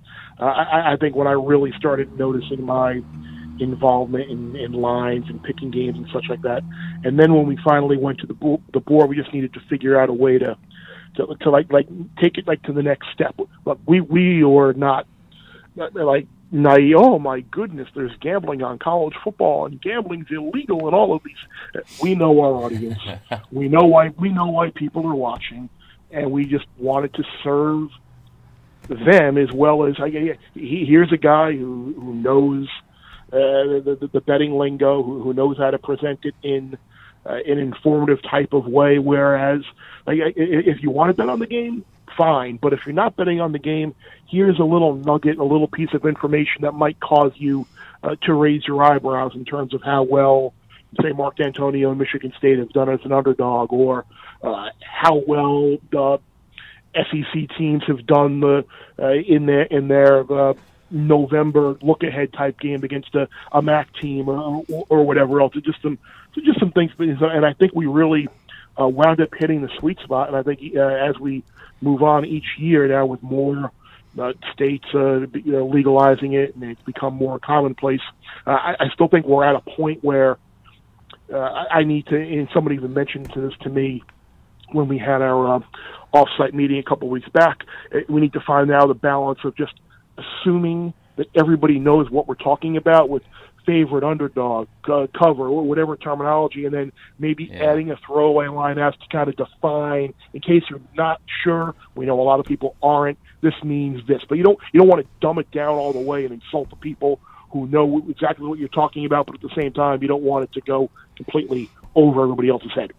Uh, 0.41 0.45
I, 0.45 0.93
I 0.93 0.97
think 0.97 1.17
when 1.17 1.27
I 1.27 1.33
really 1.33 1.73
started 1.77 2.17
noticing 2.17 2.65
my 2.65 3.03
involvement 3.59 4.31
in, 4.31 4.57
in 4.57 4.73
lines 4.73 5.27
and 5.29 5.43
picking 5.43 5.71
games 5.71 5.97
and 5.97 6.07
such 6.13 6.27
like 6.29 6.43
that. 6.43 6.63
And 7.05 7.19
then 7.19 7.35
when 7.35 7.47
we 7.47 7.59
finally 7.65 7.97
went 7.97 8.19
to 8.21 8.27
the 8.27 8.35
bo- 8.35 8.63
the 8.73 8.81
board, 8.81 9.09
we 9.11 9.17
just 9.17 9.35
needed 9.35 9.53
to 9.55 9.61
figure 9.69 10.01
out 10.01 10.09
a 10.09 10.13
way 10.13 10.39
to 10.39 10.57
to, 11.17 11.27
to 11.41 11.51
like 11.51 11.73
like 11.73 11.89
take 12.21 12.39
it 12.39 12.47
like 12.47 12.63
to 12.63 12.73
the 12.73 12.83
next 12.83 13.09
step. 13.13 13.37
But 13.65 13.79
we 13.87 14.01
we 14.01 14.41
not 14.43 15.07
not- 15.75 15.95
like 15.95 16.29
naive. 16.51 16.97
Oh 16.97 17.19
my 17.19 17.41
goodness, 17.41 17.89
there's 17.95 18.17
gambling 18.21 18.63
on 18.63 18.79
college 18.79 19.15
football 19.23 19.67
and 19.67 19.81
gambling's 19.81 20.31
illegal 20.31 20.87
and 20.87 20.95
all 20.95 21.15
of 21.15 21.23
these. 21.23 21.85
We 22.03 22.15
know 22.15 22.41
our 22.41 22.65
audience. 22.65 22.99
we 23.53 23.69
know 23.69 23.85
why 23.85 24.09
we 24.19 24.31
know 24.31 24.47
why 24.47 24.71
people 24.71 25.07
are 25.07 25.15
watching, 25.15 25.69
and 26.11 26.31
we 26.31 26.47
just 26.47 26.67
wanted 26.79 27.15
to 27.15 27.25
serve 27.43 27.91
them 28.89 29.39
as 29.39 29.53
well 29.53 29.85
as 29.85 29.97
I. 29.99 30.09
He, 30.55 30.85
here's 30.87 31.13
a 31.13 31.19
guy 31.19 31.53
who 31.53 31.95
who 31.97 32.15
knows 32.15 32.69
uh, 33.33 33.85
the, 33.85 34.09
the, 34.11 34.21
betting 34.23 34.57
lingo, 34.57 35.03
who, 35.03 35.23
who 35.23 35.35
knows 35.35 35.59
how 35.59 35.71
to 35.71 35.79
present 35.79 36.21
it 36.25 36.35
in 36.43 36.79
uh, 37.27 37.35
an 37.35 37.59
informative 37.59 38.23
type 38.23 38.55
of 38.55 38.67
way. 38.67 38.99
Whereas, 38.99 39.63
like, 40.07 40.19
if 40.37 40.83
you 40.83 40.91
want 40.91 41.11
to 41.11 41.15
bet 41.15 41.29
on 41.29 41.39
the 41.39 41.47
game, 41.47 41.85
fine. 42.19 42.59
But 42.61 42.75
if 42.75 42.81
you're 42.85 42.95
not 42.95 43.17
betting 43.17 43.41
on 43.41 43.53
the 43.53 43.59
game, 43.59 43.95
here's 44.29 44.59
a 44.59 44.65
little 44.65 44.95
nugget, 44.95 45.39
a 45.39 45.45
little 45.45 45.69
piece 45.69 45.95
of 45.95 46.05
information 46.05 46.63
that 46.63 46.73
might 46.73 47.01
cause 47.01 47.33
you 47.37 47.67
uh, 48.03 48.17
to 48.23 48.35
raise 48.35 48.67
your 48.67 48.83
eyebrows 48.83 49.33
in 49.35 49.45
terms 49.47 49.73
of 49.73 49.83
how 49.83 50.03
well, 50.03 50.53
say, 51.01 51.13
Mark 51.13 51.37
Dantonio 51.37 51.91
and 51.91 51.99
Michigan 51.99 52.33
State 52.37 52.59
have 52.59 52.71
done 52.71 52.91
as 52.91 53.01
an 53.05 53.13
underdog, 53.13 53.73
or 53.73 54.05
uh, 54.43 54.69
how 54.81 55.23
well 55.27 55.79
the 55.91 56.19
SEC 56.95 57.57
teams 57.57 57.85
have 57.87 58.07
done 58.07 58.41
the 58.41 58.65
uh, 58.99 59.13
in 59.13 59.47
their 59.47 59.63
in 59.63 59.89
their 59.89 60.31
uh, 60.33 60.55
November 60.91 61.77
look 61.83 62.03
ahead 62.03 62.33
type 62.33 62.59
game 62.59 62.83
against 62.83 63.15
a, 63.15 63.29
a 63.53 63.61
MAC 63.61 63.93
team 64.01 64.29
or, 64.29 64.65
or, 64.69 64.87
or 64.89 65.07
whatever 65.07 65.41
else. 65.41 65.53
It's 65.55 65.67
just 65.67 65.83
some 65.83 65.99
so 66.35 66.41
just 66.41 66.59
some 66.59 66.73
things, 66.73 66.93
and 66.99 67.45
I 67.45 67.53
think 67.53 67.75
we 67.75 67.87
really 67.87 68.29
uh, 68.81 68.89
wound 68.89 69.21
up 69.21 69.31
hitting 69.37 69.63
the 69.63 69.71
sweet 69.79 69.99
spot. 70.01 70.29
And 70.29 70.37
I 70.37 70.43
think 70.43 70.61
uh, 70.77 70.81
as 70.81 71.19
we 71.19 71.43
move 71.81 72.03
on 72.03 72.25
each 72.25 72.47
year 72.59 72.89
now 72.89 73.07
with 73.07 73.23
more 73.23 73.71
uh, 74.19 74.33
states 74.53 74.85
uh, 74.95 75.21
you 75.21 75.53
know, 75.53 75.67
legalizing 75.67 76.33
it 76.33 76.55
and 76.55 76.65
it's 76.65 76.83
become 76.83 77.15
more 77.15 77.39
commonplace, 77.39 78.01
uh, 78.47 78.51
I, 78.51 78.77
I 78.81 78.89
still 78.95 79.09
think 79.09 79.27
we're 79.27 79.45
at 79.45 79.55
a 79.55 79.61
point 79.77 80.03
where 80.03 80.39
uh, 81.33 81.39
I 81.39 81.81
I 81.81 81.85
need 81.85 82.07
to. 82.07 82.17
And 82.17 82.49
somebody 82.53 82.77
even 82.77 82.95
mentioned 82.95 83.31
this 83.35 83.53
to 83.63 83.69
me 83.69 84.03
when 84.73 84.89
we 84.89 84.99
had 84.99 85.23
our 85.23 85.57
uh, 85.57 85.61
off-site 86.13 86.55
meeting 86.55 86.79
a 86.79 86.83
couple 86.83 87.09
of 87.09 87.13
weeks 87.13 87.29
back. 87.29 87.59
uh, 87.95 88.01
We 88.09 88.21
need 88.21 88.33
to 88.33 88.41
find 88.41 88.69
now 88.69 88.87
the 88.87 88.95
balance 88.95 89.41
of 89.45 89.57
just 89.57 89.75
assuming 90.17 90.95
that 91.17 91.27
everybody 91.35 91.79
knows 91.79 92.11
what 92.11 92.29
we're 92.29 92.35
talking 92.35 92.77
about 92.77 93.09
with 93.09 93.23
favorite 93.69 94.03
underdog 94.03 94.67
uh, 94.89 95.07
cover 95.17 95.47
or 95.47 95.63
whatever 95.63 95.95
terminology, 95.95 96.65
and 96.65 96.73
then 96.73 96.91
maybe 97.19 97.45
Yeah. 97.45 97.71
adding 97.71 97.91
a 97.91 97.97
throwaway 97.97 98.49
line 98.49 98.79
as 98.79 98.95
to 98.97 99.07
kind 99.13 99.29
of 99.29 99.37
define 99.37 100.15
in 100.33 100.41
case 100.41 100.63
you're 100.71 100.81
not 100.97 101.21
sure. 101.43 101.75
We 101.95 102.07
know 102.07 102.19
a 102.19 102.23
lot 102.23 102.41
of 102.41 102.47
people 102.47 102.77
aren't. 102.83 103.19
This 103.43 103.53
means 103.63 104.07
this, 104.07 104.23
but 104.27 104.39
you 104.39 104.45
don't 104.45 104.59
you 104.73 104.81
don't 104.81 104.89
want 104.89 105.03
to 105.03 105.09
dumb 105.21 105.39
it 105.39 105.51
down 105.51 105.75
all 105.77 105.93
the 105.93 105.99
way 106.01 106.25
and 106.25 106.33
insult 106.33 106.71
the 106.71 106.77
people 106.77 107.21
who 107.51 107.67
know 107.67 108.03
exactly 108.09 108.47
what 108.47 108.59
you're 108.59 108.69
talking 108.69 109.05
about, 109.05 109.27
but 109.27 109.35
at 109.35 109.43
the 109.43 109.55
same 109.55 109.73
time, 109.73 110.01
you 110.03 110.09
don't 110.09 110.23
want 110.23 110.45
it 110.45 110.53
to 110.55 110.61
go 110.63 110.91
completely 111.17 111.71
over 111.95 112.23
everybody 112.23 112.49
else's 112.49 112.73
head. 112.73 112.93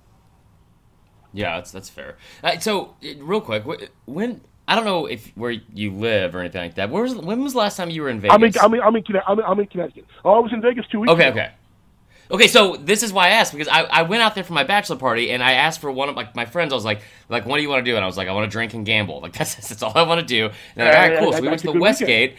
Yeah, 1.33 1.55
that's 1.55 1.71
that's 1.71 1.89
fair. 1.89 2.17
Uh, 2.43 2.57
so, 2.59 2.95
real 3.19 3.41
quick, 3.41 3.63
when 4.05 4.41
I 4.69 4.75
don't 4.75 4.85
know 4.85 5.07
if 5.07 5.29
where 5.35 5.51
you 5.51 5.91
live 5.91 6.35
or 6.35 6.39
anything 6.41 6.61
like 6.61 6.75
that. 6.75 6.89
Where 6.91 7.01
was 7.03 7.15
when 7.15 7.43
was 7.43 7.53
the 7.53 7.59
last 7.59 7.75
time 7.75 7.89
you 7.89 8.03
were 8.03 8.09
in 8.09 8.19
Vegas? 8.19 8.35
I'm 8.35 8.43
in, 8.43 8.53
I'm 8.61 8.73
in, 8.75 8.81
I'm 8.81 8.95
in, 8.95 9.03
Conne- 9.03 9.21
I'm 9.27 9.39
in, 9.39 9.45
I'm 9.45 9.59
in 9.59 9.65
Connecticut. 9.67 10.05
Oh, 10.23 10.33
I 10.35 10.39
was 10.39 10.53
in 10.53 10.61
Vegas 10.61 10.85
two 10.91 10.99
weeks 11.01 11.11
Okay, 11.11 11.27
ago. 11.27 11.31
okay. 11.39 11.45
Okay, 12.31 12.43
Okay, 12.43 12.47
so 12.47 12.75
this 12.75 13.01
is 13.01 13.11
why 13.11 13.25
I 13.25 13.29
asked 13.31 13.51
because 13.53 13.67
I, 13.67 13.81
I 13.85 14.01
went 14.03 14.21
out 14.21 14.35
there 14.35 14.43
for 14.43 14.53
my 14.53 14.63
bachelor 14.63 14.97
party 14.97 15.31
and 15.31 15.41
I 15.41 15.53
asked 15.53 15.81
for 15.81 15.91
one 15.91 16.09
of 16.09 16.15
like 16.15 16.35
my 16.35 16.45
friends. 16.45 16.71
I 16.71 16.75
was 16.75 16.85
like, 16.85 17.01
like, 17.27 17.47
what 17.47 17.57
do 17.57 17.63
you 17.63 17.69
want 17.69 17.83
to 17.83 17.91
do? 17.91 17.95
And 17.95 18.03
I 18.03 18.07
was 18.07 18.17
like, 18.17 18.27
I 18.27 18.33
want 18.33 18.45
to 18.45 18.51
drink 18.51 18.75
and 18.75 18.85
gamble. 18.85 19.19
Like 19.21 19.33
that's 19.37 19.55
that's 19.67 19.81
all 19.81 19.93
I 19.95 20.03
want 20.03 20.19
to 20.21 20.25
do. 20.27 20.45
And 20.45 20.53
they're 20.75 20.85
like, 20.85 20.95
all 20.95 21.01
right, 21.01 21.13
yeah, 21.13 21.19
cool. 21.19 21.31
that- 21.31 21.37
So 21.37 21.41
we 21.41 21.47
went 21.49 21.61
to 21.61 21.71
the 21.73 21.79
Westgate. 21.79 22.35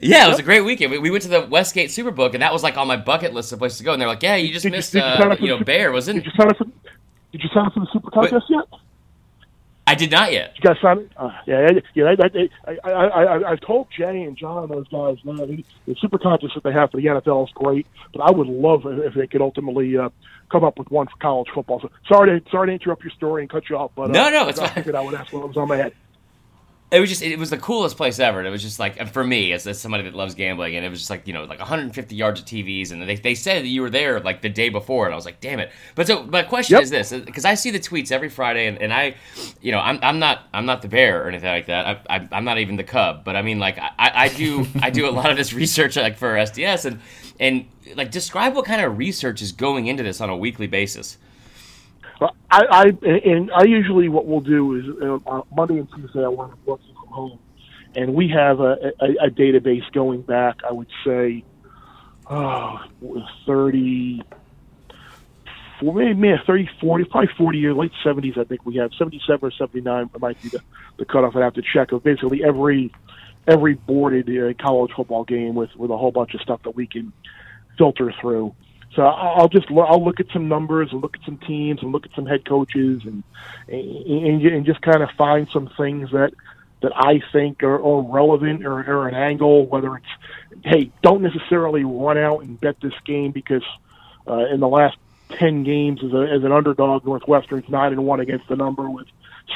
Yeah, 0.00 0.26
it 0.26 0.30
was 0.30 0.40
a 0.40 0.42
great 0.42 0.62
weekend. 0.62 0.90
We, 0.90 0.98
we 0.98 1.10
went 1.12 1.22
to 1.22 1.28
the 1.28 1.42
Westgate 1.46 1.90
Superbook, 1.90 2.34
and 2.34 2.42
that 2.42 2.52
was 2.52 2.64
like 2.64 2.76
on 2.76 2.88
my 2.88 2.96
bucket 2.96 3.32
list 3.32 3.52
of 3.52 3.60
places 3.60 3.78
to 3.78 3.84
go. 3.84 3.92
And 3.92 4.00
they're 4.02 4.08
like, 4.08 4.24
"Yeah, 4.24 4.34
you 4.34 4.52
just 4.52 4.64
Did 4.64 4.72
missed, 4.72 4.92
did 4.94 4.98
you 4.98 5.04
uh, 5.04 5.36
you 5.38 5.46
know, 5.46 5.62
Bear 5.62 5.90
Did 5.90 5.94
wasn't." 5.94 6.24
you 6.24 6.30
sign 6.36 6.48
up 6.50 6.56
for 6.56 6.64
Did 6.64 7.42
you 7.44 7.48
sign 7.54 7.66
up 7.66 7.72
for 7.74 7.80
the 7.80 7.86
super 7.92 8.10
contest 8.10 8.46
yet? 8.48 8.64
I 9.86 9.94
did 9.94 10.10
not 10.12 10.32
yet. 10.32 10.54
You 10.56 10.60
guys 10.62 10.80
sign 10.80 10.98
it? 10.98 11.10
Uh, 11.16 11.30
yeah, 11.46 11.68
yeah. 11.70 11.80
yeah 11.94 12.14
I, 12.64 12.70
I, 12.70 12.90
I, 12.90 13.06
I, 13.24 13.50
I've 13.50 13.60
told 13.60 13.88
Jay 13.96 14.22
and 14.22 14.36
John 14.36 14.64
and 14.64 14.72
those 14.72 14.88
guys, 14.88 15.24
man, 15.24 15.36
the, 15.36 15.64
the 15.86 15.96
super 16.00 16.18
contest 16.18 16.54
that 16.54 16.62
they 16.62 16.72
have 16.72 16.90
for 16.92 16.98
the 16.98 17.06
NFL 17.06 17.48
is 17.48 17.52
great, 17.54 17.86
but 18.14 18.20
I 18.22 18.30
would 18.30 18.46
love 18.46 18.82
if 18.86 19.14
they 19.14 19.26
could 19.26 19.40
ultimately 19.42 19.98
uh, 19.98 20.10
come 20.50 20.62
up 20.62 20.78
with 20.78 20.90
one 20.90 21.08
for 21.08 21.16
college 21.20 21.48
football. 21.52 21.80
So 21.80 21.90
sorry 22.08 22.40
to 22.40 22.50
sorry 22.50 22.68
to 22.68 22.72
interrupt 22.74 23.02
your 23.02 23.10
story 23.12 23.42
and 23.42 23.50
cut 23.50 23.68
you 23.68 23.76
off, 23.76 23.90
but 23.96 24.10
uh, 24.10 24.12
No, 24.12 24.30
no, 24.30 24.48
it's 24.48 24.60
I 24.60 24.68
figured 24.68 24.94
I 24.94 25.00
would 25.00 25.14
ask 25.14 25.32
what 25.32 25.48
was 25.48 25.56
on 25.56 25.68
my 25.68 25.76
head. 25.76 25.94
It 26.92 27.00
was 27.00 27.08
just 27.08 27.22
it 27.22 27.38
was 27.38 27.48
the 27.48 27.56
coolest 27.56 27.96
place 27.96 28.18
ever. 28.18 28.38
And 28.38 28.46
it 28.46 28.50
was 28.50 28.62
just 28.62 28.78
like 28.78 29.08
for 29.08 29.24
me 29.24 29.52
as, 29.52 29.66
as 29.66 29.80
somebody 29.80 30.04
that 30.04 30.14
loves 30.14 30.34
gambling, 30.34 30.76
and 30.76 30.84
it 30.84 30.90
was 30.90 30.98
just 30.98 31.10
like 31.10 31.26
you 31.26 31.32
know 31.32 31.44
like 31.44 31.58
150 31.58 32.14
yards 32.14 32.40
of 32.40 32.46
TVs, 32.46 32.92
and 32.92 33.02
they, 33.02 33.16
they 33.16 33.34
said 33.34 33.64
that 33.64 33.68
you 33.68 33.80
were 33.80 33.88
there 33.88 34.20
like 34.20 34.42
the 34.42 34.50
day 34.50 34.68
before, 34.68 35.06
and 35.06 35.14
I 35.14 35.16
was 35.16 35.24
like, 35.24 35.40
damn 35.40 35.58
it. 35.58 35.70
But 35.94 36.06
so 36.06 36.24
my 36.24 36.42
question 36.42 36.74
Yep. 36.74 36.82
is 36.82 36.90
this 36.90 37.12
because 37.12 37.46
I 37.46 37.54
see 37.54 37.70
the 37.70 37.80
tweets 37.80 38.12
every 38.12 38.28
Friday, 38.28 38.66
and, 38.66 38.76
and 38.78 38.92
I, 38.92 39.14
you 39.62 39.72
know, 39.72 39.78
I'm, 39.78 39.98
I'm 40.02 40.18
not 40.18 40.42
I'm 40.52 40.66
not 40.66 40.82
the 40.82 40.88
bear 40.88 41.24
or 41.24 41.28
anything 41.28 41.48
like 41.48 41.66
that. 41.66 42.04
I, 42.08 42.16
I, 42.16 42.28
I'm 42.30 42.44
not 42.44 42.58
even 42.58 42.76
the 42.76 42.84
cub, 42.84 43.24
but 43.24 43.36
I 43.36 43.42
mean 43.42 43.58
like 43.58 43.78
I, 43.78 43.92
I 43.98 44.28
do 44.28 44.66
I 44.82 44.90
do 44.90 45.08
a 45.08 45.10
lot 45.10 45.30
of 45.30 45.38
this 45.38 45.52
research 45.54 45.96
like 45.96 46.18
for 46.18 46.34
SDS 46.34 46.84
and 46.84 47.00
and 47.40 47.66
like 47.96 48.10
describe 48.10 48.54
what 48.54 48.66
kind 48.66 48.82
of 48.84 48.98
research 48.98 49.40
is 49.40 49.52
going 49.52 49.86
into 49.86 50.02
this 50.02 50.20
on 50.20 50.28
a 50.28 50.36
weekly 50.36 50.66
basis. 50.66 51.16
I, 52.50 52.64
I 52.70 52.84
and 53.06 53.50
I 53.52 53.64
usually 53.64 54.08
what 54.08 54.26
we'll 54.26 54.40
do 54.40 54.76
is 54.76 54.84
uh, 55.02 55.30
on 55.30 55.42
Monday 55.54 55.78
and 55.78 55.88
Tuesday 55.90 56.24
I 56.24 56.28
want 56.28 56.52
to 56.52 56.56
work 56.70 56.80
working 56.80 56.94
from 56.94 57.08
home, 57.08 57.38
and 57.94 58.14
we 58.14 58.28
have 58.28 58.60
a, 58.60 58.92
a, 59.00 59.26
a 59.26 59.30
database 59.30 59.90
going 59.92 60.22
back. 60.22 60.58
I 60.68 60.72
would 60.72 60.90
say, 61.04 61.44
oh, 62.28 62.80
thirty, 63.46 64.22
four, 65.80 65.94
maybe, 65.94 66.14
maybe 66.14 66.42
30, 66.46 66.68
40, 66.80 67.04
probably 67.04 67.30
forty 67.36 67.58
years, 67.58 67.76
late 67.76 67.92
seventies. 68.04 68.34
I 68.38 68.44
think 68.44 68.64
we 68.66 68.76
have 68.76 68.92
seventy-seven 68.98 69.48
or 69.48 69.52
seventy-nine. 69.52 70.10
Might 70.20 70.42
be 70.42 70.50
the, 70.50 70.60
the 70.98 71.04
cutoff. 71.04 71.36
I'd 71.36 71.42
have 71.42 71.54
to 71.54 71.62
check. 71.62 71.92
Of 71.92 72.02
basically 72.02 72.44
every 72.44 72.92
every 73.46 73.74
boarded 73.74 74.28
uh, 74.28 74.62
college 74.62 74.92
football 74.94 75.24
game 75.24 75.54
with 75.54 75.74
with 75.76 75.90
a 75.90 75.96
whole 75.96 76.12
bunch 76.12 76.34
of 76.34 76.40
stuff 76.40 76.62
that 76.64 76.74
we 76.74 76.86
can 76.86 77.12
filter 77.78 78.12
through. 78.20 78.54
So 78.94 79.02
I'll 79.02 79.48
just 79.48 79.70
I'll 79.70 80.04
look 80.04 80.20
at 80.20 80.26
some 80.32 80.48
numbers 80.48 80.90
and 80.92 81.00
look 81.00 81.16
at 81.16 81.24
some 81.24 81.38
teams 81.38 81.82
and 81.82 81.92
look 81.92 82.04
at 82.04 82.14
some 82.14 82.26
head 82.26 82.44
coaches 82.44 83.02
and 83.04 83.22
and, 83.68 84.42
and 84.42 84.66
just 84.66 84.82
kind 84.82 85.02
of 85.02 85.10
find 85.12 85.48
some 85.50 85.70
things 85.76 86.10
that 86.10 86.34
that 86.82 86.92
I 86.94 87.22
think 87.32 87.62
are, 87.62 87.80
are 87.80 88.02
relevant 88.02 88.66
or, 88.66 88.80
or 88.80 89.08
an 89.08 89.14
angle. 89.14 89.66
Whether 89.66 89.96
it's 89.96 90.06
hey, 90.64 90.90
don't 91.02 91.22
necessarily 91.22 91.84
run 91.84 92.18
out 92.18 92.42
and 92.42 92.60
bet 92.60 92.80
this 92.80 92.92
game 93.06 93.32
because 93.32 93.64
uh, 94.28 94.46
in 94.52 94.60
the 94.60 94.68
last 94.68 94.98
ten 95.30 95.64
games 95.64 96.04
as, 96.04 96.12
a, 96.12 96.30
as 96.30 96.44
an 96.44 96.52
underdog, 96.52 97.06
Northwestern's 97.06 97.68
nine 97.70 97.92
and 97.92 98.04
one 98.04 98.20
against 98.20 98.46
the 98.48 98.56
number 98.56 98.90
with 98.90 99.06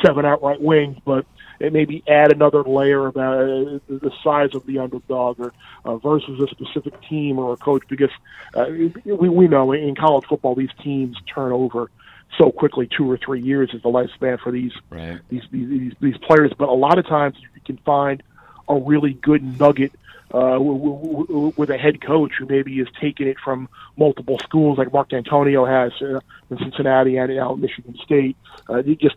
seven 0.02 0.24
outright 0.24 0.60
wins, 0.62 0.96
but 1.04 1.26
it 1.58 1.72
maybe 1.72 2.02
add 2.08 2.32
another 2.32 2.62
layer 2.62 3.06
about 3.06 3.42
uh, 3.42 3.78
the 3.88 4.10
size 4.22 4.54
of 4.54 4.66
the 4.66 4.78
underdog 4.78 5.40
or 5.40 5.52
uh, 5.84 5.96
versus 5.96 6.40
a 6.40 6.46
specific 6.48 6.94
team 7.08 7.38
or 7.38 7.52
a 7.52 7.56
coach 7.56 7.82
because 7.88 8.10
uh, 8.54 8.66
we, 9.04 9.28
we 9.28 9.48
know 9.48 9.72
in 9.72 9.94
college 9.94 10.24
football 10.28 10.54
these 10.54 10.70
teams 10.82 11.16
turn 11.32 11.52
over 11.52 11.90
so 12.38 12.50
quickly 12.50 12.88
two 12.94 13.10
or 13.10 13.16
three 13.16 13.40
years 13.40 13.70
is 13.72 13.82
the 13.82 13.88
lifespan 13.88 14.38
for 14.40 14.52
these 14.52 14.72
Right. 14.90 15.20
these 15.28 15.42
these 15.50 15.68
these, 15.68 15.92
these 16.00 16.18
players 16.18 16.52
but 16.58 16.68
a 16.68 16.74
lot 16.74 16.98
of 16.98 17.06
times 17.06 17.36
you 17.40 17.60
can 17.64 17.78
find 17.78 18.22
a 18.68 18.74
really 18.74 19.14
good 19.14 19.42
nugget 19.58 19.92
uh, 20.34 20.58
with 20.60 21.70
a 21.70 21.78
head 21.78 22.00
coach 22.00 22.32
who 22.38 22.46
maybe 22.46 22.76
has 22.78 22.88
taken 23.00 23.28
it 23.28 23.36
from 23.42 23.68
multiple 23.96 24.38
schools 24.40 24.76
like 24.76 24.92
Mark 24.92 25.08
Dantonio 25.08 25.66
has 25.68 25.92
uh, 26.02 26.20
in 26.50 26.58
Cincinnati 26.58 27.16
and 27.16 27.38
out 27.38 27.58
Michigan 27.60 27.96
State. 28.04 28.36
Uh, 28.68 28.82
just 28.82 29.14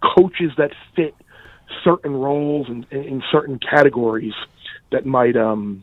coaches 0.00 0.52
that 0.56 0.70
fit 0.94 1.14
certain 1.82 2.14
roles 2.14 2.68
and 2.68 2.86
in, 2.90 3.04
in 3.04 3.22
certain 3.32 3.58
categories 3.58 4.34
that 4.92 5.04
might 5.06 5.36
um 5.36 5.82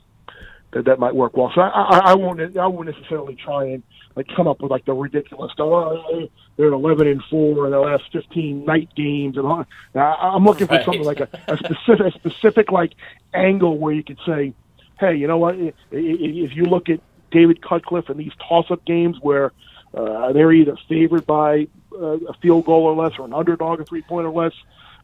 that 0.73 0.85
that 0.85 0.99
might 0.99 1.13
work 1.15 1.35
well. 1.35 1.51
So 1.53 1.61
I, 1.61 1.67
I, 1.67 1.99
I 2.11 2.13
won't 2.15 2.39
I 2.57 2.67
won't 2.67 2.87
necessarily 2.87 3.35
try 3.35 3.65
and 3.65 3.83
like 4.15 4.27
come 4.35 4.47
up 4.47 4.61
with 4.61 4.71
like 4.71 4.85
the 4.85 4.93
ridiculous 4.93 5.51
stuff. 5.53 5.67
Oh, 5.67 6.27
they're 6.57 6.71
eleven 6.71 7.07
and 7.07 7.21
four 7.29 7.65
in 7.65 7.71
the 7.71 7.79
last 7.79 8.03
fifteen 8.11 8.65
night 8.65 8.89
games, 8.95 9.37
and 9.37 9.45
all. 9.47 9.65
Now, 9.95 10.15
I'm 10.15 10.43
looking 10.45 10.67
for 10.67 10.75
Right. 10.75 10.85
something 10.85 11.03
like 11.03 11.19
a, 11.21 11.29
a 11.47 11.57
specific 11.57 12.05
a 12.07 12.11
specific 12.11 12.71
like 12.71 12.93
angle 13.33 13.77
where 13.77 13.93
you 13.93 14.03
could 14.03 14.19
say, 14.25 14.53
hey, 14.99 15.15
you 15.15 15.27
know 15.27 15.37
what? 15.37 15.55
I- 15.55 15.67
i- 15.67 15.73
If 15.91 16.55
you 16.55 16.65
look 16.65 16.89
at 16.89 16.99
David 17.31 17.61
Cutcliffe 17.61 18.09
and 18.09 18.19
these 18.19 18.33
toss-up 18.47 18.83
games 18.85 19.17
where 19.21 19.53
uh, 19.93 20.33
they're 20.33 20.51
either 20.51 20.75
favored 20.89 21.25
by 21.25 21.67
uh, 21.93 22.17
a 22.27 22.33
field 22.41 22.65
goal 22.65 22.83
or 22.83 22.95
less, 22.95 23.17
or 23.17 23.25
an 23.25 23.33
underdog 23.33 23.79
a 23.81 23.85
three-point 23.85 24.25
or 24.27 24.31
less. 24.31 24.53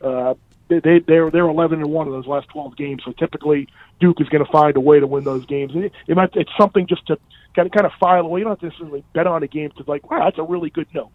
Uh, 0.01 0.33
they 0.69 0.79
they- 0.79 0.99
they're 0.99 1.29
they're 1.31 1.47
11 1.47 1.79
and 1.81 1.89
one 1.91 2.07
in 2.07 2.13
those 2.13 2.27
last 2.27 2.47
12 2.49 2.75
games. 2.75 3.01
So 3.05 3.11
typically 3.13 3.67
Duke 3.99 4.19
is 4.21 4.29
going 4.29 4.45
to 4.45 4.51
find 4.51 4.75
a 4.75 4.79
way 4.79 4.99
to 4.99 5.07
win 5.07 5.23
those 5.23 5.45
games. 5.45 5.71
It, 5.75 5.91
it 6.07 6.15
might 6.15 6.35
it's 6.35 6.51
something 6.59 6.87
just 6.87 7.05
to 7.07 7.17
kind 7.55 7.65
of 7.65 7.71
kind 7.71 7.85
of 7.85 7.91
file 7.99 8.25
away. 8.25 8.39
You 8.41 8.45
don't 8.45 8.51
have 8.51 8.59
to 8.59 8.65
necessarily 8.67 9.03
bet 9.13 9.27
on 9.27 9.43
a 9.43 9.47
game 9.47 9.71
to 9.77 9.83
like, 9.87 10.09
wow, 10.11 10.25
that's 10.25 10.37
a 10.37 10.43
really 10.43 10.69
good 10.69 10.87
note. 10.93 11.09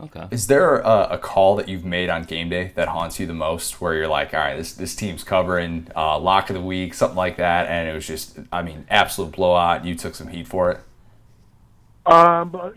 Okay. 0.00 0.26
Is 0.32 0.48
there 0.48 0.78
a, 0.78 1.08
a 1.12 1.18
call 1.18 1.54
that 1.56 1.68
you've 1.68 1.84
made 1.84 2.10
on 2.10 2.24
game 2.24 2.48
day 2.48 2.72
that 2.74 2.88
haunts 2.88 3.20
you 3.20 3.26
the 3.26 3.32
most, 3.34 3.80
where 3.80 3.94
you're 3.94 4.08
like, 4.08 4.34
all 4.34 4.40
right, 4.40 4.56
this 4.56 4.72
this 4.72 4.96
team's 4.96 5.22
covering 5.22 5.86
uh, 5.94 6.18
lock 6.18 6.50
of 6.50 6.54
the 6.54 6.60
week, 6.62 6.94
something 6.94 7.16
like 7.16 7.36
that, 7.36 7.68
and 7.68 7.88
it 7.88 7.92
was 7.94 8.04
just, 8.06 8.38
I 8.52 8.62
mean, 8.62 8.86
absolute 8.90 9.32
blowout. 9.32 9.84
You 9.84 9.94
took 9.94 10.16
some 10.16 10.28
heat 10.28 10.48
for 10.48 10.72
it. 10.72 10.80
Um, 12.12 12.50
but- 12.50 12.74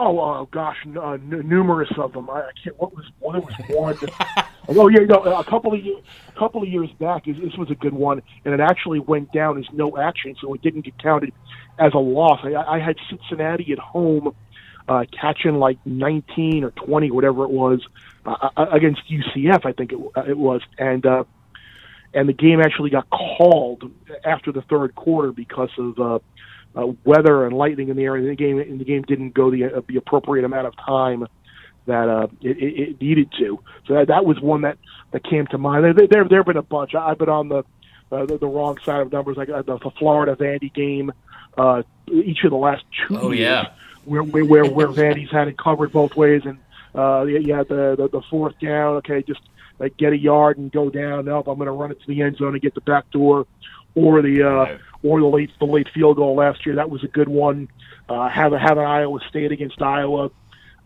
oh, 0.00 0.18
oh 0.18 0.48
gosh, 0.50 0.76
n- 0.84 0.98
uh, 0.98 1.12
n- 1.12 1.42
numerous 1.48 1.90
of 1.96 2.12
them. 2.12 2.28
I, 2.30 2.40
I 2.40 2.50
can't. 2.62 2.78
What 2.80 2.94
was 2.94 3.04
one? 3.18 3.40
There 3.40 3.42
was 3.68 3.96
one. 3.96 4.46
oh 4.68 4.88
yeah, 4.88 5.00
no, 5.00 5.16
a 5.16 5.44
couple 5.44 5.74
of 5.74 5.84
years, 5.84 6.02
a 6.28 6.38
couple 6.38 6.62
of 6.62 6.68
years 6.68 6.90
back, 6.98 7.26
this 7.26 7.36
this 7.38 7.56
was 7.56 7.70
a 7.70 7.74
good 7.74 7.92
one, 7.92 8.22
and 8.44 8.54
it 8.54 8.60
actually 8.60 9.00
went 9.00 9.32
down 9.32 9.58
as 9.58 9.66
no 9.72 9.96
action, 9.98 10.34
so 10.40 10.54
it 10.54 10.62
didn't 10.62 10.82
get 10.82 10.98
counted 10.98 11.32
as 11.78 11.92
a 11.94 11.98
loss. 11.98 12.40
I, 12.42 12.54
I 12.54 12.78
had 12.78 12.96
Cincinnati 13.08 13.72
at 13.72 13.78
home. 13.78 14.34
Uh, 14.88 15.04
catching 15.12 15.54
like 15.54 15.78
19 15.84 16.64
or 16.64 16.72
20, 16.72 17.12
whatever 17.12 17.44
it 17.44 17.50
was, 17.50 17.80
uh, 18.26 18.48
uh, 18.56 18.66
against 18.72 19.00
UCF, 19.08 19.64
I 19.64 19.70
think 19.70 19.92
it, 19.92 19.98
it 20.26 20.36
was, 20.36 20.62
and 20.78 21.06
uh, 21.06 21.22
and 22.12 22.28
the 22.28 22.32
game 22.32 22.60
actually 22.60 22.90
got 22.90 23.08
called 23.10 23.90
after 24.24 24.50
the 24.50 24.62
third 24.62 24.94
quarter 24.96 25.30
because 25.30 25.70
of 25.78 25.98
uh, 26.00 26.18
uh, 26.76 26.86
weather 27.04 27.46
and 27.46 27.56
lightning 27.56 27.88
in 27.88 27.96
the 27.96 28.04
area. 28.04 28.28
The 28.28 28.34
game 28.36 28.58
and 28.58 28.80
the 28.80 28.84
game 28.84 29.02
didn't 29.02 29.34
go 29.34 29.50
the 29.50 29.64
uh, 29.64 29.80
the 29.88 29.96
appropriate 29.96 30.44
amount 30.44 30.66
of 30.66 30.76
time 30.76 31.26
that 31.86 32.08
uh, 32.08 32.28
it, 32.42 32.58
it, 32.58 32.80
it 32.80 33.00
needed 33.00 33.32
to. 33.38 33.58
So 33.86 33.94
that, 33.94 34.08
that 34.08 34.24
was 34.24 34.38
one 34.40 34.60
that, 34.62 34.78
that 35.12 35.24
came 35.24 35.46
to 35.48 35.58
mind. 35.58 35.84
There 35.84 36.06
there 36.06 36.24
there 36.28 36.38
have 36.40 36.46
been 36.46 36.56
a 36.56 36.62
bunch. 36.62 36.94
I've 36.94 37.18
been 37.18 37.28
on 37.28 37.48
the 37.48 37.64
uh, 38.12 38.26
the, 38.26 38.38
the 38.38 38.46
wrong 38.46 38.78
side 38.84 39.00
of 39.00 39.12
numbers, 39.12 39.36
like 39.36 39.48
uh, 39.48 39.62
the, 39.62 39.78
the 39.78 39.90
Florida 39.98 40.36
Vandy 40.36 40.72
game. 40.72 41.12
Uh, 41.58 41.82
each 42.12 42.44
of 42.44 42.50
the 42.50 42.56
last 42.56 42.84
two 43.08 43.18
Oh, 43.18 43.30
years, 43.32 43.40
yeah. 43.40 43.72
where 44.04 44.22
where 44.22 44.44
where, 44.44 44.64
where 44.64 44.88
Vandy's 44.88 45.30
had 45.30 45.48
it 45.48 45.58
covered 45.58 45.90
both 45.92 46.14
ways, 46.14 46.42
and 46.44 46.58
uh, 46.94 47.24
you 47.24 47.38
you 47.38 47.56
the, 47.64 47.96
the 47.96 48.08
the 48.12 48.22
fourth 48.30 48.58
down. 48.60 48.96
Okay, 48.96 49.22
just 49.22 49.40
like 49.80 49.96
get 49.96 50.12
a 50.12 50.16
yard 50.16 50.58
and 50.58 50.70
go 50.70 50.90
down. 50.90 51.24
Nope, 51.24 51.48
I'm 51.48 51.56
going 51.56 51.66
to 51.66 51.72
run 51.72 51.90
it 51.90 52.00
to 52.00 52.06
the 52.06 52.22
end 52.22 52.36
zone 52.36 52.52
and 52.52 52.62
get 52.62 52.74
the 52.74 52.80
back 52.82 53.10
door, 53.10 53.46
or 53.94 54.22
the 54.22 54.42
uh. 54.42 54.78
Or 55.02 55.20
the 55.20 55.26
late 55.26 55.50
the 55.58 55.66
late 55.66 55.88
field 55.88 56.16
goal 56.16 56.36
last 56.36 56.64
year. 56.66 56.76
That 56.76 56.90
was 56.90 57.04
a 57.04 57.08
good 57.08 57.28
one. 57.28 57.68
Uh, 58.08 58.28
have 58.28 58.52
have 58.52 58.78
an 58.78 58.84
Iowa 58.84 59.20
State 59.28 59.52
against 59.52 59.80
Iowa. 59.80 60.26
Uh, 60.26 60.28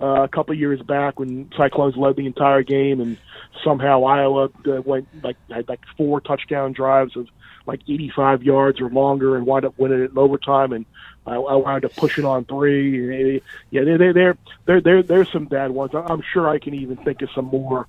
uh, 0.00 0.24
a 0.24 0.28
couple 0.28 0.54
years 0.54 0.82
back 0.82 1.18
when 1.18 1.50
Cyclones 1.56 1.96
led 1.96 2.16
the 2.16 2.26
entire 2.26 2.62
game, 2.62 3.00
and 3.00 3.16
somehow 3.62 4.04
Iowa 4.04 4.50
uh, 4.66 4.82
went 4.82 5.06
like 5.22 5.36
had 5.48 5.68
like 5.68 5.80
four 5.96 6.20
touchdown 6.20 6.72
drives 6.72 7.16
of 7.16 7.28
like 7.66 7.80
85 7.88 8.42
yards 8.42 8.80
or 8.80 8.90
longer, 8.90 9.36
and 9.36 9.46
wound 9.46 9.64
up 9.64 9.78
winning 9.78 10.02
it 10.02 10.10
in 10.10 10.18
overtime. 10.18 10.72
And 10.72 10.84
I, 11.26 11.36
I 11.36 11.54
wound 11.54 11.84
up 11.84 11.94
pushing 11.94 12.24
on 12.24 12.44
three. 12.44 13.40
Yeah, 13.70 13.84
they, 13.84 13.96
they're 13.96 14.36
there 14.66 14.80
there 14.80 15.02
there's 15.02 15.30
some 15.30 15.44
bad 15.44 15.70
ones. 15.70 15.92
I'm 15.94 16.22
sure 16.32 16.48
I 16.48 16.58
can 16.58 16.74
even 16.74 16.96
think 16.96 17.22
of 17.22 17.30
some 17.32 17.46
more 17.46 17.86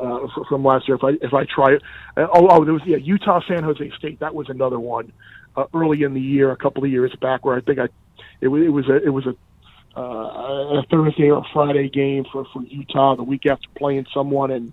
uh, 0.00 0.26
from 0.48 0.64
last 0.64 0.88
year 0.88 0.96
if 0.96 1.04
I 1.04 1.10
if 1.22 1.32
I 1.32 1.44
try 1.44 1.74
it. 1.74 1.82
Uh, 2.16 2.26
oh, 2.32 2.48
oh, 2.50 2.64
there 2.64 2.74
was 2.74 2.84
yeah 2.84 2.96
Utah 2.96 3.40
San 3.46 3.62
Jose 3.62 3.90
State. 3.96 4.20
That 4.20 4.34
was 4.34 4.48
another 4.48 4.80
one 4.80 5.12
uh, 5.56 5.66
early 5.74 6.02
in 6.02 6.14
the 6.14 6.20
year, 6.20 6.50
a 6.50 6.56
couple 6.56 6.84
of 6.84 6.90
years 6.90 7.14
back, 7.20 7.44
where 7.44 7.56
I 7.56 7.60
think 7.60 7.78
I 7.78 7.88
it 8.40 8.48
was 8.48 8.62
it 8.62 8.68
was 8.68 8.88
a 8.88 8.96
it 8.96 9.10
was 9.10 9.26
a 9.26 9.34
uh, 9.96 10.80
a 10.80 10.82
Thursday 10.90 11.30
or 11.30 11.44
Friday 11.52 11.88
game 11.88 12.24
for 12.30 12.44
for 12.52 12.62
Utah 12.62 13.16
the 13.16 13.22
week 13.22 13.46
after 13.46 13.68
playing 13.76 14.06
someone 14.12 14.50
and 14.50 14.72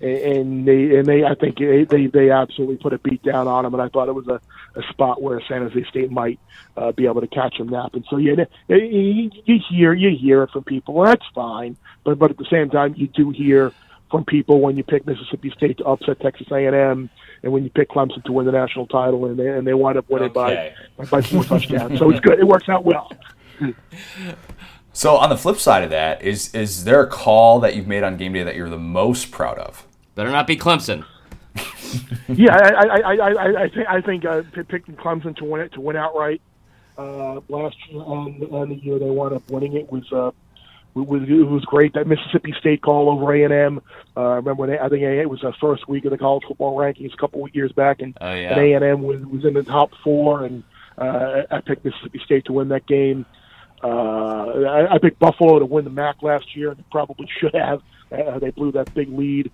and 0.00 0.66
they 0.66 0.96
and 0.96 1.06
they 1.06 1.24
I 1.24 1.34
think 1.34 1.58
they 1.58 2.06
they, 2.06 2.30
absolutely 2.30 2.76
put 2.76 2.92
a 2.92 2.98
beat 2.98 3.22
down 3.22 3.46
on 3.46 3.64
them 3.64 3.72
and 3.72 3.82
I 3.82 3.88
thought 3.88 4.08
it 4.08 4.14
was 4.14 4.28
a, 4.28 4.40
a 4.78 4.82
spot 4.90 5.22
where 5.22 5.40
San 5.48 5.62
Jose 5.62 5.88
State 5.88 6.10
might 6.10 6.38
uh, 6.76 6.92
be 6.92 7.06
able 7.06 7.20
to 7.20 7.28
catch 7.28 7.56
them 7.58 7.68
napping. 7.68 8.04
So 8.10 8.16
yeah, 8.16 8.44
you, 8.68 9.30
you 9.44 9.60
hear 9.70 9.92
you 9.92 10.16
hear 10.16 10.42
it 10.42 10.50
from 10.50 10.64
people. 10.64 11.02
That's 11.02 11.24
fine, 11.34 11.76
but 12.04 12.18
but 12.18 12.30
at 12.32 12.36
the 12.36 12.46
same 12.50 12.68
time 12.68 12.94
you 12.96 13.06
do 13.06 13.30
hear 13.30 13.72
from 14.12 14.24
people 14.24 14.60
when 14.60 14.76
you 14.76 14.84
pick 14.84 15.04
Mississippi 15.06 15.50
State 15.56 15.78
to 15.78 15.84
upset 15.86 16.20
Texas 16.20 16.46
A&M 16.52 17.10
and 17.42 17.52
when 17.52 17.64
you 17.64 17.70
pick 17.70 17.88
Clemson 17.90 18.22
to 18.24 18.32
win 18.32 18.46
the 18.46 18.52
national 18.52 18.86
title 18.86 19.26
and 19.26 19.36
they 19.36 19.48
and 19.48 19.66
they 19.66 19.74
wind 19.74 19.98
up 19.98 20.08
winning 20.08 20.30
Okay. 20.36 20.74
by 20.96 21.04
by 21.06 21.20
four 21.22 21.42
touchdowns. 21.42 21.98
So 21.98 22.10
it's 22.10 22.20
good. 22.20 22.38
It 22.38 22.46
works 22.46 22.68
out 22.68 22.84
well. 22.84 23.10
So 24.94 25.16
on 25.16 25.30
the 25.30 25.38
flip 25.38 25.56
side 25.56 25.84
of 25.84 25.90
that, 25.90 26.22
is 26.22 26.54
is 26.54 26.84
there 26.84 27.00
a 27.02 27.06
call 27.06 27.60
that 27.60 27.74
you've 27.74 27.86
made 27.86 28.02
on 28.02 28.18
game 28.18 28.34
day 28.34 28.42
that 28.42 28.54
you're 28.56 28.68
the 28.68 28.78
most 28.78 29.30
proud 29.30 29.56
of? 29.58 29.86
Better 30.14 30.30
not 30.30 30.46
be 30.46 30.56
Clemson. 30.56 31.04
Yeah, 32.28 32.54
I 32.56 32.68
I 32.68 32.84
I 32.84 33.14
I, 33.14 33.30
I, 33.30 33.62
I 33.64 33.68
think 33.68 33.88
I 33.88 34.00
think 34.00 34.24
uh, 34.24 34.42
picking 34.68 34.96
Clemson 34.96 35.36
to 35.36 35.44
win 35.44 35.60
it 35.62 35.72
to 35.74 35.80
win 35.80 35.96
outright 35.96 36.40
uh, 36.96 37.40
last 37.48 37.76
year 37.90 38.00
on, 38.00 38.40
on 38.50 38.68
the 38.70 38.76
year 38.76 38.98
they 38.98 39.10
wound 39.10 39.34
up 39.34 39.42
winning 39.50 39.74
it 39.74 39.90
was 39.92 40.10
uh, 40.12 40.30
was 40.94 41.22
it 41.28 41.32
was 41.48 41.64
great. 41.64 41.94
That 41.94 42.06
Mississippi 42.06 42.54
State 42.58 42.82
call 42.82 43.08
over 43.10 43.32
A 43.34 43.44
and 43.44 43.52
M. 43.52 43.82
Uh, 44.16 44.20
remember 44.36 44.54
when 44.54 44.70
they, 44.70 44.78
I 44.78 44.88
think 44.88 45.02
it 45.02 45.28
was 45.30 45.40
the 45.40 45.52
first 45.60 45.88
week 45.88 46.04
of 46.04 46.10
the 46.10 46.18
college 46.18 46.44
football 46.46 46.76
rankings 46.76 47.14
a 47.14 47.16
couple 47.16 47.44
of 47.44 47.54
years 47.54 47.72
back, 47.72 48.00
and 48.00 48.16
Oh, 48.20 48.32
yeah. 48.34 48.52
and 48.52 48.60
A 48.60 48.72
and 48.74 48.84
M 48.84 49.02
was 49.02 49.24
was 49.26 49.44
in 49.44 49.54
the 49.54 49.62
top 49.62 49.90
four, 50.04 50.44
and 50.44 50.62
uh, 50.98 51.42
I 51.50 51.60
picked 51.60 51.84
Mississippi 51.84 52.20
State 52.24 52.44
to 52.46 52.52
win 52.52 52.68
that 52.68 52.86
game. 52.86 53.24
Uh, 53.82 53.86
I, 53.88 54.94
I 54.94 54.98
picked 54.98 55.18
Buffalo 55.18 55.58
to 55.58 55.64
win 55.66 55.84
the 55.84 55.90
MAC 55.90 56.22
last 56.22 56.54
year, 56.54 56.70
and 56.70 56.78
they 56.78 56.84
probably 56.90 57.28
should 57.40 57.54
have. 57.54 57.80
Uh, 58.12 58.38
they 58.38 58.50
blew 58.50 58.72
that 58.72 58.92
big 58.94 59.08
lead. 59.08 59.50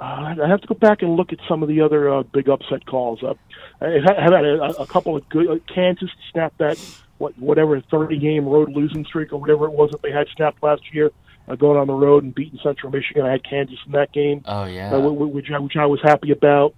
Uh, 0.00 0.34
I 0.42 0.48
have 0.48 0.60
to 0.60 0.66
go 0.68 0.74
back 0.76 1.02
and 1.02 1.16
look 1.16 1.32
at 1.32 1.38
some 1.48 1.62
of 1.62 1.68
the 1.68 1.80
other 1.80 2.08
uh, 2.08 2.22
big 2.22 2.48
upset 2.48 2.86
calls. 2.86 3.22
Uh, 3.22 3.34
I 3.80 3.98
had 4.22 4.32
a, 4.32 4.80
a 4.80 4.86
couple 4.86 5.16
of 5.16 5.28
good. 5.28 5.48
Uh, 5.50 5.56
Kansas 5.74 6.08
snapped 6.32 6.58
that 6.58 6.78
what 7.18 7.38
whatever 7.38 7.80
thirty 7.90 8.18
game 8.18 8.46
road 8.46 8.70
losing 8.72 9.04
streak 9.04 9.32
or 9.32 9.38
whatever 9.40 9.66
it 9.66 9.72
was 9.72 9.90
that 9.90 10.02
they 10.02 10.10
had 10.10 10.26
snapped 10.34 10.62
last 10.62 10.82
year, 10.92 11.10
uh, 11.48 11.54
going 11.54 11.78
on 11.78 11.86
the 11.86 11.92
road 11.92 12.24
and 12.24 12.34
beating 12.34 12.58
Central 12.62 12.90
Michigan. 12.90 13.26
I 13.26 13.32
had 13.32 13.44
Kansas 13.44 13.78
in 13.86 13.92
that 13.92 14.12
game, 14.12 14.42
Oh 14.46 14.64
yeah. 14.64 14.94
uh, 14.94 15.00
wh- 15.00 15.16
wh- 15.16 15.34
which 15.34 15.50
I, 15.52 15.58
which 15.58 15.76
I 15.76 15.86
was 15.86 16.00
happy 16.02 16.30
about. 16.30 16.74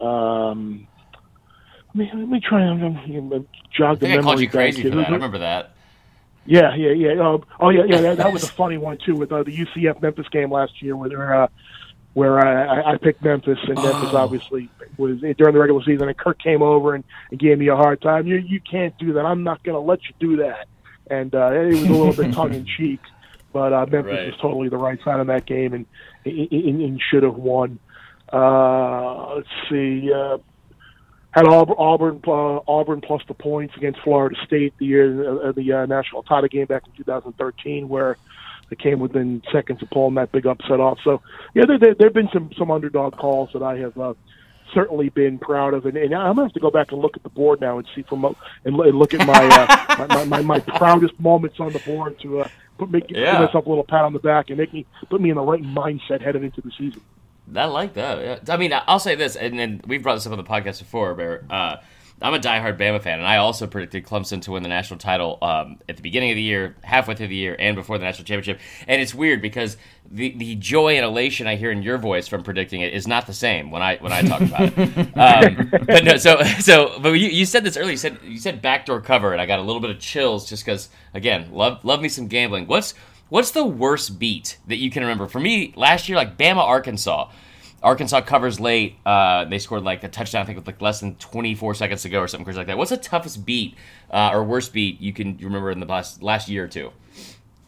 Um, 0.00 0.86
let 1.94 1.96
me 1.96 2.10
let 2.14 2.28
me 2.28 2.40
try 2.40 2.62
and 2.62 2.82
um, 2.82 3.46
jog 3.76 3.92
I 3.92 3.94
the 3.94 4.06
think 4.06 4.18
I 4.18 4.22
called 4.22 4.40
you 4.40 4.48
crazy 4.48 4.82
back 4.82 4.92
for 4.92 4.96
that. 4.98 5.08
I 5.08 5.12
remember 5.12 5.38
that. 5.38 5.70
Yeah, 6.46 6.74
yeah, 6.74 6.90
yeah. 6.90 7.26
Um, 7.26 7.44
oh, 7.58 7.70
yeah, 7.70 7.84
yeah. 7.86 8.00
That, 8.02 8.18
that 8.18 8.32
was 8.32 8.44
a 8.44 8.48
funny 8.48 8.76
one 8.76 8.98
too 8.98 9.16
with 9.16 9.32
uh, 9.32 9.42
the 9.44 9.56
UCF 9.56 10.02
Memphis 10.02 10.28
game 10.28 10.52
last 10.52 10.82
year, 10.82 10.94
where 10.94 11.08
they're, 11.08 11.42
uh, 11.42 11.48
where 12.14 12.38
I, 12.38 12.92
I- 12.92 12.96
picked 12.96 13.22
Memphis, 13.22 13.58
and 13.64 13.74
Memphis 13.74 14.10
Oh. 14.12 14.16
obviously 14.16 14.70
was 14.96 15.20
during 15.20 15.54
the 15.54 15.58
regular 15.60 15.82
season, 15.84 16.08
and 16.08 16.16
Kirk 16.16 16.38
came 16.38 16.62
over 16.62 16.94
and, 16.94 17.04
and 17.30 17.38
gave 17.40 17.58
me 17.58 17.68
a 17.68 17.76
hard 17.76 18.00
time. 18.00 18.26
You 18.26 18.36
you 18.36 18.60
can't 18.60 18.96
do 18.98 19.12
that. 19.14 19.24
I'm 19.26 19.42
not 19.42 19.62
going 19.64 19.74
to 19.74 19.80
let 19.80 20.00
you 20.04 20.14
do 20.20 20.36
that. 20.38 20.66
And 21.10 21.34
uh, 21.34 21.52
it 21.52 21.66
was 21.66 21.82
a 21.82 21.86
little 21.92 22.12
bit 22.14 22.32
tongue 22.40 22.54
in 22.54 22.64
cheek, 22.64 23.00
but 23.52 23.72
uh, 23.72 23.84
Memphis 23.90 24.12
Right. 24.12 24.26
was 24.26 24.36
totally 24.40 24.68
the 24.70 24.76
right 24.78 24.98
side 25.04 25.20
of 25.20 25.26
that 25.26 25.44
game, 25.46 25.74
and 25.74 25.86
and, 26.24 26.48
and, 26.52 26.80
and 26.80 27.02
should 27.10 27.22
have 27.24 27.34
won. 27.36 27.78
Uh, 28.32 29.34
let's 29.36 29.48
see. 29.68 30.10
Uh, 30.12 30.38
had 31.32 31.46
Auburn, 31.48 31.74
Auburn, 31.78 32.20
uh, 32.26 32.60
Auburn 32.68 33.00
plus 33.00 33.20
the 33.26 33.34
points 33.34 33.74
against 33.76 34.00
Florida 34.02 34.36
State 34.46 34.72
the 34.78 34.86
year 34.86 35.48
uh, 35.48 35.52
the 35.52 35.72
uh, 35.72 35.86
national 35.86 36.22
title 36.22 36.48
game 36.48 36.66
back 36.66 36.84
in 36.86 36.92
2013, 36.96 37.88
where 37.88 38.16
they 38.70 38.76
came 38.76 38.98
within 39.00 39.42
seconds 39.52 39.82
of 39.82 39.90
pulling 39.90 40.14
that 40.14 40.32
big 40.32 40.46
upset 40.46 40.80
off. 40.80 40.98
So 41.04 41.20
yeah, 41.54 41.64
there 41.66 41.78
there, 41.78 41.94
there 41.94 42.06
have 42.08 42.14
been 42.14 42.30
some 42.32 42.50
some 42.58 42.70
underdog 42.70 43.16
calls 43.16 43.50
that 43.52 43.62
I 43.62 43.76
have 43.78 43.96
uh, 43.98 44.14
certainly 44.72 45.08
been 45.10 45.38
proud 45.38 45.74
of, 45.74 45.86
and, 45.86 45.96
and 45.96 46.14
I'm 46.14 46.34
gonna 46.34 46.44
have 46.48 46.52
to 46.54 46.60
go 46.60 46.70
back 46.70 46.90
and 46.92 47.00
look 47.00 47.16
at 47.16 47.22
the 47.22 47.28
board 47.28 47.60
now 47.60 47.78
and 47.78 47.86
see 47.94 48.02
from 48.02 48.24
and, 48.24 48.34
and 48.64 48.98
look 48.98 49.14
at 49.14 49.26
my, 49.26 49.46
uh, 49.46 50.06
my, 50.08 50.24
my, 50.24 50.24
my 50.24 50.42
my 50.42 50.60
proudest 50.60 51.18
moments 51.20 51.60
on 51.60 51.72
the 51.72 51.78
board 51.80 52.18
to 52.20 52.40
uh, 52.40 52.48
put 52.78 52.90
make 52.90 53.10
Yeah. 53.10 53.32
give 53.32 53.40
myself 53.46 53.66
a 53.66 53.68
little 53.68 53.84
pat 53.84 54.04
on 54.04 54.12
the 54.12 54.18
back 54.18 54.48
and 54.48 54.58
make 54.58 54.72
me 54.72 54.86
put 55.10 55.20
me 55.20 55.30
in 55.30 55.36
the 55.36 55.42
right 55.42 55.62
mindset 55.62 56.20
headed 56.22 56.42
into 56.42 56.60
the 56.60 56.70
season. 56.76 57.00
I 57.54 57.66
like 57.66 57.92
that. 57.94 58.20
Yeah. 58.48 58.54
I 58.54 58.56
mean, 58.56 58.72
I'll 58.86 58.98
say 58.98 59.14
this, 59.14 59.36
and 59.36 59.58
then 59.58 59.82
we've 59.86 60.02
brought 60.02 60.14
this 60.14 60.26
up 60.26 60.32
on 60.32 60.38
the 60.38 60.44
podcast 60.44 60.78
before, 60.78 61.14
but 61.14 61.54
uh, 61.54 61.76
I'm 62.24 62.32
a 62.32 62.38
diehard 62.38 62.78
Bama 62.78 63.02
fan, 63.02 63.18
and 63.18 63.28
I 63.28 63.36
also 63.36 63.66
predicted 63.66 64.06
Clemson 64.06 64.40
to 64.42 64.52
win 64.52 64.62
the 64.62 64.68
national 64.70 64.98
title 64.98 65.36
um, 65.42 65.78
at 65.90 65.96
the 65.96 66.02
beginning 66.02 66.30
of 66.30 66.36
the 66.36 66.42
year, 66.42 66.74
halfway 66.82 67.14
through 67.14 67.28
the 67.28 67.36
year, 67.36 67.54
and 67.58 67.76
before 67.76 67.98
the 67.98 68.04
national 68.04 68.24
championship. 68.24 68.60
And 68.88 69.02
it's 69.02 69.14
weird 69.14 69.42
because 69.42 69.76
the, 70.10 70.30
the 70.30 70.54
joy 70.54 70.96
and 70.96 71.04
elation 71.04 71.46
I 71.46 71.56
hear 71.56 71.70
in 71.70 71.82
your 71.82 71.98
voice 71.98 72.26
from 72.26 72.42
predicting 72.42 72.80
it 72.80 72.94
is 72.94 73.06
not 73.06 73.26
the 73.26 73.34
same 73.34 73.70
when 73.70 73.82
I 73.82 73.98
when 73.98 74.10
I 74.10 74.22
talk 74.22 74.40
about 74.40 74.72
it. 74.74 74.94
Um, 75.14 75.70
but 75.86 76.04
no, 76.04 76.16
so 76.16 76.42
so 76.60 76.98
but 76.98 77.12
you, 77.12 77.28
you 77.28 77.44
said 77.44 77.62
this 77.62 77.76
earlier. 77.76 77.92
You 77.92 77.96
said 77.98 78.18
you 78.24 78.38
said 78.38 78.62
backdoor 78.62 79.00
cover, 79.00 79.32
and 79.32 79.40
I 79.40 79.46
got 79.46 79.58
a 79.58 79.62
little 79.62 79.80
bit 79.80 79.90
of 79.90 79.98
chills 79.98 80.48
just 80.48 80.64
because 80.64 80.88
again, 81.12 81.52
love 81.52 81.84
love 81.84 82.00
me 82.00 82.08
some 82.08 82.26
gambling. 82.26 82.66
What's 82.66 82.94
What's 83.28 83.50
the 83.52 83.64
worst 83.64 84.18
beat 84.18 84.58
that 84.66 84.76
you 84.76 84.90
can 84.90 85.02
remember? 85.02 85.26
For 85.26 85.40
me, 85.40 85.72
last 85.76 86.08
year, 86.08 86.16
like 86.16 86.36
Bama, 86.36 86.58
Arkansas. 86.58 87.30
Arkansas 87.84 88.22
covers 88.22 88.58
late. 88.58 88.96
Uh, 89.04 89.44
they 89.44 89.58
scored 89.58 89.82
like 89.84 90.02
a 90.02 90.08
touchdown, 90.08 90.42
I 90.42 90.44
think, 90.46 90.56
with 90.56 90.66
like 90.66 90.80
less 90.80 91.00
than 91.00 91.14
24 91.16 91.74
seconds 91.74 92.02
to 92.02 92.08
go 92.08 92.20
or 92.20 92.26
something 92.28 92.44
crazy 92.44 92.56
like 92.58 92.66
that. 92.66 92.78
What's 92.78 92.90
the 92.90 92.96
toughest 92.96 93.44
beat 93.44 93.76
uh, 94.10 94.30
or 94.32 94.42
worst 94.42 94.72
beat 94.72 95.00
you 95.00 95.12
can 95.12 95.36
remember 95.36 95.70
in 95.70 95.80
the 95.80 95.86
last 95.86 96.22
last 96.22 96.48
year 96.48 96.64
or 96.64 96.68
two? 96.68 96.90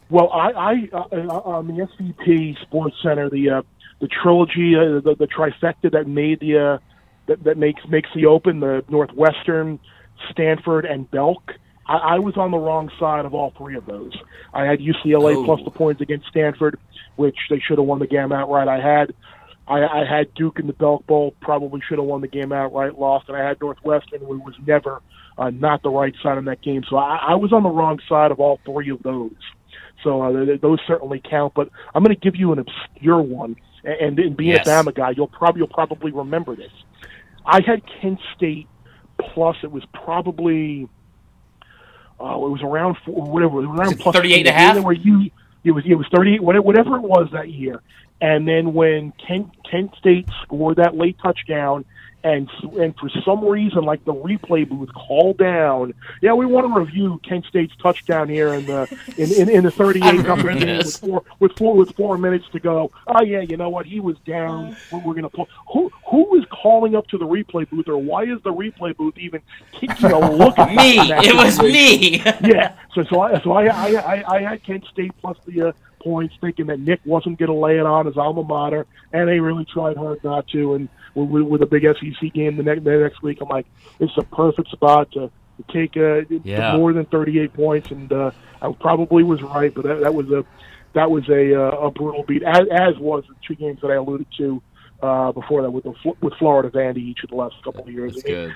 Well, 0.09 0.29
I, 0.31 0.51
I 0.51 0.89
uh, 0.91 0.97
uh, 1.11 1.41
on 1.41 1.67
the 1.67 1.87
SVP 1.87 2.59
Sports 2.63 2.95
Center, 3.03 3.29
the 3.29 3.49
uh, 3.49 3.61
the 3.99 4.07
trilogy, 4.07 4.75
uh, 4.75 5.01
the, 5.01 5.15
the 5.17 5.27
trifecta 5.27 5.91
that 5.91 6.07
made 6.07 6.39
the 6.39 6.57
uh, 6.57 6.77
that, 7.27 7.43
that 7.43 7.57
makes 7.57 7.81
makes 7.87 8.09
the 8.15 8.25
Open, 8.25 8.59
the 8.59 8.83
Northwestern, 8.89 9.79
Stanford, 10.31 10.85
and 10.85 11.09
Belk. 11.11 11.51
I, 11.87 11.97
I 12.15 12.19
was 12.19 12.37
on 12.37 12.51
the 12.51 12.57
wrong 12.57 12.89
side 12.99 13.25
of 13.25 13.33
all 13.33 13.53
three 13.57 13.75
of 13.75 13.85
those. 13.85 14.13
I 14.53 14.63
had 14.63 14.79
UCLA 14.79 15.35
Oh. 15.35 15.45
plus 15.45 15.61
the 15.63 15.71
points 15.71 16.01
against 16.01 16.27
Stanford, 16.27 16.79
which 17.17 17.37
they 17.49 17.59
should 17.59 17.77
have 17.77 17.87
won 17.87 17.99
the 17.99 18.07
game 18.07 18.31
outright. 18.31 18.67
I 18.67 18.79
had 18.79 19.13
I, 19.67 19.85
I 20.01 20.05
had 20.05 20.33
Duke 20.33 20.59
in 20.59 20.67
the 20.67 20.73
Belk 20.73 21.05
Bowl, 21.07 21.33
probably 21.41 21.81
should 21.87 21.97
have 21.97 22.07
won 22.07 22.21
the 22.21 22.27
game 22.27 22.51
outright, 22.53 22.97
lost, 22.97 23.27
and 23.27 23.35
I 23.37 23.45
had 23.45 23.59
Northwestern, 23.59 24.19
who 24.21 24.39
was 24.39 24.55
never 24.65 25.01
uh, 25.37 25.49
not 25.49 25.83
the 25.83 25.89
right 25.89 26.15
side 26.23 26.37
in 26.37 26.45
that 26.45 26.61
game. 26.61 26.83
So 26.89 26.95
I, 26.97 27.17
I 27.29 27.35
was 27.35 27.51
on 27.51 27.63
the 27.63 27.69
wrong 27.69 27.99
side 28.07 28.31
of 28.31 28.39
all 28.39 28.59
three 28.65 28.89
of 28.91 29.03
those. 29.03 29.31
So 30.03 30.21
uh, 30.21 30.45
th- 30.45 30.61
those 30.61 30.79
certainly 30.87 31.21
count. 31.29 31.53
But 31.53 31.69
I'm 31.93 32.03
going 32.03 32.15
to 32.15 32.19
give 32.21 32.35
you 32.35 32.53
an 32.53 32.59
obscure 32.59 33.21
one, 33.21 33.55
and, 33.83 34.17
and 34.19 34.37
being 34.37 34.51
Yes. 34.51 34.65
a 34.67 34.69
Bama 34.69 34.95
guy, 34.95 35.11
you'll 35.11 35.27
probably 35.27 35.59
you'll 35.59 35.67
probably 35.67 36.11
remember 36.11 36.55
this. 36.55 36.71
I 37.45 37.61
had 37.61 37.81
Kent 38.01 38.19
State 38.35 38.67
plus. 39.19 39.57
It 39.63 39.71
was 39.71 39.83
probably 39.93 40.87
uh, 42.19 42.33
it 42.35 42.49
was 42.49 42.61
around 42.63 42.97
four, 43.05 43.21
whatever. 43.29 43.61
It 43.61 43.67
was 43.67 43.79
around 43.79 43.93
it 43.93 43.99
plus 43.99 44.15
38 44.15 44.39
and 44.39 44.47
a 44.47 44.51
half? 44.51 44.83
Where 44.83 44.93
you 44.93 45.29
it 45.63 45.71
was 45.71 45.83
it 45.85 45.95
was 45.95 46.07
38 46.13 46.41
whatever 46.41 46.63
whatever 46.63 46.95
it 46.97 47.01
was 47.01 47.29
that 47.33 47.49
year. 47.49 47.81
And 48.19 48.47
then 48.47 48.73
when 48.73 49.13
Kent 49.25 49.51
Kent 49.69 49.91
State 49.99 50.27
scored 50.43 50.77
that 50.77 50.95
late 50.95 51.17
touchdown, 51.21 51.85
and 52.27 52.49
and 52.79 52.95
for 52.97 53.09
some 53.25 53.45
reason, 53.45 53.83
like 53.83 54.03
the 54.05 54.13
replay 54.13 54.67
booth 54.67 54.89
called 54.93 55.37
down, 55.37 55.93
yeah, 56.21 56.33
we 56.33 56.45
want 56.45 56.67
to 56.73 56.79
review 56.79 57.19
Kent 57.27 57.45
State's 57.45 57.75
touchdown 57.77 58.27
here 58.27 58.53
in 58.53 58.65
the 58.65 58.81
in 59.17 59.31
in, 59.31 59.49
in 59.49 59.63
the 59.63 59.71
38 59.71 60.13
number 60.27 60.53
game 60.53 60.77
with 60.77 60.97
four 60.97 61.23
with 61.39 61.51
four 61.57 61.75
with 61.75 61.95
four 61.95 62.17
minutes 62.17 62.45
to 62.51 62.59
go. 62.59 62.91
Oh 63.07 63.21
yeah, 63.23 63.41
you 63.41 63.55
know 63.57 63.69
what? 63.69 63.85
He 63.85 63.99
was 63.99 64.17
down. 64.25 64.75
We're, 64.91 64.99
we're 64.99 65.13
gonna 65.13 65.29
pull. 65.29 65.47
Who 65.73 65.89
who 66.09 66.35
is 66.37 66.45
calling 66.49 66.95
up 66.95 67.07
to 67.07 67.17
the 67.17 67.25
replay 67.27 67.69
booth, 67.69 67.87
or 67.87 67.97
why 67.97 68.23
is 68.23 68.41
the 68.43 68.53
replay 68.53 68.95
booth 68.97 69.17
even 69.17 69.41
taking 69.73 70.11
a 70.11 70.31
look 70.31 70.57
at 70.59 70.69
Me. 70.75 70.97
that 71.07 71.25
It 71.25 71.35
was 71.35 71.55
situation? 71.55 72.11
me. 72.43 72.49
yeah. 72.53 72.75
So 72.93 73.03
so 73.05 73.21
I 73.21 73.41
so 73.41 73.51
I 73.53 73.65
I 73.67 73.87
I, 74.15 74.35
I 74.37 74.41
had 74.41 74.63
Kent 74.63 74.85
State 74.91 75.11
plus 75.21 75.37
the 75.45 75.69
uh, 75.69 75.71
points, 76.01 76.35
thinking 76.39 76.67
that 76.67 76.79
Nick 76.79 76.99
wasn't 77.05 77.37
going 77.39 77.51
to 77.51 77.55
lay 77.57 77.77
it 77.79 77.85
on 77.85 78.05
his 78.05 78.17
alma 78.17 78.43
mater, 78.43 78.85
and 79.13 79.27
they 79.27 79.39
really 79.39 79.65
tried 79.65 79.97
hard 79.97 80.23
not 80.23 80.47
to. 80.49 80.75
And 80.75 80.89
with, 81.25 81.43
with 81.43 81.61
a 81.61 81.65
big 81.65 81.83
SEC 81.83 82.33
game 82.33 82.57
the 82.57 82.63
next 82.63 82.83
the 82.83 82.91
next 82.97 83.21
week, 83.21 83.39
I'm 83.41 83.49
like, 83.49 83.65
it's 83.99 84.15
a 84.17 84.23
perfect 84.23 84.69
spot 84.69 85.11
to, 85.13 85.29
to 85.57 85.73
take 85.73 85.97
uh, 85.97 86.21
Yeah. 86.43 86.77
more 86.77 86.93
than 86.93 87.05
38 87.05 87.53
points, 87.53 87.91
and 87.91 88.11
uh, 88.11 88.31
I 88.61 88.71
probably 88.79 89.23
was 89.23 89.41
right, 89.41 89.73
but 89.73 89.83
that, 89.85 90.01
that 90.01 90.13
was 90.13 90.29
a 90.31 90.45
that 90.93 91.11
was 91.11 91.27
a 91.29 91.53
uh, 91.53 91.87
a 91.87 91.91
brutal 91.91 92.23
beat, 92.23 92.43
as, 92.43 92.67
as 92.71 92.97
was 92.97 93.23
the 93.27 93.35
two 93.47 93.55
games 93.55 93.79
that 93.81 93.91
I 93.91 93.95
alluded 93.95 94.27
to 94.37 94.61
uh, 95.01 95.31
before 95.31 95.61
that 95.61 95.69
with 95.71 95.83
the, 95.83 95.93
with 96.21 96.33
Florida 96.35 96.69
Vandy 96.69 96.97
each 96.97 97.23
of 97.23 97.29
the 97.29 97.35
last 97.35 97.55
couple 97.63 97.81
of 97.81 97.89
years. 97.91 98.15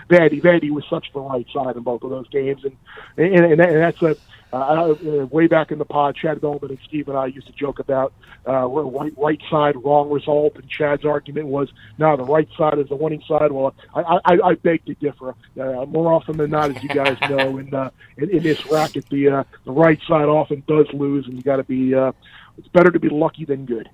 Vandy 0.10 0.42
Vandy 0.42 0.72
was 0.72 0.84
such 0.90 1.12
the 1.14 1.20
right 1.20 1.46
side 1.54 1.76
in 1.76 1.84
both 1.84 2.02
of 2.04 2.10
those 2.10 2.28
games, 2.30 2.64
and 2.64 2.76
and, 3.18 3.46
and, 3.46 3.62
and 3.62 3.76
that's 3.78 4.02
a 4.02 4.16
uh, 4.54 4.56
uh, 4.56 5.26
way 5.28 5.48
back 5.48 5.72
in 5.72 5.80
the 5.80 5.86
pod, 5.86 6.16
Chad 6.16 6.42
Millman 6.42 6.72
and 6.72 6.80
Steve 6.88 7.08
and 7.08 7.18
I 7.18 7.28
used 7.28 7.48
to 7.48 7.54
joke 7.54 7.80
about 7.80 8.14
uh, 8.48 8.68
right, 8.68 9.14
right 9.18 9.42
side, 9.50 9.76
wrong 9.84 10.10
result, 10.10 10.56
and 10.56 10.70
Chad's 10.70 11.06
argument 11.06 11.48
was, 11.48 11.70
no, 11.98 12.18
the 12.18 12.24
right 12.24 12.48
side 12.58 12.80
is 12.80 12.90
the 12.90 12.96
winning 12.96 13.24
side. 13.28 13.52
Well, 13.52 13.74
I, 13.96 14.20
I, 14.26 14.38
I 14.44 14.54
beg 14.56 14.86
to 14.86 14.94
differ. 14.96 15.36
Uh, 15.60 15.86
more 15.86 16.14
often 16.14 16.38
than 16.38 16.52
not, 16.52 16.76
as 16.76 16.84
you 16.84 16.90
guys 16.90 17.18
know, 17.30 17.58
in, 17.58 17.74
uh, 17.74 17.92
in, 18.18 18.30
in 18.30 18.44
this 18.44 18.66
racket, 18.66 19.08
the 19.10 19.30
uh, 19.30 19.44
the 19.66 19.72
right 19.72 20.00
side 20.08 20.26
often 20.26 20.64
does 20.68 20.88
lose, 20.94 21.28
and 21.28 21.36
you 21.36 21.44
got 21.44 21.58
to 21.58 21.64
be. 21.64 21.94
Uh, 21.94 22.12
it's 22.58 22.68
better 22.68 22.92
to 22.92 23.00
be 23.00 23.10
lucky 23.10 23.46
than 23.46 23.66
good. 23.66 23.90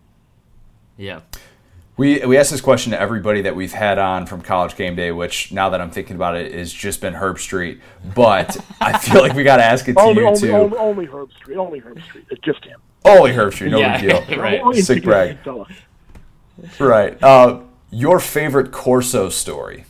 Yeah. 0.98 1.22
We, 1.98 2.24
we 2.26 2.38
asked 2.38 2.52
this 2.52 2.62
question 2.62 2.92
to 2.92 3.00
everybody 3.00 3.42
that 3.42 3.56
we've 3.56 3.74
had 3.74 3.98
on 3.98 4.28
from 4.28 4.42
College 4.42 4.76
Game 4.76 4.96
Day, 4.96 5.12
which 5.12 5.52
now 5.52 5.70
that 5.70 5.82
I'm 5.82 5.90
thinking 5.90 6.16
about 6.16 6.36
it, 6.36 6.54
has 6.54 6.72
just 6.72 7.02
been 7.02 7.16
Herbstreit. 7.16 7.82
But 8.14 8.56
I 8.80 9.00
feel 9.00 9.22
like 9.22 9.34
we 9.34 9.44
got 9.44 9.58
to 9.58 9.64
ask 9.64 9.88
it 9.88 9.94
to 9.94 10.00
only, 10.02 10.22
you 10.22 10.28
only, 10.28 10.40
too. 10.40 10.52
only, 10.52 10.78
only 10.78 11.08
Herbstreit. 11.08 11.58
Only 11.58 11.82
Herbstreit. 11.82 12.26
It's 12.30 12.42
just 12.42 12.64
him. 12.64 12.80
Only 13.04 13.32
Herbstreit, 13.32 13.72
no 13.72 13.80
Yeah, 13.80 14.00
big 14.00 14.28
deal. 14.28 14.38
right. 14.40 14.62
Only 14.62 14.82
Sick 14.82 15.04
brag. 15.04 15.40
Right. 16.80 17.22
Uh, 17.24 17.62
your 17.90 18.20
favorite 18.20 18.72
Corso 18.72 19.30
story? 19.30 19.86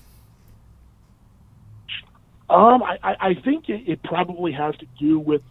Um, 2.49 2.81
I, 2.83 2.97
I 3.03 3.15
I 3.19 3.33
think 3.33 3.67
it, 3.67 3.83
it 3.85 4.03
probably 4.03 4.53
has 4.53 4.77
to 4.77 4.85
do 4.97 5.19
with 5.19 5.41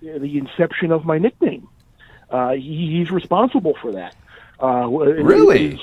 the 0.00 0.38
inception 0.38 0.90
of 0.92 1.04
my 1.04 1.18
nickname. 1.18 1.68
Uh, 2.30 2.52
he, 2.52 2.96
he's 2.98 3.10
responsible 3.10 3.76
for 3.82 3.92
that. 3.92 4.14
Uh, 4.62 4.88
it- 5.02 5.22
Really? 5.22 5.66
it 5.66 5.74
is- 5.74 5.80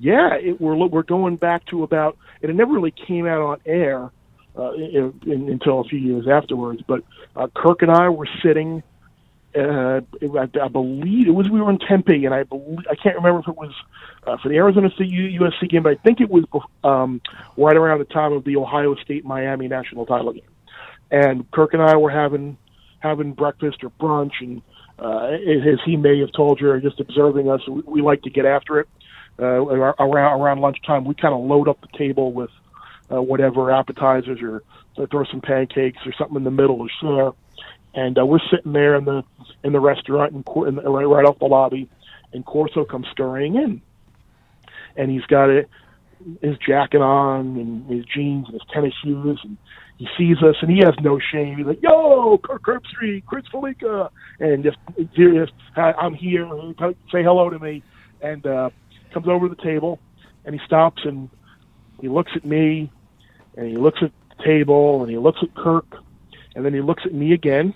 yeah, 0.00 0.34
it, 0.34 0.60
we're 0.60 0.76
we're 0.86 1.02
going 1.02 1.36
back 1.36 1.66
to 1.66 1.82
about, 1.82 2.16
and 2.42 2.50
it 2.50 2.54
never 2.54 2.72
really 2.72 2.94
came 3.06 3.26
out 3.26 3.42
on 3.42 3.58
air 3.66 4.10
uh, 4.58 4.72
in, 4.72 5.20
in, 5.26 5.48
until 5.50 5.80
a 5.80 5.84
few 5.84 5.98
years 5.98 6.26
afterwards. 6.26 6.82
But 6.88 7.04
uh, 7.36 7.48
Kirk 7.54 7.82
and 7.82 7.90
I 7.90 8.08
were 8.08 8.28
sitting. 8.42 8.82
Uh, 9.54 10.00
I, 10.22 10.48
I 10.62 10.68
believe 10.68 11.26
it 11.26 11.32
was 11.32 11.50
we 11.50 11.60
were 11.60 11.70
in 11.70 11.78
Tempe, 11.78 12.24
and 12.24 12.34
I 12.34 12.44
believe 12.44 12.78
I 12.90 12.94
can't 12.94 13.16
remember 13.16 13.40
if 13.40 13.48
it 13.48 13.56
was 13.56 13.74
uh, 14.26 14.36
for 14.42 14.48
the 14.48 14.56
Arizona 14.56 14.88
State 14.94 15.10
USC 15.10 15.68
game, 15.68 15.82
but 15.82 15.92
I 15.92 15.96
think 15.96 16.20
it 16.20 16.30
was 16.30 16.44
um, 16.82 17.20
right 17.58 17.76
around 17.76 17.98
the 17.98 18.04
time 18.06 18.32
of 18.32 18.44
the 18.44 18.56
Ohio 18.56 18.94
State 18.96 19.24
Miami 19.24 19.68
national 19.68 20.06
title 20.06 20.32
game. 20.32 20.42
And 21.10 21.50
Kirk 21.50 21.74
and 21.74 21.82
I 21.82 21.96
were 21.96 22.10
having 22.10 22.56
having 23.00 23.32
breakfast 23.32 23.82
or 23.82 23.90
brunch, 23.90 24.32
and 24.40 24.62
uh, 24.98 25.26
as 25.26 25.78
he 25.84 25.96
may 25.96 26.20
have 26.20 26.32
told 26.32 26.60
you, 26.60 26.70
or 26.70 26.80
just 26.80 27.00
observing 27.00 27.50
us, 27.50 27.60
we, 27.68 27.82
we 27.86 28.02
like 28.02 28.22
to 28.22 28.30
get 28.30 28.46
after 28.46 28.78
it. 28.80 28.88
Uh, 29.40 29.44
around 29.44 30.40
around 30.40 30.60
lunchtime, 30.60 31.04
we 31.04 31.14
kind 31.14 31.34
of 31.34 31.40
load 31.40 31.68
up 31.68 31.80
the 31.80 31.98
table 31.98 32.32
with 32.32 32.50
uh, 33.10 33.22
whatever 33.22 33.70
appetizers 33.70 34.40
or, 34.42 34.62
or 34.96 35.06
throw 35.06 35.24
some 35.24 35.40
pancakes 35.40 35.98
or 36.06 36.12
something 36.18 36.36
in 36.36 36.44
the 36.44 36.50
middle 36.50 36.80
or 36.80 36.88
share. 37.00 37.32
And 37.94 38.18
uh, 38.18 38.26
we're 38.26 38.40
sitting 38.50 38.72
there 38.72 38.96
in 38.96 39.04
the 39.04 39.22
in 39.64 39.72
the 39.72 39.80
restaurant 39.80 40.32
and 40.32 40.44
in 40.68 40.74
the, 40.76 40.82
right, 40.82 41.04
right 41.04 41.24
off 41.24 41.38
the 41.38 41.46
lobby, 41.46 41.88
and 42.32 42.44
Corso 42.44 42.84
comes 42.84 43.06
scurrying 43.10 43.56
in, 43.56 43.82
and 44.96 45.10
he's 45.10 45.24
got 45.24 45.50
it 45.50 45.68
his 46.42 46.56
jacket 46.58 47.00
on 47.00 47.56
and 47.56 47.86
his 47.86 48.04
jeans 48.04 48.46
and 48.46 48.54
his 48.54 48.62
tennis 48.72 48.92
shoes 49.02 49.40
and 49.42 49.56
he 49.96 50.08
sees 50.16 50.38
us 50.42 50.56
and 50.62 50.70
he 50.70 50.78
has 50.78 50.94
no 51.02 51.18
shame. 51.18 51.58
He's 51.58 51.66
like, 51.66 51.82
"Yo, 51.82 52.38
Kirk 52.38 52.62
Herbstreit, 52.62 53.26
Chris 53.26 53.44
Fallica," 53.52 54.08
and 54.38 54.64
just, 54.64 54.78
just 55.14 55.52
I'm 55.76 56.14
here. 56.14 56.48
Say 57.12 57.22
hello 57.22 57.50
to 57.50 57.58
me, 57.58 57.82
and 58.22 58.46
uh, 58.46 58.70
comes 59.12 59.28
over 59.28 59.48
to 59.48 59.54
the 59.54 59.62
table 59.62 59.98
and 60.44 60.58
he 60.58 60.64
stops 60.66 61.02
and 61.04 61.28
he 62.00 62.08
looks 62.08 62.32
at 62.34 62.44
me 62.44 62.90
and 63.56 63.68
he 63.68 63.76
looks 63.76 64.02
at 64.02 64.10
the 64.36 64.44
table 64.44 65.02
and 65.02 65.10
he 65.10 65.18
looks 65.18 65.40
at 65.42 65.54
Kirk 65.54 65.86
and 66.54 66.64
then 66.64 66.74
he 66.74 66.80
looks 66.80 67.04
at 67.04 67.12
me 67.12 67.32
again 67.32 67.74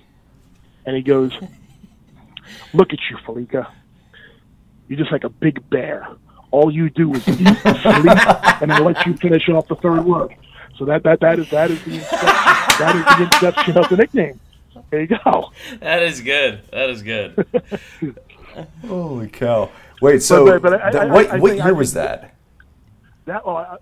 and 0.86 0.96
he 0.96 1.02
goes, 1.02 1.32
"Look 2.74 2.92
at 2.92 2.98
you, 3.10 3.16
Fallica. 3.18 3.70
You're 4.88 4.98
just 4.98 5.12
like 5.12 5.24
a 5.24 5.28
big 5.28 5.68
bear. 5.70 6.08
All 6.50 6.70
you 6.70 6.90
do 6.90 7.12
is 7.14 7.26
eat, 7.28 7.36
sleep, 7.36 8.26
and 8.62 8.72
I 8.72 8.78
let 8.80 9.04
you 9.06 9.14
finish 9.14 9.48
off 9.48 9.66
the 9.68 9.76
third 9.76 10.04
word." 10.04 10.34
So 10.78 10.84
that 10.86 11.02
that 11.04 11.20
that 11.20 11.38
is 11.38 11.50
that 11.50 11.70
is 11.70 11.82
the 11.84 11.94
inception, 11.94 12.26
that 12.78 12.96
is 12.96 13.04
the 13.16 13.24
inception 13.24 13.78
of 13.78 13.88
the 13.88 13.96
nickname. 13.96 14.40
There 14.90 15.00
you 15.00 15.06
go. 15.06 15.52
That 15.80 16.02
is 16.02 16.20
good. 16.20 16.60
That 16.72 16.90
is 16.90 17.02
good. 17.02 17.46
Holy 18.86 19.28
cow! 19.28 19.70
Wait, 20.00 20.22
so 20.22 20.44
But- 20.46 20.62
but 20.62 20.82
I- 20.82 20.90
th- 20.90 21.02
I- 21.02 21.06
what, 21.06 21.30
I 21.30 21.36
what 21.38 21.54
year 21.56 21.68
I 21.68 21.72
was 21.72 21.94
that? 21.94 22.34
That 23.26 23.46
well, 23.46 23.56
I, 23.56 23.76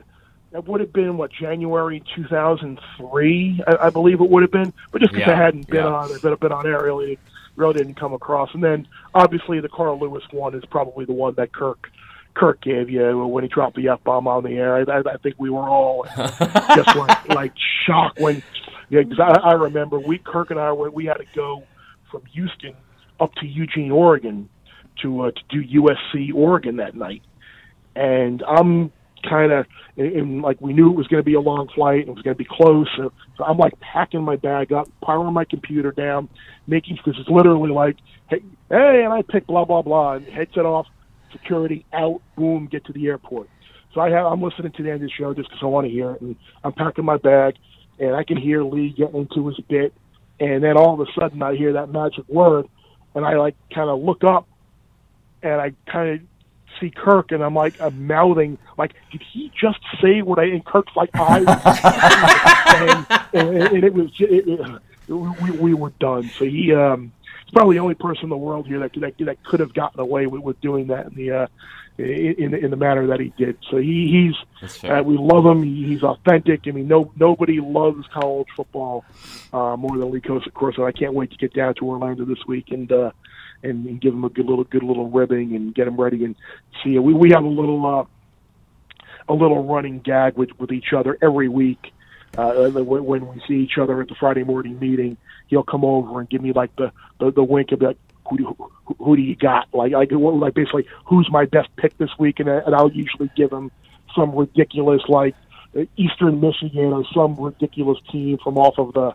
that 0.53 0.67
would 0.69 0.81
have 0.81 0.93
been 0.93 1.17
what 1.17 1.33
January 1.33 2.03
2003, 2.15 3.63
I, 3.67 3.87
I 3.87 3.91
believe 3.91 4.21
it 4.21 4.29
would 4.29 4.43
have 4.43 4.51
been. 4.53 4.73
But 4.93 5.01
just 5.01 5.13
because 5.13 5.27
Yeah, 5.29 5.33
I 5.35 5.37
hadn't 5.37 5.67
been 5.69 5.85
yeah. 5.85 5.87
on, 5.93 6.21
been, 6.21 6.35
been 6.37 6.53
on 6.53 6.67
air, 6.67 6.83
really, 6.83 7.19
really 7.57 7.75
didn't 7.75 7.95
come 7.95 8.13
across. 8.13 8.51
And 8.55 8.63
then 8.63 8.87
obviously 9.15 9.61
the 9.61 9.69
Carl 9.69 9.99
Lewis 9.99 10.23
one 10.31 10.55
is 10.55 10.65
probably 10.67 11.05
the 11.07 11.13
one 11.13 11.35
that 11.37 11.53
Kirk 11.53 11.89
Kirk 12.35 12.63
gave 12.63 12.89
you 12.89 13.27
when 13.27 13.45
he 13.45 13.49
dropped 13.49 13.77
the 13.77 13.89
f 13.89 14.03
bomb 14.05 14.27
on 14.29 14.43
the 14.45 14.53
air. 14.57 14.77
I, 14.77 14.81
I, 14.91 14.99
I 15.01 15.17
think 15.19 15.35
we 15.39 15.51
were 15.51 15.69
all 15.69 16.05
just 16.17 16.97
like 16.97 17.29
like 17.29 17.53
shocked 17.87 18.21
when. 18.21 18.43
Yeah, 18.91 19.03
'cause 19.05 19.21
I, 19.21 19.33
I 19.41 19.53
remember 19.55 19.99
we 19.99 20.19
Kirk 20.19 20.51
and 20.51 20.61
I 20.61 20.73
we 20.73 20.89
we 20.91 21.05
had 21.07 21.15
to 21.19 21.25
go 21.35 21.63
from 22.11 22.25
Houston 22.27 22.75
up 23.21 23.35
to 23.37 23.47
Eugene, 23.47 23.91
Oregon, 23.91 24.49
to 25.03 25.22
uh, 25.22 25.30
to 25.30 25.43
do 25.49 25.80
USC 25.82 26.34
Oregon 26.34 26.76
that 26.76 26.95
night, 26.95 27.22
and 27.97 28.43
I'm 28.47 28.93
kind 29.28 29.53
of 29.53 29.66
and 29.97 30.43
like 30.43 30.61
we 30.61 30.72
knew 30.72 30.90
it 30.90 30.97
was 30.97 31.07
going 31.07 31.20
to 31.20 31.24
be 31.24 31.34
a 31.34 31.40
long 31.40 31.68
flight 31.74 32.01
and 32.01 32.09
it 32.09 32.14
was 32.14 32.22
going 32.22 32.34
to 32.34 32.38
be 32.38 32.49
close 32.49 32.88
so, 32.97 33.12
so 33.36 33.45
i'm 33.45 33.57
like 33.57 33.78
packing 33.80 34.22
my 34.22 34.36
bag 34.36 34.72
up 34.72 34.88
powering 35.03 35.32
my 35.32 35.45
computer 35.45 35.93
down 35.93 36.28
making 36.66 36.97
because 36.97 37.18
it's 37.20 37.28
literally 37.28 37.70
like 37.70 37.97
hey 38.28 38.43
hey 38.68 39.03
and 39.05 39.12
i 39.12 39.22
pick 39.22 39.47
blah 39.47 39.64
blah 39.64 39.82
blah 39.82 40.14
and 40.14 40.26
headset 40.26 40.64
off 40.64 40.86
security 41.30 41.84
out 41.93 42.20
boom 42.36 42.68
get 42.70 42.84
to 42.84 42.93
the 42.93 43.07
airport. 43.07 43.49
So 43.95 44.01
i 44.01 44.11
have 44.11 44.26
i'm 44.26 44.43
listening 44.43 44.72
to 44.72 44.82
the 44.82 44.90
end 44.90 45.03
of 45.03 45.09
the 45.09 45.11
show 45.11 45.34
just 45.34 45.49
because 45.49 45.62
i 45.62 45.66
want 45.66 45.86
to 45.86 45.93
hear 45.93 46.12
it 46.12 46.20
and 46.20 46.36
i'm 46.64 46.72
packing 46.72 47.05
my 47.05 47.16
bag 47.16 47.55
and 47.99 48.14
i 48.14 48.24
can 48.24 48.36
hear 48.36 48.62
lee 48.62 48.95
getting 48.97 49.20
into 49.20 49.47
his 49.49 49.59
bit 49.68 49.93
and 50.40 50.62
then 50.64 50.76
all 50.76 50.95
of 50.95 51.01
a 51.07 51.11
sudden 51.18 51.43
i 51.43 51.55
hear 51.55 51.74
that 51.74 51.90
magic 51.90 52.28
word 52.28 52.66
and 53.14 53.24
i 53.24 53.34
like 53.36 53.55
kind 53.74 53.88
of 53.88 54.01
look 54.01 54.24
up 54.24 54.49
and 55.43 55.61
i 55.61 55.72
kind 55.90 56.11
of 56.11 56.20
see 56.80 56.90
Kirk, 56.90 57.32
and 57.32 57.43
I'm 57.43 57.55
like, 57.55 57.80
I'm 57.80 58.07
mouthing, 58.07 58.59
like, 58.78 58.95
did 59.11 59.22
he 59.32 59.51
just 59.59 59.80
say 60.01 60.22
what 60.22 60.38
I? 60.38 60.45
And 60.45 60.64
Kirk's 60.64 60.95
like, 60.97 61.11
I, 61.14 63.07
and, 63.34 63.49
and, 63.49 63.68
and 63.74 63.84
it 63.84 63.95
was, 63.95 64.11
it, 64.18 64.49
it, 64.49 64.82
we, 65.09 65.51
we 65.51 65.74
were 65.74 65.90
done. 66.01 66.30
So 66.38 66.45
he, 66.45 66.72
um, 66.74 67.12
he's 67.45 67.53
probably 67.53 67.76
the 67.76 67.82
only 67.82 67.95
person 67.95 68.24
in 68.24 68.30
the 68.30 68.36
world 68.36 68.66
here 68.66 68.78
that 68.80 68.93
that, 68.95 69.14
that 69.18 69.45
could 69.45 69.61
have 69.61 69.74
gotten 69.74 70.01
away 70.01 70.26
with, 70.26 70.43
with 70.43 70.61
doing 70.61 70.88
that 70.88 71.07
in 71.07 71.14
the, 71.14 71.30
uh, 71.30 71.47
in 71.99 72.55
in 72.55 72.70
the 72.70 72.76
manner 72.76 73.07
that 73.09 73.20
he 73.20 73.32
did. 73.36 73.59
So 73.70 73.76
he, 73.76 74.32
he's, 74.62 74.84
uh, 74.84 75.03
we 75.05 75.16
love 75.18 75.45
him. 75.45 75.62
He, 75.62 75.84
he's 75.84 76.03
authentic. 76.03 76.62
I 76.67 76.71
mean, 76.71 76.88
no 76.88 77.12
nobody 77.17 77.61
loves 77.61 78.07
college 78.12 78.49
football 78.57 79.04
uh, 79.53 79.76
more 79.76 79.99
than 79.99 80.11
Lee 80.11 80.22
Corso, 80.22 80.46
of 80.46 80.54
course. 80.54 80.76
And 80.79 80.87
I 80.87 80.92
can't 80.92 81.12
wait 81.12 81.30
to 81.33 81.37
get 81.37 81.53
down 81.53 81.75
to 81.75 81.87
Orlando 81.87 82.25
this 82.25 82.45
week 82.46 82.71
and. 82.71 82.91
uh 82.91 83.11
and, 83.63 83.87
and 83.87 84.01
give 84.01 84.13
him 84.14 84.25
a 84.25 84.29
good 84.29 84.47
little 84.47 84.64
good 84.64 84.83
little 84.83 85.09
ribbing 85.11 85.55
and 85.55 85.75
get 85.75 85.87
him 85.89 86.01
ready. 86.01 86.25
And 86.25 86.37
see 86.83 86.99
we 86.99 87.13
we 87.14 87.30
have 87.30 87.45
a 87.45 87.49
little 87.49 87.84
uh 87.87 88.05
a 89.29 89.34
little 89.34 89.64
running 89.64 90.01
gag 90.01 90.37
with 90.37 90.51
with 90.59 90.72
each 90.72 90.93
other 90.97 91.17
every 91.22 91.49
week. 91.49 91.93
Uh 92.37 92.53
when 92.71 93.26
we 93.29 93.43
see 93.47 93.55
each 93.63 93.79
other 93.79 94.01
at 94.01 94.09
the 94.09 94.14
Friday 94.14 94.45
morning 94.45 94.79
meeting 94.79 95.17
he'll 95.49 95.63
come 95.63 95.84
over 95.84 96.18
and 96.21 96.29
give 96.30 96.43
me 96.43 96.53
like 96.53 96.75
the 96.76 96.91
the, 97.21 97.30
the 97.30 97.45
wink 97.45 97.72
of 97.72 97.83
like 97.83 97.99
who 98.29 98.39
do, 98.39 98.57
who, 98.87 98.97
who 98.99 99.17
do 99.17 99.22
you 99.22 99.37
got? 99.37 99.68
Like 99.75 99.93
like 99.93 100.11
like 100.13 100.55
basically 100.55 100.87
who's 101.07 101.29
my 101.30 101.45
best 101.45 101.68
pick 101.76 101.97
this 101.99 102.11
week? 102.18 102.41
And, 102.41 102.49
I- 102.49 102.59
and 102.67 102.75
I'll 102.75 102.91
usually 102.93 103.30
give 103.37 103.53
him 103.53 103.71
some 104.14 104.34
ridiculous 104.34 105.03
like 105.09 105.34
Eastern 105.96 106.40
Michigan 106.40 106.92
or 106.92 107.04
some 107.14 107.36
ridiculous 107.36 107.99
team 108.11 108.38
from 108.42 108.58
off 108.58 108.78
of 108.78 108.92
the 108.92 109.12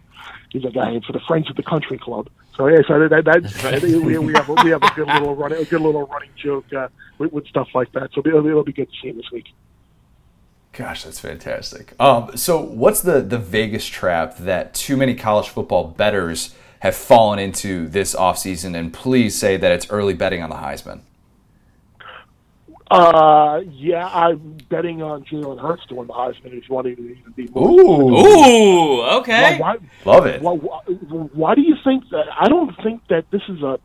he's 0.49 0.65
a 0.65 0.71
guy 0.71 0.99
for 1.05 1.13
the 1.13 1.19
Friends 1.27 1.49
of 1.49 1.55
the 1.55 1.63
Country 1.63 1.97
Club. 1.97 2.29
So 2.55 2.67
yeah, 2.67 2.79
so 2.87 3.07
that, 3.07 3.25
that 3.25 3.83
we, 3.83 4.17
we 4.17 4.33
have 4.33 4.49
a, 4.49 4.53
we 4.63 4.71
have 4.71 4.81
a 4.81 4.91
good 4.95 5.07
little 5.07 5.35
running 5.35 5.59
a 5.59 5.65
good 5.65 5.81
little 5.81 6.07
running 6.07 6.31
joke 6.35 6.65
uh, 6.73 6.87
with, 7.19 7.31
with 7.31 7.47
stuff 7.47 7.67
like 7.75 7.91
that. 7.91 8.09
So 8.13 8.21
it'll, 8.25 8.45
it'll 8.45 8.63
be 8.63 8.73
good 8.73 8.89
to 8.89 8.97
see 9.01 9.09
him 9.09 9.17
this 9.17 9.31
week. 9.31 9.45
Gosh, 10.73 11.03
that's 11.03 11.19
fantastic. 11.19 11.99
Um, 11.99 12.35
so, 12.37 12.61
what's 12.61 13.01
the 13.01 13.21
the 13.21 13.37
Vegas 13.37 13.85
trap 13.85 14.37
that 14.37 14.73
too 14.73 14.97
many 14.97 15.15
college 15.15 15.49
football 15.49 15.85
betters 15.85 16.55
have 16.79 16.95
fallen 16.95 17.39
into 17.39 17.87
this 17.87 18.15
offseason? 18.15 18.75
And 18.75 18.93
please 18.93 19.35
say 19.35 19.57
that 19.57 19.71
it's 19.71 19.89
early 19.89 20.13
betting 20.13 20.43
on 20.43 20.49
the 20.49 20.57
Heisman. 20.57 21.01
Uh, 22.89 23.61
yeah, 23.69 24.07
I'm 24.07 24.57
betting 24.69 25.01
on 25.01 25.25
Jalen 25.25 25.59
Hurts 25.61 25.85
to 25.87 25.95
win 25.95 26.07
the 26.07 26.13
Heisman 26.13 26.53
if 26.57 26.69
you 26.69 26.75
want 26.75 26.85
to 26.87 26.91
even 26.93 27.33
be 27.35 27.47
more. 27.53 27.69
Ooh, 27.69 28.17
Ooh, 28.17 29.01
okay. 29.19 29.57
Why, 29.59 29.77
love 30.05 30.25
it. 30.25 30.41
why, 30.41 30.53
why, 30.53 30.79
why 31.33 31.55
do 31.55 31.61
you 31.61 31.75
think 31.83 32.07
that? 32.11 32.25
I 32.39 32.47
don't 32.47 32.73
think 32.83 33.01
that 33.09 33.29
this 33.31 33.41
is 33.49 33.61
a 33.61 33.79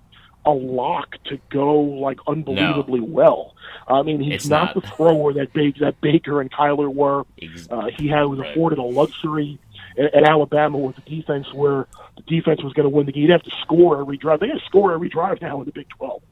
a 0.44 0.50
lock 0.50 1.16
to 1.26 1.38
go 1.50 1.80
like 1.80 2.18
unbelievably 2.26 2.98
well. 3.00 3.54
I 3.86 4.02
mean, 4.02 4.20
he's 4.20 4.48
not, 4.48 4.74
not. 4.74 4.82
the 4.84 4.90
thrower 4.90 5.32
that 5.34 5.52
Baker, 5.52 5.84
that 5.84 6.00
Baker 6.00 6.40
and 6.40 6.50
Kyler 6.50 6.92
were. 6.92 7.24
Uh, 7.70 7.90
he 7.96 8.08
had 8.08 8.22
was 8.24 8.40
Right. 8.40 8.50
afforded 8.50 8.80
a 8.80 8.82
luxury 8.82 9.60
at, 9.96 10.12
at 10.14 10.24
Alabama 10.24 10.78
with 10.78 10.96
the 10.96 11.02
defense 11.02 11.52
where 11.54 11.86
the 12.16 12.22
defense 12.22 12.60
was 12.60 12.72
going 12.72 12.90
to 12.90 12.94
win 12.94 13.06
the 13.06 13.12
game. 13.12 13.22
He'd 13.22 13.30
have 13.30 13.44
to 13.44 13.52
score 13.62 14.00
every 14.00 14.16
drive. 14.16 14.40
They 14.40 14.48
got 14.48 14.58
to 14.58 14.64
score 14.64 14.92
every 14.92 15.08
drive 15.08 15.40
now 15.40 15.60
in 15.60 15.64
the 15.66 15.72
Big 15.72 15.88
Twelve. 15.90 16.22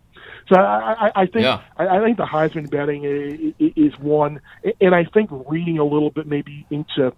So 0.51 0.57
I, 0.59 1.13
I, 1.15 1.27
think 1.27 1.45
Yeah. 1.45 1.63
I, 1.77 1.99
I 1.99 2.05
think 2.05 2.17
the 2.17 2.25
Heisman 2.25 2.69
betting 2.69 3.55
is 3.59 3.99
one, 3.99 4.41
and 4.81 4.95
I 4.95 5.05
think 5.05 5.31
reading 5.49 5.79
a 5.79 5.85
little 5.85 6.11
bit 6.11 6.27
maybe 6.27 6.67
into 6.71 7.13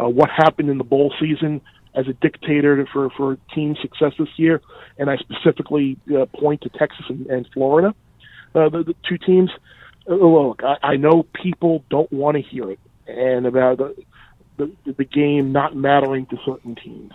uh, 0.00 0.08
what 0.08 0.30
happened 0.30 0.70
in 0.70 0.78
the 0.78 0.84
bowl 0.84 1.12
season 1.20 1.60
as 1.94 2.06
a 2.08 2.12
dictator 2.14 2.86
for 2.92 3.10
for 3.10 3.36
team 3.54 3.76
success 3.82 4.12
this 4.18 4.28
year, 4.36 4.60
and 4.98 5.10
I 5.10 5.16
specifically 5.16 5.98
uh, 6.16 6.26
point 6.26 6.62
to 6.62 6.68
Texas 6.70 7.04
and, 7.08 7.26
and 7.26 7.48
Florida, 7.52 7.94
uh, 8.54 8.68
the, 8.68 8.84
the 8.84 8.94
two 9.08 9.18
teams. 9.18 9.50
Uh, 10.08 10.14
look, 10.14 10.62
I, 10.64 10.76
I 10.82 10.96
know 10.96 11.26
people 11.34 11.84
don't 11.90 12.10
want 12.12 12.36
to 12.36 12.42
hear 12.42 12.70
it, 12.70 12.80
and 13.06 13.46
about 13.46 13.78
the, 13.78 13.96
the 14.58 14.92
the 14.96 15.04
game 15.04 15.50
not 15.50 15.74
mattering 15.74 16.26
to 16.26 16.38
certain 16.46 16.76
teams, 16.76 17.12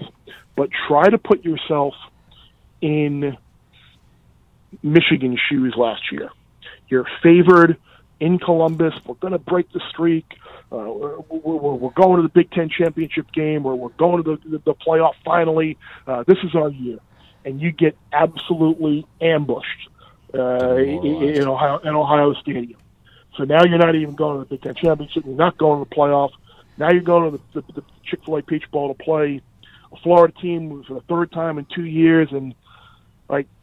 but 0.58 0.70
try 0.88 1.10
to 1.10 1.18
put 1.18 1.46
yourself 1.46 1.94
in 2.82 3.38
Michigan's 4.84 5.40
shoes 5.50 5.74
last 5.78 6.12
year. 6.12 6.30
You're 6.90 7.08
favored 7.22 7.78
in 8.20 8.40
Columbus. 8.40 8.94
We're 9.06 9.16
going 9.16 9.34
to 9.34 9.40
break 9.40 9.72
the 9.72 9.82
streak. 9.90 10.26
Uh, 10.72 10.78
we're, 10.78 11.20
we're, 11.30 11.74
we're 11.74 11.90
going 11.92 12.18
to 12.18 12.24
the 12.24 12.30
Big 12.34 12.52
Ten 12.52 12.70
championship 12.70 13.32
game, 13.32 13.66
or 13.66 13.76
we're 13.76 13.90
going 13.90 14.24
to 14.24 14.38
the, 14.38 14.50
the, 14.50 14.58
the 14.60 14.74
playoff 14.74 15.14
finally. 15.24 15.78
Uh, 16.06 16.24
this 16.28 16.38
is 16.44 16.56
our 16.56 16.70
year, 16.70 17.00
and 17.46 17.62
you 17.62 17.72
get 17.72 17.98
absolutely 18.12 19.06
ambushed 19.22 19.90
uh, 20.34 20.76
in, 20.76 21.06
in 21.06 21.48
Ohio 21.48 21.78
in 21.80 21.96
Ohio 21.96 22.34
Stadium. 22.34 22.80
So 23.38 23.44
now 23.44 23.64
you're 23.64 23.78
not 23.78 23.96
even 23.96 24.16
going 24.16 24.44
to 24.44 24.50
the 24.50 24.56
Big 24.56 24.64
Ten 24.64 24.76
championship. 24.76 25.24
You're 25.26 25.36
not 25.36 25.58
going 25.58 25.84
to 25.84 25.90
the 25.90 25.96
playoff. 25.96 26.32
Now 26.78 26.92
you're 26.92 27.02
going 27.02 27.32
to 27.32 27.40
the, 27.54 27.62
the, 27.62 27.74
the 27.74 27.84
Chick 28.04 28.20
Fil 28.26 28.38
A 28.38 28.42
Peach 28.42 28.70
Bowl 28.72 28.94
to 28.94 29.04
play 29.04 29.42
a 29.92 29.98
Florida 29.98 30.34
team 30.42 30.84
for 30.88 30.96
the 30.96 31.02
third 31.02 31.32
time 31.32 31.58
in 31.58 31.66
two 31.74 31.86
years, 31.86 32.30
and 32.32 32.54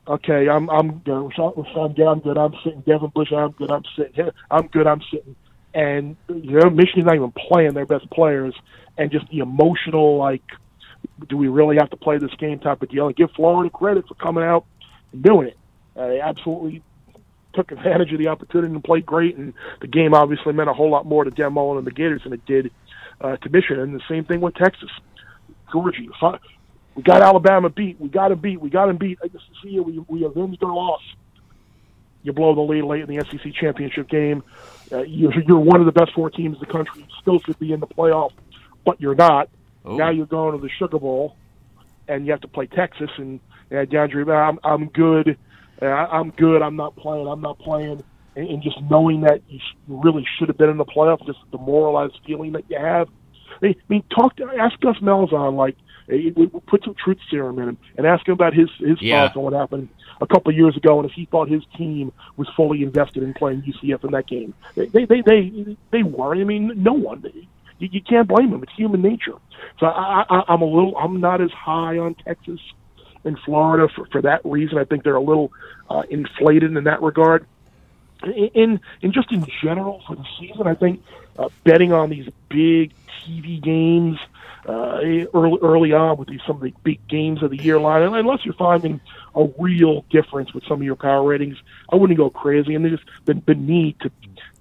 okay, 0.08 0.48
I'm 0.48 0.68
I'm 0.70 0.98
good. 0.98 1.30
Rashan, 1.30 1.56
Rashan 1.56 1.96
Gary, 1.96 2.08
I'm 2.08 2.20
good. 2.20 2.38
I'm 2.38 2.54
sitting. 2.64 2.80
Devin 2.82 3.12
Bush, 3.14 3.32
I'm 3.32 3.52
good. 3.52 3.70
I'm 3.70 3.84
sitting. 3.96 4.30
I'm 4.50 4.66
good. 4.68 4.86
I'm 4.86 5.02
sitting. 5.10 5.36
And 5.74 6.16
you 6.28 6.58
know, 6.58 6.70
Michigan's 6.70 7.06
not 7.06 7.16
even 7.16 7.32
playing 7.32 7.74
their 7.74 7.86
best 7.86 8.08
players, 8.10 8.54
and 8.96 9.10
just 9.10 9.28
the 9.30 9.38
emotional 9.38 10.16
like, 10.18 10.42
do 11.28 11.36
we 11.36 11.48
really 11.48 11.76
have 11.76 11.90
to 11.90 11.96
play 11.96 12.18
this 12.18 12.34
game 12.38 12.58
type 12.60 12.82
of 12.82 12.88
deal? 12.88 13.06
And 13.06 13.16
give 13.16 13.30
Florida 13.32 13.70
credit 13.70 14.06
for 14.08 14.14
coming 14.14 14.44
out 14.44 14.66
and 15.12 15.22
doing 15.22 15.48
it. 15.48 15.58
Uh, 15.96 16.08
they 16.08 16.20
absolutely 16.20 16.82
took 17.54 17.70
advantage 17.72 18.12
of 18.12 18.18
the 18.18 18.28
opportunity 18.28 18.72
and 18.72 18.82
played 18.82 19.06
great. 19.06 19.36
And 19.36 19.54
the 19.80 19.86
game 19.86 20.14
obviously 20.14 20.52
meant 20.52 20.68
a 20.68 20.74
whole 20.74 20.90
lot 20.90 21.06
more 21.06 21.24
to 21.24 21.50
Mullen 21.50 21.78
and 21.78 21.86
the 21.86 21.92
Gators 21.92 22.22
than 22.24 22.32
it 22.32 22.44
did 22.46 22.72
uh, 23.20 23.36
to 23.36 23.48
Michigan. 23.48 23.80
And 23.80 23.94
the 23.94 24.02
same 24.08 24.24
thing 24.24 24.40
with 24.40 24.54
Texas. 24.54 24.90
Georgia, 25.72 26.02
fi- 26.20 26.38
we 26.94 27.02
got 27.02 27.22
Alabama 27.22 27.68
beat. 27.68 28.00
We 28.00 28.08
got 28.08 28.28
them 28.28 28.38
beat. 28.38 28.60
We 28.60 28.70
got 28.70 28.86
them 28.86 28.96
beat. 28.96 29.18
I 29.22 29.28
just 29.28 29.44
see 29.62 29.70
you. 29.70 29.82
We, 29.82 29.98
we 30.08 30.24
avenged 30.24 30.60
their 30.60 30.68
loss. 30.68 31.02
You 32.22 32.32
blow 32.32 32.54
the 32.54 32.60
lead 32.60 32.84
late 32.84 33.08
in 33.08 33.14
the 33.14 33.24
SEC 33.24 33.52
championship 33.54 34.08
game. 34.08 34.42
Uh, 34.90 35.02
you're, 35.02 35.32
you're 35.42 35.58
one 35.58 35.80
of 35.80 35.86
the 35.86 35.92
best 35.92 36.12
four 36.14 36.30
teams 36.30 36.56
in 36.56 36.60
the 36.60 36.72
country. 36.72 37.02
You 37.02 37.08
still 37.20 37.40
should 37.40 37.58
be 37.58 37.72
in 37.72 37.80
the 37.80 37.86
playoff, 37.86 38.32
but 38.84 39.00
you're 39.00 39.14
not. 39.14 39.48
Ooh. 39.86 39.96
Now 39.96 40.10
you're 40.10 40.26
going 40.26 40.58
to 40.58 40.62
the 40.62 40.70
Sugar 40.78 40.98
Bowl, 40.98 41.36
and 42.08 42.24
you 42.24 42.32
have 42.32 42.40
to 42.42 42.48
play 42.48 42.66
Texas. 42.66 43.10
And 43.16 43.40
uh, 43.70 43.84
DeAndre, 43.84 44.48
I'm, 44.48 44.58
I'm 44.64 44.88
good. 44.88 45.36
Uh, 45.82 45.86
I'm 45.86 46.30
good. 46.30 46.62
I'm 46.62 46.76
not 46.76 46.96
playing. 46.96 47.26
I'm 47.26 47.40
not 47.40 47.58
playing. 47.58 48.02
And, 48.36 48.48
and 48.48 48.62
just 48.62 48.80
knowing 48.82 49.22
that 49.22 49.42
you 49.48 49.60
really 49.86 50.26
should 50.38 50.48
have 50.48 50.56
been 50.56 50.70
in 50.70 50.78
the 50.78 50.84
playoff, 50.84 51.24
just 51.26 51.38
the 51.50 51.58
demoralized 51.58 52.18
feeling 52.26 52.52
that 52.52 52.64
you 52.70 52.78
have. 52.78 53.08
I 53.62 53.76
mean, 53.88 54.02
talk 54.10 54.36
to 54.36 54.46
ask 54.58 54.78
Gus 54.80 54.96
Malzahn 54.98 55.56
like 55.56 55.76
we- 56.08 56.30
put 56.66 56.84
some 56.84 56.94
truth 56.94 57.18
serum 57.30 57.58
in 57.58 57.68
him 57.70 57.78
and 57.96 58.06
ask 58.06 58.26
him 58.26 58.32
about 58.34 58.54
his 58.54 58.70
his 58.78 59.00
Yeah. 59.00 59.22
thoughts 59.26 59.36
on 59.36 59.42
what 59.44 59.52
happened 59.52 59.88
a 60.20 60.26
couple 60.26 60.50
of 60.50 60.56
years 60.56 60.76
ago 60.76 60.98
and 61.00 61.08
if 61.08 61.14
he 61.14 61.24
thought 61.26 61.48
his 61.48 61.62
team 61.76 62.12
was 62.36 62.48
fully 62.56 62.82
invested 62.82 63.22
in 63.22 63.34
playing 63.34 63.62
UCF 63.62 64.04
in 64.04 64.10
that 64.12 64.26
game. 64.26 64.54
They 64.74 64.86
they 64.86 65.04
they 65.06 65.20
they, 65.22 65.76
they 65.90 66.02
weren't. 66.02 66.40
I 66.40 66.44
mean, 66.44 66.72
no 66.76 66.92
one. 66.92 67.22
You, 67.78 67.88
you 67.92 68.00
can't 68.02 68.28
blame 68.28 68.50
them. 68.50 68.62
It's 68.62 68.72
human 68.72 69.02
nature. 69.02 69.34
So 69.80 69.86
I, 69.86 70.24
I, 70.30 70.42
I'm 70.48 70.62
a 70.62 70.66
little. 70.66 70.96
I'm 70.96 71.20
not 71.20 71.40
as 71.40 71.50
high 71.50 71.98
on 71.98 72.14
Texas 72.14 72.60
and 73.24 73.38
Florida 73.40 73.88
for 73.94 74.06
for 74.06 74.22
that 74.22 74.42
reason. 74.44 74.78
I 74.78 74.84
think 74.84 75.02
they're 75.02 75.16
a 75.16 75.20
little 75.22 75.52
uh, 75.90 76.02
inflated 76.10 76.76
in 76.76 76.84
that 76.84 77.02
regard 77.02 77.46
in 78.22 78.80
in 79.02 79.12
just 79.12 79.32
in 79.32 79.44
general 79.62 80.02
for 80.06 80.16
the 80.16 80.24
season, 80.38 80.66
I 80.66 80.74
think 80.74 81.02
uh, 81.38 81.48
betting 81.64 81.92
on 81.92 82.10
these 82.10 82.28
big 82.48 82.92
TV 83.26 83.60
games 83.60 84.18
uh, 84.66 84.98
early 85.34 85.58
early 85.62 85.92
on 85.92 86.16
with 86.16 86.28
these 86.28 86.40
some 86.46 86.56
of 86.56 86.62
the 86.62 86.72
big 86.82 87.06
games 87.08 87.42
of 87.42 87.50
the 87.50 87.62
year 87.62 87.78
line, 87.78 88.02
unless 88.02 88.44
you're 88.44 88.54
finding 88.54 89.00
a 89.34 89.46
real 89.58 90.04
difference 90.10 90.54
with 90.54 90.64
some 90.64 90.80
of 90.80 90.84
your 90.84 90.96
power 90.96 91.22
ratings, 91.22 91.56
I 91.92 91.96
wouldn't 91.96 92.16
go 92.16 92.30
crazy. 92.30 92.74
And 92.74 92.84
there's 92.84 93.00
been 93.24 93.42
the 93.46 93.54
need 93.54 94.00
to, 94.00 94.10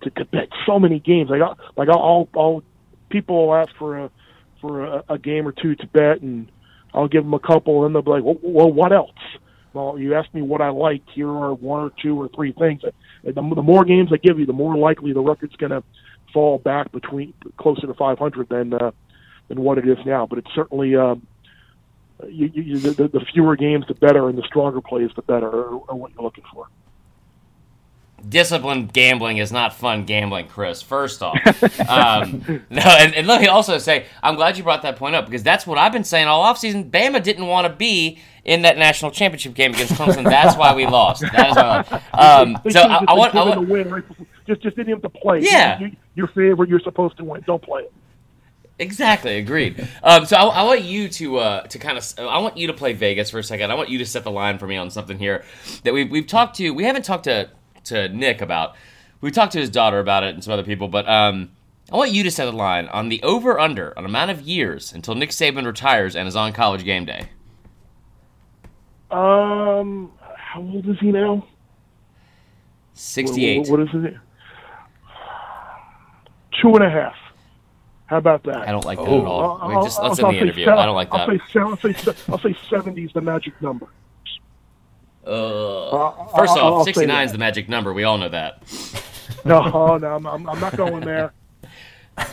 to 0.01 0.09
to 0.11 0.25
bet 0.25 0.49
so 0.65 0.79
many 0.79 0.99
games. 0.99 1.29
Like 1.29 1.41
I, 1.41 1.53
like 1.77 1.89
I'll, 1.89 2.27
I'll 2.35 2.63
people 3.09 3.47
will 3.47 3.55
ask 3.55 3.73
for 3.77 3.97
a 3.97 4.11
for 4.59 4.83
a, 4.83 5.03
a 5.09 5.17
game 5.17 5.47
or 5.47 5.51
two 5.51 5.75
to 5.75 5.87
bet, 5.87 6.21
and 6.21 6.51
I'll 6.93 7.07
give 7.07 7.23
them 7.23 7.33
a 7.33 7.39
couple, 7.39 7.85
and 7.85 7.95
they'll 7.95 8.01
be 8.01 8.11
like, 8.11 8.23
well, 8.23 8.39
well 8.41 8.71
what 8.71 8.91
else? 8.91 9.11
Well, 9.73 9.97
you 9.97 10.15
asked 10.15 10.33
me 10.33 10.41
what 10.41 10.61
I 10.61 10.69
liked. 10.69 11.09
Here 11.11 11.29
are 11.29 11.53
one 11.53 11.83
or 11.83 11.91
two 12.01 12.21
or 12.21 12.27
three 12.29 12.51
things. 12.51 12.81
The, 13.23 13.31
the 13.33 13.41
more 13.41 13.83
games 13.85 14.11
I 14.13 14.17
give 14.17 14.37
you, 14.37 14.45
the 14.45 14.53
more 14.53 14.77
likely 14.77 15.13
the 15.13 15.21
record's 15.21 15.55
going 15.55 15.71
to 15.71 15.83
fall 16.31 16.59
back 16.59 16.91
between 16.91 17.33
closer 17.57 17.87
to 17.87 17.93
500 17.93 18.49
than 18.49 18.73
uh, 18.73 18.91
than 19.53 19.63
what 19.63 19.77
it 19.77 19.87
is 19.87 19.97
now. 20.05 20.25
But 20.25 20.39
it's 20.39 20.53
certainly 20.53 20.95
um, 20.95 21.25
you, 22.27 22.49
you, 22.53 22.77
the, 22.79 23.07
the 23.07 23.25
fewer 23.33 23.55
games, 23.55 23.85
the 23.87 23.93
better, 23.95 24.29
and 24.29 24.37
the 24.37 24.43
stronger 24.43 24.81
plays, 24.81 25.11
the 25.15 25.21
better, 25.21 25.47
are, 25.47 25.73
are 25.89 25.95
what 25.95 26.13
you're 26.13 26.23
looking 26.23 26.43
for. 26.51 26.67
disciplined 28.27 28.93
gambling 28.93 29.37
is 29.37 29.51
not 29.51 29.73
fun 29.73 30.05
gambling, 30.05 30.47
Chris. 30.47 30.81
First 30.81 31.21
off, 31.21 31.37
um, 31.89 32.43
no, 32.69 32.81
and, 32.81 33.13
and 33.15 33.27
let 33.27 33.41
me 33.41 33.47
also 33.47 33.77
say, 33.77 34.05
I'm 34.21 34.35
glad 34.35 34.57
you 34.57 34.63
brought 34.63 34.81
that 34.83 34.95
point 34.95 35.15
up 35.15 35.25
because 35.25 35.43
that's 35.43 35.67
what 35.67 35.77
I've 35.77 35.91
been 35.91 36.03
saying 36.03 36.27
all 36.27 36.43
offseason. 36.43 36.89
Bama 36.89 37.21
didn't 37.21 37.47
want 37.47 37.67
to 37.67 37.73
be 37.73 38.19
in 38.45 38.63
that 38.63 38.77
national 38.77 39.11
championship 39.11 39.53
game 39.53 39.73
against 39.73 39.93
Clemson. 39.93 40.23
That's 40.23 40.57
why 40.57 40.73
we 40.75 40.85
lost. 40.85 41.21
That 41.21 41.49
is 41.49 41.55
why. 41.55 42.01
Um, 42.13 42.57
so 42.69 42.81
I, 42.81 43.05
I 43.07 43.13
want, 43.13 43.35
I 43.35 43.43
want, 43.43 43.55
the 43.55 43.73
win 43.73 43.89
right 43.89 44.03
just 44.45 44.61
just 44.61 44.75
didn't 44.75 44.93
have 44.93 45.01
to 45.01 45.09
play. 45.09 45.39
Yeah. 45.39 45.79
you, 45.79 45.87
you, 45.87 45.95
your 46.15 46.27
favorite, 46.27 46.69
you're 46.69 46.79
supposed 46.81 47.17
to 47.17 47.23
win. 47.23 47.43
Don't 47.45 47.61
play 47.61 47.83
it. 47.83 47.93
Exactly, 48.79 49.37
agreed. 49.37 49.87
Um, 50.03 50.25
so 50.25 50.35
I, 50.35 50.43
I 50.43 50.63
want 50.63 50.81
you 50.81 51.07
to 51.07 51.37
uh, 51.37 51.61
to 51.67 51.79
kind 51.79 51.97
of 51.97 52.13
I 52.19 52.39
want 52.39 52.57
you 52.57 52.67
to 52.67 52.73
play 52.73 52.91
Vegas 52.91 53.29
for 53.29 53.39
a 53.39 53.43
second. 53.43 53.71
I 53.71 53.75
want 53.75 53.87
you 53.87 53.99
to 53.99 54.05
set 54.05 54.25
the 54.25 54.31
line 54.31 54.57
for 54.57 54.67
me 54.67 54.75
on 54.75 54.89
something 54.89 55.17
here 55.17 55.45
that 55.83 55.93
we've 55.93 56.11
we've 56.11 56.27
talked 56.27 56.57
to. 56.57 56.71
We 56.71 56.83
haven't 56.83 57.05
talked 57.05 57.23
to 57.23 57.49
to 57.85 58.09
Nick 58.09 58.41
about. 58.41 58.75
We 59.21 59.31
talked 59.31 59.53
to 59.53 59.59
his 59.59 59.69
daughter 59.69 59.99
about 59.99 60.23
it 60.25 60.33
and 60.33 60.43
some 60.43 60.51
other 60.51 60.63
people, 60.63 60.89
but 60.89 61.07
um, 61.07 61.51
I 61.89 61.95
want 61.95 62.11
you 62.11 62.23
to 62.23 62.31
set 62.31 62.45
the 62.45 62.51
line 62.51 62.87
on 62.87 63.07
the 63.07 63.23
over 63.23 63.57
under 63.59 63.97
on 63.97 64.03
amount 64.03 64.31
of 64.31 64.41
years 64.41 64.91
until 64.91 65.15
Nick 65.15 65.29
Saban 65.29 65.65
retires 65.65 66.17
and 66.17 66.27
is 66.27 66.35
on 66.35 66.51
college 66.51 66.83
game 66.83 67.05
day. 67.05 67.29
Um, 69.09 70.11
how 70.35 70.59
old 70.59 70.85
is 70.85 70.97
he 70.99 71.13
now? 71.13 71.47
Sixty 72.93 73.45
eight. 73.45 73.69
What, 73.69 73.79
what 73.79 73.81
is 73.81 73.89
it? 73.93 74.15
Two 76.61 76.75
and 76.75 76.83
a 76.83 76.89
half. 76.89 77.15
How 78.07 78.17
about 78.17 78.43
that? 78.43 78.67
I 78.67 78.71
don't 78.71 78.85
like 78.85 78.97
that 78.99 79.07
Oh. 79.07 79.21
at 79.21 79.25
all. 79.25 79.59
I'll- 79.61 79.69
mean, 79.69 79.83
just 79.83 79.99
I'll- 79.99 80.09
let's 80.09 80.19
I'll 80.19 80.27
end 80.27 80.35
the 80.37 80.41
interview. 80.41 80.65
seven- 80.65 80.79
I 80.79 80.85
don't 80.85 80.95
like 80.95 81.09
that. 81.11 81.29
I'll 81.59 81.77
say 81.77 81.93
se- 81.93 82.13
I'll 82.29 82.37
say 82.39 82.55
seventy 82.69 83.03
is 83.05 83.13
the 83.13 83.21
magic 83.21 83.59
number. 83.61 83.87
Uh, 85.25 86.11
first 86.35 86.57
I'll- 86.57 86.65
I'll 86.65 86.73
off, 86.75 86.85
sixty 86.85 87.05
nine 87.05 87.25
is 87.25 87.31
the 87.31 87.37
magic 87.37 87.69
number. 87.69 87.93
We 87.93 88.03
all 88.03 88.17
know 88.17 88.29
that. 88.29 88.61
No, 89.45 89.97
no, 89.97 90.15
I'm, 90.15 90.25
I'm, 90.27 90.49
I'm 90.49 90.59
not 90.59 90.75
going 90.77 91.01
there. 91.01 91.33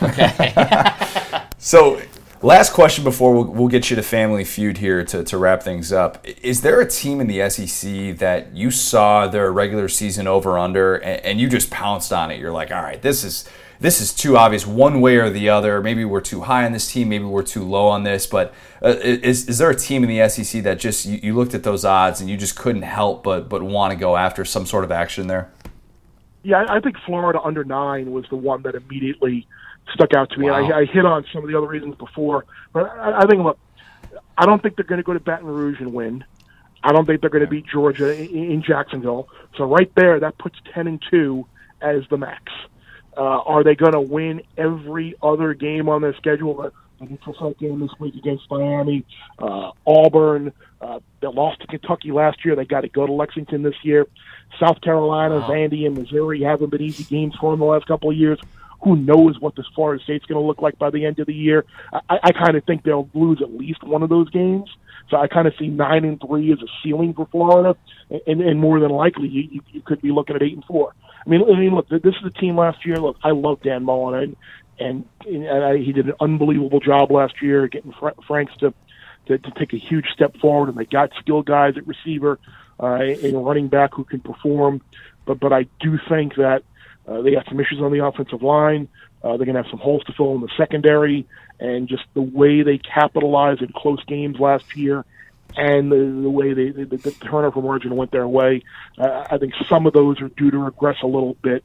okay. 0.03 0.53
So, 1.63 2.01
last 2.41 2.73
question 2.73 3.03
before 3.03 3.33
we'll, 3.35 3.43
we'll 3.45 3.67
get 3.67 3.91
you 3.91 3.95
to 3.95 4.01
Family 4.01 4.43
Feud 4.43 4.79
here 4.79 5.05
to, 5.05 5.23
to 5.23 5.37
wrap 5.37 5.61
things 5.61 5.93
up. 5.93 6.25
Is 6.41 6.61
there 6.61 6.81
a 6.81 6.87
team 6.89 7.21
in 7.21 7.27
the 7.27 7.47
SEC 7.51 8.17
that 8.17 8.55
you 8.55 8.71
saw 8.71 9.27
their 9.27 9.51
regular 9.53 9.87
season 9.87 10.25
over 10.25 10.57
under 10.57 10.95
and, 10.95 11.23
and 11.23 11.39
you 11.39 11.47
just 11.47 11.69
pounced 11.69 12.11
on 12.11 12.31
it? 12.31 12.39
You're 12.39 12.51
like, 12.51 12.71
all 12.71 12.81
right, 12.81 12.99
this 12.99 13.23
is 13.23 13.47
this 13.81 13.99
is 13.99 14.13
too 14.13 14.37
obvious 14.37 14.65
one 14.65 15.01
way 15.01 15.17
or 15.17 15.29
the 15.31 15.49
other. 15.49 15.81
Maybe 15.81 16.05
we're 16.05 16.21
too 16.21 16.41
high 16.41 16.65
on 16.65 16.71
this 16.71 16.89
team, 16.89 17.09
maybe 17.09 17.25
we're 17.25 17.41
too 17.41 17.63
low 17.63 17.87
on 17.87 18.03
this. 18.03 18.27
But 18.27 18.53
uh, 18.81 18.89
is, 19.01 19.49
is 19.49 19.57
there 19.57 19.71
a 19.71 19.75
team 19.75 20.03
in 20.03 20.09
the 20.09 20.29
SEC 20.29 20.63
that 20.63 20.79
just 20.79 21.05
you, 21.05 21.19
you 21.21 21.35
looked 21.35 21.55
at 21.55 21.63
those 21.63 21.83
odds 21.83 22.21
and 22.21 22.29
you 22.29 22.37
just 22.37 22.55
couldn't 22.55 22.83
help 22.83 23.23
but 23.23 23.49
but 23.49 23.63
want 23.63 23.91
to 23.91 23.97
go 23.97 24.15
after 24.15 24.45
some 24.45 24.67
sort 24.67 24.83
of 24.83 24.91
action 24.91 25.27
there? 25.27 25.51
Yeah, 26.43 26.65
I 26.69 26.79
think 26.79 26.95
Florida 27.05 27.41
under 27.41 27.63
nine 27.63 28.11
was 28.11 28.25
the 28.29 28.35
one 28.35 28.61
that 28.63 28.75
immediately 28.75 29.47
stuck 29.93 30.13
out 30.13 30.29
to 30.31 30.39
me. 30.39 30.49
Wow. 30.49 30.71
I, 30.71 30.79
I 30.79 30.85
hit 30.85 31.05
on 31.05 31.25
some 31.33 31.43
of 31.43 31.49
the 31.49 31.57
other 31.57 31.67
reasons 31.67 31.95
before, 31.95 32.45
but 32.73 32.83
I, 32.83 33.21
I 33.21 33.25
think 33.25 33.43
look, 33.43 33.57
I 34.37 34.45
don't 34.45 34.61
think 34.61 34.75
they're 34.75 34.85
going 34.85 34.97
to 34.97 35.03
go 35.03 35.13
to 35.13 35.19
Baton 35.19 35.47
Rouge 35.47 35.79
and 35.79 35.91
win. 35.91 36.23
I 36.83 36.91
don't 36.91 37.05
think 37.05 37.21
they're 37.21 37.29
going 37.31 37.45
to 37.45 37.49
beat 37.49 37.65
Georgia 37.65 38.15
in, 38.15 38.51
in 38.51 38.63
Jacksonville. 38.63 39.27
So 39.55 39.65
right 39.65 39.91
there, 39.95 40.19
that 40.19 40.37
puts 40.37 40.57
ten 40.71 40.87
and 40.87 41.01
two 41.09 41.47
as 41.81 42.03
the 42.09 42.17
max. 42.17 42.51
Uh, 43.21 43.37
are 43.45 43.63
they 43.63 43.75
going 43.75 43.91
to 43.91 44.01
win 44.01 44.41
every 44.57 45.13
other 45.21 45.53
game 45.53 45.87
on 45.87 46.01
their 46.01 46.15
schedule? 46.15 46.71
The 46.99 47.05
neutral 47.05 47.35
site 47.39 47.59
game 47.59 47.79
this 47.79 47.91
week 47.99 48.15
against 48.15 48.49
Miami, 48.49 49.05
uh, 49.37 49.69
Auburn. 49.85 50.51
Uh, 50.81 51.01
they 51.21 51.27
lost 51.27 51.61
to 51.61 51.67
Kentucky 51.67 52.11
last 52.11 52.43
year. 52.43 52.55
They 52.55 52.65
got 52.65 52.81
to 52.81 52.87
go 52.89 53.05
to 53.05 53.13
Lexington 53.13 53.61
this 53.61 53.75
year. 53.83 54.07
South 54.59 54.81
Carolina, 54.81 55.35
Wow. 55.35 55.49
Vandy, 55.49 55.85
and 55.85 55.95
Missouri 55.95 56.41
haven't 56.41 56.71
been 56.71 56.81
easy 56.81 57.03
games 57.03 57.35
for 57.39 57.51
them 57.51 57.59
the 57.59 57.65
last 57.67 57.85
couple 57.85 58.09
of 58.09 58.17
years. 58.17 58.39
Who 58.83 58.95
knows 58.95 59.39
what 59.39 59.55
this 59.55 59.67
Florida 59.75 60.03
State's 60.03 60.25
going 60.25 60.41
to 60.41 60.47
look 60.47 60.59
like 60.63 60.79
by 60.79 60.89
the 60.89 61.05
end 61.05 61.19
of 61.19 61.27
the 61.27 61.35
year? 61.35 61.63
I, 61.93 62.17
I 62.23 62.31
kind 62.31 62.55
of 62.57 62.63
think 62.63 62.81
they'll 62.81 63.07
lose 63.13 63.39
at 63.43 63.53
least 63.53 63.83
one 63.83 64.01
of 64.01 64.09
those 64.09 64.31
games. 64.31 64.67
So 65.11 65.17
I 65.17 65.27
kind 65.27 65.47
of 65.47 65.53
see 65.59 65.67
nine 65.67 66.05
and 66.05 66.19
three 66.19 66.51
as 66.51 66.59
a 66.59 66.67
ceiling 66.81 67.13
for 67.13 67.27
Florida, 67.27 67.75
and, 68.25 68.41
and 68.41 68.59
more 68.59 68.79
than 68.79 68.89
likely 68.89 69.27
you, 69.27 69.41
you, 69.51 69.61
you 69.73 69.81
could 69.81 70.01
be 70.01 70.09
looking 70.09 70.35
at 70.35 70.41
eight 70.41 70.53
and 70.53 70.65
four. 70.65 70.93
I 71.25 71.29
mean, 71.29 71.43
I 71.43 71.59
mean, 71.59 71.75
look, 71.75 71.87
this 71.89 72.15
is 72.15 72.25
a 72.25 72.31
team 72.31 72.57
last 72.57 72.85
year. 72.85 72.97
Look, 72.97 73.17
I 73.23 73.31
love 73.31 73.61
Dan 73.61 73.83
Mullen, 73.83 74.35
and 74.79 75.05
and, 75.25 75.45
and 75.45 75.63
I, 75.63 75.77
he 75.77 75.91
did 75.91 76.07
an 76.07 76.15
unbelievable 76.19 76.79
job 76.79 77.11
last 77.11 77.41
year 77.41 77.67
getting 77.67 77.93
Fra- 77.93 78.15
Franks 78.27 78.53
to, 78.57 78.73
to 79.27 79.37
to 79.37 79.51
take 79.51 79.73
a 79.73 79.77
huge 79.77 80.07
step 80.13 80.37
forward, 80.37 80.69
and 80.69 80.77
they 80.77 80.85
got 80.85 81.11
skilled 81.19 81.45
guys 81.45 81.77
at 81.77 81.87
receiver 81.87 82.39
uh, 82.79 82.95
and 82.95 83.45
running 83.45 83.67
back 83.67 83.93
who 83.93 84.03
can 84.03 84.19
perform. 84.19 84.81
But 85.25 85.39
but 85.39 85.53
I 85.53 85.67
do 85.79 85.99
think 86.09 86.35
that 86.35 86.63
uh, 87.07 87.21
they 87.21 87.31
got 87.31 87.45
some 87.47 87.59
issues 87.59 87.79
on 87.81 87.91
the 87.91 88.03
offensive 88.05 88.41
line. 88.41 88.87
Uh, 89.23 89.37
they're 89.37 89.45
going 89.45 89.55
to 89.55 89.61
have 89.61 89.69
some 89.69 89.79
holes 89.79 90.03
to 90.05 90.13
fill 90.13 90.33
in 90.33 90.41
the 90.41 90.49
secondary, 90.57 91.27
and 91.59 91.87
just 91.87 92.03
the 92.15 92.21
way 92.21 92.63
they 92.63 92.79
capitalized 92.79 93.61
in 93.61 93.71
close 93.75 94.03
games 94.05 94.39
last 94.39 94.75
year, 94.75 95.05
and 95.57 95.91
the, 95.91 96.21
the 96.23 96.29
way 96.29 96.53
they 96.53 96.69
the, 96.69 96.85
the 96.85 97.11
turnover 97.11 97.61
margin 97.61 97.95
went 97.95 98.11
their 98.11 98.27
way. 98.27 98.63
Uh, 98.97 99.25
I 99.29 99.37
think 99.37 99.53
some 99.69 99.85
of 99.87 99.93
those 99.93 100.21
are 100.21 100.29
due 100.29 100.51
to 100.51 100.57
regress 100.57 100.97
a 101.03 101.07
little 101.07 101.35
bit. 101.41 101.63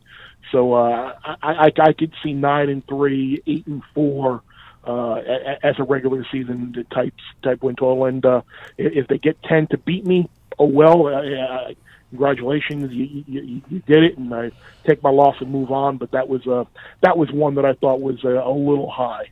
So 0.53 0.75
uh, 0.75 1.15
I, 1.25 1.37
I, 1.67 1.73
I 1.81 1.93
could 1.93 2.13
see 2.23 2.33
nine 2.33 2.69
and 2.69 2.87
three, 2.87 3.43
eight 3.47 3.67
and 3.67 3.83
four. 3.95 4.43
Uh, 4.85 5.17
as 5.65 5.75
a 5.81 5.83
regular 5.83 6.25
season 6.31 6.87
type 6.95 7.13
type 7.43 7.61
win 7.61 7.75
total, 7.75 8.05
and 8.05 8.25
uh, 8.25 8.41
if 8.79 9.09
they 9.09 9.19
get 9.19 9.43
ten 9.43 9.67
to 9.67 9.79
beat 9.79 10.07
me, 10.07 10.29
oh 10.61 10.67
well. 10.67 11.09
Uh, 11.09 11.23
uh, 11.25 11.71
congratulations, 12.11 12.93
you, 12.93 13.25
you, 13.27 13.41
you- 13.43 13.63
you 13.69 13.79
did 13.81 14.05
it, 14.05 14.17
and 14.17 14.33
I 14.33 14.53
take 14.87 15.03
my 15.03 15.11
loss 15.11 15.35
and 15.41 15.51
move 15.51 15.73
on. 15.73 15.97
But 15.97 16.13
that 16.13 16.29
was 16.29 16.47
uh, 16.47 16.67
that 17.01 17.19
was 17.19 17.33
one 17.33 17.57
that 17.57 17.65
I 17.65 17.73
thought 17.73 18.01
was 18.01 18.25
uh, 18.25 18.29
a 18.29 18.49
little 18.53 18.89
high. 18.89 19.29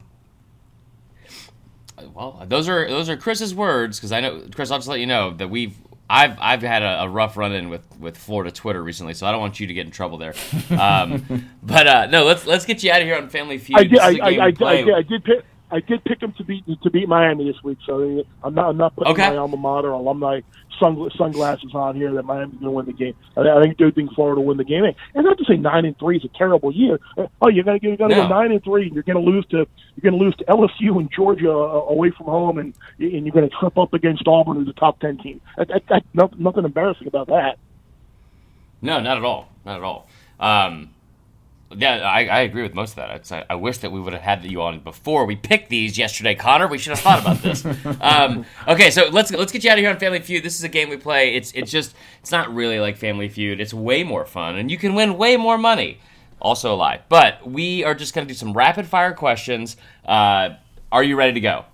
Well, 2.12 2.44
those 2.47 2.68
are 2.68 2.89
those 2.89 3.09
are 3.09 3.16
Chris's 3.16 3.55
words 3.55 3.98
because 3.98 4.12
I 4.12 4.20
know 4.20 4.43
Chris. 4.55 4.70
I'll 4.70 4.78
just 4.78 4.89
let 4.89 5.01
you 5.01 5.06
know 5.06 5.32
that 5.35 5.48
we've 5.48 5.76
I've 6.09 6.36
I've 6.39 6.62
had 6.62 6.82
a, 6.82 7.02
a 7.02 7.09
rough 7.09 7.36
run 7.36 7.52
in 7.52 7.68
with 7.68 7.85
with 7.98 8.16
Florida 8.16 8.51
Twitter 8.51 8.82
recently, 8.82 9.14
so 9.14 9.26
I 9.26 9.32
don't 9.32 9.40
want 9.40 9.59
you 9.60 9.66
to 9.66 9.74
get 9.74 9.86
in 9.86 9.93
trouble 9.93 10.18
there. 10.18 10.35
Um, 10.74 11.48
but 11.62 11.86
uh, 11.86 12.06
no, 12.06 12.24
let's 12.24 12.47
let's 12.47 12.64
get 12.64 12.82
you 12.82 12.90
out 12.90 13.01
of 13.01 13.06
here 13.06 13.16
on 13.16 13.28
Family 13.28 13.59
Feud. 13.59 13.78
I 13.78 13.85
did, 13.85 13.98
I, 13.98 14.10
is 14.10 14.16
a 14.18 14.22
I, 14.22 14.31
game 14.31 14.40
I, 14.40 14.70
I, 14.70 14.82
did, 14.82 14.94
I 14.94 15.02
did 15.02 15.24
pick. 15.24 15.44
I 15.74 15.80
did 15.80 16.05
pick 16.05 16.20
them 16.20 16.32
to 16.38 16.44
beat 16.44 16.64
to 16.84 16.90
beat 16.90 17.09
Miami 17.09 17.51
this 17.51 17.60
week, 17.64 17.78
so 17.84 18.22
I'm 18.44 18.55
not 18.55 18.68
I'm 18.70 18.76
not 18.76 18.94
putting 18.94 19.12
Okay. 19.12 19.30
my 19.30 19.36
alma 19.36 19.56
mater 19.56 19.90
alumni 19.90 20.40
sunglasses 21.16 21.70
on 21.74 21.96
here 21.96 22.12
that 22.14 22.24
Miami's 22.24 22.55
going 22.55 22.64
to 22.64 22.70
win 22.70 22.86
the 22.86 22.92
game. 22.92 23.14
I, 23.36 23.62
think 23.62 23.78
they 23.78 23.90
think 23.90 24.12
Florida 24.14 24.40
will 24.40 24.48
win 24.48 24.56
the 24.56 24.64
game. 24.64 24.84
And 25.14 25.24
not 25.24 25.38
to 25.38 25.44
say 25.44 25.56
nine 25.56 25.84
and 25.84 25.98
three 25.98 26.16
is 26.16 26.24
a 26.24 26.28
terrible 26.38 26.72
year. 26.72 26.98
Oh, 27.40 27.48
you're 27.48 27.64
going 27.64 27.80
to 27.80 27.86
you're 27.86 27.96
going 27.96 28.10
to 28.10 28.16
No. 28.16 28.22
go 28.22 28.28
nine 28.28 28.52
and 28.52 28.62
three. 28.62 28.84
and 28.86 28.94
You're 28.94 29.02
going 29.02 29.22
to 29.24 29.30
lose 29.30 29.46
to 29.46 29.59
you're 29.96 30.10
going 30.10 30.18
to 30.18 30.24
lose 30.24 30.36
to 30.36 30.44
LSU 30.44 30.98
and 31.01 31.10
Georgia 31.12 31.51
uh, 31.51 31.86
away 31.88 32.10
from 32.10 32.26
home, 32.26 32.59
and 32.59 32.74
and 32.98 33.26
you're 33.26 33.34
going 33.34 33.48
to 33.48 33.56
trip 33.56 33.76
up 33.76 33.94
against 33.94 34.26
Auburn, 34.28 34.56
who's 34.56 34.68
a 34.68 34.72
top 34.74 35.01
ten 35.01 35.18
team. 35.18 35.40
That, 35.56 35.68
that, 35.68 35.82
that, 35.88 36.02
nothing, 36.14 36.42
nothing 36.42 36.64
embarrassing 36.64 37.06
about 37.09 37.26
that. 37.28 37.59
No, 38.80 39.01
not 39.01 39.16
at 39.16 39.24
all. 39.24 39.48
Not 39.64 39.76
at 39.78 39.82
all. 39.82 40.09
Um, 40.40 40.90
yeah, 41.73 41.97
I, 41.97 42.27
I 42.27 42.41
agree 42.41 42.62
with 42.62 42.74
most 42.74 42.91
of 42.91 42.97
that. 42.97 43.32
I, 43.32 43.45
I 43.51 43.55
wish 43.55 43.78
that 43.78 43.91
we 43.91 44.01
would 44.01 44.12
have 44.12 44.23
had 44.23 44.45
you 44.45 44.62
on 44.62 44.81
before 44.81 45.24
we 45.24 45.36
picked 45.36 45.70
these 45.70 45.99
yesterday, 45.99 46.35
Connor. 46.35 46.69
We 46.69 46.78
should 46.78 46.91
have 46.91 47.01
thought 47.01 47.20
about 47.20 47.43
this. 47.43 47.65
um, 48.01 48.45
okay, 48.69 48.91
so 48.91 49.09
let's 49.09 49.31
let's 49.32 49.53
get 49.53 49.65
you 49.65 49.70
out 49.70 49.78
of 49.78 49.82
here 49.82 49.91
on 49.91 49.99
Family 49.99 50.20
Feud. 50.20 50.43
This 50.43 50.57
is 50.59 50.65
a 50.65 50.69
game 50.69 50.89
we 50.89 50.97
play. 50.97 51.35
It's 51.35 51.53
it's 51.53 51.70
just 51.70 51.95
it's 52.20 52.31
not 52.31 52.55
really 52.55 52.81
like 52.81 52.97
Family 52.97 53.28
Feud. 53.28 53.61
It's 53.61 53.74
way 53.74 54.05
more 54.05 54.24
fun, 54.24 54.57
and 54.57 54.70
you 54.70 54.78
can 54.78 54.95
win 54.95 55.16
way 55.16 55.36
more 55.36 55.59
money. 55.59 55.99
Also 56.41 56.74
a 56.74 56.77
lie. 56.77 57.01
But 57.09 57.49
we 57.49 57.85
are 57.85 57.95
just 57.95 58.15
going 58.15 58.27
to 58.27 58.32
do 58.32 58.36
some 58.36 58.53
rapid 58.53 58.86
fire 58.86 59.15
questions. 59.15 59.77
Uh, 60.05 60.51
are 60.93 61.03
you 61.03 61.16
ready 61.16 61.32
to 61.32 61.41
go? 61.41 61.65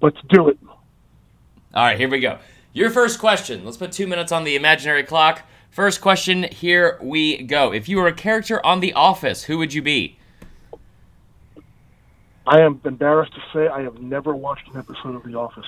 Let's 0.00 0.18
do 0.28 0.48
it. 0.48 0.58
All 1.74 1.84
right, 1.84 1.98
here 1.98 2.08
we 2.08 2.20
go. 2.20 2.38
Your 2.72 2.90
first 2.90 3.18
question. 3.18 3.64
Let's 3.64 3.76
put 3.76 3.92
two 3.92 4.06
minutes 4.06 4.32
on 4.32 4.44
the 4.44 4.54
imaginary 4.54 5.02
clock. 5.02 5.42
First 5.70 6.00
question, 6.00 6.44
here 6.44 6.98
we 7.00 7.42
go. 7.42 7.72
If 7.72 7.88
you 7.88 7.98
were 7.98 8.08
a 8.08 8.12
character 8.12 8.64
on 8.66 8.80
The 8.80 8.92
Office, 8.92 9.44
who 9.44 9.58
would 9.58 9.72
you 9.72 9.82
be? 9.82 10.16
I 12.46 12.60
am 12.60 12.80
embarrassed 12.84 13.34
to 13.34 13.40
say 13.52 13.68
I 13.68 13.82
have 13.82 14.00
never 14.00 14.34
watched 14.34 14.68
an 14.68 14.78
episode 14.78 15.14
of 15.14 15.22
The 15.22 15.34
Office. 15.38 15.66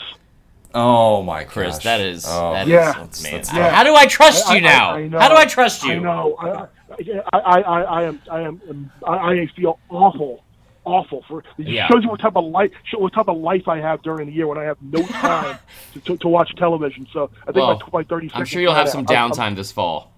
Oh 0.75 1.23
my 1.23 1.45
Chris, 1.45 1.75
gosh. 1.77 1.85
that 1.85 2.01
is, 2.01 2.25
Oh, 2.27 2.53
that 2.55 2.67
is, 2.67 2.73
Yeah. 2.73 2.93
that's- 2.93 3.23
man. 3.23 3.33
that's- 3.33 3.55
Yeah. 3.55 3.71
How 3.71 3.85
do 3.85 3.95
I 3.95 4.07
trust 4.07 4.49
I- 4.49 4.55
you 4.57 4.67
I- 4.67 4.71
now? 4.71 4.91
I 4.95 5.07
know. 5.09 5.21
How 5.21 5.29
do 5.29 5.37
I 5.37 5.45
trust 5.45 5.85
you? 5.85 5.93
I 5.93 5.99
know. 5.99 6.37
I, 6.41 6.67
I, 7.33 7.39
I, 7.39 7.61
I, 7.61 7.83
I 7.83 8.03
am. 8.05 8.23
I 8.31 8.41
am. 8.41 8.91
I, 9.07 9.13
I 9.17 9.47
feel 9.55 9.79
awful. 9.91 10.43
Awful 10.85 11.25
for 11.29 11.41
it 11.41 11.47
Yeah. 11.59 11.87
shows 11.89 12.03
you 12.03 12.09
what 12.09 12.19
type 12.21 12.35
of 12.35 12.45
life 12.45 12.73
show 12.85 12.99
what 12.99 13.13
type 13.13 13.29
of 13.29 13.37
life 13.37 13.69
I 13.69 13.79
have 13.79 14.03
during 14.03 14.27
the 14.27 14.33
year 14.33 14.49
when 14.49 14.59
I 14.59 14.65
have 14.65 14.79
no 14.83 15.01
time 15.07 15.59
to, 15.95 16.01
to, 16.01 16.17
to 16.17 16.29
watch 16.29 16.53
television. 16.57 17.07
So 17.13 17.31
I 17.43 17.45
think 17.47 17.57
Well, 17.57 17.81
my, 17.93 18.01
my 18.01 18.03
thirty. 18.05 18.31
I'm 18.35 18.45
sure 18.45 18.61
you'll 18.61 18.75
have 18.75 18.89
some 18.89 19.05
ran 19.05 19.17
out. 19.17 19.39
I'm- 19.39 19.53
downtime 19.53 19.57
this 19.57 19.71
fall. 19.71 20.13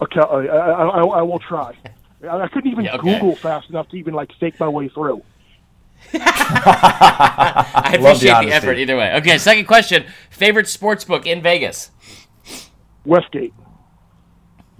Okay, 0.00 0.20
I, 0.20 0.24
I, 0.24 0.84
I, 0.86 1.04
I 1.04 1.22
will 1.22 1.40
try. 1.40 1.74
I, 2.22 2.42
I 2.42 2.48
couldn't 2.48 2.70
even 2.70 2.84
Yeah, 2.84 2.94
okay. 2.98 3.14
Google 3.14 3.34
fast 3.34 3.68
enough 3.68 3.88
to 3.88 3.96
even 3.96 4.14
like 4.14 4.30
fake 4.38 4.60
my 4.60 4.68
way 4.68 4.88
through. 4.88 5.22
I 6.14 7.96
Love 8.00 8.20
the 8.20 8.28
appreciate 8.28 8.46
the, 8.50 8.52
effort 8.54 8.74
either 8.78 8.96
way. 8.96 9.12
Okay, 9.16 9.38
second 9.38 9.66
question. 9.66 10.04
Favorite 10.30 10.68
sports 10.68 11.04
book 11.04 11.26
in 11.26 11.42
Vegas? 11.42 11.90
Westgate, 13.04 13.52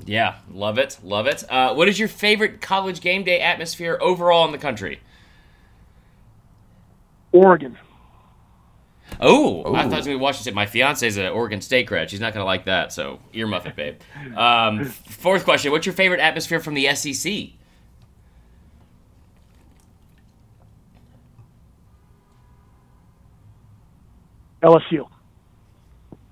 Yeah, 0.09 0.37
love 0.51 0.79
it, 0.79 0.99
love 1.03 1.27
it. 1.27 1.45
Uh, 1.51 1.75
what 1.75 1.87
is 1.87 1.99
your 1.99 2.09
favorite 2.09 2.63
college 2.63 3.03
game 3.03 3.25
day 3.25 3.41
atmosphere 3.41 3.99
overall 4.01 4.47
in 4.47 4.53
the 4.53 4.59
country? 4.59 5.01
Oregon, 7.31 7.77
Oh, 9.21 9.75
I 9.75 9.83
thought 9.83 9.85
Ooh. 9.85 9.85
it 9.85 9.85
was 9.85 9.91
going 9.91 10.03
to 10.05 10.09
be 10.11 10.15
Washington. 10.17 10.55
My 10.55 10.65
fiance's 10.65 11.19
an 11.19 11.27
Oregon 11.27 11.61
State 11.61 11.87
grad. 11.87 12.09
She's 12.09 12.21
not 12.21 12.33
going 12.33 12.43
to 12.43 12.47
like 12.47 12.65
that, 12.65 12.91
so 12.91 13.21
earmuff 13.35 13.67
it, 13.67 13.77
babe. 13.77 13.97
Um, 14.35 14.85
fourth 14.87 15.45
question. 15.45 15.73
What's 15.73 15.85
your 15.85 15.95
favorite 15.95 16.21
atmosphere 16.21 16.61
from 16.61 16.73
the 16.73 16.95
SEC? 16.95 17.51
LSU, 24.63 25.07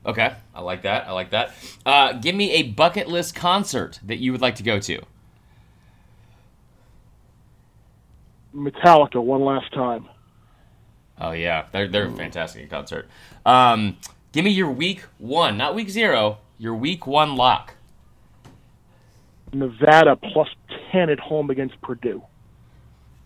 Okay, 0.05 0.35
I 0.57 0.63
like 0.63 0.83
that. 0.83 1.07
I 1.07 1.13
like 1.13 1.31
that. 1.31 1.53
Uh, 1.85 2.15
give 2.15 2.35
me 2.35 2.51
a 2.53 2.63
bucket 2.63 3.09
list 3.09 3.35
concert 3.35 4.01
that 4.05 4.17
you 4.17 4.33
would 4.33 4.41
like 4.41 4.55
to 4.57 4.63
go 4.63 4.81
to. 4.81 5.03
Metallica, 8.55 9.23
one 9.23 9.45
last 9.45 9.71
time. 9.75 10.09
Oh 11.21 11.33
yeah, 11.33 11.67
they're 11.73 11.89
they're 11.89 12.11
fantastic 12.11 12.63
in 12.63 12.69
concert. 12.69 13.07
Um, 13.45 13.99
give 14.33 14.45
me 14.45 14.51
your 14.51 14.71
week 14.71 15.03
one, 15.19 15.59
not 15.59 15.75
week 15.75 15.91
zero. 15.91 16.39
Your 16.59 16.75
week 16.75 17.07
one 17.07 17.37
lock. 17.37 17.75
Nevada 19.53 20.17
plus 20.17 20.49
ten 20.91 21.11
at 21.11 21.21
home 21.21 21.51
against 21.51 21.79
Purdue. 21.83 22.23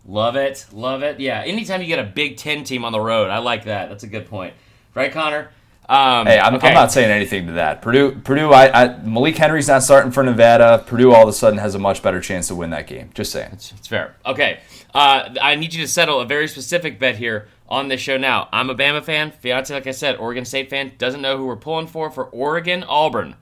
Love 0.05 0.35
it, 0.35 0.65
love 0.73 1.01
it. 1.01 1.19
Yeah, 1.19 1.41
anytime 1.45 1.81
you 1.81 1.87
get 1.87 1.99
a 1.99 2.03
Big 2.03 2.35
Ten 2.35 2.65
team 2.65 2.83
on 2.83 2.91
the 2.91 2.99
road, 2.99 3.29
I 3.29 3.37
like 3.37 3.65
that. 3.65 3.87
That's 3.89 4.03
a 4.03 4.07
good 4.07 4.27
point, 4.27 4.53
right, 4.95 5.11
Connor? 5.11 5.51
Um, 5.91 6.25
Hey, 6.25 6.39
I'm, 6.39 6.55
okay. 6.55 6.69
I'm 6.69 6.73
not 6.73 6.93
saying 6.93 7.11
anything 7.11 7.47
to 7.47 7.53
that. 7.53 7.81
Purdue, 7.81 8.13
Purdue. 8.23 8.53
I, 8.53 8.83
I 8.83 8.97
Malik 8.99 9.35
Henry's 9.35 9.67
not 9.67 9.83
starting 9.83 10.09
for 10.09 10.23
Nevada. 10.23 10.83
Purdue 10.87 11.11
all 11.11 11.23
of 11.23 11.27
a 11.27 11.33
sudden 11.33 11.59
has 11.59 11.75
a 11.75 11.79
much 11.79 12.01
better 12.01 12.21
chance 12.21 12.47
to 12.47 12.55
win 12.55 12.69
that 12.69 12.87
game. 12.87 13.09
Just 13.13 13.33
saying. 13.33 13.51
It's 13.51 13.87
fair. 13.87 14.15
Okay. 14.25 14.61
Uh, 14.93 15.35
I 15.41 15.55
need 15.55 15.73
you 15.73 15.81
to 15.81 15.87
settle 15.89 16.21
a 16.21 16.25
very 16.25 16.47
specific 16.47 16.97
bet 16.97 17.17
here 17.17 17.49
on 17.67 17.89
this 17.89 17.99
show 17.99 18.15
now. 18.15 18.47
I'm 18.53 18.69
a 18.69 18.75
Bama 18.75 19.03
fan. 19.03 19.31
Fiance, 19.31 19.73
like 19.73 19.85
I 19.85 19.91
said, 19.91 20.15
Oregon 20.15 20.45
State 20.45 20.69
fan. 20.69 20.93
Doesn't 20.97 21.21
know 21.21 21.37
who 21.37 21.45
we're 21.45 21.57
pulling 21.57 21.87
for 21.87 22.09
for 22.09 22.25
Oregon 22.25 22.85
Auburn. 22.87 23.35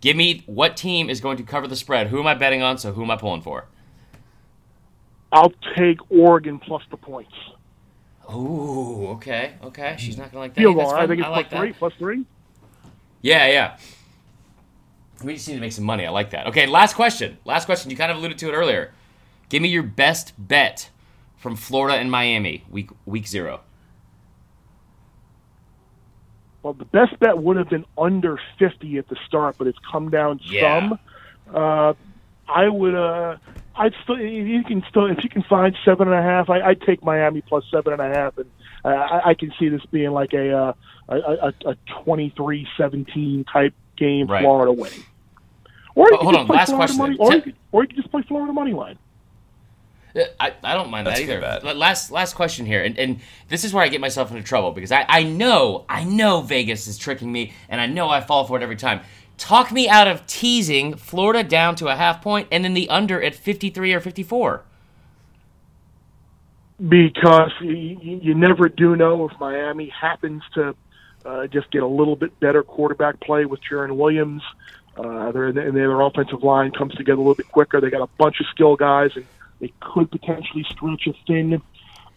Give 0.00 0.16
me 0.16 0.42
what 0.46 0.76
team 0.76 1.08
is 1.08 1.20
going 1.20 1.36
to 1.36 1.44
cover 1.44 1.68
the 1.68 1.76
spread. 1.76 2.08
Who 2.08 2.18
am 2.18 2.26
I 2.26 2.34
betting 2.34 2.62
on? 2.62 2.78
So 2.78 2.92
who 2.92 3.04
am 3.04 3.12
I 3.12 3.16
pulling 3.16 3.42
for? 3.42 3.66
I'll 5.30 5.52
take 5.76 5.98
Oregon 6.10 6.58
plus 6.58 6.82
the 6.90 6.96
points. 6.96 7.32
Ooh, 8.32 9.08
okay, 9.14 9.54
okay. 9.62 9.96
She's 9.98 10.16
not 10.16 10.30
gonna 10.30 10.40
like 10.40 10.54
that. 10.54 10.60
Field 10.60 10.78
That's. 10.78 10.92
I 10.92 11.06
think 11.06 11.20
it's 11.20 11.26
I 11.26 11.30
like 11.30 11.48
plus 11.50 11.60
three. 11.60 11.72
Plus 11.72 11.92
three. 11.98 12.24
Yeah, 13.20 13.46
yeah. 13.48 13.76
We 15.24 15.34
just 15.34 15.46
need 15.48 15.54
to 15.54 15.60
make 15.60 15.72
some 15.72 15.84
money. 15.84 16.04
I 16.06 16.10
like 16.10 16.30
that. 16.30 16.46
Okay, 16.48 16.66
last 16.66 16.94
question. 16.94 17.38
Last 17.44 17.66
question. 17.66 17.90
You 17.90 17.96
kind 17.96 18.10
of 18.10 18.18
alluded 18.18 18.38
to 18.38 18.48
it 18.48 18.52
earlier. 18.52 18.92
Give 19.48 19.62
me 19.62 19.68
your 19.68 19.82
best 19.84 20.32
bet 20.38 20.88
from 21.36 21.54
Florida 21.56 21.96
and 21.98 22.10
Miami 22.10 22.64
week 22.70 22.90
week 23.06 23.26
zero. 23.26 23.60
well, 26.62 26.72
the 26.74 26.84
best 26.84 27.18
bet 27.18 27.36
would 27.38 27.56
have 27.56 27.68
been 27.68 27.84
under 27.98 28.38
50 28.60 28.96
at 28.98 29.08
the 29.08 29.16
start, 29.26 29.56
but 29.58 29.66
it's 29.66 29.78
come 29.90 30.10
down 30.10 30.38
Yeah. 30.44 30.78
some. 30.80 30.98
Uh, 31.52 31.94
I 32.48 32.68
would. 32.68 32.94
Uh, 32.94 33.36
I'd 33.76 33.94
still. 34.02 34.16
If 34.16 34.46
you 34.46 34.62
can 34.64 34.84
still, 34.88 35.06
if 35.06 35.22
you 35.22 35.30
can 35.30 35.42
find 35.42 35.76
seven 35.84 36.08
and 36.08 36.16
a 36.16 36.22
half, 36.22 36.50
I, 36.50 36.60
I'd 36.60 36.80
take 36.82 37.02
Miami 37.02 37.40
plus 37.42 37.64
seven 37.70 37.92
and 37.94 38.02
a 38.02 38.08
half, 38.08 38.36
and 38.38 38.50
uh, 38.84 38.88
I, 38.88 39.30
I 39.30 39.34
can 39.34 39.52
see 39.58 39.68
this 39.68 39.84
being 39.90 40.10
like 40.10 40.32
a 40.34 40.52
uh, 40.56 40.72
a, 41.08 41.16
a, 41.16 41.52
a 41.70 41.76
23-17 42.04 43.44
type 43.52 43.74
game, 43.96 44.26
Right. 44.26 44.42
Florida 44.42 44.72
winning. 44.72 45.04
Or 45.94 46.06
you 46.10 46.16
Oh, 46.20 46.22
hold 46.22 46.34
just 46.34 46.40
on, 46.40 46.46
play 46.46 46.56
last 46.56 46.68
Florida 46.68 46.86
question 46.86 46.98
Money, 46.98 47.16
or, 47.18 47.34
you 47.34 47.42
could, 47.42 47.56
or 47.72 47.82
you 47.82 47.88
could 47.88 47.96
just 47.96 48.10
play 48.10 48.22
Florida 48.22 48.52
money 48.52 48.72
line. 48.72 48.98
I, 50.38 50.52
I 50.62 50.74
don't 50.74 50.90
mind 50.90 51.06
That's 51.06 51.20
that 51.20 51.24
either. 51.24 51.40
But 51.40 51.76
Last 51.76 52.10
last 52.10 52.34
question 52.34 52.66
here, 52.66 52.82
and, 52.82 52.98
and 52.98 53.20
this 53.48 53.64
is 53.64 53.72
where 53.72 53.82
I 53.82 53.88
get 53.88 54.00
myself 54.00 54.30
into 54.30 54.42
trouble 54.42 54.72
because 54.72 54.92
I, 54.92 55.06
I 55.08 55.22
know 55.22 55.86
I 55.88 56.04
know 56.04 56.42
Vegas 56.42 56.86
is 56.86 56.98
tricking 56.98 57.32
me, 57.32 57.52
and 57.70 57.80
I 57.80 57.86
know 57.86 58.10
I 58.10 58.20
fall 58.20 58.44
for 58.44 58.58
it 58.58 58.62
every 58.62 58.76
time. 58.76 59.00
Talk 59.42 59.72
me 59.72 59.88
out 59.88 60.06
of 60.06 60.24
teasing 60.28 60.94
Florida 60.94 61.42
down 61.42 61.74
to 61.74 61.88
a 61.88 61.96
half 61.96 62.22
point 62.22 62.46
and 62.52 62.64
then 62.64 62.74
the 62.74 62.88
under 62.88 63.20
at 63.20 63.34
fifty 63.34 63.70
three 63.70 63.92
or 63.92 63.98
fifty 63.98 64.22
four. 64.22 64.62
because 66.88 67.52
you, 67.60 67.98
you 68.22 68.34
never 68.34 68.68
do 68.68 68.96
know 68.96 69.28
if 69.28 69.38
Miami 69.38 69.88
happens 69.88 70.42
to 70.54 70.74
uh, 71.24 71.46
just 71.46 71.70
get 71.70 71.82
a 71.82 71.86
little 71.86 72.16
bit 72.16 72.38
better 72.40 72.62
quarterback 72.62 73.20
play 73.20 73.44
with 73.44 73.60
Jarren 73.68 73.96
Williams. 73.96 74.42
Uh, 74.96 75.32
and 75.34 75.56
their 75.56 76.00
offensive 76.00 76.42
line 76.42 76.70
comes 76.70 76.94
together 76.94 77.16
a 77.16 77.22
little 77.22 77.34
bit 77.34 77.48
quicker. 77.48 77.80
They 77.80 77.88
got 77.88 78.02
a 78.02 78.10
bunch 78.18 78.40
of 78.40 78.46
skill 78.48 78.76
guys, 78.76 79.10
and 79.14 79.24
they 79.58 79.72
could 79.80 80.10
potentially 80.10 80.64
stretch 80.68 81.06
a 81.06 81.14
thin 81.26 81.62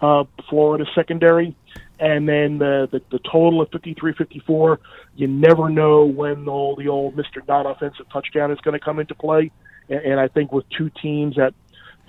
uh, 0.02 0.26
Florida 0.50 0.86
secondary. 0.94 1.56
And 2.00 2.28
then 2.28 2.58
the, 2.58 2.90
the, 2.92 3.02
the 3.10 3.20
total 3.20 3.62
of 3.62 3.70
53-54, 3.72 4.78
you 5.16 5.28
never 5.28 5.70
know 5.70 6.06
when 6.06 6.48
all 6.48 6.76
the 6.76 6.90
old 6.90 7.16
Mr. 7.16 7.48
Non-offensive 7.48 8.08
touchdown 8.12 8.52
is 8.52 8.60
going 8.60 8.78
to 8.78 8.84
come 8.84 9.00
into 9.00 9.16
play. 9.16 9.52
And, 9.90 10.00
and 10.02 10.20
I 10.20 10.28
think 10.28 10.52
with 10.52 10.66
two 10.70 10.92
teams 11.02 11.36
that 11.38 11.54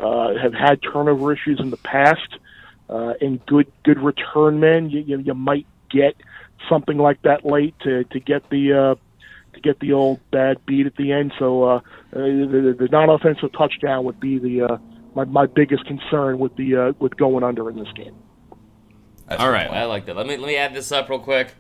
uh, 0.01 0.35
have 0.37 0.55
had 0.55 0.83
turnover 0.83 1.33
issues 1.33 1.61
in 1.61 1.71
the 1.71 1.77
past 1.77 2.39
uh, 2.89 3.15
and 3.21 3.45
good 3.47 3.71
good 3.83 3.99
return 3.99 4.61
men, 4.61 4.91
you, 4.91 5.01
you, 5.01 5.19
you 5.19 5.35
might 5.35 5.67
get 5.91 6.17
something 6.69 6.99
like 6.99 7.23
that 7.23 7.45
late 7.45 7.75
to, 7.81 8.05
to 8.05 8.21
get 8.21 8.49
the 8.51 8.73
uh, 8.73 8.95
to 9.55 9.61
get 9.61 9.81
the 9.81 9.93
old 9.93 10.21
bad 10.31 10.65
beat 10.67 10.87
at 10.87 10.97
the 10.97 11.13
end. 11.13 11.33
So 11.39 11.65
uh, 11.65 11.77
uh, 11.77 11.81
the, 12.13 12.77
the 12.79 12.89
non-offensive 12.91 13.53
touchdown 13.53 14.05
would 14.05 14.21
be 14.21 14.39
the 14.39 14.63
uh, 14.63 14.79
my, 15.15 15.25
my 15.25 15.47
biggest 15.47 15.87
concern 15.87 16.39
with 16.39 16.55
the 16.57 16.77
uh, 16.77 16.93
with 16.99 17.17
going 17.17 17.43
under 17.43 17.69
in 17.71 17.77
this 17.77 17.91
game. 17.95 18.15
That's 19.29 19.41
All 19.41 19.49
a 19.49 19.51
good 19.51 19.55
right, 19.55 19.69
point. 19.69 19.79
I 19.81 19.85
like 19.85 20.07
that. 20.07 20.17
Let 20.17 20.27
me 20.27 20.37
let 20.37 20.47
me 20.47 20.57
add 20.57 20.75
this 20.75 20.93
up 20.93 21.09
real 21.09 21.19
quick. 21.19 21.55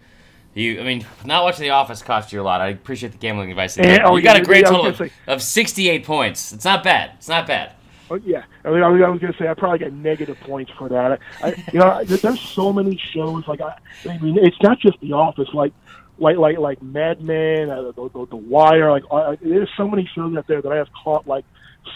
You, 0.54 0.80
I 0.80 0.84
mean, 0.84 1.04
not 1.24 1.44
watching 1.44 1.64
The 1.64 1.70
Office 1.70 2.00
cost 2.02 2.32
you 2.32 2.40
a 2.40 2.42
lot. 2.42 2.62
I 2.62 2.68
appreciate 2.68 3.12
the 3.12 3.18
gambling 3.18 3.50
advice. 3.50 3.74
that 3.74 3.84
you 3.84 3.90
Yeah, 3.90 3.96
gave. 3.98 4.06
oh, 4.06 4.16
you 4.16 4.22
got 4.22 4.36
yeah, 4.36 4.42
a 4.42 4.44
great 4.44 4.62
yeah, 4.64 4.70
total 4.70 4.86
of, 4.86 4.96
say- 4.96 5.12
of 5.26 5.42
sixty 5.42 5.88
eight 5.90 6.04
points. 6.04 6.52
It's 6.52 6.64
not 6.64 6.82
bad. 6.82 7.12
It's 7.16 7.28
not 7.28 7.46
bad. 7.46 7.72
Oh, 8.08 8.14
yeah, 8.14 8.44
I, 8.64 8.70
mean, 8.70 8.84
I 8.84 8.88
was, 8.88 9.00
was 9.00 9.20
going 9.20 9.32
to 9.32 9.38
say 9.38 9.48
I 9.48 9.54
probably 9.54 9.80
get 9.80 9.92
negative 9.92 10.38
points 10.40 10.70
for 10.78 10.88
that. 10.88 11.20
I, 11.42 11.48
I, 11.48 11.64
you 11.72 11.80
know, 11.80 12.04
there's 12.04 12.40
so 12.40 12.72
many 12.72 12.96
shows 12.96 13.48
like 13.48 13.60
I, 13.60 13.76
I 14.08 14.16
mean, 14.18 14.38
it's 14.38 14.56
not 14.62 14.78
just 14.78 15.00
The 15.00 15.12
Office, 15.12 15.48
like 15.52 15.72
like 16.18 16.36
like 16.36 16.56
like 16.58 16.80
Mad 16.80 17.20
Men, 17.20 17.68
uh, 17.68 17.90
the, 17.90 18.08
the, 18.08 18.26
the 18.30 18.36
Wire. 18.36 18.92
Like 18.92 19.02
uh, 19.10 19.34
there's 19.42 19.68
so 19.76 19.88
many 19.88 20.08
shows 20.14 20.36
out 20.36 20.46
there 20.46 20.62
that 20.62 20.70
I 20.70 20.76
have 20.76 20.88
caught 21.02 21.26
like 21.26 21.44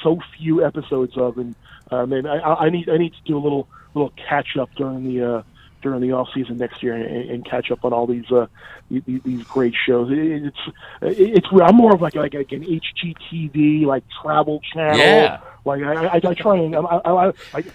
so 0.02 0.18
few 0.36 0.64
episodes 0.64 1.16
of, 1.16 1.38
and 1.38 1.55
um, 1.92 2.12
and 2.12 2.26
I, 2.28 2.38
I 2.40 2.70
need 2.70 2.88
I 2.88 2.97
need 2.98 3.12
to 3.14 3.22
do 3.24 3.38
a 3.38 3.40
little 3.40 3.68
little 3.94 4.12
catch 4.28 4.56
up 4.59 4.68
during 4.76 5.05
the. 5.05 5.24
Uh, 5.36 5.42
during 5.82 6.01
the 6.01 6.12
off 6.12 6.28
season 6.35 6.57
next 6.59 6.82
year 6.82 6.94
and, 6.94 7.31
and 7.31 7.44
catch 7.44 7.70
up 7.70 7.85
on 7.85 7.93
all 7.93 8.07
these 8.07 8.31
uh, 8.31 8.47
these, 8.90 9.02
these 9.24 9.43
great 9.44 9.74
shows. 9.86 10.09
It's 10.11 10.57
it's 11.02 11.48
I'm 11.62 11.77
more 11.77 11.94
of 11.94 12.02
like 12.02 12.15
like, 12.15 12.35
like 12.35 12.52
an 12.52 12.62
HGTV 12.65 13.86
like 13.86 14.05
travel 14.23 14.61
channel. 14.73 14.98
Yeah. 14.98 15.40
Like 15.65 15.82
I, 15.82 16.07
I, 16.07 16.20
I 16.24 16.35
try 16.35 16.57
and 16.57 16.74
I, 16.74 16.81
I, 16.81 17.28
I 17.28 17.32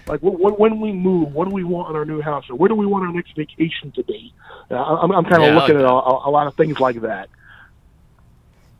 like 0.08 0.20
when, 0.20 0.54
when 0.54 0.80
we 0.80 0.92
move, 0.92 1.32
what 1.32 1.48
do 1.48 1.54
we 1.54 1.62
want 1.62 1.90
in 1.90 1.96
our 1.96 2.04
new 2.04 2.20
house, 2.20 2.44
or 2.50 2.56
where 2.56 2.68
do 2.68 2.74
we 2.74 2.84
want 2.86 3.06
our 3.06 3.12
next 3.12 3.36
vacation 3.36 3.92
to 3.92 4.02
be? 4.02 4.34
Uh, 4.70 4.74
I'm, 4.74 5.12
I'm 5.12 5.22
kind 5.24 5.36
of 5.42 5.48
Yeah, 5.50 5.54
looking 5.54 5.76
like 5.76 5.84
at 5.84 5.90
a, 5.90 6.28
a 6.28 6.30
lot 6.30 6.48
of 6.48 6.54
things 6.54 6.80
like 6.80 7.00
that. 7.02 7.28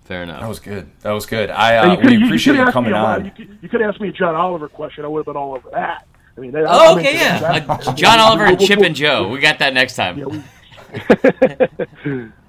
Fair 0.06 0.22
enough. 0.22 0.40
That 0.40 0.48
was 0.48 0.60
good. 0.60 0.90
That 1.02 1.12
was 1.12 1.26
good. 1.26 1.50
I 1.50 1.76
uh, 1.78 1.90
you 1.92 1.96
could, 1.98 2.10
we 2.10 2.24
appreciate 2.24 2.54
you 2.54 2.58
you 2.60 2.64
could 2.66 2.72
coming 2.72 2.92
me 2.92 2.98
a 2.98 3.02
lot- 3.02 3.18
on. 3.20 3.24
You 3.26 3.30
could, 3.32 3.58
you 3.62 3.68
could 3.68 3.82
ask 3.82 4.00
me 4.00 4.08
a 4.08 4.12
John 4.12 4.34
Oliver 4.34 4.68
question. 4.68 5.04
I 5.04 5.08
would 5.08 5.20
have 5.20 5.26
been 5.26 5.36
all 5.36 5.54
over 5.54 5.70
that. 5.70 6.06
I 6.36 6.40
mean, 6.40 6.50
that, 6.52 6.64
oh, 6.66 6.92
I'm 6.92 6.98
okay, 6.98 7.12
into 7.12 7.24
yeah. 7.24 7.38
that. 7.60 7.88
Uh, 7.88 7.94
John 7.94 8.18
Oliver 8.20 8.44
and 8.44 8.60
Chip 8.60 8.80
and 8.80 8.94
Joe. 8.94 9.28
We 9.28 9.40
got 9.40 9.58
that 9.60 9.72
next 9.72 9.96
time. 9.96 10.18
yeah, 10.18 10.26
we- 10.26 10.42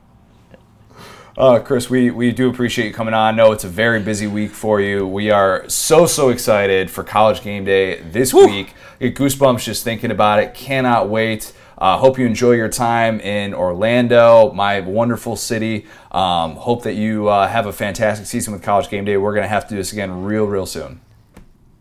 Uh, 1.37 1.59
Chris, 1.59 1.87
we, 1.87 2.09
we 2.09 2.31
do 2.31 2.49
appreciate 2.49 2.87
you 2.87 2.93
coming 2.93 3.13
on. 3.13 3.35
I 3.35 3.37
know 3.37 3.51
it's 3.51 3.63
a 3.63 3.69
very 3.69 3.99
busy 3.99 4.25
week 4.25 4.49
for 4.49 4.81
you. 4.81 5.05
We 5.05 5.29
are 5.29 5.69
so, 5.69 6.07
so 6.07 6.29
excited 6.29 6.89
for 6.89 7.03
college 7.03 7.43
game 7.43 7.63
day 7.63 8.01
this 8.01 8.33
week. 8.33 8.73
Get 8.99 9.13
goosebumps 9.13 9.63
just 9.63 9.83
thinking 9.83 10.09
about 10.09 10.39
it. 10.39 10.55
Cannot 10.55 11.09
wait. 11.09 11.53
Uh, 11.77 11.99
hope 11.99 12.17
you 12.17 12.25
enjoy 12.25 12.53
your 12.53 12.69
time 12.69 13.19
in 13.19 13.53
Orlando, 13.53 14.51
my 14.53 14.79
wonderful 14.79 15.35
city. 15.35 15.85
Um, 16.11 16.55
hope 16.55 16.81
that 16.81 16.95
you 16.95 17.27
uh, 17.27 17.47
have 17.47 17.67
a 17.67 17.73
fantastic 17.73 18.25
season 18.25 18.51
with 18.51 18.63
college 18.63 18.89
game 18.89 19.05
day. 19.05 19.15
We're 19.17 19.33
going 19.33 19.43
to 19.43 19.47
have 19.47 19.65
to 19.65 19.69
do 19.69 19.75
this 19.75 19.93
again 19.93 20.23
real, 20.23 20.45
real 20.45 20.65
soon. 20.65 21.01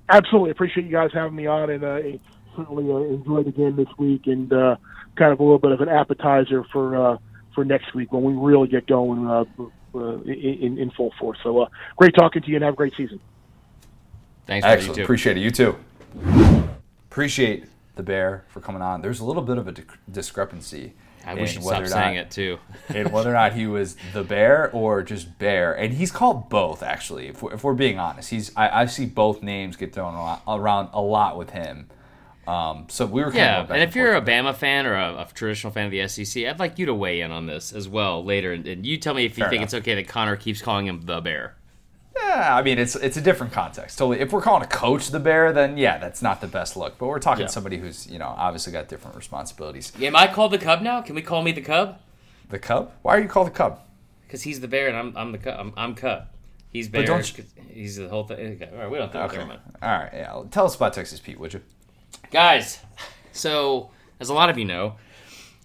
Absolutely 0.09 0.51
appreciate 0.51 0.85
you 0.87 0.93
guys 0.93 1.11
having 1.13 1.35
me 1.35 1.47
on, 1.47 1.71
and 1.71 1.85
uh, 1.85 1.99
certainly 2.57 2.91
uh, 2.91 3.15
enjoyed 3.15 3.47
the 3.47 3.53
game 3.53 3.77
this 3.77 3.89
week, 3.99 4.27
and 4.27 4.53
uh, 4.53 4.77
kind 5.17 5.33
of 5.33 5.41
a 5.41 5.43
little 5.43 5.59
bit 5.59 5.73
of 5.73 5.81
an 5.81 5.89
appetizer 5.89 6.65
for 6.73 6.97
uh, 6.97 7.19
for 7.55 7.65
next 7.65 7.95
week 7.95 8.13
when 8.13 8.23
we 8.23 8.33
really 8.35 8.69
get 8.69 8.87
going 8.87 9.27
uh, 9.27 9.45
uh, 9.95 10.23
in, 10.23 10.79
in 10.79 10.91
full 10.91 11.13
force. 11.19 11.39
So 11.43 11.63
uh, 11.63 11.69
great 11.97 12.15
talking 12.15 12.43
to 12.43 12.49
you, 12.49 12.57
and 12.57 12.65
have 12.65 12.75
a 12.75 12.77
great 12.77 12.95
season. 12.97 13.21
Thanks, 14.47 14.65
brother. 14.65 14.77
You 14.77 14.79
Excellent. 14.79 14.97
too. 14.97 15.03
Appreciate 15.03 15.37
it. 15.37 15.41
You 15.41 15.51
too. 15.51 15.77
Appreciate 17.11 17.65
the 17.97 18.03
bear 18.03 18.45
for 18.49 18.61
coming 18.61 18.83
on. 18.83 19.01
There's 19.01 19.21
a 19.21 19.25
little 19.25 19.43
bit 19.43 19.59
of 19.59 19.67
a 19.67 19.73
disc- 19.73 19.99
discrepancy. 20.11 20.93
I 21.27 21.35
wish 21.35 21.55
you'd 21.55 21.65
whether 21.65 21.87
stop 21.87 21.99
saying 22.05 22.17
it 22.17 22.31
too. 22.31 22.59
and 22.89 23.11
whether 23.13 23.31
or 23.31 23.35
not 23.35 23.53
he 23.55 23.67
was 23.67 23.97
the 24.13 24.23
bear 24.23 24.71
or 24.73 25.03
just 25.03 25.39
bear. 25.39 25.73
And 25.75 25.93
he's 25.95 26.11
called 26.13 26.49
both, 26.49 26.83
actually. 26.83 27.29
If 27.29 27.43
we're, 27.43 27.55
if 27.55 27.65
we're 27.65 27.75
being 27.75 27.99
honest, 27.99 28.31
he's 28.31 28.53
I, 28.57 28.83
I 28.83 28.87
see 28.87 29.07
both 29.07 29.43
names 29.43 29.77
get 29.77 29.93
thrown 29.93 30.15
around, 30.15 30.41
around 30.47 30.89
a 30.93 31.01
lot 31.01 31.37
with 31.37 31.51
him. 31.51 31.89
Um, 32.47 32.87
so 32.89 33.07
we 33.07 33.23
were 33.23 33.33
kind 33.33 33.37
Yeah, 33.39 33.61
of 33.63 33.71
and 33.73 33.83
if 33.83 33.97
you're 33.97 34.15
a. 34.15 34.23
Bama 34.23 34.55
fan 34.55 34.87
or 34.87 34.95
a, 34.95 35.15
a 35.23 35.29
traditional 35.35 35.73
fan 35.73 35.87
of 35.87 35.91
the 35.91 36.07
SEC, 36.07 36.45
I'd 36.45 36.61
like 36.61 36.79
you 36.79 36.87
to 36.87 36.95
weigh 36.95 37.21
in 37.21 37.33
on 37.33 37.47
this 37.47 37.73
as 37.73 37.89
well 37.89 38.25
later, 38.25 38.53
and, 38.53 38.65
and 38.69 38.87
you 38.87 38.99
tell 38.99 39.15
me 39.15 39.25
if 39.25 39.37
you 39.37 39.43
Fair 39.43 39.51
think 39.51 39.61
enough. 39.63 39.75
it's 39.75 39.75
okay 39.75 39.97
that 39.97 40.07
Connor 40.07 40.37
keeps 40.37 40.63
calling 40.63 40.87
him 40.87 41.01
the 41.01 41.21
Bear. 41.21 41.57
Yeah, 42.23 42.57
I 42.57 42.63
mean 42.63 42.79
it's 42.79 42.95
it's 42.97 43.17
a 43.17 43.21
different 43.21 43.53
context. 43.53 43.99
Totally. 43.99 44.21
If 44.21 44.33
we're 44.33 44.41
calling 44.43 44.63
a 44.63 44.67
coach 44.67 45.09
the 45.11 45.21
bear, 45.21 45.53
then 45.53 45.77
yeah, 45.77 45.99
that's 45.99 46.23
not 46.23 46.41
the 46.41 46.47
best 46.47 46.77
look. 46.77 46.99
But 46.99 47.07
we're 47.07 47.19
talking 47.19 47.43
Yeah. 47.43 47.49
somebody 47.49 47.79
who's 47.79 48.07
you 48.07 48.19
know 48.19 48.35
obviously 48.37 48.73
got 48.73 48.89
different 48.89 49.17
responsibilities. 49.17 49.93
Am 50.01 50.17
I 50.17 50.27
called 50.27 50.53
the 50.53 50.59
Cub 50.59 50.83
now? 50.83 51.03
Can 51.03 51.15
we 51.15 51.23
call 51.23 51.43
me 51.43 51.53
the 51.53 51.61
Cub? 51.63 51.99
The 52.49 52.59
cub? 52.59 52.93
Why 53.03 53.17
are 53.17 53.21
you 53.21 53.29
called 53.29 53.49
the 53.49 53.53
cub? 53.53 53.81
Because 54.27 54.43
he's 54.43 54.61
the 54.61 54.69
Bear 54.69 54.89
and 54.89 54.97
I'm 54.97 55.17
I'm 55.17 55.33
the 55.33 55.39
Cub. 55.39 55.57
I'm, 55.59 55.73
I'm 55.77 55.95
Cub. 55.95 56.27
He's 56.71 56.89
Bear. 56.89 57.03
But 57.03 57.07
don't 57.07 57.19
'cause 57.37 57.53
he's 57.71 57.97
the 57.97 58.09
whole 58.09 58.25
thing. 58.25 58.39
Okay, 58.61 58.71
all 58.73 58.79
right, 58.83 58.91
we 58.91 58.99
don't 58.99 59.11
think. 59.13 59.25
Okay. 59.33 59.41
All 59.41 59.49
right. 59.83 60.11
Yeah. 60.13 60.43
Tell 60.51 60.65
us 60.67 60.77
about 60.77 60.93
Texas 60.95 61.19
Pete, 61.21 61.39
would 61.41 61.55
you? 61.55 61.61
Guys, 62.31 62.81
so 63.33 63.91
as 64.21 64.29
a 64.29 64.35
lot 64.35 64.49
of 64.51 64.59
you 64.59 64.65
know, 64.65 64.97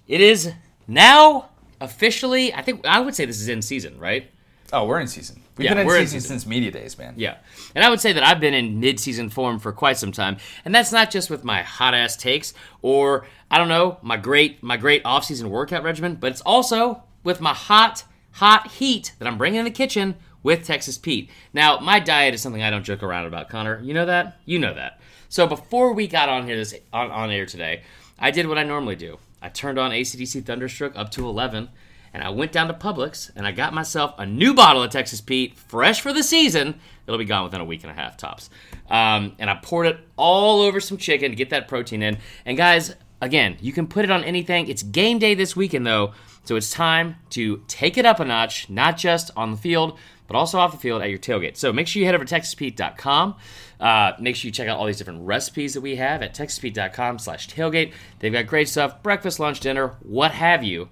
it 0.08 0.22
is 0.22 0.52
now 0.88 1.50
officially. 1.80 2.54
I 2.54 2.62
think 2.62 2.86
I 2.86 3.00
would 3.00 3.16
say 3.16 3.26
this 3.26 3.40
is 3.42 3.48
in 3.48 3.62
season, 3.62 3.98
right? 4.00 4.30
Oh, 4.74 4.86
we're 4.86 5.00
in 5.00 5.08
season. 5.08 5.42
We've 5.58 5.66
Yeah, 5.66 5.72
been 5.74 5.82
in 5.82 5.88
we're 5.88 5.98
in 5.98 6.06
season, 6.06 6.22
season. 6.22 6.40
since 6.40 6.48
media 6.50 6.72
days, 6.72 6.98
man. 6.98 7.14
Yeah. 7.18 7.38
And 7.76 7.84
I 7.84 7.90
would 7.90 8.00
say 8.00 8.14
that 8.14 8.24
I've 8.24 8.40
been 8.40 8.54
in 8.54 8.80
mid-season 8.80 9.30
form 9.30 9.60
for 9.60 9.72
quite 9.72 9.98
some 9.98 10.12
time. 10.12 10.38
And 10.64 10.74
that's 10.74 10.92
not 10.92 11.12
just 11.12 11.30
with 11.30 11.44
my 11.44 11.62
hot 11.62 11.94
ass 11.94 12.16
takes 12.16 12.54
or 12.82 13.26
I 13.50 13.58
don't 13.58 13.68
know, 13.68 13.98
my 14.02 14.18
great 14.18 14.64
my 14.64 14.78
great 14.78 15.02
off-season 15.06 15.50
workout 15.50 15.84
regimen, 15.84 16.16
but 16.16 16.32
it's 16.32 16.42
also 16.42 17.04
with 17.24 17.42
my 17.42 17.54
hot 17.54 18.06
hot 18.34 18.72
heat 18.72 19.14
that 19.20 19.28
I'm 19.28 19.38
bringing 19.38 19.60
in 19.60 19.66
the 19.66 19.72
kitchen 19.72 20.16
with 20.42 20.66
Texas 20.66 20.98
Pete. 20.98 21.30
Now, 21.54 21.80
my 21.80 22.00
diet 22.00 22.34
is 22.34 22.42
something 22.42 22.64
I 22.64 22.70
don't 22.70 22.84
joke 22.84 23.04
around 23.04 23.26
about, 23.26 23.50
Connor. 23.50 23.80
You 23.82 23.94
know 23.94 24.06
that? 24.06 24.40
You 24.46 24.58
know 24.58 24.74
that. 24.74 25.00
So 25.30 25.46
before 25.48 25.94
we 25.94 26.08
got 26.08 26.30
on 26.30 26.46
here 26.46 26.56
this 26.56 26.74
on, 26.94 27.12
on 27.12 27.30
air 27.30 27.46
today, 27.46 27.84
I 28.18 28.32
did 28.32 28.48
what 28.48 28.58
I 28.58 28.64
normally 28.64 28.96
do. 28.96 29.18
I 29.42 29.50
turned 29.50 29.78
on 29.78 29.92
ACDC 29.92 30.46
Thunderstruck 30.46 30.94
up 30.96 31.12
to 31.12 31.28
11 31.28 31.70
and 32.14 32.24
I 32.24 32.30
went 32.30 32.52
down 32.52 32.68
to 32.68 32.74
Publix 32.74 33.32
and 33.36 33.48
I 33.48 33.52
got 33.52 33.74
myself 33.74 34.14
a 34.18 34.26
new 34.26 34.54
bottle 34.54 34.84
of 34.84 34.92
Texas 34.92 35.22
Pete, 35.22 35.58
fresh 35.58 36.02
for 36.02 36.14
the 36.14 36.24
season. 36.24 36.80
It'll 37.08 37.18
be 37.18 37.26
gone 37.26 37.44
within 37.44 37.62
a 37.62 37.66
week 37.66 37.84
and 37.84 37.92
a 37.92 37.96
half 37.96 38.18
tops. 38.18 38.50
Um, 38.90 39.36
and 39.40 39.50
I 39.50 39.56
poured 39.62 39.88
it 39.88 40.00
all 40.18 40.62
over 40.62 40.80
some 40.80 40.98
chicken 40.98 41.32
to 41.32 41.36
get 41.36 41.50
that 41.52 41.68
protein 41.68 42.02
in. 42.02 42.18
And 42.46 42.58
guys, 42.58 42.96
again, 43.22 43.58
you 43.62 43.72
can 43.72 43.88
put 43.88 44.04
it 44.04 44.12
on 44.12 44.24
anything. 44.24 44.68
It's 44.68 44.84
game 44.84 45.20
day 45.20 45.36
this 45.36 45.56
weekend 45.56 45.88
though, 45.88 46.14
so 46.44 46.56
it's 46.56 46.72
time 46.72 47.16
to 47.32 47.64
take 47.68 47.98
it 47.98 48.06
up 48.06 48.20
a 48.20 48.26
notch, 48.26 48.70
not 48.70 48.98
just 48.98 49.32
on 49.38 49.52
the 49.52 49.58
field, 49.58 49.98
but 50.28 50.36
also 50.36 50.60
off 50.60 50.72
the 50.72 50.78
field 50.78 51.02
at 51.02 51.10
your 51.10 51.20
tailgate. 51.20 51.58
So 51.58 51.72
make 51.72 51.88
sure 51.88 52.00
you 52.00 52.06
head 52.06 52.16
over 52.16 52.26
to 52.26 52.36
TexasPete.com. 52.36 53.36
Uh, 53.80 54.14
make 54.20 54.36
sure 54.36 54.48
you 54.48 54.52
check 54.52 54.68
out 54.68 54.78
all 54.78 54.86
these 54.86 54.98
different 54.98 55.26
recipes 55.26 55.74
that 55.74 55.82
we 55.82 55.96
have 55.96 56.22
at 56.22 56.36
TexasPete.com 56.36 57.20
slash 57.20 57.50
tailgate. 57.50 57.94
They've 58.20 58.32
got 58.32 58.48
great 58.48 58.70
stuff, 58.70 59.02
breakfast, 59.02 59.40
lunch, 59.40 59.60
dinner, 59.60 59.96
what 60.02 60.32
have 60.32 60.64
you 60.64 60.90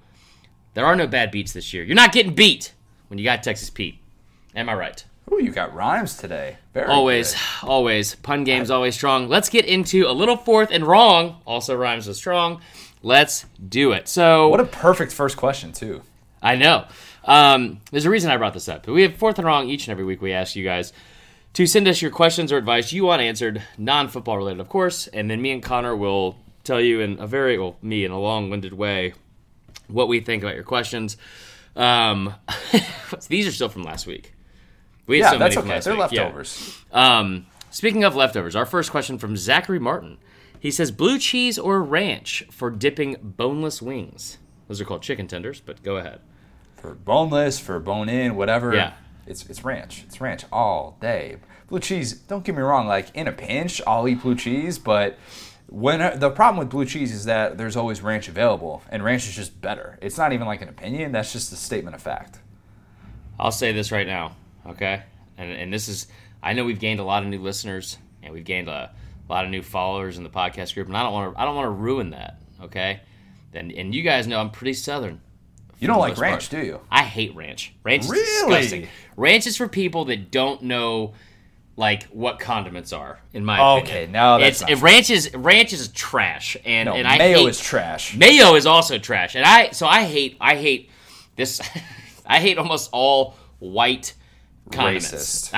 There 0.79 0.85
are 0.85 0.95
no 0.95 1.07
bad 1.07 1.29
beats 1.29 1.51
this 1.51 1.73
year. 1.73 1.83
You're 1.83 1.93
not 1.93 2.13
getting 2.13 2.33
beat 2.33 2.71
when 3.09 3.19
you 3.19 3.25
got 3.25 3.43
Texas 3.43 3.69
Pete. 3.69 3.99
Am 4.55 4.69
I 4.69 4.75
right? 4.75 5.03
Ooh, 5.29 5.43
you 5.43 5.51
got 5.51 5.75
rhymes 5.75 6.15
today. 6.15 6.55
Very 6.73 6.87
Always, 6.87 7.33
good. 7.33 7.67
always. 7.67 8.15
Pun 8.15 8.45
game's 8.45 8.71
always 8.71 8.95
strong. 8.95 9.27
Let's 9.27 9.49
get 9.49 9.65
into 9.65 10.07
a 10.07 10.13
little 10.13 10.37
fourth 10.37 10.69
and 10.71 10.85
wrong. 10.85 11.41
Also 11.45 11.75
rhymes 11.75 12.07
with 12.07 12.15
strong. 12.15 12.61
Let's 13.03 13.45
do 13.67 13.91
it. 13.91 14.07
So 14.07 14.47
What 14.47 14.61
a 14.61 14.63
perfect 14.63 15.11
first 15.11 15.35
question 15.35 15.73
too. 15.73 16.01
I 16.41 16.55
know. 16.55 16.85
Um, 17.25 17.81
there's 17.91 18.05
a 18.05 18.09
reason 18.09 18.31
I 18.31 18.37
brought 18.37 18.53
this 18.53 18.69
up. 18.69 18.87
We 18.87 19.01
have 19.01 19.17
fourth 19.17 19.37
and 19.37 19.45
wrong 19.45 19.67
each 19.67 19.85
and 19.85 19.91
every 19.91 20.05
week. 20.05 20.21
We 20.21 20.31
ask 20.31 20.55
you 20.55 20.63
guys 20.63 20.93
to 21.55 21.65
send 21.65 21.89
us 21.89 22.01
your 22.01 22.11
questions 22.11 22.53
or 22.53 22.57
advice 22.57 22.93
you 22.93 23.03
want 23.03 23.21
answered, 23.21 23.61
non-football 23.77 24.37
related, 24.37 24.61
of 24.61 24.69
course, 24.69 25.07
and 25.07 25.29
then 25.29 25.41
me 25.41 25.51
and 25.51 25.61
Connor 25.61 25.93
will 25.97 26.37
tell 26.63 26.79
you 26.79 27.01
in 27.01 27.19
a 27.19 27.27
very 27.27 27.59
well, 27.59 27.75
me 27.81 28.05
in 28.05 28.11
a 28.11 28.19
long-winded 28.19 28.71
way 28.71 29.11
what 29.89 30.07
we 30.07 30.19
think 30.19 30.43
about 30.43 30.55
your 30.55 30.63
questions. 30.63 31.17
Um, 31.75 32.33
these 33.27 33.47
are 33.47 33.51
still 33.51 33.69
from 33.69 33.83
last 33.83 34.07
week. 34.07 34.33
We 35.07 35.19
had 35.19 35.23
Yeah, 35.23 35.31
so 35.31 35.37
that's 35.39 35.55
many 35.55 35.71
okay. 35.71 35.79
They're 35.79 35.93
week. 35.93 36.11
Yeah. 36.11 36.23
leftovers. 36.23 36.77
Um, 36.91 37.45
speaking 37.71 38.03
of 38.03 38.15
leftovers, 38.15 38.55
our 38.55 38.65
first 38.65 38.91
question 38.91 39.17
from 39.17 39.35
Zachary 39.37 39.79
Martin. 39.79 40.17
He 40.59 40.71
says 40.71 40.91
blue 40.91 41.17
cheese 41.17 41.57
or 41.57 41.81
ranch 41.81 42.43
for 42.51 42.69
dipping 42.69 43.15
boneless 43.21 43.81
wings. 43.81 44.39
Those 44.67 44.81
are 44.81 44.85
called 44.85 45.01
chicken 45.01 45.25
tenders, 45.25 45.61
but 45.61 45.81
go 45.83 45.97
ahead. 45.97 46.19
For 46.75 46.93
boneless, 46.93 47.59
for 47.59 47.79
bone 47.79 48.09
in, 48.09 48.35
whatever. 48.35 48.75
Yeah. 48.75 48.93
It's 49.25 49.45
it's 49.49 49.63
ranch. 49.63 50.03
It's 50.05 50.19
ranch 50.19 50.43
all 50.51 50.97
day. 50.99 51.37
Blue 51.67 51.79
cheese, 51.79 52.13
don't 52.13 52.43
get 52.43 52.55
me 52.55 52.61
wrong, 52.61 52.87
like 52.87 53.15
in 53.15 53.27
a 53.27 53.31
pinch, 53.31 53.79
I'll 53.85 54.07
eat 54.07 54.21
blue 54.21 54.35
cheese, 54.35 54.79
but 54.79 55.17
when 55.69 56.01
uh, 56.01 56.15
the 56.15 56.29
problem 56.29 56.59
with 56.59 56.69
blue 56.69 56.85
cheese 56.85 57.13
is 57.13 57.25
that 57.25 57.57
there's 57.57 57.75
always 57.75 58.01
ranch 58.01 58.27
available, 58.27 58.81
and 58.89 59.03
ranch 59.03 59.27
is 59.27 59.35
just 59.35 59.61
better. 59.61 59.97
It's 60.01 60.17
not 60.17 60.33
even 60.33 60.47
like 60.47 60.61
an 60.61 60.69
opinion, 60.69 61.11
that's 61.11 61.31
just 61.31 61.53
a 61.53 61.55
statement 61.55 61.95
of 61.95 62.01
fact. 62.01 62.39
I'll 63.39 63.51
say 63.51 63.71
this 63.71 63.91
right 63.91 64.07
now, 64.07 64.35
okay? 64.67 65.03
And 65.37 65.51
and 65.51 65.71
this 65.71 65.87
is 65.87 66.07
I 66.41 66.53
know 66.53 66.65
we've 66.65 66.79
gained 66.79 66.99
a 66.99 67.03
lot 67.03 67.23
of 67.23 67.29
new 67.29 67.39
listeners 67.39 67.97
and 68.23 68.33
we've 68.33 68.43
gained 68.43 68.67
a, 68.67 68.91
lot 69.29 69.45
of 69.45 69.51
new 69.51 69.61
followers 69.61 70.17
in 70.17 70.23
the 70.23 70.29
podcast 70.29 70.73
group, 70.73 70.87
and 70.87 70.97
I 70.97 71.03
don't 71.03 71.13
want 71.13 71.35
to 71.35 71.39
I 71.39 71.45
don't 71.45 71.55
want 71.55 71.67
to 71.67 71.71
ruin 71.71 72.09
that, 72.09 72.41
okay? 72.63 73.01
And 73.53 73.71
and 73.71 73.93
you 73.93 74.01
guys 74.01 74.25
know 74.25 74.39
I'm 74.39 74.49
pretty 74.49 74.73
southern. 74.73 75.21
You 75.77 75.87
don't 75.87 75.99
like 75.99 76.17
ranch, 76.17 76.49
part. 76.49 76.61
do 76.61 76.67
you? 76.67 76.81
I 76.91 77.03
hate 77.03 77.35
ranch. 77.35 77.73
Ranch 77.83 78.05
is 78.05 78.09
disgusting. 78.09 78.87
Ranch 79.15 79.45
is 79.45 79.55
for 79.55 79.67
people 79.67 80.05
that 80.05 80.31
don't 80.31 80.63
know 80.63 81.13
like 81.79 82.03
what 82.07 82.39
condiments 82.39 82.91
are. 82.91 83.19
In 83.33 83.45
my 83.45 83.77
Okay, 83.77 83.81
opinion, 84.03 84.11
no, 84.11 84.37
that's 84.37 84.61
it's 84.61 84.61
not 84.61 84.69
it, 84.71 84.81
ranch 84.81 85.09
is 85.09 85.33
ranch 85.33 85.71
is 85.71 85.87
trash, 85.87 86.57
and 86.65 86.87
No, 86.87 86.95
and 86.95 87.07
I 87.07 87.17
mayo 87.17 87.37
hate, 87.39 87.47
is 87.47 87.59
trash. 87.59 88.17
Mayo 88.17 88.55
is 88.55 88.65
also 88.65 88.97
trash, 88.97 89.35
and 89.35 89.45
I 89.45 89.69
so 89.71 89.87
I 89.87 90.03
hate 90.03 90.35
I 90.41 90.57
hate 90.57 90.91
this. 91.37 91.61
I 92.25 92.39
hate 92.39 92.57
almost 92.57 92.89
all 92.91 93.35
white 93.59 94.13
condiments. 94.71 95.49
Racist. 95.49 95.51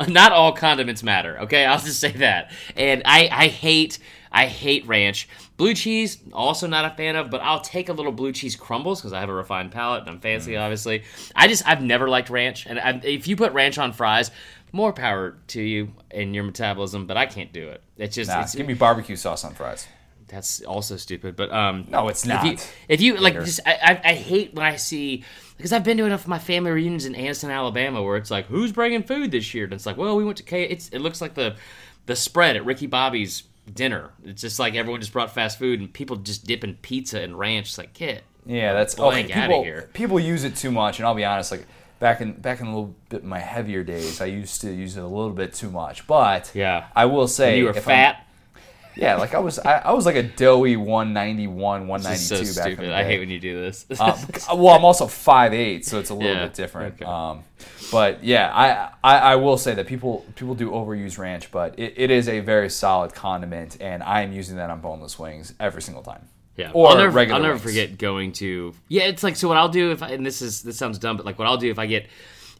I 0.00 0.06
not 0.08 0.32
all 0.32 0.52
condiments 0.52 1.04
matter. 1.04 1.38
Okay, 1.42 1.64
I'll 1.64 1.78
just 1.78 2.00
say 2.00 2.10
that. 2.12 2.50
And 2.76 3.02
I 3.04 3.28
I 3.30 3.46
hate 3.46 4.00
I 4.32 4.46
hate 4.46 4.84
ranch. 4.86 5.28
Blue 5.60 5.74
cheese 5.74 6.18
also 6.32 6.66
not 6.66 6.86
a 6.86 6.90
fan 6.96 7.16
of, 7.16 7.28
but 7.30 7.42
I'll 7.42 7.60
take 7.60 7.90
a 7.90 7.92
little 7.92 8.12
blue 8.12 8.32
cheese 8.32 8.56
crumbles 8.56 8.98
because 9.00 9.12
I 9.12 9.20
have 9.20 9.28
a 9.28 9.34
refined 9.34 9.72
palate 9.72 10.00
and 10.00 10.10
I'm 10.10 10.18
fancy. 10.20 10.52
Mm. 10.52 10.62
Obviously, 10.62 11.02
I 11.36 11.48
just 11.48 11.68
I've 11.68 11.82
never 11.82 12.08
liked 12.08 12.30
ranch, 12.30 12.64
and 12.66 12.78
I, 12.80 12.98
if 13.04 13.28
you 13.28 13.36
put 13.36 13.52
ranch 13.52 13.76
on 13.78 13.92
fries. 13.92 14.30
More 14.72 14.92
power 14.92 15.36
to 15.48 15.60
you 15.60 15.92
and 16.12 16.32
your 16.32 16.44
metabolism, 16.44 17.06
but 17.08 17.16
I 17.16 17.26
can't 17.26 17.52
do 17.52 17.68
it. 17.70 17.82
It's 17.98 18.14
just 18.14 18.30
Nah, 18.30 18.42
it's, 18.42 18.54
give 18.54 18.66
me 18.68 18.74
barbecue 18.74 19.16
sauce 19.16 19.42
on 19.44 19.52
fries. 19.52 19.86
that's 20.28 20.60
also 20.62 20.96
stupid. 20.96 21.34
But 21.34 21.50
um, 21.52 21.86
No, 21.88 22.08
it's 22.08 22.22
If 22.22 22.28
not. 22.28 22.44
you, 22.46 22.56
if 22.88 23.00
you 23.00 23.16
like, 23.16 23.34
just 23.34 23.58
I, 23.66 23.72
I, 24.04 24.10
I 24.10 24.14
hate 24.14 24.54
when 24.54 24.64
I 24.64 24.76
see 24.76 25.24
because 25.56 25.72
I've 25.72 25.82
been 25.82 25.96
to 25.98 26.04
enough 26.04 26.22
of 26.22 26.28
my 26.28 26.38
family 26.38 26.70
reunions 26.70 27.04
in 27.04 27.14
Anniston, 27.14 27.50
Alabama, 27.52 28.00
where 28.02 28.16
it's 28.16 28.30
like, 28.30 28.46
who's 28.46 28.70
bringing 28.70 29.02
food 29.02 29.32
this 29.32 29.52
year? 29.54 29.64
And 29.64 29.72
it's 29.74 29.86
like, 29.86 29.96
well, 29.96 30.16
we 30.16 30.24
went 30.24 30.36
to 30.38 30.44
K. 30.44 30.62
It's 30.62 30.88
it 30.90 31.00
looks 31.00 31.20
like 31.20 31.34
the 31.34 31.56
the 32.06 32.14
spread 32.16 32.54
at 32.56 32.64
Ricky 32.64 32.86
Bobby's 32.86 33.42
dinner. 33.74 34.10
It's 34.24 34.42
just 34.42 34.58
like 34.58 34.74
everyone 34.74 35.00
just 35.00 35.12
brought 35.12 35.32
fast 35.34 35.58
food 35.58 35.80
and 35.80 35.92
people 35.92 36.16
just 36.16 36.44
dipping 36.46 36.74
pizza 36.82 37.20
and 37.20 37.38
ranch. 37.38 37.68
It's 37.68 37.78
like, 37.78 37.92
kid, 37.94 38.22
Yeah, 38.46 38.72
that's 38.72 38.94
Blank 38.94 39.30
okay. 39.30 39.38
outta 39.40 39.48
People, 39.48 39.64
here. 39.64 39.90
people 39.92 40.20
use 40.20 40.44
it 40.44 40.56
too 40.56 40.70
much, 40.70 40.98
and 40.98 41.06
I'll 41.06 41.14
be 41.14 41.24
honest. 41.24 41.50
Like 41.52 41.66
back 41.98 42.20
in 42.20 42.32
back 42.32 42.60
in 42.60 42.66
a 42.66 42.70
little 42.70 42.94
bit 43.08 43.24
my 43.24 43.38
heavier 43.38 43.84
days, 43.84 44.20
I 44.20 44.26
used 44.26 44.60
to 44.62 44.72
use 44.72 44.96
it 44.96 45.02
a 45.02 45.06
little 45.06 45.30
bit 45.32 45.52
too 45.54 45.70
much. 45.70 46.06
But 46.06 46.50
Yeah. 46.54 46.86
I 46.96 47.04
will 47.06 47.28
say 47.28 47.58
you 47.58 47.64
were 47.64 47.70
if 47.70 47.76
I'm- 47.88 48.14
fat. 48.14 48.26
Yeah, 49.00 49.16
like 49.16 49.34
I 49.34 49.38
was, 49.38 49.58
I, 49.58 49.78
I 49.78 49.92
was 49.92 50.04
like 50.06 50.16
a 50.16 50.22
doughy 50.22 50.76
191, 50.76 51.88
192 51.88 52.44
so 52.44 52.62
back 52.62 52.76
the 52.76 52.94
I 52.94 53.02
hate 53.04 53.18
when 53.20 53.30
you 53.30 53.40
do 53.40 53.60
this. 53.60 53.86
Um, 53.98 54.14
well, 54.60 54.76
I'm 54.76 54.84
also 54.84 55.06
5'8", 55.06 55.84
so 55.84 55.98
it's 55.98 56.10
a 56.10 56.14
little 56.14 56.30
Yeah, 56.30 56.44
bit 56.44 56.54
different. 56.54 56.94
okay. 56.94 57.04
Um, 57.04 57.42
but 57.90 58.22
yeah, 58.22 58.52
I, 58.54 58.90
I 59.02 59.18
I 59.32 59.36
will 59.36 59.56
say 59.56 59.74
that 59.74 59.86
people 59.86 60.24
people 60.36 60.54
do 60.54 60.70
overuse 60.70 61.18
ranch, 61.18 61.50
but 61.50 61.78
it, 61.78 61.94
it 61.96 62.10
is 62.10 62.28
a 62.28 62.40
very 62.40 62.68
solid 62.70 63.14
condiment, 63.14 63.78
and 63.80 64.02
I 64.02 64.22
am 64.22 64.32
using 64.32 64.56
that 64.56 64.70
on 64.70 64.80
boneless 64.80 65.18
wings 65.18 65.54
every 65.58 65.82
single 65.82 66.02
time. 66.02 66.28
Yeah, 66.56 66.70
Or 66.74 66.88
I'll 66.90 66.96
never, 66.98 67.10
regular 67.10 67.36
I'll 67.36 67.42
never 67.42 67.54
wings. 67.54 67.62
forget 67.64 67.96
going 67.96 68.32
to. 68.32 68.74
Yeah, 68.88 69.04
it's 69.04 69.22
like 69.22 69.36
so. 69.36 69.48
What 69.48 69.56
I'll 69.56 69.68
do 69.70 69.92
if 69.92 70.02
I, 70.02 70.10
and 70.10 70.26
this 70.26 70.42
is 70.42 70.62
this 70.62 70.76
sounds 70.76 70.98
dumb, 70.98 71.16
but 71.16 71.24
like 71.24 71.38
what 71.38 71.48
I'll 71.48 71.56
do 71.56 71.70
if 71.70 71.78
I 71.78 71.86
get 71.86 72.06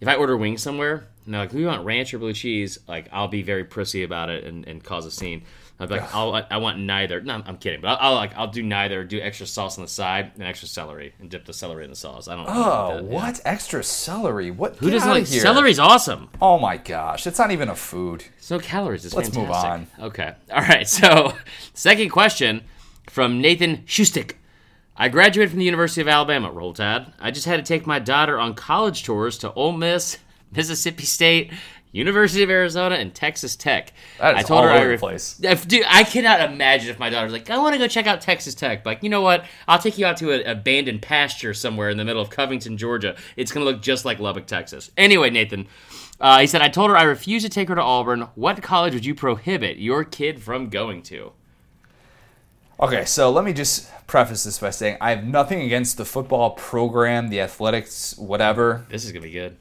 if 0.00 0.08
I 0.08 0.14
order 0.14 0.36
wings 0.36 0.62
somewhere 0.62 1.06
and 1.26 1.34
they're 1.34 1.42
like, 1.42 1.50
"Do 1.50 1.58
you 1.58 1.66
want 1.66 1.84
ranch 1.84 2.14
or 2.14 2.18
blue 2.18 2.32
cheese?" 2.32 2.78
Like 2.88 3.08
I'll 3.12 3.28
be 3.28 3.42
very 3.42 3.64
prissy 3.64 4.02
about 4.02 4.30
it 4.30 4.44
and, 4.44 4.66
and 4.66 4.82
cause 4.82 5.04
a 5.06 5.10
scene. 5.10 5.42
I'll 5.80 5.86
be 5.86 5.94
like, 5.94 6.14
I'll, 6.14 6.46
I 6.50 6.58
want 6.58 6.78
neither. 6.78 7.20
No, 7.22 7.42
I'm 7.46 7.56
kidding, 7.56 7.80
but 7.80 7.88
I'll, 7.88 8.10
I'll 8.10 8.14
like 8.14 8.36
I'll 8.36 8.48
do 8.48 8.62
neither. 8.62 9.02
Do 9.02 9.18
extra 9.20 9.46
sauce 9.46 9.78
on 9.78 9.82
the 9.84 9.88
side 9.88 10.32
and 10.34 10.42
extra 10.44 10.68
celery 10.68 11.14
and 11.18 11.30
dip 11.30 11.46
the 11.46 11.54
celery 11.54 11.84
in 11.84 11.90
the 11.90 11.96
sauce. 11.96 12.28
I 12.28 12.36
don't. 12.36 12.46
know 12.46 12.52
Oh, 12.52 12.58
like 12.60 12.96
that, 12.96 13.04
yeah. 13.04 13.10
what 13.10 13.40
extra 13.46 13.82
celery? 13.82 14.50
What? 14.50 14.76
Who 14.76 14.86
get 14.86 14.92
doesn't 14.92 15.08
like 15.08 15.26
here. 15.26 15.40
celery's 15.40 15.78
awesome. 15.78 16.28
Oh 16.40 16.58
my 16.58 16.76
gosh, 16.76 17.26
it's 17.26 17.38
not 17.38 17.50
even 17.50 17.68
a 17.70 17.74
food. 17.74 18.24
There's 18.36 18.50
no 18.50 18.58
calories. 18.58 19.04
It's 19.06 19.14
Let's 19.14 19.34
move 19.34 19.50
on. 19.50 19.86
Okay. 19.98 20.34
All 20.52 20.60
right. 20.60 20.86
So, 20.86 21.34
second 21.74 22.10
question 22.10 22.62
from 23.08 23.40
Nathan 23.40 23.84
Schustic. 23.86 24.36
I 24.96 25.08
graduated 25.08 25.48
from 25.50 25.60
the 25.60 25.64
University 25.64 26.02
of 26.02 26.08
Alabama. 26.08 26.50
Roll 26.50 26.74
Tide. 26.74 27.10
I 27.18 27.30
just 27.30 27.46
had 27.46 27.56
to 27.56 27.62
take 27.62 27.86
my 27.86 27.98
daughter 27.98 28.38
on 28.38 28.52
college 28.52 29.02
tours 29.02 29.38
to 29.38 29.52
Ole 29.54 29.72
Miss, 29.72 30.18
Mississippi 30.54 31.04
State, 31.04 31.52
University 31.92 32.42
of 32.42 32.50
Arizona, 32.50 32.94
and 32.96 33.14
Texas 33.14 33.56
Tech. 33.56 33.92
That 34.18 34.36
is 34.36 34.44
I 34.44 34.46
told 34.46 34.60
all 34.60 34.68
her 34.68 34.74
over 34.74 34.90
I 34.90 34.92
the 34.92 34.98
place. 34.98 35.40
If, 35.42 35.66
dude, 35.66 35.84
I 35.88 36.04
cannot 36.04 36.40
imagine 36.40 36.88
if 36.88 36.98
my 36.98 37.10
daughter's 37.10 37.32
like, 37.32 37.50
I 37.50 37.58
want 37.58 37.74
to 37.74 37.78
go 37.78 37.88
check 37.88 38.06
out 38.06 38.20
Texas 38.20 38.54
Tech. 38.54 38.84
But 38.84 38.90
like, 38.90 39.02
you 39.02 39.08
know 39.08 39.20
what? 39.20 39.44
I'll 39.66 39.78
take 39.78 39.98
you 39.98 40.06
out 40.06 40.16
to 40.18 40.32
an 40.32 40.46
abandoned 40.46 41.02
pasture 41.02 41.52
somewhere 41.52 41.90
in 41.90 41.96
the 41.96 42.04
middle 42.04 42.22
of 42.22 42.30
Covington, 42.30 42.76
Georgia. 42.76 43.16
It's 43.36 43.50
going 43.50 43.66
to 43.66 43.70
look 43.70 43.82
just 43.82 44.04
like 44.04 44.20
Lubbock, 44.20 44.46
Texas. 44.46 44.90
Anyway, 44.96 45.30
Nathan, 45.30 45.66
uh, 46.20 46.38
he 46.40 46.46
said, 46.46 46.62
I 46.62 46.68
told 46.68 46.90
her 46.90 46.96
I 46.96 47.02
refuse 47.02 47.42
to 47.42 47.48
take 47.48 47.68
her 47.68 47.74
to 47.74 47.82
Auburn. 47.82 48.28
What 48.34 48.62
college 48.62 48.94
would 48.94 49.04
you 49.04 49.14
prohibit 49.14 49.78
your 49.78 50.04
kid 50.04 50.40
from 50.42 50.68
going 50.68 51.02
to? 51.04 51.32
Okay, 52.78 53.04
so 53.04 53.30
let 53.30 53.44
me 53.44 53.52
just 53.52 53.90
preface 54.06 54.44
this 54.44 54.58
by 54.58 54.70
saying 54.70 54.96
I 55.00 55.10
have 55.10 55.24
nothing 55.24 55.60
against 55.60 55.98
the 55.98 56.04
football 56.04 56.52
program, 56.52 57.28
the 57.28 57.40
athletics, 57.40 58.16
whatever. 58.16 58.86
This 58.88 59.04
is 59.04 59.12
going 59.12 59.22
to 59.22 59.28
be 59.28 59.34
good. 59.34 59.56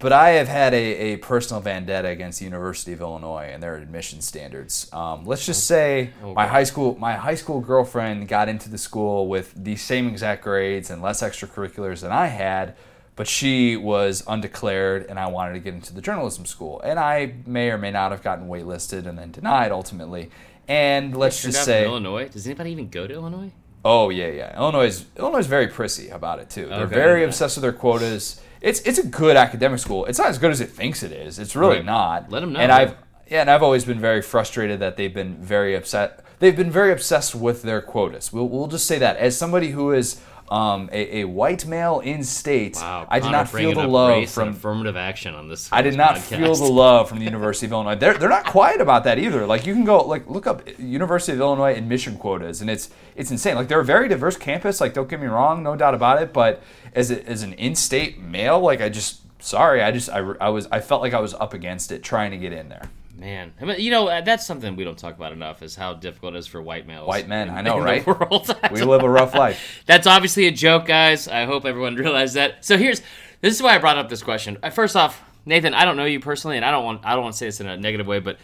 But 0.00 0.14
I 0.14 0.30
have 0.30 0.48
had 0.48 0.72
a, 0.72 0.76
a 1.12 1.16
personal 1.18 1.60
vendetta 1.60 2.08
against 2.08 2.38
the 2.38 2.46
University 2.46 2.94
of 2.94 3.02
Illinois 3.02 3.50
and 3.52 3.62
their 3.62 3.76
admission 3.76 4.22
standards. 4.22 4.88
Um, 4.94 5.26
let's 5.26 5.44
just 5.44 5.66
say 5.66 6.10
my 6.22 6.46
high 6.46 6.64
school 6.64 6.96
my 6.98 7.16
high 7.16 7.34
school 7.34 7.60
girlfriend 7.60 8.26
got 8.26 8.48
into 8.48 8.70
the 8.70 8.78
school 8.78 9.28
with 9.28 9.52
the 9.54 9.76
same 9.76 10.08
exact 10.08 10.42
grades 10.42 10.88
and 10.88 11.02
less 11.02 11.22
extracurriculars 11.22 12.00
than 12.00 12.12
I 12.12 12.28
had, 12.28 12.76
but 13.14 13.28
she 13.28 13.76
was 13.76 14.24
undeclared 14.26 15.04
and 15.10 15.18
I 15.18 15.28
wanted 15.28 15.52
to 15.52 15.58
get 15.60 15.74
into 15.74 15.92
the 15.92 16.00
journalism 16.00 16.46
school. 16.46 16.80
And 16.80 16.98
I 16.98 17.34
may 17.46 17.70
or 17.70 17.76
may 17.76 17.90
not 17.90 18.10
have 18.12 18.22
gotten 18.22 18.48
waitlisted 18.48 19.06
and 19.06 19.18
then 19.18 19.32
denied 19.32 19.70
ultimately. 19.70 20.30
And 20.66 21.14
let's 21.14 21.42
just 21.42 21.62
say 21.64 21.84
Illinois. 21.84 22.28
Does 22.28 22.46
anybody 22.46 22.70
even 22.72 22.88
go 22.88 23.06
to 23.06 23.12
Illinois? 23.12 23.50
Oh 23.84 24.08
yeah, 24.08 24.28
yeah. 24.28 24.56
Illinois 24.56 24.86
is 24.86 25.04
Illinois 25.18 25.40
is 25.40 25.46
very 25.46 25.68
prissy 25.68 26.08
about 26.08 26.38
it 26.38 26.48
too. 26.48 26.66
They're 26.66 26.84
Okay. 26.84 26.94
very 26.94 27.22
obsessed 27.24 27.58
with 27.58 27.62
their 27.62 27.72
quotas. 27.74 28.40
It's 28.60 28.80
it's 28.80 28.98
a 28.98 29.06
good 29.06 29.36
academic 29.36 29.78
school. 29.78 30.04
It's 30.06 30.18
not 30.18 30.28
as 30.28 30.38
good 30.38 30.50
as 30.50 30.60
it 30.60 30.70
thinks 30.70 31.02
it 31.02 31.12
is. 31.12 31.38
It's 31.38 31.56
really 31.56 31.76
Right. 31.76 31.84
not. 31.84 32.30
them 32.30 32.52
know. 32.52 32.60
And 32.60 32.70
I've 32.72 32.94
yeah, 33.28 33.40
and 33.42 33.50
I've 33.50 33.62
always 33.62 33.84
been 33.84 34.00
very 34.00 34.22
frustrated 34.22 34.80
that 34.80 34.96
they've 34.96 35.14
been 35.14 35.36
very 35.36 35.74
upset. 35.74 36.20
They've 36.40 36.56
been 36.56 36.70
very 36.70 36.92
obsessed 36.92 37.34
with 37.34 37.62
their 37.62 37.80
quotas. 37.80 38.32
We'll 38.32 38.48
we'll 38.48 38.66
just 38.66 38.86
say 38.86 38.98
that 38.98 39.16
as 39.16 39.36
somebody 39.36 39.70
who 39.70 39.92
is 39.92 40.20
um, 40.50 40.88
a, 40.90 41.18
a 41.20 41.24
white 41.26 41.64
male 41.64 42.00
in 42.00 42.24
state, 42.24 42.74
Wow, 42.74 43.06
I 43.08 43.20
did 43.20 43.30
not 43.30 43.48
feel 43.48 43.72
the 43.72 43.86
love 43.86 44.28
from 44.30 44.48
affirmative 44.48 44.96
action 44.96 45.32
on 45.32 45.48
this. 45.48 45.68
I 45.70 45.80
did 45.80 45.96
not 45.96 46.16
podcast. 46.16 46.38
feel 46.38 46.54
the 46.56 46.64
love 46.64 47.08
from 47.08 47.20
the 47.20 47.24
University 47.24 47.66
of 47.66 47.72
Illinois. 47.72 47.94
They're, 47.94 48.14
they're 48.14 48.28
not 48.28 48.46
quiet 48.46 48.80
about 48.80 49.04
that 49.04 49.20
either. 49.20 49.46
Like 49.46 49.64
you 49.64 49.74
can 49.74 49.84
go 49.84 49.98
like 50.02 50.28
look 50.28 50.48
up 50.48 50.68
University 50.80 51.32
of 51.34 51.38
Illinois 51.40 51.74
admission 51.76 52.16
quotas, 52.18 52.60
and 52.62 52.68
it's 52.68 52.90
it's 53.14 53.30
insane. 53.30 53.54
Like 53.54 53.68
they're 53.68 53.78
a 53.80 53.84
very 53.84 54.08
diverse 54.08 54.36
campus. 54.36 54.80
Like 54.80 54.92
don't 54.92 55.08
get 55.08 55.20
me 55.20 55.28
wrong, 55.28 55.62
no 55.62 55.76
doubt 55.76 55.94
about 55.94 56.20
it. 56.20 56.32
But 56.32 56.60
as 56.94 57.10
a, 57.10 57.26
as 57.26 57.42
an 57.42 57.52
in-state 57.54 58.18
male, 58.20 58.60
like 58.60 58.80
I 58.80 58.88
just 58.88 59.20
sorry, 59.42 59.82
I 59.82 59.90
just 59.90 60.08
I, 60.08 60.18
I 60.18 60.48
was 60.48 60.66
I 60.70 60.80
felt 60.80 61.02
like 61.02 61.14
I 61.14 61.20
was 61.20 61.34
up 61.34 61.54
against 61.54 61.92
it 61.92 62.02
trying 62.02 62.30
to 62.32 62.36
get 62.36 62.52
in 62.52 62.68
there. 62.68 62.90
Man, 63.16 63.52
I 63.60 63.64
mean, 63.66 63.80
you 63.80 63.90
know 63.90 64.08
uh, 64.08 64.22
that's 64.22 64.46
something 64.46 64.76
we 64.76 64.84
don't 64.84 64.96
talk 64.98 65.14
about 65.14 65.32
enough 65.32 65.62
is 65.62 65.76
how 65.76 65.92
difficult 65.92 66.34
it 66.34 66.38
is 66.38 66.46
for 66.46 66.62
white 66.62 66.86
males. 66.86 67.06
White 67.06 67.28
men, 67.28 67.48
in- 67.48 67.54
I 67.54 67.60
know, 67.60 67.78
right? 67.78 68.06
World. 68.06 68.54
We 68.72 68.82
live 68.82 69.02
a 69.02 69.10
rough 69.10 69.34
life. 69.34 69.82
That's 69.86 70.06
obviously 70.06 70.46
a 70.46 70.50
joke, 70.50 70.86
guys. 70.86 71.28
I 71.28 71.44
hope 71.44 71.66
everyone 71.66 71.96
realized 71.96 72.36
that. 72.36 72.64
So 72.64 72.78
here's 72.78 73.02
this 73.42 73.54
is 73.54 73.62
why 73.62 73.74
I 73.74 73.78
brought 73.78 73.98
up 73.98 74.08
this 74.08 74.22
question. 74.22 74.56
Uh, 74.62 74.70
First 74.70 74.96
off, 74.96 75.22
Nathan, 75.44 75.74
I 75.74 75.84
don't 75.84 75.96
know 75.98 76.06
you 76.06 76.18
personally, 76.20 76.56
and 76.56 76.64
I 76.64 76.70
don't 76.70 76.84
want 76.84 77.04
I 77.04 77.12
don't 77.14 77.22
want 77.22 77.34
to 77.34 77.38
say 77.38 77.46
this 77.46 77.60
in 77.60 77.66
a 77.66 77.76
negative 77.76 78.06
way, 78.06 78.20
but 78.20 78.38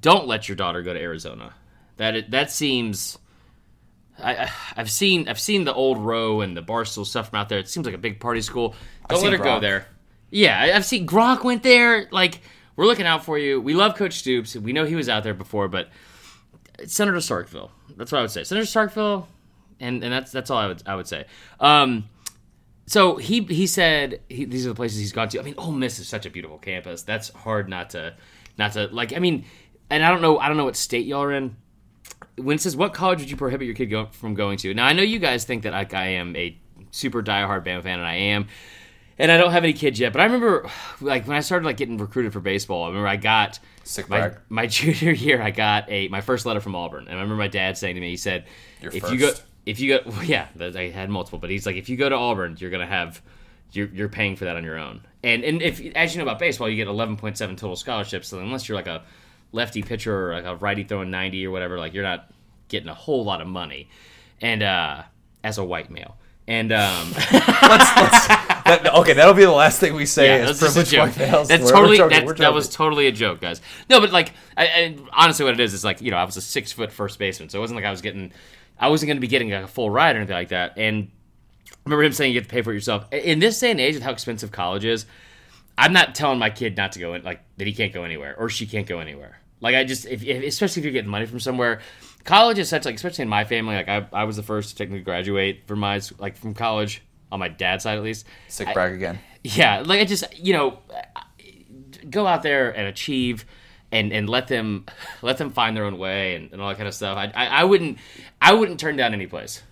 don't 0.00 0.26
let 0.26 0.48
your 0.48 0.56
daughter 0.56 0.82
go 0.82 0.92
to 0.92 1.00
Arizona. 1.00 1.54
That 1.96 2.14
it, 2.16 2.30
that 2.30 2.50
seems. 2.50 3.18
I, 4.22 4.34
I- 4.44 4.50
I've 4.76 4.90
seen 4.90 5.28
I've 5.28 5.40
seen 5.40 5.64
the 5.64 5.74
old 5.74 5.98
row 5.98 6.40
and 6.40 6.56
the 6.56 6.62
barstool 6.62 7.04
stuff 7.06 7.30
from 7.30 7.38
out 7.40 7.48
there. 7.48 7.58
It 7.58 7.68
seems 7.68 7.86
like 7.86 7.94
a 7.94 7.98
big 7.98 8.20
party 8.20 8.40
school. 8.40 8.74
Don't 9.08 9.22
let 9.22 9.32
her 9.32 9.38
go 9.44 9.60
there. 9.60 9.86
Yeah, 10.30 10.58
I- 10.60 10.72
I've 10.76 10.84
seen 10.84 11.06
Gronk 11.06 11.44
went 11.44 11.62
there. 11.62 12.08
Like 12.10 12.40
we're 12.76 12.86
looking 12.86 13.06
out 13.06 13.24
for 13.24 13.38
you. 13.38 13.60
We 13.60 13.74
love 13.74 13.94
Coach 13.96 14.14
Stoops. 14.14 14.54
We 14.56 14.72
know 14.72 14.84
he 14.84 14.94
was 14.96 15.08
out 15.08 15.22
there 15.24 15.34
before, 15.34 15.68
but 15.68 15.88
Senator 16.86 17.18
Starkville. 17.18 17.70
That's 17.96 18.10
what 18.12 18.18
I 18.18 18.22
would 18.22 18.30
say. 18.30 18.42
Senator 18.44 18.66
Starkville, 18.66 19.26
and 19.80 20.02
and 20.02 20.12
that's 20.12 20.32
that's 20.32 20.50
all 20.50 20.58
I 20.58 20.66
would 20.66 20.82
I 20.86 20.96
would 20.96 21.06
say. 21.06 21.26
Um, 21.60 22.08
so 22.86 23.16
he 23.16 23.42
he 23.44 23.66
said 23.66 24.20
he, 24.28 24.44
these 24.44 24.66
are 24.66 24.70
the 24.70 24.74
places 24.74 24.98
he's 24.98 25.12
gone 25.12 25.28
to. 25.30 25.40
I 25.40 25.42
mean, 25.42 25.54
Ole 25.56 25.72
Miss 25.72 25.98
is 25.98 26.08
such 26.08 26.26
a 26.26 26.30
beautiful 26.30 26.58
campus. 26.58 27.02
That's 27.02 27.28
hard 27.30 27.68
not 27.68 27.90
to 27.90 28.14
not 28.58 28.72
to 28.72 28.88
like. 28.88 29.12
I 29.14 29.18
mean, 29.20 29.44
and 29.90 30.04
I 30.04 30.10
don't 30.10 30.20
know 30.22 30.38
I 30.38 30.48
don't 30.48 30.56
know 30.56 30.64
what 30.64 30.76
state 30.76 31.06
y'all 31.06 31.22
are 31.22 31.32
in. 31.32 31.56
When 32.36 32.56
it 32.56 32.60
says 32.60 32.76
what 32.76 32.94
college 32.94 33.20
would 33.20 33.30
you 33.30 33.36
prohibit 33.36 33.66
your 33.66 33.76
kid 33.76 33.86
go, 33.86 34.06
from 34.06 34.34
going 34.34 34.58
to? 34.58 34.74
Now 34.74 34.86
I 34.86 34.92
know 34.92 35.02
you 35.02 35.18
guys 35.18 35.44
think 35.44 35.62
that 35.62 35.72
like 35.72 35.94
I 35.94 36.06
am 36.08 36.34
a 36.36 36.56
super 36.90 37.22
diehard 37.22 37.64
Bama 37.64 37.82
fan, 37.82 37.98
and 37.98 38.08
I 38.08 38.14
am. 38.14 38.48
And 39.16 39.30
I 39.30 39.36
don't 39.36 39.52
have 39.52 39.62
any 39.62 39.74
kids 39.74 40.00
yet, 40.00 40.12
but 40.12 40.20
I 40.20 40.24
remember, 40.24 40.68
like 41.00 41.26
when 41.26 41.36
I 41.36 41.40
started 41.40 41.64
like 41.64 41.76
getting 41.76 41.98
recruited 41.98 42.32
for 42.32 42.40
baseball. 42.40 42.84
I 42.84 42.88
remember 42.88 43.08
I 43.08 43.16
got 43.16 43.60
Sick 43.84 44.08
my, 44.08 44.20
brag. 44.20 44.38
my 44.48 44.66
junior 44.68 45.12
year, 45.12 45.40
I 45.40 45.50
got 45.50 45.90
a 45.90 46.08
my 46.08 46.20
first 46.20 46.46
letter 46.46 46.60
from 46.60 46.74
Auburn, 46.74 47.06
and 47.08 47.10
I 47.18 47.22
remember 47.22 47.36
my 47.36 47.48
dad 47.48 47.78
saying 47.78 47.94
to 47.94 48.00
me, 48.00 48.10
he 48.10 48.16
said, 48.16 48.46
"If 48.80 49.10
you 49.10 49.18
go, 49.18 49.32
if 49.66 49.80
you 49.80 49.98
go, 49.98 50.00
well, 50.10 50.24
yeah, 50.24 50.48
I 50.58 50.88
had 50.88 51.10
multiple, 51.10 51.38
but 51.38 51.50
he's 51.50 51.66
like, 51.66 51.76
if 51.76 51.88
you 51.88 51.96
go 51.96 52.08
to 52.08 52.14
Auburn, 52.16 52.56
you're 52.58 52.70
gonna 52.70 52.86
have, 52.86 53.22
you're, 53.72 53.88
you're 53.88 54.08
paying 54.08 54.36
for 54.36 54.44
that 54.46 54.56
on 54.56 54.64
your 54.64 54.78
own. 54.78 55.02
And 55.22 55.44
and 55.44 55.62
if 55.62 55.80
as 55.94 56.14
you 56.14 56.18
know 56.18 56.28
about 56.28 56.38
baseball, 56.38 56.68
you 56.68 56.76
get 56.76 56.88
11.7 56.88 57.36
total 57.56 57.76
scholarships. 57.76 58.28
So 58.28 58.40
unless 58.40 58.68
you're 58.68 58.76
like 58.76 58.88
a 58.88 59.02
lefty 59.54 59.82
pitcher 59.82 60.30
or 60.30 60.34
like 60.34 60.44
a 60.44 60.56
righty 60.56 60.84
throwing 60.84 61.10
90 61.10 61.46
or 61.46 61.50
whatever, 61.50 61.78
like 61.78 61.94
you're 61.94 62.02
not 62.02 62.30
getting 62.68 62.88
a 62.88 62.94
whole 62.94 63.24
lot 63.24 63.40
of 63.40 63.46
money. 63.46 63.88
And 64.40 64.62
uh, 64.62 65.02
as 65.42 65.58
a 65.58 65.64
white 65.64 65.90
male, 65.90 66.16
and 66.46 66.72
um, 66.72 67.12
let's, 67.32 67.32
let's, 67.32 68.26
that, 68.28 68.90
okay, 68.94 69.14
that'll 69.14 69.32
be 69.32 69.44
the 69.44 69.50
last 69.50 69.80
thing 69.80 69.94
we 69.94 70.04
say 70.04 70.26
yeah, 70.26 70.48
as 70.48 70.60
that's 70.60 70.72
privileged 70.74 70.90
joke. 70.90 71.06
white 71.06 71.18
males. 71.18 71.48
That's 71.48 71.62
We're- 71.62 71.72
we're 71.72 71.78
totally 71.78 71.96
joking, 71.96 72.26
that, 72.26 72.36
that 72.38 72.52
was 72.52 72.68
totally 72.68 73.06
a 73.06 73.12
joke, 73.12 73.40
guys. 73.40 73.62
No, 73.88 74.00
but 74.00 74.12
like, 74.12 74.32
I, 74.56 74.66
I, 74.66 74.96
honestly, 75.12 75.44
what 75.44 75.54
it 75.54 75.60
is 75.60 75.72
is 75.72 75.84
like 75.84 76.02
you 76.02 76.10
know, 76.10 76.18
I 76.18 76.24
was 76.24 76.36
a 76.36 76.42
six 76.42 76.72
foot 76.72 76.92
first 76.92 77.18
baseman, 77.18 77.48
so 77.48 77.58
it 77.58 77.60
wasn't 77.60 77.76
like 77.76 77.86
I 77.86 77.90
was 77.90 78.02
getting, 78.02 78.32
I 78.78 78.88
wasn't 78.88 79.08
going 79.08 79.16
to 79.16 79.22
be 79.22 79.28
getting 79.28 79.50
like 79.50 79.64
a 79.64 79.68
full 79.68 79.88
ride 79.88 80.16
or 80.16 80.18
anything 80.18 80.36
like 80.36 80.48
that. 80.48 80.76
And 80.76 81.10
I 81.70 81.76
remember 81.86 82.04
him 82.04 82.12
saying 82.12 82.34
you 82.34 82.40
have 82.40 82.48
to 82.48 82.52
pay 82.52 82.60
for 82.60 82.72
it 82.72 82.74
yourself. 82.74 83.10
In 83.12 83.38
this 83.38 83.58
day 83.60 83.70
and 83.70 83.80
age, 83.80 83.94
with 83.94 84.02
how 84.02 84.12
expensive 84.12 84.50
college 84.50 84.84
is, 84.84 85.06
I'm 85.78 85.92
not 85.92 86.14
telling 86.14 86.38
my 86.38 86.50
kid 86.50 86.76
not 86.76 86.92
to 86.92 86.98
go 86.98 87.14
in, 87.14 87.22
like 87.22 87.40
that 87.56 87.66
he 87.66 87.72
can't 87.72 87.92
go 87.92 88.04
anywhere 88.04 88.36
or 88.38 88.48
she 88.50 88.66
can't 88.66 88.86
go 88.86 88.98
anywhere. 88.98 89.38
Like 89.64 89.74
I 89.74 89.82
just, 89.82 90.06
if, 90.06 90.22
if 90.22 90.44
especially 90.44 90.80
if 90.80 90.84
you're 90.84 90.92
getting 90.92 91.10
money 91.10 91.26
from 91.26 91.40
somewhere, 91.40 91.80
college 92.24 92.58
is 92.58 92.68
such 92.68 92.84
like, 92.84 92.94
especially 92.94 93.22
in 93.22 93.28
my 93.28 93.44
family, 93.44 93.74
like 93.74 93.88
I, 93.88 94.06
I 94.12 94.24
was 94.24 94.36
the 94.36 94.42
first 94.42 94.68
to 94.70 94.76
technically 94.76 95.02
graduate 95.02 95.62
from 95.66 95.80
my 95.80 96.00
like 96.18 96.36
from 96.36 96.54
college 96.54 97.02
on 97.32 97.40
my 97.40 97.48
dad's 97.48 97.82
side 97.84 97.96
at 97.98 98.04
least. 98.04 98.26
Sick 98.48 98.72
brag 98.74 98.92
again. 98.92 99.18
Yeah, 99.42 99.82
like 99.84 100.00
I 100.00 100.04
just 100.04 100.24
you 100.38 100.52
know, 100.52 100.78
go 102.10 102.26
out 102.26 102.42
there 102.42 102.70
and 102.76 102.86
achieve, 102.86 103.44
and 103.92 104.12
and 104.12 104.28
let 104.28 104.48
them 104.48 104.86
let 105.22 105.38
them 105.38 105.50
find 105.50 105.76
their 105.76 105.84
own 105.84 105.98
way 105.98 106.36
and, 106.36 106.52
and 106.52 106.60
all 106.60 106.68
that 106.68 106.76
kind 106.76 106.88
of 106.88 106.94
stuff. 106.94 107.16
I, 107.16 107.32
I 107.34 107.46
I 107.60 107.64
wouldn't 107.64 107.98
I 108.40 108.52
wouldn't 108.54 108.78
turn 108.80 108.96
down 108.96 109.14
any 109.14 109.26
place. 109.26 109.62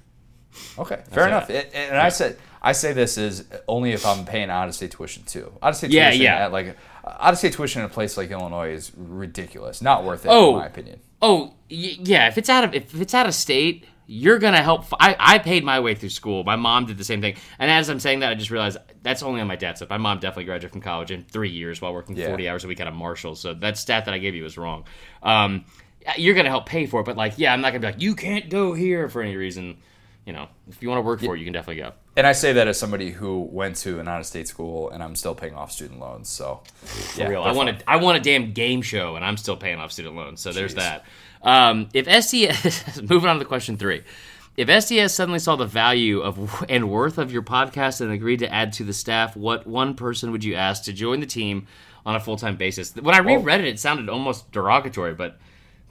Okay, 0.78 1.02
fair 1.10 1.26
enough. 1.28 1.48
It- 1.50 1.70
and 1.74 1.96
I 1.96 2.08
said 2.08 2.38
I 2.60 2.72
say 2.72 2.92
this 2.92 3.18
is 3.18 3.44
only 3.66 3.92
if 3.92 4.06
I'm 4.06 4.24
paying 4.24 4.50
out 4.50 4.68
of 4.68 4.74
state 4.74 4.90
tuition 4.92 5.24
too. 5.24 5.52
Out 5.62 5.70
of 5.70 5.76
state 5.76 5.90
Yeah, 5.90 6.08
tuition 6.10 6.24
yeah. 6.24 6.44
at 6.44 6.52
like 6.52 6.76
out 7.04 7.32
of 7.32 7.38
state 7.38 7.52
tuition 7.54 7.80
in 7.80 7.86
a 7.86 7.88
place 7.88 8.16
like 8.16 8.30
Illinois 8.30 8.70
is 8.72 8.92
ridiculous. 8.96 9.82
Not 9.82 10.04
worth 10.04 10.24
it 10.24 10.28
Oh. 10.30 10.50
in 10.54 10.56
my 10.60 10.66
opinion. 10.66 11.00
Oh 11.20 11.54
y- 11.70 11.96
yeah, 12.00 12.28
if 12.28 12.38
it's 12.38 12.48
out 12.48 12.64
of 12.64 12.74
if 12.74 13.00
it's 13.00 13.14
out 13.14 13.26
of 13.26 13.34
state, 13.34 13.84
you're 14.06 14.38
gonna 14.38 14.62
help. 14.62 14.82
f- 14.82 14.92
I 15.00 15.16
I 15.18 15.38
paid 15.38 15.64
my 15.64 15.80
way 15.80 15.94
through 15.94 16.08
school. 16.10 16.42
My 16.44 16.56
mom 16.56 16.86
did 16.86 16.98
the 16.98 17.04
same 17.04 17.20
thing. 17.20 17.36
And 17.58 17.70
as 17.70 17.88
I'm 17.88 18.00
saying 18.00 18.20
that, 18.20 18.30
I 18.30 18.34
just 18.34 18.50
realized 18.50 18.76
that's 19.02 19.22
only 19.22 19.40
on 19.40 19.46
my 19.46 19.56
dad's 19.56 19.78
side. 19.80 19.88
My 19.90 19.98
mom 19.98 20.18
definitely 20.18 20.44
graduated 20.44 20.72
from 20.72 20.80
college 20.80 21.10
in 21.10 21.22
three 21.24 21.50
years 21.50 21.80
while 21.80 21.92
working 21.94 22.16
Yeah. 22.16 22.26
40 22.28 22.48
hours 22.48 22.64
a 22.64 22.68
week 22.68 22.80
at 22.80 22.86
a 22.88 22.90
Marshall. 22.90 23.34
So 23.36 23.54
that 23.54 23.78
stat 23.78 24.04
that 24.06 24.14
I 24.14 24.18
gave 24.18 24.34
you 24.34 24.42
was 24.42 24.58
wrong. 24.58 24.84
Um, 25.22 25.64
you're 26.16 26.34
gonna 26.34 26.48
help 26.50 26.66
pay 26.66 26.86
for 26.86 27.00
it, 27.00 27.04
but 27.04 27.16
like, 27.16 27.34
yeah, 27.36 27.52
I'm 27.52 27.60
not 27.60 27.68
gonna 27.70 27.80
be 27.80 27.86
like, 27.86 28.00
you 28.02 28.14
can't 28.16 28.48
go 28.50 28.74
here 28.74 29.08
for 29.08 29.22
any 29.22 29.36
reason. 29.36 29.78
You 30.26 30.32
know, 30.32 30.48
if 30.68 30.82
you 30.82 30.88
want 30.88 30.98
to 30.98 31.02
work 31.02 31.20
for 31.20 31.34
it, 31.36 31.38
you 31.38 31.44
can 31.44 31.52
definitely 31.52 31.82
go. 31.82 31.92
And 32.14 32.26
I 32.26 32.32
say 32.32 32.52
that 32.54 32.68
as 32.68 32.78
somebody 32.78 33.10
who 33.10 33.40
went 33.40 33.76
to 33.76 33.98
an 33.98 34.06
out 34.06 34.20
of 34.20 34.26
state 34.26 34.46
school 34.46 34.90
and 34.90 35.02
I'm 35.02 35.16
still 35.16 35.34
paying 35.34 35.54
off 35.54 35.72
student 35.72 35.98
loans. 35.98 36.28
So 36.28 36.60
yeah, 37.16 37.28
real. 37.28 37.42
I 37.42 37.52
want 37.52 37.70
a, 37.70 37.90
I 37.90 37.96
want 37.96 38.18
a 38.18 38.20
damn 38.20 38.52
game 38.52 38.82
show, 38.82 39.16
and 39.16 39.24
I'm 39.24 39.38
still 39.38 39.56
paying 39.56 39.78
off 39.78 39.92
student 39.92 40.14
loans. 40.14 40.40
So 40.40 40.52
there's 40.52 40.74
Jeez. 40.74 40.76
that. 40.76 41.04
Um, 41.42 41.88
if 41.94 42.06
SDS, 42.06 43.08
moving 43.10 43.30
on 43.30 43.38
to 43.38 43.44
question 43.46 43.78
three, 43.78 44.02
if 44.56 44.68
SDS 44.68 45.10
suddenly 45.10 45.38
saw 45.38 45.56
the 45.56 45.66
value 45.66 46.20
of 46.20 46.64
and 46.68 46.90
worth 46.90 47.16
of 47.16 47.32
your 47.32 47.42
podcast 47.42 48.02
and 48.02 48.12
agreed 48.12 48.40
to 48.40 48.52
add 48.52 48.74
to 48.74 48.84
the 48.84 48.92
staff, 48.92 49.34
what 49.34 49.66
one 49.66 49.94
person 49.94 50.32
would 50.32 50.44
you 50.44 50.54
ask 50.54 50.84
to 50.84 50.92
join 50.92 51.20
the 51.20 51.26
team 51.26 51.66
on 52.04 52.14
a 52.14 52.20
full 52.20 52.36
time 52.36 52.56
basis? 52.56 52.94
When 52.94 53.14
I 53.14 53.18
reread 53.18 53.60
it, 53.60 53.66
it 53.66 53.80
sounded 53.80 54.10
almost 54.10 54.52
derogatory, 54.52 55.14
but 55.14 55.38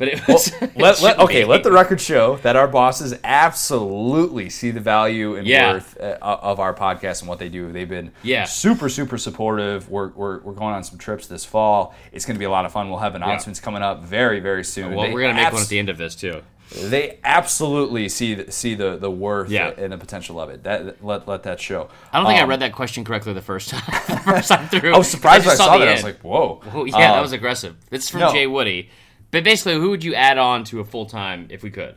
but 0.01 0.07
it 0.07 0.27
was. 0.27 0.47
it 0.61 0.75
let, 0.75 0.99
let, 1.03 1.19
okay, 1.19 1.45
let 1.45 1.61
the 1.61 1.71
record 1.71 2.01
show 2.01 2.37
that 2.37 2.55
our 2.55 2.67
bosses 2.67 3.13
absolutely 3.23 4.49
see 4.49 4.71
the 4.71 4.79
value 4.79 5.35
and 5.35 5.45
Yeah. 5.45 5.73
worth 5.73 5.95
uh, 6.01 6.17
of 6.21 6.59
our 6.59 6.73
podcast 6.73 7.19
and 7.21 7.29
what 7.29 7.37
they 7.37 7.49
do. 7.49 7.71
They've 7.71 7.87
been 7.87 8.11
Yeah. 8.23 8.45
super, 8.45 8.89
super 8.89 9.19
supportive. 9.19 9.89
We're, 9.89 10.09
we're, 10.09 10.39
we're 10.39 10.53
going 10.53 10.73
on 10.73 10.83
some 10.83 10.97
trips 10.97 11.27
this 11.27 11.45
fall. 11.45 11.93
It's 12.11 12.25
going 12.25 12.33
to 12.35 12.39
be 12.39 12.45
a 12.45 12.49
lot 12.49 12.65
of 12.65 12.71
fun. 12.71 12.89
We'll 12.89 12.97
have 12.99 13.13
announcements 13.13 13.59
coming 13.59 13.83
up 13.83 14.03
very, 14.03 14.39
very 14.39 14.63
soon. 14.63 14.95
Well, 14.95 15.05
They 15.05 15.13
we're 15.13 15.21
gonna 15.21 15.35
make 15.35 15.53
one 15.53 15.61
at 15.61 15.67
the 15.67 15.77
end 15.77 15.89
of 15.89 15.97
this 15.99 16.15
too. 16.15 16.41
They 16.73 17.19
absolutely 17.25 18.07
see 18.09 18.33
the, 18.33 18.51
see 18.51 18.75
the, 18.75 18.95
the 18.97 19.11
worth 19.11 19.49
Yeah. 19.51 19.71
and 19.77 19.91
the 19.93 19.97
potential 19.97 20.39
of 20.39 20.49
it. 20.49 20.63
That 20.63 21.03
let, 21.03 21.27
let 21.27 21.43
that 21.43 21.59
show. 21.59 21.89
I 22.11 22.17
don't 22.17 22.25
think 22.27 22.39
I 22.39 22.43
Um, 22.43 22.49
read 22.49 22.61
that 22.61 22.71
question 22.73 23.03
correctly 23.03 23.33
the 23.33 23.41
first 23.41 23.69
time. 23.71 23.83
the 24.07 24.17
first 24.25 24.47
time 24.49 24.67
through. 24.69 24.93
I 24.95 24.97
was 24.97 25.09
surprised 25.09 25.45
when 25.45 25.53
I 25.53 25.57
just 25.57 25.63
saw 25.67 25.77
that. 25.77 25.87
I 25.87 25.91
was 25.93 26.03
like, 26.03 26.21
whoa. 26.21 26.61
Oh, 26.73 26.85
yeah, 26.85 26.97
that 26.97 27.15
Um, 27.17 27.21
was 27.21 27.33
aggressive. 27.33 27.75
This 27.89 28.05
is 28.05 28.09
from 28.09 28.21
no. 28.21 28.31
Jay 28.31 28.47
Woody. 28.47 28.89
But 29.31 29.43
basically, 29.43 29.75
who 29.75 29.89
would 29.89 30.03
you 30.03 30.13
add 30.13 30.37
on 30.37 30.63
to 30.65 30.79
a 30.79 30.85
full 30.85 31.05
time 31.05 31.47
if 31.49 31.63
we 31.63 31.69
could? 31.71 31.95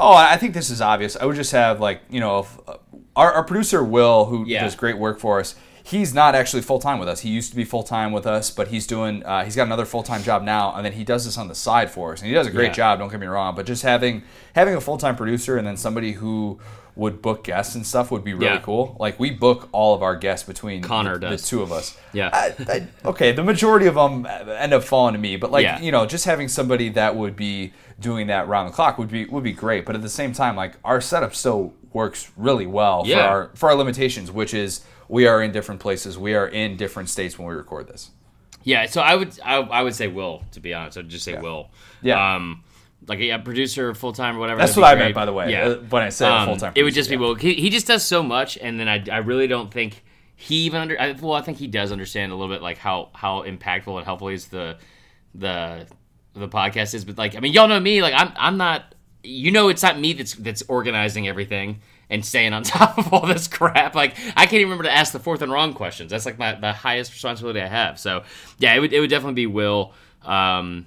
Oh, 0.00 0.12
I 0.14 0.36
think 0.36 0.52
this 0.54 0.68
is 0.70 0.80
obvious. 0.82 1.16
I 1.16 1.24
would 1.24 1.36
just 1.36 1.52
have 1.52 1.80
like 1.80 2.00
you 2.10 2.20
know, 2.20 2.40
if, 2.40 2.58
uh, 2.68 2.76
our, 3.14 3.32
our 3.32 3.44
producer 3.44 3.82
Will, 3.82 4.26
who 4.26 4.44
Yeah. 4.46 4.62
does 4.64 4.74
great 4.74 4.98
work 4.98 5.18
for 5.20 5.40
us. 5.40 5.54
He's 5.82 6.12
not 6.12 6.34
actually 6.34 6.62
full 6.62 6.80
time 6.80 6.98
with 6.98 7.08
us. 7.08 7.20
He 7.20 7.28
used 7.30 7.50
to 7.50 7.56
be 7.56 7.64
full 7.64 7.84
time 7.84 8.10
with 8.10 8.26
us, 8.26 8.50
but 8.50 8.68
he's 8.68 8.86
doing. 8.88 9.24
Uh, 9.24 9.44
he's 9.44 9.54
got 9.54 9.66
another 9.66 9.84
full 9.84 10.02
time 10.02 10.22
job 10.22 10.42
now, 10.42 10.74
and 10.74 10.84
then 10.84 10.92
he 10.92 11.04
does 11.04 11.24
this 11.24 11.38
on 11.38 11.46
the 11.48 11.54
side 11.54 11.90
for 11.90 12.12
us, 12.12 12.20
and 12.20 12.28
he 12.28 12.34
does 12.34 12.46
a 12.48 12.50
great 12.50 12.68
Yeah. 12.68 12.72
job. 12.72 12.98
Don't 12.98 13.08
get 13.10 13.20
me 13.20 13.26
wrong, 13.28 13.54
but 13.54 13.66
just 13.66 13.82
having 13.84 14.22
having 14.54 14.74
a 14.74 14.80
full 14.80 14.98
time 14.98 15.14
producer 15.14 15.56
and 15.56 15.66
then 15.66 15.76
somebody 15.76 16.12
who 16.12 16.58
would 16.96 17.20
book 17.20 17.44
guests 17.44 17.74
and 17.74 17.86
stuff 17.86 18.10
would 18.10 18.24
be 18.24 18.32
really 18.32 18.46
Yeah. 18.46 18.58
cool. 18.60 18.96
Like 18.98 19.20
we 19.20 19.30
book 19.30 19.68
all 19.70 19.94
of 19.94 20.02
our 20.02 20.16
guests 20.16 20.46
between 20.46 20.80
Connor 20.82 21.18
the, 21.18 21.28
the 21.30 21.36
two 21.36 21.60
of 21.62 21.70
us. 21.70 21.96
Yeah. 22.14 22.30
I, 22.32 22.54
I, 22.68 22.88
okay, 23.08 23.32
the 23.32 23.44
majority 23.44 23.86
of 23.86 23.94
them 23.96 24.24
end 24.26 24.72
up 24.72 24.82
falling 24.82 25.12
to 25.12 25.18
me, 25.20 25.36
but 25.36 25.50
like 25.50 25.64
Yeah. 25.64 25.78
you 25.80 25.92
know, 25.92 26.06
just 26.06 26.24
having 26.24 26.48
somebody 26.48 26.88
that 26.90 27.14
would 27.14 27.36
be 27.36 27.72
doing 28.00 28.28
that 28.28 28.48
round 28.48 28.68
the 28.68 28.72
clock 28.72 28.96
would 28.98 29.08
be 29.10 29.26
would 29.26 29.44
be 29.44 29.52
great. 29.52 29.84
But 29.84 29.94
at 29.94 30.00
the 30.02 30.08
same 30.08 30.32
time, 30.32 30.56
like 30.56 30.74
our 30.84 31.00
setup 31.02 31.34
still 31.34 31.74
works 31.92 32.32
really 32.36 32.66
well 32.66 33.04
for 33.04 33.14
our 33.20 33.50
for 33.54 33.68
our 33.68 33.74
limitations, 33.76 34.32
which 34.32 34.54
is 34.54 34.80
we 35.08 35.26
are 35.26 35.42
in 35.42 35.52
different 35.52 35.80
places, 35.82 36.16
we 36.18 36.34
are 36.34 36.48
in 36.48 36.76
different 36.78 37.10
states 37.10 37.38
when 37.38 37.46
we 37.46 37.54
record 37.54 37.88
this. 37.88 38.10
Yeah, 38.64 38.86
so 38.86 39.00
I 39.02 39.14
would 39.16 39.38
I, 39.44 39.56
I 39.58 39.82
would 39.82 39.94
say 39.94 40.08
Will 40.08 40.42
to 40.52 40.60
be 40.60 40.72
honest. 40.72 40.96
I'd 40.96 41.08
just 41.10 41.24
say 41.26 41.38
Will. 41.38 41.68
Yeah. 42.02 42.36
Um, 42.36 42.64
like 43.06 43.20
a 43.20 43.38
producer, 43.38 43.94
full 43.94 44.12
time 44.12 44.36
or 44.36 44.40
whatever. 44.40 44.58
That's 44.60 44.76
what 44.76 44.84
I 44.86 44.94
meant, 44.94 45.14
by 45.14 45.24
the 45.26 45.32
way, 45.32 45.50
Yeah. 45.50 45.66
uh, 45.68 45.74
when 45.90 46.02
I 46.02 46.08
said 46.08 46.30
Um, 46.30 46.48
full-time 46.48 46.72
It 46.74 46.82
would 46.82 46.94
just 46.94 47.08
be 47.08 47.14
yeah. 47.16 47.20
Will. 47.20 47.34
He, 47.34 47.54
he 47.54 47.70
just 47.70 47.86
does 47.86 48.04
so 48.04 48.22
much, 48.22 48.56
and 48.58 48.78
then 48.80 48.88
I, 48.88 49.04
I 49.10 49.18
really 49.18 49.46
don't 49.46 49.72
think 49.72 50.02
he 50.34 50.56
even 50.66 50.80
under. 50.80 51.00
I, 51.00 51.12
well, 51.12 51.32
I 51.34 51.40
think 51.42 51.58
he 51.58 51.66
does 51.66 51.92
understand 51.92 52.32
a 52.32 52.34
little 52.36 52.52
bit 52.54 52.62
like 52.62 52.78
how 52.78 53.10
how 53.14 53.42
impactful 53.42 53.96
and 53.96 54.04
helpful 54.04 54.28
is 54.28 54.48
the 54.48 54.76
the 55.34 55.86
the 56.34 56.48
podcast 56.48 56.94
is. 56.94 57.04
But 57.04 57.16
like, 57.18 57.36
I 57.36 57.40
mean, 57.40 57.52
y'all 57.52 57.68
know 57.68 57.80
me. 57.80 58.02
Like, 58.02 58.14
I'm 58.16 58.32
I'm 58.36 58.56
not. 58.56 58.94
You 59.22 59.50
know, 59.50 59.68
it's 59.68 59.82
not 59.82 59.98
me 59.98 60.12
that's 60.12 60.34
that's 60.34 60.62
organizing 60.68 61.26
everything 61.26 61.80
and 62.10 62.24
staying 62.24 62.52
on 62.52 62.62
top 62.64 62.96
of 62.98 63.12
all 63.12 63.26
this 63.26 63.48
crap. 63.48 63.94
Like, 63.94 64.14
I 64.36 64.44
can't 64.46 64.54
even 64.54 64.66
remember 64.66 64.84
to 64.84 64.92
ask 64.92 65.12
the 65.12 65.18
fourth 65.18 65.42
and 65.42 65.50
wrong 65.50 65.72
questions. 65.74 66.10
That's 66.10 66.26
like 66.26 66.38
my 66.38 66.54
the 66.54 66.72
highest 66.72 67.12
responsibility 67.12 67.60
I 67.60 67.66
have. 67.66 67.98
So, 67.98 68.22
yeah, 68.58 68.74
it 68.74 68.80
would 68.80 68.92
it 68.92 69.00
would 69.00 69.10
definitely 69.10 69.34
be 69.34 69.46
Will. 69.46 69.92
Um, 70.22 70.86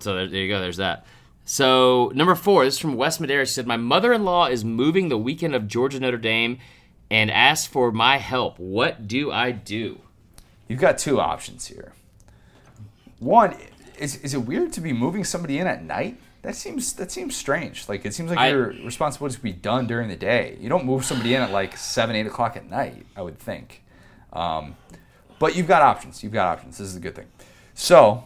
so 0.00 0.14
there, 0.14 0.26
there 0.28 0.40
you 0.40 0.48
go. 0.48 0.60
There's 0.60 0.76
that. 0.78 1.06
So 1.48 2.10
number 2.14 2.34
four, 2.34 2.64
this 2.64 2.74
is 2.74 2.80
from 2.80 2.96
Wes 2.96 3.20
Madera. 3.20 3.46
She 3.46 3.52
said, 3.52 3.66
"My 3.68 3.76
mother-in-law 3.76 4.46
is 4.46 4.64
moving 4.64 5.08
the 5.08 5.16
weekend 5.16 5.54
of 5.54 5.68
Georgia 5.68 6.00
Notre 6.00 6.18
Dame, 6.18 6.58
and 7.08 7.30
asked 7.30 7.68
for 7.68 7.92
my 7.92 8.18
help. 8.18 8.58
What 8.58 9.06
do 9.06 9.30
I 9.30 9.52
do?" 9.52 10.00
You've 10.68 10.80
got 10.80 10.98
two 10.98 11.20
options 11.20 11.68
here. 11.68 11.92
One, 13.20 13.56
is, 13.96 14.16
is 14.16 14.34
it 14.34 14.38
weird 14.38 14.72
to 14.72 14.80
be 14.80 14.92
moving 14.92 15.22
somebody 15.22 15.58
in 15.58 15.68
at 15.68 15.84
night? 15.84 16.18
That 16.42 16.56
seems 16.56 16.92
that 16.94 17.12
seems 17.12 17.36
strange. 17.36 17.88
Like 17.88 18.04
it 18.04 18.12
seems 18.12 18.30
like 18.30 18.38
I- 18.40 18.48
your 18.50 18.66
responsibility 18.84 19.36
to 19.36 19.42
be 19.42 19.52
done 19.52 19.86
during 19.86 20.08
the 20.08 20.16
day. 20.16 20.58
You 20.60 20.68
don't 20.68 20.84
move 20.84 21.04
somebody 21.04 21.34
in 21.34 21.42
at 21.42 21.52
like 21.52 21.76
seven, 21.76 22.16
eight 22.16 22.26
o'clock 22.26 22.56
at 22.56 22.68
night. 22.68 23.06
I 23.16 23.22
would 23.22 23.38
think. 23.38 23.84
Um, 24.32 24.76
but 25.38 25.54
you've 25.54 25.68
got 25.68 25.82
options. 25.82 26.24
You've 26.24 26.32
got 26.32 26.46
options. 26.46 26.78
This 26.78 26.88
is 26.88 26.96
a 26.96 27.00
good 27.00 27.14
thing. 27.14 27.26
So 27.74 28.24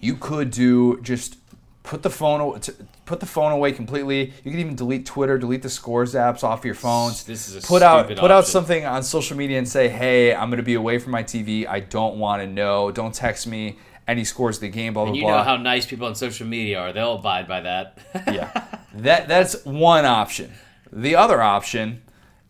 you 0.00 0.16
could 0.16 0.50
do 0.50 1.00
just 1.00 1.36
put 1.84 2.02
the 2.02 2.10
phone 2.10 2.58
put 3.04 3.20
the 3.20 3.26
phone 3.26 3.52
away 3.52 3.70
completely. 3.70 4.32
You 4.42 4.50
can 4.50 4.58
even 4.58 4.74
delete 4.74 5.06
Twitter, 5.06 5.38
delete 5.38 5.62
the 5.62 5.68
Scores 5.70 6.14
apps 6.14 6.42
off 6.42 6.64
your 6.64 6.74
phones. 6.74 7.22
This 7.24 7.48
is 7.48 7.62
a 7.62 7.66
put 7.66 7.82
out 7.82 8.08
put 8.16 8.30
out 8.32 8.46
something 8.48 8.84
on 8.84 9.04
social 9.04 9.36
media 9.36 9.58
and 9.58 9.68
say, 9.68 9.88
"Hey, 9.88 10.34
I'm 10.34 10.48
going 10.50 10.56
to 10.58 10.64
be 10.64 10.74
away 10.74 10.98
from 10.98 11.12
my 11.12 11.22
TV. 11.22 11.66
I 11.68 11.78
don't 11.80 12.16
want 12.18 12.42
to 12.42 12.48
know. 12.48 12.90
Don't 12.90 13.14
text 13.14 13.46
me 13.46 13.78
any 14.08 14.24
scores 14.24 14.56
of 14.56 14.62
the 14.62 14.68
game." 14.70 14.94
Blah 14.94 15.04
blah 15.04 15.14
You 15.14 15.22
blah. 15.22 15.36
know 15.36 15.42
how 15.44 15.56
nice 15.56 15.86
people 15.86 16.06
on 16.08 16.14
social 16.16 16.46
media 16.46 16.80
are. 16.80 16.92
They'll 16.92 17.14
abide 17.16 17.46
by 17.46 17.60
that. 17.60 17.98
yeah, 18.32 18.78
that 18.94 19.28
that's 19.28 19.64
one 19.64 20.04
option. 20.06 20.52
The 20.90 21.14
other 21.16 21.40
option 21.42 22.02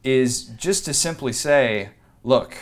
is 0.05 0.45
just 0.45 0.85
to 0.85 0.95
simply 0.95 1.33
say, 1.33 1.91
"Look, 2.23 2.55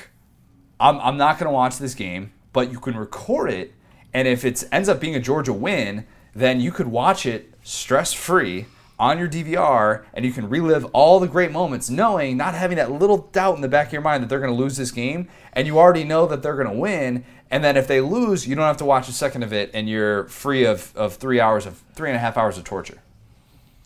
I'm, 0.80 0.98
I'm 1.00 1.16
not 1.18 1.38
going 1.38 1.48
to 1.48 1.52
watch 1.52 1.76
this 1.78 1.94
game, 1.94 2.32
but 2.54 2.72
you 2.72 2.80
can 2.80 2.96
record 2.96 3.50
it, 3.50 3.74
and 4.14 4.26
if 4.26 4.44
it 4.44 4.64
ends 4.72 4.88
up 4.88 5.00
being 5.00 5.14
a 5.16 5.20
Georgia 5.20 5.52
win, 5.52 6.06
then 6.34 6.60
you 6.60 6.72
could 6.72 6.86
watch 6.88 7.26
it 7.26 7.52
stress 7.62 8.12
free 8.12 8.66
on 8.98 9.18
your 9.18 9.28
DVR, 9.28 10.04
and 10.14 10.24
you 10.24 10.32
can 10.32 10.48
relive 10.48 10.84
all 10.92 11.18
the 11.18 11.26
great 11.26 11.50
moments, 11.50 11.90
knowing, 11.90 12.36
not 12.36 12.54
having 12.54 12.76
that 12.76 12.92
little 12.92 13.18
doubt 13.32 13.56
in 13.56 13.60
the 13.60 13.68
back 13.68 13.88
of 13.88 13.92
your 13.92 14.02
mind 14.02 14.22
that 14.22 14.28
they're 14.28 14.38
going 14.38 14.54
to 14.54 14.56
lose 14.56 14.76
this 14.76 14.92
game, 14.92 15.28
and 15.52 15.66
you 15.66 15.78
already 15.78 16.04
know 16.04 16.26
that 16.26 16.42
they're 16.42 16.54
going 16.54 16.68
to 16.68 16.78
win. 16.78 17.24
And 17.50 17.64
then 17.64 17.76
if 17.76 17.88
they 17.88 18.00
lose, 18.00 18.46
you 18.46 18.54
don't 18.54 18.64
have 18.64 18.76
to 18.76 18.84
watch 18.84 19.08
a 19.08 19.12
second 19.12 19.42
of 19.42 19.52
it, 19.52 19.70
and 19.74 19.88
you're 19.88 20.28
free 20.28 20.64
of, 20.64 20.94
of 20.96 21.16
three 21.16 21.40
hours 21.40 21.66
of 21.66 21.82
three 21.94 22.10
and 22.10 22.16
a 22.16 22.20
half 22.20 22.36
hours 22.36 22.56
of 22.56 22.64
torture. 22.64 22.98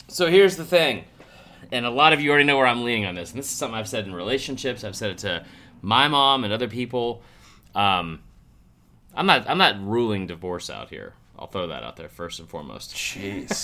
So 0.07 0.27
here's 0.29 0.55
the 0.55 0.65
thing, 0.65 1.05
and 1.71 1.85
a 1.85 1.89
lot 1.89 2.13
of 2.13 2.21
you 2.21 2.29
already 2.29 2.45
know 2.45 2.57
where 2.57 2.67
I'm 2.67 2.83
leaning 2.83 3.05
on 3.05 3.15
this. 3.15 3.31
And 3.31 3.39
this 3.39 3.47
is 3.47 3.57
something 3.57 3.75
I've 3.75 3.89
said 3.89 4.05
in 4.05 4.13
relationships. 4.13 4.83
I've 4.83 4.95
said 4.95 5.11
it 5.11 5.17
to 5.19 5.45
my 5.81 6.07
mom 6.07 6.43
and 6.43 6.53
other 6.53 6.67
people. 6.67 7.23
Um, 7.73 8.21
I'm 9.15 9.25
not. 9.25 9.49
I'm 9.49 9.57
not 9.57 9.83
ruling 9.83 10.27
divorce 10.27 10.69
out 10.69 10.89
here. 10.89 11.13
I'll 11.39 11.47
throw 11.47 11.67
that 11.67 11.83
out 11.83 11.95
there 11.95 12.09
first 12.09 12.39
and 12.39 12.49
foremost. 12.49 12.95
Jeez. 12.95 13.63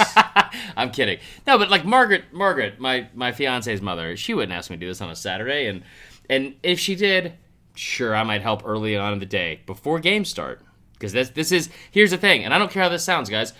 I'm 0.77 0.91
kidding. 0.91 1.19
No, 1.47 1.57
but 1.57 1.69
like 1.69 1.85
Margaret, 1.85 2.25
Margaret, 2.31 2.79
my 2.79 3.07
my 3.13 3.31
fiance's 3.31 3.81
mother, 3.81 4.15
she 4.15 4.33
wouldn't 4.33 4.53
ask 4.53 4.69
me 4.69 4.77
to 4.77 4.79
do 4.79 4.87
this 4.87 5.01
on 5.01 5.09
a 5.09 5.15
Saturday, 5.15 5.67
and 5.67 5.83
and 6.29 6.55
if 6.63 6.79
she 6.79 6.95
did, 6.95 7.33
sure, 7.75 8.15
I 8.15 8.23
might 8.23 8.41
help 8.41 8.63
early 8.65 8.95
on 8.95 9.13
in 9.13 9.19
the 9.19 9.25
day 9.25 9.61
before 9.65 9.99
games 9.99 10.29
start, 10.29 10.61
because 10.93 11.13
this 11.13 11.29
this 11.29 11.51
is 11.51 11.69
here's 11.91 12.11
the 12.11 12.17
thing, 12.17 12.43
and 12.45 12.53
I 12.53 12.57
don't 12.59 12.71
care 12.71 12.83
how 12.83 12.89
this 12.89 13.03
sounds, 13.03 13.29
guys. 13.29 13.53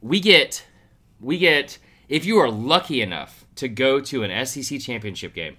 We 0.00 0.20
get 0.20 0.64
we 1.20 1.38
get 1.38 1.78
if 2.08 2.24
you 2.24 2.38
are 2.38 2.50
lucky 2.50 3.00
enough 3.00 3.46
to 3.56 3.68
go 3.68 4.00
to 4.00 4.22
an 4.22 4.46
SEC 4.46 4.80
championship 4.80 5.34
game, 5.34 5.56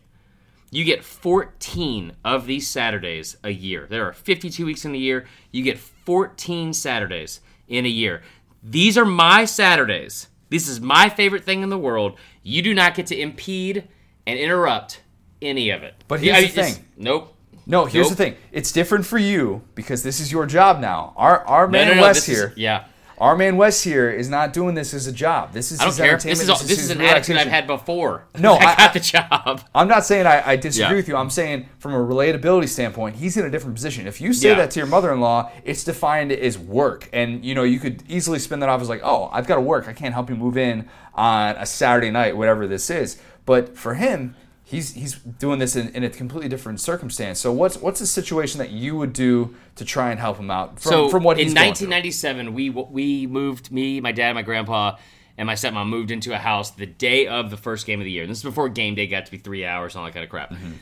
you 0.73 0.84
get 0.84 1.03
14 1.03 2.14
of 2.26 2.48
these 2.48 2.68
Saturdays 2.68 3.38
a 3.44 3.52
year. 3.52 3.85
There 3.90 4.07
are 4.07 4.14
52 4.14 4.65
weeks 4.65 4.85
in 4.85 4.95
a 4.95 4.98
year. 4.98 5.26
You 5.52 5.64
get 5.64 5.77
14 5.77 6.73
Saturdays 6.73 7.41
in 7.68 7.85
a 7.85 7.90
year. 7.90 8.22
These 8.61 8.98
are 8.98 9.06
my 9.06 9.45
Saturdays. 9.45 10.27
This 10.49 10.68
is 10.68 10.80
my 10.80 11.10
favorite 11.10 11.44
thing 11.44 11.64
in 11.64 11.69
the 11.69 11.77
world. 11.77 12.18
You 12.44 12.61
do 12.61 12.73
not 12.73 12.95
get 12.95 13.07
to 13.07 13.19
impede 13.19 13.88
and 14.27 14.38
interrupt 14.40 15.02
any 15.41 15.69
of 15.72 15.84
it. 15.84 15.95
But 16.07 16.19
here's 16.22 16.38
I 16.38 16.41
the 16.41 16.48
thing. 16.48 16.85
Nope. 16.95 17.35
No, 17.65 17.85
here's 17.85 18.10
Nope. 18.10 18.18
the 18.18 18.23
thing. 18.23 18.35
It's 18.52 18.72
different 18.72 19.06
for 19.06 19.18
you 19.18 19.64
because 19.73 20.03
this 20.03 20.19
is 20.19 20.31
your 20.31 20.45
job 20.45 20.80
now. 20.80 21.14
Our 21.15 21.45
our 21.45 21.65
No, 21.68 21.72
man 21.72 21.88
no, 21.90 21.94
no. 21.95 22.02
Wes 22.03 22.18
this 22.18 22.30
is- 22.30 22.38
here, 22.38 22.53
yeah. 22.56 22.85
Our 23.24 23.38
man 23.38 23.56
Wes 23.56 23.82
here 23.82 24.10
is 24.12 24.28
not 24.28 24.52
doing 24.52 24.76
this 24.76 24.94
as 24.94 25.08
a 25.08 25.12
job. 25.14 25.54
This 25.54 25.72
is 25.72 25.80
I 25.80 25.84
don't 25.84 25.91
his 25.91 25.98
care. 25.98 26.06
entertainment. 26.10 26.38
This 26.40 26.44
is 26.44 26.50
all, 26.50 26.58
this 26.58 26.70
his 26.72 26.80
is 26.84 26.90
an 26.90 27.00
attitude 27.00 27.38
I've 27.38 27.48
had 27.48 27.68
before. 27.68 28.26
No, 28.38 28.54
I 28.60 28.74
I- 28.74 28.76
got 28.76 28.94
the 28.94 29.00
job. 29.00 29.62
I'm 29.74 29.88
not 29.88 30.06
saying 30.06 30.28
I, 30.28 30.45
I 30.45 30.56
disagree 30.58 30.90
Yeah. 30.90 30.95
with 30.98 31.08
you. 31.08 31.16
I'm 31.16 31.30
saying 31.30 31.70
from 31.80 31.94
a 31.94 31.98
relatability 32.00 32.68
standpoint, 32.68 33.16
he's 33.16 33.38
in 33.38 33.45
a 33.45 33.50
different 33.50 33.76
position. 33.76 34.08
If 34.08 34.20
you 34.20 34.34
say 34.34 34.50
Yeah. 34.50 34.56
that 34.56 34.72
to 34.72 34.80
your 34.82 34.88
mother-in-law, 34.88 35.52
it's 35.64 35.86
defined 35.86 36.34
as 36.34 36.58
work, 36.60 37.10
and 37.14 37.45
you 37.45 37.56
know 37.56 37.64
you 37.64 37.80
could 37.80 38.04
easily 38.10 38.40
spin 38.40 38.60
that 38.60 38.68
off 38.68 38.82
as 38.82 38.90
like, 38.90 39.02
oh, 39.06 39.30
I've 39.32 39.48
got 39.48 39.56
to 39.56 39.62
work. 39.62 39.88
I 39.88 39.94
can't 39.94 40.14
help 40.14 40.30
you 40.30 40.36
move 40.36 40.58
in 40.58 40.90
on 41.16 41.56
a 41.56 41.66
Saturday 41.66 42.12
night, 42.12 42.36
whatever 42.36 42.68
this 42.68 42.90
is. 42.90 43.22
But 43.45 43.78
for 43.78 43.94
him, 43.94 44.36
he's 44.64 44.94
he's 44.94 45.15
doing 45.15 45.60
this 45.60 45.76
in, 45.76 45.90
in 45.90 46.03
a 46.03 46.10
completely 46.10 46.49
different 46.49 46.80
circumstance. 46.80 47.40
So 47.40 47.52
what's 47.52 47.77
what's 47.77 47.99
the 47.99 48.07
situation 48.07 48.60
that 48.60 48.72
you 48.72 48.95
would 48.95 49.14
do 49.14 49.56
to 49.76 49.85
try 49.85 50.11
and 50.11 50.19
help 50.19 50.38
him 50.38 50.49
out 50.49 50.80
from, 50.80 50.90
so 50.91 51.10
from 51.10 51.23
what 51.23 51.40
in 51.40 51.53
going 51.53 51.68
1997 51.68 52.53
we 52.53 52.69
we 52.69 53.27
moved 53.27 53.72
me 53.72 53.99
my 54.02 54.11
dad 54.11 54.34
my 54.34 54.41
grandpa 54.41 54.95
and 55.38 55.48
my 55.48 55.53
stepmom 55.53 55.88
moved 55.90 56.11
into 56.11 56.34
a 56.34 56.38
house 56.38 56.72
the 56.72 56.85
day 56.85 57.27
of 57.27 57.49
the 57.49 57.57
first 57.57 57.85
game 57.85 57.99
of 57.99 58.06
the 58.06 58.11
year 58.11 58.26
this 58.27 58.38
is 58.38 58.44
before 58.44 58.69
game 58.69 58.95
day 58.95 59.07
got 59.07 59.26
to 59.26 59.31
be 59.31 59.38
three 59.38 59.65
hours 59.65 59.94
and 59.95 59.99
all 59.99 60.06
that 60.06 60.14
kind 60.14 60.23
of 60.23 60.30
crap 60.30 60.52
Mm-hmm. 60.52 60.73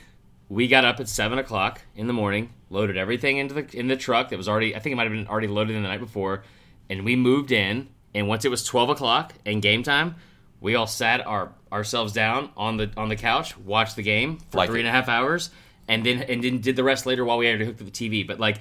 we 0.49 0.67
got 0.67 0.83
up 0.83 0.99
at 0.99 1.07
seven 1.07 1.39
o'clock 1.39 1.81
in 1.95 2.07
the 2.07 2.13
morning 2.13 2.51
loaded 2.69 2.97
everything 2.97 3.37
into 3.37 3.53
the 3.53 3.77
in 3.77 3.87
the 3.87 3.95
truck 3.95 4.29
that 4.29 4.37
was 4.37 4.49
already 4.49 4.75
i 4.75 4.79
think 4.79 4.91
it 4.93 4.95
might 4.97 5.03
have 5.03 5.13
been 5.13 5.27
already 5.27 5.47
loaded 5.47 5.75
in 5.75 5.81
the 5.83 5.87
night 5.87 6.01
before 6.01 6.43
and 6.89 7.05
we 7.05 7.15
moved 7.15 7.51
in 7.51 7.87
and 8.13 8.27
once 8.27 8.43
it 8.43 8.49
was 8.51 8.63
12 8.65 8.89
o'clock 8.89 9.33
and 9.45 9.61
game 9.61 9.83
time 9.83 10.15
we 10.59 10.75
all 10.75 10.87
sat 10.87 11.25
our 11.25 11.53
ourselves 11.71 12.13
down 12.13 12.49
on 12.57 12.77
the 12.77 12.89
on 12.97 13.09
the 13.09 13.15
couch 13.15 13.57
watched 13.57 13.95
the 13.95 14.03
game 14.03 14.37
for 14.49 14.57
Like 14.57 14.69
three 14.69 14.79
it. 14.79 14.83
and 14.85 14.89
a 14.89 14.91
half 14.91 15.07
hours 15.09 15.49
and 15.87 16.05
then 16.05 16.21
and 16.23 16.43
then 16.43 16.59
did 16.61 16.75
the 16.75 16.83
rest 16.83 17.05
later 17.05 17.23
while 17.25 17.37
we 17.37 17.45
had 17.47 17.59
to 17.59 17.65
hook 17.65 17.77
to 17.77 17.83
the 17.83 17.91
tv 17.91 18.25
but 18.27 18.39
like 18.39 18.57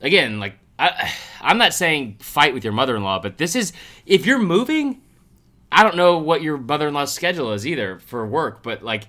again, 0.00 0.38
like 0.40 0.54
I, 0.78 1.10
I'm 1.40 1.58
not 1.58 1.72
saying 1.74 2.16
fight 2.20 2.52
with 2.54 2.62
your 2.64 2.72
mother-in-law, 2.72 3.20
but 3.20 3.38
this 3.38 3.56
is 3.56 3.72
if 4.04 4.26
you're 4.26 4.38
moving. 4.38 5.00
I 5.72 5.82
don't 5.82 5.96
know 5.96 6.18
what 6.18 6.42
your 6.42 6.58
mother-in-law's 6.58 7.12
schedule 7.12 7.52
is 7.52 7.66
either 7.66 7.98
for 7.98 8.24
work, 8.26 8.62
but 8.62 8.82
like 8.84 9.08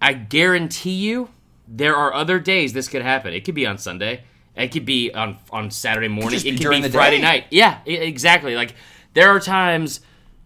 I 0.00 0.14
guarantee 0.14 0.92
you, 0.94 1.28
there 1.68 1.94
are 1.94 2.12
other 2.14 2.38
days 2.40 2.72
this 2.72 2.88
could 2.88 3.02
happen. 3.02 3.34
It 3.34 3.44
could 3.44 3.54
be 3.54 3.66
on 3.66 3.76
Sunday. 3.78 4.22
It 4.56 4.68
could 4.68 4.86
be 4.86 5.12
on 5.12 5.36
on 5.50 5.70
Saturday 5.70 6.08
morning. 6.08 6.30
just 6.30 6.44
be 6.44 6.50
It 6.52 6.60
could 6.60 6.70
be 6.70 6.80
the 6.80 6.90
Friday 6.90 7.16
day. 7.16 7.22
night. 7.22 7.44
Yeah, 7.50 7.80
exactly. 7.84 8.54
Like 8.54 8.74
there 9.12 9.28
are 9.28 9.40
times 9.40 10.00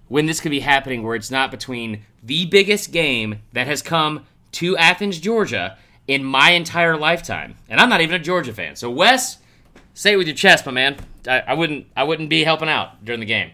when 0.09 0.27
this 0.27 0.41
could 0.41 0.51
be 0.51 0.61
happening 0.61 1.03
where 1.03 1.15
it's 1.15 1.31
not 1.31 1.51
between 1.51 2.05
the 2.23 2.47
biggest 2.47 2.93
game 2.93 3.41
that 3.53 3.67
has 3.67 3.83
come 3.83 4.25
to 4.53 4.77
Athens, 4.77 5.19
Georgia 5.19 5.77
in 6.07 6.25
my 6.25 6.51
entire 6.51 6.97
lifetime. 6.97 7.57
And 7.69 7.81
I'm 7.81 7.89
not 7.89 8.01
even 8.01 8.21
a 8.21 8.25
Georgia 8.25 8.53
fan. 8.53 8.77
So 8.77 8.91
Wes, 8.91 9.39
say 9.95 10.15
it 10.15 10.17
with 10.17 10.27
your 10.27 10.37
chest, 10.37 10.67
my 10.67 10.73
man. 10.73 10.97
I, 11.29 11.41
I 11.41 11.55
wouldn't 11.55 11.87
I 11.97 12.05
wouldn't 12.05 12.31
be 12.31 12.45
helping 12.45 12.69
out 12.69 13.05
during 13.05 13.21
the 13.21 13.27
game. 13.27 13.51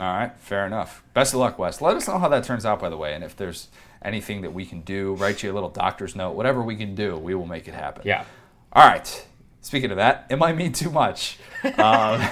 All 0.00 0.12
right, 0.12 0.32
fair 0.40 0.66
enough. 0.66 1.04
Best 1.14 1.34
of 1.34 1.40
luck, 1.40 1.58
Wes. 1.58 1.80
Let 1.80 1.96
us 1.96 2.08
know 2.08 2.18
how 2.18 2.28
that 2.28 2.44
turns 2.44 2.66
out, 2.66 2.80
by 2.80 2.88
the 2.88 2.96
way, 2.96 3.14
and 3.14 3.22
if 3.22 3.36
there's 3.36 3.68
anything 4.04 4.40
that 4.40 4.52
we 4.52 4.64
can 4.66 4.80
do, 4.80 5.14
write 5.14 5.42
you 5.42 5.52
a 5.52 5.54
little 5.54 5.68
doctor's 5.68 6.16
note, 6.16 6.32
whatever 6.32 6.62
we 6.62 6.76
can 6.76 6.94
do, 6.94 7.16
we 7.16 7.34
will 7.34 7.46
make 7.46 7.68
it 7.68 7.74
happen. 7.74 8.02
Yeah. 8.04 8.24
All 8.72 8.86
right. 8.86 9.26
Speaking 9.60 9.90
of 9.92 9.98
that, 9.98 10.26
it 10.28 10.36
might 10.36 10.56
mean 10.56 10.72
too 10.72 10.90
much. 10.90 11.38
Um, 11.62 12.20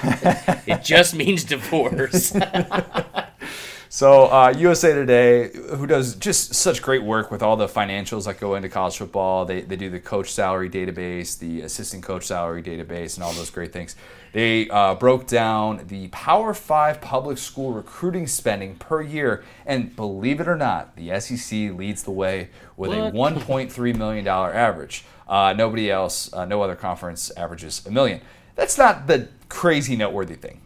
it 0.67 0.83
just 0.83 1.15
means 1.15 1.45
divorce. 1.45 2.35
So 3.93 4.31
uh, 4.31 4.53
USA 4.57 4.93
Today, 4.93 5.51
who 5.75 5.85
does 5.85 6.15
just 6.15 6.55
such 6.55 6.81
great 6.81 7.03
work 7.03 7.29
with 7.29 7.43
all 7.43 7.57
the 7.57 7.67
financials 7.67 8.23
that 8.23 8.39
go 8.39 8.55
into 8.55 8.69
college 8.69 8.95
football, 8.95 9.43
they, 9.43 9.63
they 9.63 9.75
do 9.75 9.89
the 9.89 9.99
coach 9.99 10.31
salary 10.31 10.69
database, 10.69 11.37
the 11.37 11.59
assistant 11.59 12.01
coach 12.01 12.23
salary 12.23 12.63
database, 12.63 13.15
and 13.15 13.23
all 13.25 13.33
those 13.33 13.49
great 13.49 13.73
things. 13.73 13.97
They 14.31 14.69
uh, 14.69 14.95
broke 14.95 15.27
down 15.27 15.87
the 15.87 16.07
Power 16.07 16.53
Five 16.53 17.01
public 17.01 17.37
school 17.37 17.73
recruiting 17.73 18.27
spending 18.27 18.77
per 18.77 19.01
year, 19.01 19.43
and 19.65 19.93
believe 19.93 20.39
it 20.39 20.47
or 20.47 20.55
not, 20.55 20.95
the 20.95 21.19
SEC 21.19 21.51
leads 21.51 22.03
the 22.03 22.11
way 22.11 22.47
with 22.77 22.91
a 22.93 23.11
$1.3 23.11 23.97
million 23.97 24.25
average. 24.25 25.03
Uh, 25.27 25.53
nobody 25.57 25.91
else, 25.91 26.31
uh, 26.31 26.45
no 26.45 26.61
other 26.61 26.77
conference 26.77 27.29
averages 27.35 27.85
a 27.85 27.91
million. 27.91 28.21
That's 28.55 28.77
not 28.77 29.07
the 29.07 29.27
crazy 29.49 29.97
noteworthy 29.97 30.35
thing. 30.35 30.61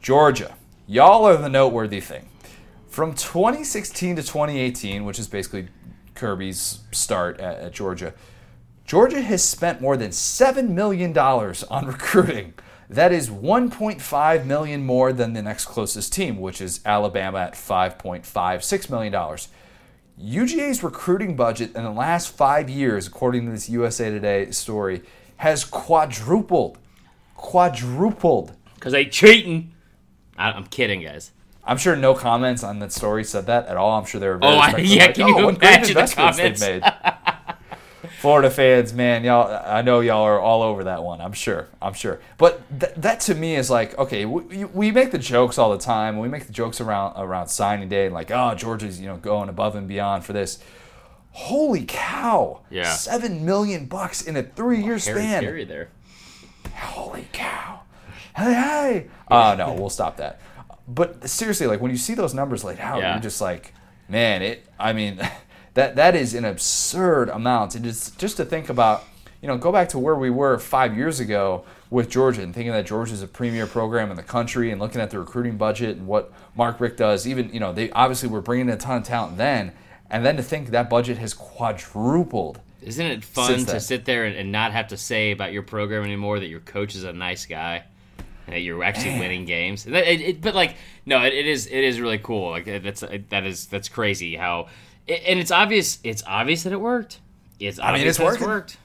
Georgia, 0.00 0.54
y'all 0.86 1.26
are 1.26 1.36
the 1.36 1.50
noteworthy 1.50 2.00
thing. 2.00 2.28
From 2.90 3.14
2016 3.14 4.16
to 4.16 4.22
2018, 4.22 5.04
which 5.04 5.20
is 5.20 5.28
basically 5.28 5.68
Kirby's 6.16 6.80
start 6.90 7.38
at, 7.38 7.60
at 7.60 7.72
Georgia, 7.72 8.14
Georgia 8.84 9.20
has 9.20 9.44
spent 9.44 9.80
more 9.80 9.96
than 9.96 10.10
$7 10.10 10.70
million 10.70 11.16
on 11.16 11.86
recruiting. 11.86 12.54
That 12.88 13.12
is 13.12 13.30
1.5 13.30 14.44
million 14.44 14.84
more 14.84 15.12
than 15.12 15.34
the 15.34 15.42
next 15.42 15.66
closest 15.66 16.12
team, 16.12 16.40
which 16.40 16.60
is 16.60 16.80
Alabama 16.84 17.38
at 17.38 17.52
5.56 17.52 18.90
million 18.90 19.12
dollars. 19.12 19.48
UGA's 20.20 20.82
recruiting 20.82 21.36
budget 21.36 21.76
in 21.76 21.84
the 21.84 21.92
last 21.92 22.36
five 22.36 22.68
years, 22.68 23.06
according 23.06 23.46
to 23.46 23.52
this 23.52 23.70
USA 23.70 24.10
Today 24.10 24.50
story, 24.50 25.02
has 25.36 25.64
quadrupled. 25.64 26.78
Quadrupled. 27.36 28.56
Because 28.74 28.92
they 28.92 29.04
cheating. 29.04 29.72
I, 30.36 30.50
I'm 30.50 30.66
kidding, 30.66 31.02
guys. 31.02 31.30
I'm 31.64 31.76
sure 31.76 31.94
no 31.94 32.14
comments 32.14 32.62
on 32.64 32.78
that 32.80 32.92
story 32.92 33.22
said 33.24 33.46
that 33.46 33.66
at 33.66 33.76
all. 33.76 33.98
I'm 33.98 34.04
sure 34.06 34.20
they 34.20 34.28
were 34.28 34.38
very 34.38 34.52
Oh, 34.54 34.56
I- 34.58 34.76
yeah, 34.78 35.06
like, 35.06 35.14
can 35.14 35.24
oh, 35.24 35.28
you 35.28 35.38
"Oh, 35.38 35.44
what 35.46 35.56
imagine 35.56 35.94
the 35.94 36.12
comments?" 36.14 36.60
made." 36.60 36.82
Florida 38.18 38.50
fans, 38.50 38.92
man, 38.92 39.24
y'all. 39.24 39.50
I 39.64 39.82
know 39.82 40.00
y'all 40.00 40.22
are 40.24 40.38
all 40.40 40.62
over 40.62 40.84
that 40.84 41.02
one. 41.02 41.20
I'm 41.20 41.32
sure. 41.32 41.68
I'm 41.80 41.94
sure. 41.94 42.20
But 42.38 42.62
th- 42.78 42.92
that 42.96 43.20
to 43.20 43.34
me 43.34 43.56
is 43.56 43.70
like, 43.70 43.96
okay, 43.98 44.24
we, 44.26 44.64
we 44.66 44.90
make 44.90 45.10
the 45.10 45.18
jokes 45.18 45.56
all 45.58 45.70
the 45.70 45.78
time. 45.78 46.18
We 46.18 46.28
make 46.28 46.46
the 46.46 46.52
jokes 46.52 46.80
around 46.80 47.14
around 47.16 47.48
signing 47.48 47.88
day, 47.88 48.06
and 48.06 48.14
like, 48.14 48.30
oh, 48.30 48.54
Georgia's 48.54 49.00
you 49.00 49.06
know 49.06 49.16
going 49.16 49.48
above 49.48 49.74
and 49.74 49.86
beyond 49.88 50.24
for 50.24 50.32
this. 50.32 50.58
Holy 51.32 51.84
cow! 51.86 52.60
Yeah. 52.70 52.92
seven 52.92 53.44
million 53.46 53.86
bucks 53.86 54.20
in 54.22 54.36
a 54.36 54.42
three 54.42 54.78
year 54.78 54.98
Harry 54.98 55.00
span. 55.00 55.42
Caray 55.44 55.64
there. 55.64 55.88
Holy 56.74 57.28
cow! 57.32 57.80
Hey, 58.36 58.52
hey! 58.54 59.06
Oh 59.30 59.54
no, 59.56 59.72
we'll 59.74 59.90
stop 59.90 60.16
that. 60.18 60.40
But 60.94 61.28
seriously, 61.28 61.66
like 61.68 61.80
when 61.80 61.90
you 61.92 61.96
see 61.96 62.14
those 62.14 62.34
numbers 62.34 62.64
laid 62.64 62.80
out, 62.80 63.00
Yeah. 63.00 63.12
you're 63.14 63.22
just 63.22 63.40
like, 63.40 63.72
man, 64.08 64.42
it. 64.42 64.66
I 64.78 64.92
mean, 64.92 65.20
that 65.74 65.94
that 65.96 66.16
is 66.16 66.34
an 66.34 66.44
absurd 66.44 67.28
amount, 67.28 67.74
and 67.76 67.84
just 67.84 68.18
just 68.18 68.36
to 68.38 68.44
think 68.44 68.68
about, 68.68 69.04
you 69.40 69.46
know, 69.48 69.56
go 69.56 69.70
back 69.70 69.88
to 69.90 69.98
where 69.98 70.16
we 70.16 70.30
were 70.30 70.58
five 70.58 70.96
years 70.96 71.20
ago 71.20 71.64
with 71.90 72.10
Georgia, 72.10 72.42
and 72.42 72.52
thinking 72.54 72.72
that 72.72 72.86
Georgia 72.86 73.14
is 73.14 73.22
a 73.22 73.28
premier 73.28 73.66
program 73.66 74.10
in 74.10 74.16
the 74.16 74.22
country, 74.22 74.70
and 74.72 74.80
looking 74.80 75.00
at 75.00 75.10
the 75.10 75.18
recruiting 75.18 75.56
budget 75.56 75.96
and 75.96 76.06
what 76.08 76.32
Mark 76.56 76.80
Richt 76.80 76.96
does. 76.96 77.26
Even 77.26 77.52
you 77.52 77.60
know, 77.60 77.72
they 77.72 77.90
obviously 77.92 78.28
were 78.28 78.40
bringing 78.40 78.68
in 78.68 78.74
a 78.74 78.76
ton 78.76 78.98
of 78.98 79.04
talent 79.04 79.36
then, 79.36 79.72
and 80.10 80.26
then 80.26 80.36
to 80.36 80.42
think 80.42 80.70
that 80.70 80.90
budget 80.90 81.18
has 81.18 81.34
quadrupled. 81.34 82.60
Isn't 82.82 83.06
it 83.06 83.24
fun 83.24 83.64
to 83.66 83.78
sit 83.78 84.06
there 84.06 84.24
and, 84.24 84.50
not 84.50 84.72
have 84.72 84.88
to 84.88 84.96
say 84.96 85.32
about 85.32 85.52
your 85.52 85.62
program 85.62 86.02
anymore 86.02 86.40
that 86.40 86.48
your 86.48 86.60
coach 86.60 86.94
is 86.94 87.04
a 87.04 87.12
nice 87.12 87.44
guy 87.44 87.84
you're 88.58 88.82
actually 88.84 89.18
winning 89.18 89.44
games? 89.44 89.86
It- 89.86 89.94
it- 89.94 90.40
but 90.40 90.54
like, 90.54 90.76
no, 91.06 91.22
it, 91.24 91.32
it 91.34 91.46
is 91.46 91.66
it 91.66 91.84
is 91.84 92.00
really 92.00 92.18
cool. 92.18 92.50
Like 92.50 92.64
that's 92.82 93.00
that 93.30 93.44
is 93.46 93.66
that's 93.66 93.88
crazy 93.88 94.36
how, 94.36 94.68
and 95.08 95.38
it's 95.38 95.50
obvious 95.50 95.98
it's 96.04 96.22
obvious 96.26 96.62
that 96.64 96.72
it 96.72 96.80
worked. 96.80 97.20
It's 97.58 97.78
I 97.78 97.92
mean, 97.92 98.06
it's 98.06 98.18
working. 98.18 98.46
worked. 98.46 98.76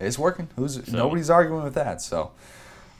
It's 0.00 0.18
working. 0.18 0.48
Who's 0.56 0.90
nobody's 0.92 1.30
arguing 1.30 1.62
with 1.64 1.74
that. 1.74 2.00
So, 2.02 2.32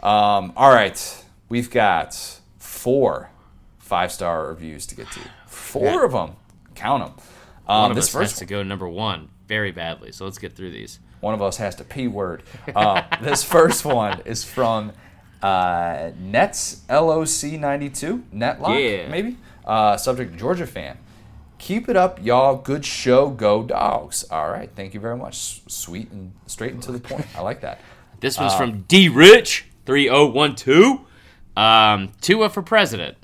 um, 0.03 0.53
all 0.57 0.70
right, 0.73 1.24
we've 1.49 1.70
got 1.70 2.15
four 2.59 3.31
five 3.78 4.12
star 4.12 4.49
reviews 4.49 4.86
to 4.86 4.94
get 4.94 5.11
to. 5.12 5.20
Four 5.47 5.85
Yeah. 5.85 6.05
of 6.05 6.12
them. 6.12 6.36
Count 6.74 7.05
them. 7.05 7.24
Um, 7.69 7.82
One 7.82 7.90
of 7.93 7.97
this 7.97 8.07
us 8.07 8.12
has 8.15 8.31
first 8.31 8.39
to 8.39 8.44
go 8.47 8.62
number 8.62 8.89
one 8.89 9.28
very 9.49 9.70
badly. 9.73 10.12
So 10.12 10.24
let's 10.24 10.39
get 10.39 10.55
through 10.55 10.70
these. 10.70 10.99
one 11.20 11.35
of 11.35 11.43
us 11.43 11.57
has 11.59 11.74
to 11.77 11.85
p 11.85 12.09
word. 12.09 12.43
Uh, 12.74 13.03
this 13.23 13.44
first 13.44 13.85
one 13.85 14.20
is 14.24 14.43
from 14.44 14.93
uh, 15.43 16.10
Nets 16.19 16.82
LOC 16.89 17.52
ninety 17.60 17.89
two 17.90 18.24
Netlock 18.35 18.78
Yeah. 18.81 19.09
maybe. 19.09 19.36
Uh, 19.64 19.97
subject 19.97 20.36
Georgia 20.36 20.66
fan. 20.66 20.98
Keep 21.59 21.89
it 21.89 21.97
up, 21.97 22.19
y'all. 22.24 22.56
Good 22.56 22.85
show. 22.85 23.31
Go 23.31 23.62
dogs. 23.62 24.24
All 24.31 24.51
right. 24.51 24.69
Thank 24.74 24.94
you 24.94 25.01
very 25.01 25.16
much. 25.16 25.62
Sweet 25.70 26.10
and 26.10 26.32
straight 26.47 26.73
and 26.73 26.82
to 26.82 26.93
the 26.93 26.98
point. 27.01 27.27
I 27.36 27.40
like 27.43 27.60
that. 27.62 27.81
This 28.20 28.39
Uh, 28.39 28.43
one's 28.43 28.55
from 28.55 28.82
D 28.82 29.09
Rich 29.09 29.66
three 29.85 30.05
zero 30.05 30.27
one 30.31 30.55
two. 30.55 31.01
Um, 31.56 32.12
Tua 32.20 32.48
for 32.51 32.62
president. 32.62 33.16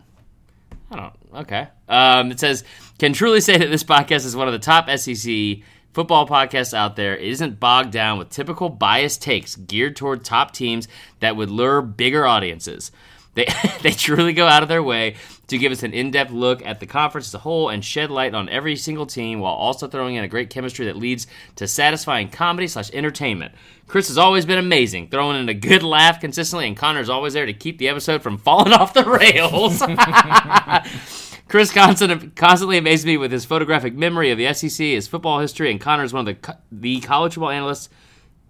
I 0.91 0.97
don't. 0.97 1.13
Okay. 1.43 1.69
Um, 1.89 2.31
it 2.33 2.41
says, 2.41 2.65
can 2.99 3.13
truly 3.13 3.41
say 3.41 3.57
that 3.59 3.69
this 3.71 3.85
podcast 3.85 4.25
is 4.27 4.35
one 4.35 4.49
of 4.49 4.53
the 4.53 4.59
top 4.59 4.89
SEC 4.99 5.59
football 5.99 6.29
podcasts 6.29 6.75
out 6.75 6.95
there. 6.95 7.17
Isn't 7.17 7.59
bogged 7.59 7.91
down 7.91 8.19
with 8.19 8.31
typical 8.31 8.69
biased 8.69 9.21
takes 9.21 9.57
geared 9.57 9.97
toward 9.97 10.25
top 10.25 10.53
teams 10.53 10.87
that 11.19 11.35
would 11.35 11.51
lure 11.51 11.83
bigger 11.83 12.25
audiences. 12.25 12.93
They, 13.35 13.49
they 13.83 13.91
truly 13.91 14.33
go 14.33 14.47
out 14.47 14.63
of 14.63 14.69
their 14.69 14.81
way 14.81 15.17
to 15.49 15.59
give 15.59 15.73
us 15.73 15.83
an 15.83 15.95
in-depth 15.95 16.31
look 16.31 16.65
at 16.65 16.79
the 16.79 16.87
conference 16.87 17.27
as 17.27 17.35
a 17.35 17.39
whole 17.39 17.69
and 17.69 17.85
shed 17.85 18.13
light 18.13 18.33
on 18.33 18.49
every 18.49 18.77
single 18.77 19.07
team 19.07 19.41
while 19.41 19.55
also 19.55 19.89
throwing 19.89 20.15
in 20.15 20.23
a 20.23 20.29
great 20.29 20.51
chemistry 20.51 20.87
that 20.87 20.97
leads 20.97 21.27
to 21.57 21.67
satisfying 21.67 22.29
comedy 22.29 22.69
slash 22.69 22.93
entertainment. 22.93 23.53
Chris 23.89 24.07
has 24.07 24.19
always 24.19 24.47
been 24.47 24.59
amazing, 24.59 25.09
throwing 25.09 25.41
in 25.41 25.49
a 25.49 25.55
good 25.55 25.83
laugh 25.83 26.21
consistently, 26.21 26.69
and 26.69 26.77
Connor's 26.77 27.09
always 27.09 27.33
there 27.33 27.47
to 27.47 27.53
keep 27.53 27.79
the 27.79 27.89
episode 27.89 28.23
from 28.23 28.39
falling 28.39 28.73
off 28.73 28.95
the 28.95 29.03
rails. 29.03 29.83
Chris 31.49 31.73
constant, 31.73 32.37
constantly 32.37 32.77
amazes 32.79 33.07
me 33.07 33.17
with 33.17 33.33
his 33.33 33.45
photographic 33.45 33.95
memory 33.95 34.31
of 34.31 34.39
the 34.39 34.53
SEC, 34.53 34.85
his 34.87 35.09
football 35.09 35.41
history, 35.41 35.71
and 35.71 35.81
Connor 35.81 36.05
is 36.05 36.13
one 36.13 36.21
of 36.21 36.27
the 36.27 36.35
co- 36.35 36.59
the 36.71 37.01
college 37.01 37.35
football 37.35 37.51
analysts. 37.51 37.89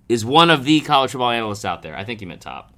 Is 0.08 0.24
one 0.24 0.48
of 0.48 0.64
the 0.64 0.80
college 0.80 1.10
football 1.12 1.30
analysts 1.30 1.66
out 1.66 1.82
there. 1.82 1.94
I 1.94 2.02
think 2.04 2.22
you 2.22 2.26
meant 2.26 2.40
top. 2.40 2.72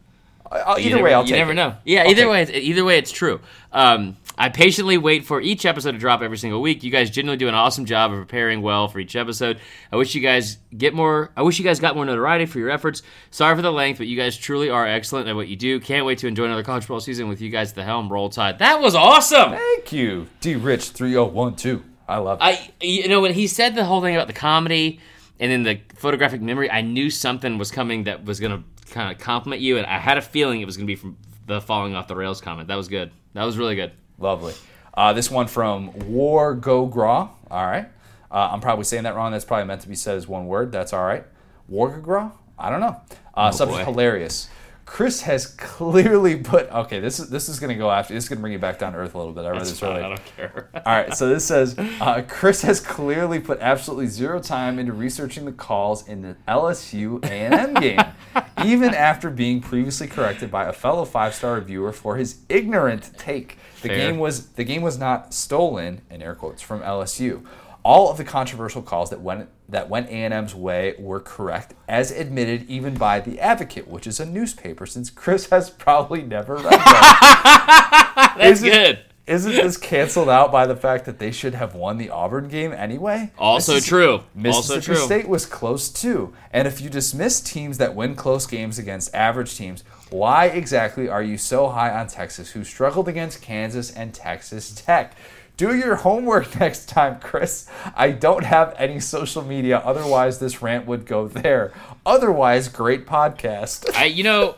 Uh, 0.50 0.74
You 0.78 0.86
either 0.90 1.02
way, 1.02 1.14
I'll 1.14 1.24
you 1.24 1.36
never 1.36 1.52
it. 1.52 1.54
know. 1.54 1.76
Yeah, 1.84 2.02
I'll 2.02 2.10
either 2.10 2.28
way, 2.28 2.42
it's, 2.42 2.50
either 2.50 2.84
way, 2.84 2.98
it's 2.98 3.12
true. 3.12 3.38
Um, 3.72 4.16
I 4.38 4.48
patiently 4.48 4.96
wait 4.96 5.26
for 5.26 5.40
each 5.40 5.66
episode 5.66 5.92
to 5.92 5.98
drop 5.98 6.22
every 6.22 6.38
single 6.38 6.62
week. 6.62 6.82
You 6.82 6.90
guys 6.90 7.10
genuinely 7.10 7.36
do 7.36 7.48
an 7.48 7.54
awesome 7.54 7.84
job 7.84 8.10
of 8.12 8.18
preparing 8.18 8.62
well 8.62 8.88
for 8.88 8.98
each 8.98 9.14
episode. 9.14 9.60
I 9.92 9.96
wish 9.96 10.14
you 10.14 10.22
guys 10.22 10.56
get 10.76 10.94
more. 10.94 11.30
I 11.36 11.42
wish 11.42 11.58
you 11.58 11.64
guys 11.64 11.78
got 11.78 11.94
more 11.94 12.06
notoriety 12.06 12.46
for 12.46 12.58
your 12.58 12.70
efforts. 12.70 13.02
Sorry 13.30 13.54
for 13.54 13.60
the 13.60 13.72
length, 13.72 13.98
but 13.98 14.06
you 14.06 14.16
guys 14.16 14.36
truly 14.38 14.70
are 14.70 14.86
excellent 14.86 15.28
at 15.28 15.36
what 15.36 15.48
you 15.48 15.56
do. 15.56 15.78
Can't 15.78 16.06
wait 16.06 16.18
to 16.18 16.26
enjoy 16.26 16.44
another 16.46 16.62
college 16.62 16.84
football 16.84 17.00
season 17.00 17.28
with 17.28 17.42
you 17.42 17.50
guys 17.50 17.70
at 17.70 17.74
the 17.74 17.84
helm. 17.84 18.10
Roll 18.10 18.30
Tide. 18.30 18.58
That 18.60 18.80
was 18.80 18.94
awesome. 18.94 19.50
Thank 19.50 19.92
you, 19.92 20.26
D 20.40 20.54
Rich 20.54 20.90
three 20.90 21.10
zero 21.10 21.26
one 21.26 21.54
two. 21.56 21.84
I 22.08 22.16
love 22.18 22.38
it. 22.40 22.44
I 22.44 22.70
you 22.80 23.08
know 23.08 23.20
when 23.20 23.34
he 23.34 23.46
said 23.46 23.74
the 23.74 23.84
whole 23.84 24.00
thing 24.00 24.14
about 24.14 24.26
the 24.26 24.32
comedy 24.32 25.00
and 25.38 25.52
then 25.52 25.64
the 25.64 25.80
photographic 25.96 26.40
memory, 26.40 26.70
I 26.70 26.80
knew 26.80 27.10
something 27.10 27.58
was 27.58 27.70
coming 27.70 28.04
that 28.04 28.24
was 28.24 28.40
gonna 28.40 28.64
kind 28.90 29.12
of 29.12 29.18
compliment 29.18 29.60
you, 29.60 29.76
and 29.76 29.86
I 29.86 29.98
had 29.98 30.16
a 30.16 30.22
feeling 30.22 30.60
it 30.62 30.64
was 30.66 30.76
gonna 30.78 30.86
be 30.86 30.96
from 30.96 31.18
the 31.46 31.60
falling 31.60 31.94
off 31.94 32.08
the 32.08 32.16
rails 32.16 32.40
comment. 32.40 32.68
That 32.68 32.76
was 32.76 32.88
good. 32.88 33.10
That 33.34 33.44
was 33.44 33.58
really 33.58 33.74
good. 33.76 33.92
Lovely. 34.20 34.54
Uh, 34.94 35.12
this 35.12 35.30
one 35.30 35.46
from 35.46 35.92
War 36.10 36.54
Go 36.54 36.86
Gra. 36.86 37.08
All 37.50 37.66
right. 37.66 37.86
Uh, 38.30 38.50
I'm 38.52 38.60
probably 38.60 38.84
saying 38.84 39.04
that 39.04 39.16
wrong. 39.16 39.32
That's 39.32 39.44
probably 39.44 39.64
meant 39.66 39.80
to 39.80 39.88
be 39.88 39.96
said 39.96 40.16
as 40.16 40.28
one 40.28 40.46
word. 40.46 40.70
That's 40.70 40.92
all 40.92 41.04
right. 41.04 41.24
War 41.68 41.90
Go 41.90 42.00
Gra? 42.00 42.32
I 42.58 42.70
don't 42.70 42.80
know. 42.80 43.00
Uh, 43.34 43.50
subject 43.50 43.78
boy. 43.78 43.84
hilarious. 43.84 44.48
Chris 44.90 45.20
has 45.20 45.46
clearly 45.46 46.34
put. 46.34 46.68
Okay, 46.68 46.98
this 46.98 47.20
is 47.20 47.30
this 47.30 47.48
is 47.48 47.60
going 47.60 47.68
to 47.72 47.76
go 47.76 47.92
after. 47.92 48.12
This 48.12 48.24
is 48.24 48.28
going 48.28 48.38
to 48.38 48.40
bring 48.40 48.52
you 48.52 48.58
back 48.58 48.80
down 48.80 48.92
to 48.92 48.98
earth 48.98 49.14
a 49.14 49.18
little 49.18 49.32
bit. 49.32 49.44
I 49.44 49.50
read 49.50 49.60
That's 49.60 49.70
this 49.70 49.78
fine, 49.78 49.90
earlier. 49.90 50.04
I 50.04 50.08
don't 50.08 50.36
care. 50.36 50.70
All 50.84 50.92
right, 50.92 51.14
so 51.14 51.28
this 51.28 51.44
says 51.44 51.78
uh, 51.78 52.22
Chris 52.26 52.62
has 52.62 52.80
clearly 52.80 53.38
put 53.38 53.60
absolutely 53.60 54.08
zero 54.08 54.40
time 54.40 54.80
into 54.80 54.92
researching 54.92 55.44
the 55.44 55.52
calls 55.52 56.08
in 56.08 56.22
the 56.22 56.36
LSU 56.48 57.24
A&M 57.24 57.74
game, 57.74 58.00
even 58.64 58.92
after 58.92 59.30
being 59.30 59.60
previously 59.60 60.08
corrected 60.08 60.50
by 60.50 60.64
a 60.64 60.72
fellow 60.72 61.04
five-star 61.04 61.54
reviewer 61.54 61.92
for 61.92 62.16
his 62.16 62.40
ignorant 62.48 63.16
take. 63.16 63.58
The 63.82 63.88
Fair. 63.88 63.96
game 63.96 64.18
was 64.18 64.48
the 64.48 64.64
game 64.64 64.82
was 64.82 64.98
not 64.98 65.32
stolen 65.32 66.00
in 66.10 66.20
air 66.20 66.34
quotes 66.34 66.62
from 66.62 66.80
LSU. 66.80 67.46
All 67.84 68.10
of 68.10 68.16
the 68.16 68.24
controversial 68.24 68.82
calls 68.82 69.10
that 69.10 69.20
went 69.20 69.48
that 69.70 69.88
went 69.88 70.08
A&M's 70.08 70.54
way 70.54 70.94
were 70.98 71.20
correct, 71.20 71.74
as 71.88 72.10
admitted 72.10 72.68
even 72.68 72.94
by 72.94 73.20
the 73.20 73.40
Advocate, 73.40 73.88
which 73.88 74.06
is 74.06 74.20
a 74.20 74.26
newspaper. 74.26 74.86
Since 74.86 75.10
Chris 75.10 75.48
has 75.50 75.70
probably 75.70 76.22
never 76.22 76.56
read 76.56 76.64
that. 76.72 78.34
That's 78.38 78.60
Is 78.60 78.62
it- 78.64 78.72
good. 78.72 78.98
Isn't 79.26 79.52
this 79.52 79.76
canceled 79.76 80.28
out 80.28 80.50
by 80.50 80.66
the 80.66 80.74
fact 80.74 81.04
that 81.04 81.20
they 81.20 81.30
should 81.30 81.54
have 81.54 81.76
won 81.76 81.98
the 81.98 82.10
Auburn 82.10 82.48
game 82.48 82.72
anyway? 82.72 83.30
Also 83.38 83.74
Missis- 83.74 83.88
true. 83.88 84.12
Also 84.14 84.24
Mississippi 84.34 84.84
true. 84.86 84.96
State 84.96 85.28
was 85.28 85.46
close 85.46 85.88
too. 85.88 86.34
And 86.52 86.66
if 86.66 86.80
you 86.80 86.90
dismiss 86.90 87.40
teams 87.40 87.78
that 87.78 87.94
win 87.94 88.16
close 88.16 88.44
games 88.44 88.76
against 88.76 89.14
average 89.14 89.56
teams, 89.56 89.84
why 90.08 90.46
exactly 90.46 91.08
are 91.08 91.22
you 91.22 91.38
so 91.38 91.68
high 91.68 91.90
on 91.96 92.08
Texas, 92.08 92.50
who 92.50 92.64
struggled 92.64 93.06
against 93.06 93.40
Kansas 93.40 93.92
and 93.92 94.12
Texas 94.12 94.74
Tech? 94.74 95.14
Do 95.60 95.76
your 95.76 95.96
homework 95.96 96.56
next 96.58 96.88
time, 96.88 97.20
Chris. 97.20 97.66
I 97.94 98.12
don't 98.12 98.44
have 98.44 98.74
any 98.78 98.98
social 98.98 99.42
media, 99.42 99.76
otherwise, 99.76 100.38
this 100.38 100.62
rant 100.62 100.86
would 100.86 101.04
go 101.04 101.28
there. 101.28 101.74
Otherwise, 102.06 102.68
great 102.68 103.04
podcast. 103.04 103.94
I, 103.94 104.06
you 104.06 104.24
know, 104.24 104.56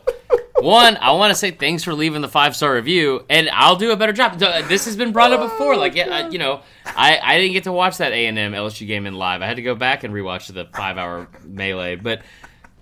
one, 0.61 0.97
I 0.99 1.11
want 1.11 1.33
to 1.33 1.35
say 1.35 1.51
thanks 1.51 1.83
for 1.83 1.93
leaving 1.93 2.21
the 2.21 2.29
five 2.29 2.55
star 2.55 2.77
review, 2.77 3.25
and 3.29 3.51
I'll 3.51 3.75
do 3.75 3.91
a 3.91 3.97
better 3.97 4.13
job. 4.13 4.41
Uh, 4.41 4.63
this 4.69 4.85
has 4.85 4.95
been 4.95 5.11
brought 5.11 5.33
up 5.33 5.41
oh, 5.41 5.49
before. 5.49 5.77
Like, 5.77 5.97
yeah, 5.97 6.05
uh, 6.05 6.13
I, 6.13 6.29
you 6.29 6.39
know, 6.39 6.61
I, 6.87 7.19
I 7.21 7.37
didn't 7.37 7.55
get 7.55 7.65
to 7.65 7.73
watch 7.73 7.97
that 7.97 8.13
A 8.13 8.27
and 8.27 8.39
M 8.39 8.53
LSU 8.53 8.87
game 8.87 9.05
in 9.05 9.15
live. 9.15 9.43
I 9.43 9.47
had 9.47 9.57
to 9.57 9.63
go 9.63 9.75
back 9.75 10.05
and 10.05 10.15
rewatch 10.15 10.53
the 10.53 10.67
five 10.67 10.99
hour 10.99 11.27
melee. 11.45 11.97
But 11.97 12.23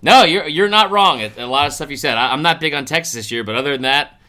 no, 0.03 0.25
you're 0.25 0.47
you're 0.47 0.69
not 0.69 0.91
wrong. 0.91 1.21
A 1.21 1.47
lot 1.47 1.65
of 1.65 1.73
stuff 1.73 1.89
you 1.89 1.97
said. 1.97 2.19
I, 2.19 2.33
I'm 2.33 2.43
not 2.43 2.59
big 2.59 2.75
on 2.75 2.85
Texas 2.85 3.15
this 3.15 3.31
year, 3.31 3.43
but 3.43 3.55
other 3.55 3.71
than 3.71 3.81
that, 3.81 4.21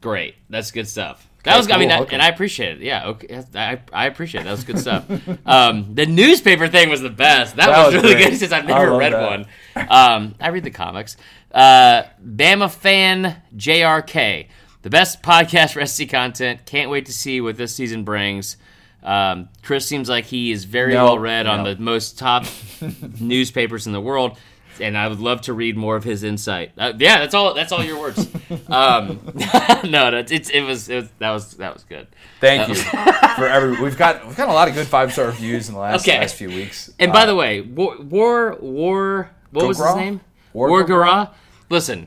great. 0.00 0.36
That's 0.48 0.70
good 0.70 0.88
stuff. 0.88 1.25
That 1.46 1.56
was, 1.56 1.70
I 1.70 1.78
mean, 1.78 1.88
that, 1.88 2.02
okay. 2.02 2.14
and 2.14 2.22
I 2.22 2.28
appreciate 2.28 2.76
it. 2.76 2.82
Yeah, 2.82 3.06
okay, 3.08 3.42
I, 3.54 3.80
I 3.92 4.06
appreciate 4.06 4.42
it. 4.42 4.44
That 4.44 4.50
was 4.50 4.64
good 4.64 4.78
stuff. 4.78 5.04
um, 5.46 5.94
the 5.94 6.04
newspaper 6.06 6.68
thing 6.68 6.90
was 6.90 7.00
the 7.00 7.08
best. 7.10 7.56
That, 7.56 7.66
That 7.68 7.86
was, 7.86 7.94
was 7.94 8.02
really 8.02 8.14
great. 8.16 8.30
good 8.30 8.38
since 8.38 8.52
I've 8.52 8.66
never 8.66 8.96
read 8.96 9.12
that. 9.12 9.30
one. 9.30 9.88
Um, 9.88 10.34
I 10.40 10.48
read 10.48 10.64
the 10.64 10.70
comics. 10.70 11.16
Uh, 11.52 12.02
Bama 12.24 12.70
fan 12.70 13.40
JRK, 13.56 14.48
the 14.82 14.90
best 14.90 15.22
podcast 15.22 15.72
for 15.72 15.86
SC 15.86 16.08
content. 16.08 16.66
Can't 16.66 16.90
wait 16.90 17.06
to 17.06 17.12
see 17.12 17.40
what 17.40 17.56
this 17.56 17.74
season 17.74 18.04
brings. 18.04 18.56
Um, 19.02 19.48
Chris 19.62 19.86
seems 19.86 20.08
like 20.08 20.24
he 20.24 20.50
is 20.50 20.64
very 20.64 20.94
No, 20.94 21.04
well 21.04 21.18
read 21.18 21.46
on 21.46 21.62
the 21.64 21.76
most 21.76 22.18
top 22.18 22.44
newspapers 23.20 23.86
in 23.86 23.92
the 23.92 24.00
world. 24.00 24.36
And 24.80 24.96
I 24.96 25.08
would 25.08 25.20
love 25.20 25.40
to 25.42 25.52
read 25.52 25.76
more 25.76 25.96
of 25.96 26.04
his 26.04 26.22
insight. 26.22 26.72
Uh, 26.78 26.92
yeah, 26.98 27.18
that's 27.18 27.34
all. 27.34 27.54
That's 27.54 27.72
all 27.72 27.82
your 27.84 27.98
words. 28.00 28.28
um, 28.68 29.20
no, 29.84 30.10
no, 30.10 30.24
it's 30.28 30.50
it 30.50 30.62
was, 30.62 30.88
it 30.88 30.96
was 30.96 31.10
that 31.18 31.30
was 31.30 31.54
that 31.54 31.74
was 31.74 31.84
good. 31.84 32.06
Thank 32.40 32.68
you 32.68 32.74
for 33.36 33.46
every. 33.46 33.80
We've 33.82 33.96
got 33.96 34.26
we've 34.26 34.36
got 34.36 34.48
a 34.48 34.52
lot 34.52 34.68
of 34.68 34.74
good 34.74 34.86
five 34.86 35.12
star 35.12 35.26
reviews 35.26 35.68
in 35.68 35.74
the 35.74 35.80
last 35.80 36.02
Okay. 36.06 36.18
last 36.20 36.34
few 36.36 36.48
weeks. 36.48 36.90
And 36.98 37.12
by 37.12 37.22
Uh, 37.22 37.26
the 37.26 37.34
way, 37.36 37.60
War 37.60 37.96
War, 38.00 38.56
War 38.60 39.30
what 39.50 39.66
was 39.68 39.78
his 39.78 39.94
name? 39.96 40.20
War 40.52 40.68
War 40.68 40.84
Gara. 40.84 41.30
Listen, 41.70 42.06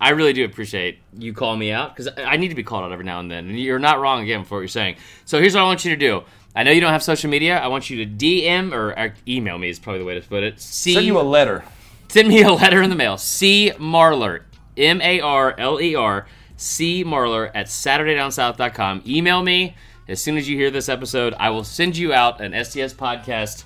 I 0.00 0.10
really 0.10 0.32
do 0.32 0.44
appreciate 0.44 0.98
you 1.18 1.32
calling 1.32 1.58
me 1.58 1.72
out 1.72 1.96
because 1.96 2.12
I 2.18 2.36
need 2.36 2.48
to 2.48 2.54
be 2.54 2.62
called 2.62 2.84
out 2.84 2.92
every 2.92 3.04
now 3.04 3.18
and 3.20 3.30
then. 3.30 3.48
And 3.48 3.58
you're 3.58 3.78
not 3.78 3.98
wrong 4.00 4.22
again 4.22 4.44
for 4.44 4.56
what 4.56 4.60
you're 4.60 4.68
saying. 4.68 4.96
So 5.24 5.40
here's 5.40 5.54
what 5.54 5.62
I 5.62 5.64
want 5.64 5.84
you 5.84 5.90
to 5.90 5.96
do. 5.96 6.22
I 6.54 6.62
know 6.62 6.70
you 6.70 6.80
don't 6.80 6.92
have 6.92 7.02
social 7.02 7.28
media. 7.28 7.58
I 7.58 7.66
want 7.66 7.90
you 7.90 8.02
to 8.04 8.10
DM 8.10 8.72
or 8.72 8.98
uh, 8.98 9.10
email 9.28 9.58
me 9.58 9.68
is 9.68 9.78
probably 9.78 9.98
the 9.98 10.06
way 10.06 10.14
to 10.18 10.26
put 10.26 10.42
it. 10.42 10.58
See, 10.60 10.94
send 10.94 11.04
you 11.04 11.18
a 11.18 11.22
letter. 11.22 11.64
Send 12.08 12.28
me 12.28 12.42
a 12.42 12.52
letter 12.52 12.82
in 12.82 12.90
the 12.90 12.96
mail. 12.96 13.16
C 13.18 13.72
Marler, 13.78 14.42
M 14.76 15.00
A 15.02 15.20
R 15.20 15.54
L 15.58 15.80
E 15.80 15.94
R, 15.94 16.26
C 16.56 17.04
Marler 17.04 17.50
at 17.54 17.66
SaturdayDownSouth.com. 17.66 19.02
Email 19.06 19.42
me 19.42 19.76
as 20.08 20.20
soon 20.20 20.36
as 20.36 20.48
you 20.48 20.56
hear 20.56 20.70
this 20.70 20.88
episode. 20.88 21.34
I 21.38 21.50
will 21.50 21.64
send 21.64 21.96
you 21.96 22.12
out 22.12 22.40
an 22.40 22.52
SDS 22.52 22.94
podcast 22.94 23.64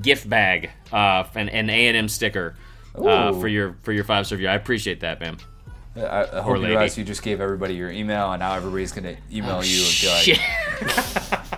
gift 0.00 0.28
bag, 0.28 0.70
uh, 0.92 1.24
and 1.34 1.50
an 1.50 1.68
A 1.70 1.88
and 1.88 1.96
M 1.96 2.08
sticker. 2.08 2.54
Uh, 2.94 3.32
for 3.32 3.48
your 3.48 3.76
for 3.82 3.92
your 3.92 4.04
five 4.04 4.26
star 4.26 4.36
review, 4.36 4.48
I 4.48 4.54
appreciate 4.54 5.00
that, 5.00 5.20
man. 5.20 5.38
I, 5.96 6.24
I 6.24 6.40
hope 6.40 6.58
you 6.58 6.66
realize 6.66 6.96
you 6.96 7.04
just 7.04 7.22
gave 7.22 7.40
everybody 7.40 7.74
your 7.74 7.90
email, 7.90 8.32
and 8.32 8.40
now 8.40 8.54
everybody's 8.54 8.92
gonna 8.92 9.16
email 9.30 9.62
you 9.62 9.84
and 9.84 10.00
be 10.00 10.36
like. 10.36 11.40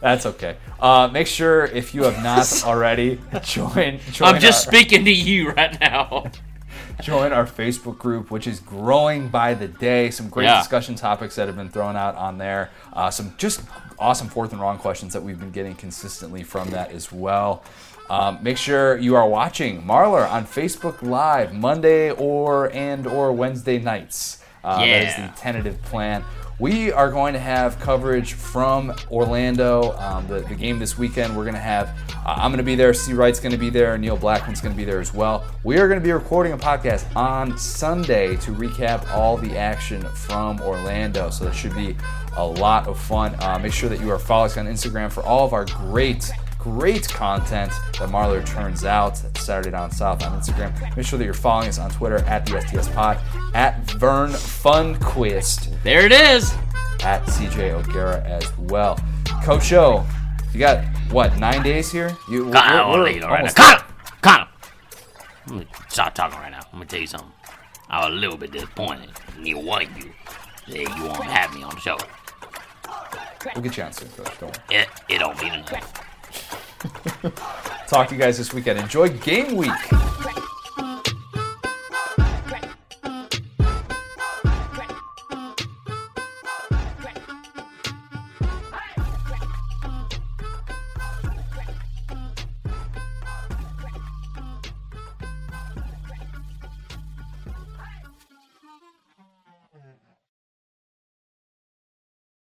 "That's 0.00 0.26
okay." 0.26 0.56
Uh, 0.80 1.08
make 1.12 1.26
sure 1.26 1.64
if 1.66 1.94
you 1.94 2.04
have 2.04 2.22
not 2.22 2.64
already, 2.64 3.20
join. 3.42 4.00
join 4.12 4.34
I'm 4.34 4.40
just 4.40 4.66
our, 4.66 4.72
speaking 4.72 5.04
to 5.04 5.12
you 5.12 5.50
right 5.50 5.78
now. 5.80 6.24
join 7.02 7.32
our 7.32 7.46
Facebook 7.46 7.98
group, 7.98 8.30
which 8.30 8.46
is 8.46 8.58
growing 8.60 9.28
by 9.28 9.54
the 9.54 9.68
day. 9.68 10.10
Some 10.10 10.28
great 10.28 10.44
Yeah. 10.46 10.58
discussion 10.58 10.94
topics 10.96 11.36
that 11.36 11.46
have 11.46 11.56
been 11.56 11.68
thrown 11.70 11.96
out 11.96 12.16
on 12.16 12.38
there. 12.38 12.70
Uh, 12.92 13.10
some 13.10 13.34
just 13.38 13.60
awesome 13.98 14.28
fourth 14.28 14.52
and 14.52 14.60
wrong 14.60 14.78
questions 14.78 15.12
that 15.12 15.22
we've 15.22 15.38
been 15.38 15.50
getting 15.52 15.74
consistently 15.74 16.42
from 16.42 16.70
that 16.70 16.90
as 16.92 17.12
well. 17.12 17.62
Um, 18.10 18.38
make 18.42 18.56
sure 18.56 18.96
you 18.96 19.16
are 19.16 19.28
watching 19.28 19.82
Marler 19.82 20.28
on 20.30 20.46
Facebook 20.46 21.02
Live 21.02 21.52
Monday 21.52 22.10
or 22.10 22.72
and 22.72 23.06
or 23.06 23.32
Wednesday 23.32 23.78
nights. 23.78 24.42
Uh, 24.64 24.78
That 24.78 24.88
is 24.88 25.14
the 25.16 25.40
tentative 25.40 25.80
plan. 25.82 26.24
We 26.60 26.90
are 26.90 27.08
going 27.08 27.34
to 27.34 27.38
have 27.38 27.78
coverage 27.78 28.32
from 28.32 28.92
Orlando, 29.12 29.96
um, 29.96 30.26
the, 30.26 30.40
the 30.40 30.56
game 30.56 30.80
this 30.80 30.98
weekend. 30.98 31.36
We're 31.36 31.44
going 31.44 31.54
to 31.54 31.60
have, 31.60 31.96
uh, 32.26 32.34
I'm 32.36 32.50
going 32.50 32.58
to 32.58 32.64
be 32.64 32.74
there, 32.74 32.92
C. 32.92 33.12
Wright's 33.12 33.38
going 33.38 33.52
to 33.52 33.58
be 33.58 33.70
there, 33.70 33.96
Neil 33.96 34.16
Blackman's 34.16 34.60
going 34.60 34.74
to 34.74 34.76
be 34.76 34.84
there 34.84 34.98
as 34.98 35.14
well. 35.14 35.44
We 35.62 35.78
are 35.78 35.86
going 35.86 36.00
to 36.00 36.04
be 36.04 36.10
recording 36.10 36.54
a 36.54 36.58
podcast 36.58 37.14
on 37.14 37.56
Sunday 37.56 38.34
to 38.38 38.50
recap 38.50 39.08
all 39.12 39.36
the 39.36 39.56
action 39.56 40.02
from 40.02 40.60
Orlando. 40.60 41.30
So 41.30 41.44
that 41.44 41.54
should 41.54 41.76
be 41.76 41.94
a 42.36 42.44
lot 42.44 42.88
of 42.88 42.98
fun. 42.98 43.36
Uh, 43.38 43.60
make 43.60 43.72
sure 43.72 43.88
that 43.88 44.00
you 44.00 44.10
are 44.10 44.18
following 44.18 44.50
us 44.50 44.56
on 44.56 44.66
Instagram 44.66 45.12
for 45.12 45.22
all 45.22 45.46
of 45.46 45.52
our 45.52 45.64
great 45.64 46.28
great 46.58 47.08
content 47.08 47.70
that 47.98 48.08
Marler 48.08 48.44
turns 48.44 48.84
out 48.84 49.16
Saturday 49.38 49.70
Down 49.70 49.90
South 49.90 50.22
on 50.24 50.38
Instagram. 50.40 50.96
Make 50.96 51.06
sure 51.06 51.18
that 51.18 51.24
you're 51.24 51.34
following 51.34 51.68
us 51.68 51.78
on 51.78 51.90
Twitter 51.90 52.18
at 52.26 52.44
the 52.46 52.52
SDS 52.52 52.92
Pod, 52.94 53.18
at 53.54 53.78
Vern 53.92 54.30
Funquist, 54.30 55.82
There 55.82 56.04
it 56.04 56.12
is. 56.12 56.52
at 57.02 57.22
CJ 57.26 57.70
O'Gara 57.72 58.20
as 58.22 58.56
well. 58.58 58.98
Coach 59.44 59.72
O, 59.72 60.04
you 60.52 60.58
got 60.58 60.84
what 61.10 61.36
nine 61.38 61.62
days 61.62 61.90
here? 61.92 62.16
You 62.28 62.44
we're- 62.46 62.52
want 62.54 62.96
to 62.96 63.02
leave 63.02 63.22
we're 63.22 63.28
right 63.28 63.30
now. 63.30 63.36
almost- 63.36 63.56
Connor! 63.56 63.84
Connor! 64.22 64.48
Let 65.46 65.56
me 65.60 65.66
stop 65.88 66.14
talking 66.14 66.38
right 66.38 66.50
now. 66.50 66.60
I'm 66.72 66.80
to 66.80 66.86
tell 66.86 67.00
you 67.00 67.06
something. 67.06 67.32
I 67.88 68.04
was 68.04 68.14
a 68.14 68.16
little 68.16 68.36
bit 68.36 68.50
disappointed. 68.52 69.10
Neither 69.38 69.60
one 69.60 69.82
of 69.86 69.96
you 69.96 70.12
said 70.66 70.88
you 70.96 71.04
won't 71.04 71.24
have 71.24 71.54
me 71.54 71.62
on 71.62 71.70
the 71.74 71.80
show. 71.80 71.96
We'll 73.54 73.62
get 73.62 73.76
you 73.76 73.82
on 73.84 73.92
soon, 73.92 74.08
Coach. 74.10 74.38
Don't 74.40 74.50
worry. 74.68 74.80
It, 74.80 74.88
it 75.08 75.18
don't 75.20 75.40
mean 75.40 75.54
enough. 75.54 76.04
Talk 77.88 78.08
to 78.08 78.14
you 78.14 78.20
guys 78.20 78.38
this 78.38 78.52
weekend. 78.52 78.78
Enjoy 78.78 79.08
game 79.08 79.56
week. 79.56 79.72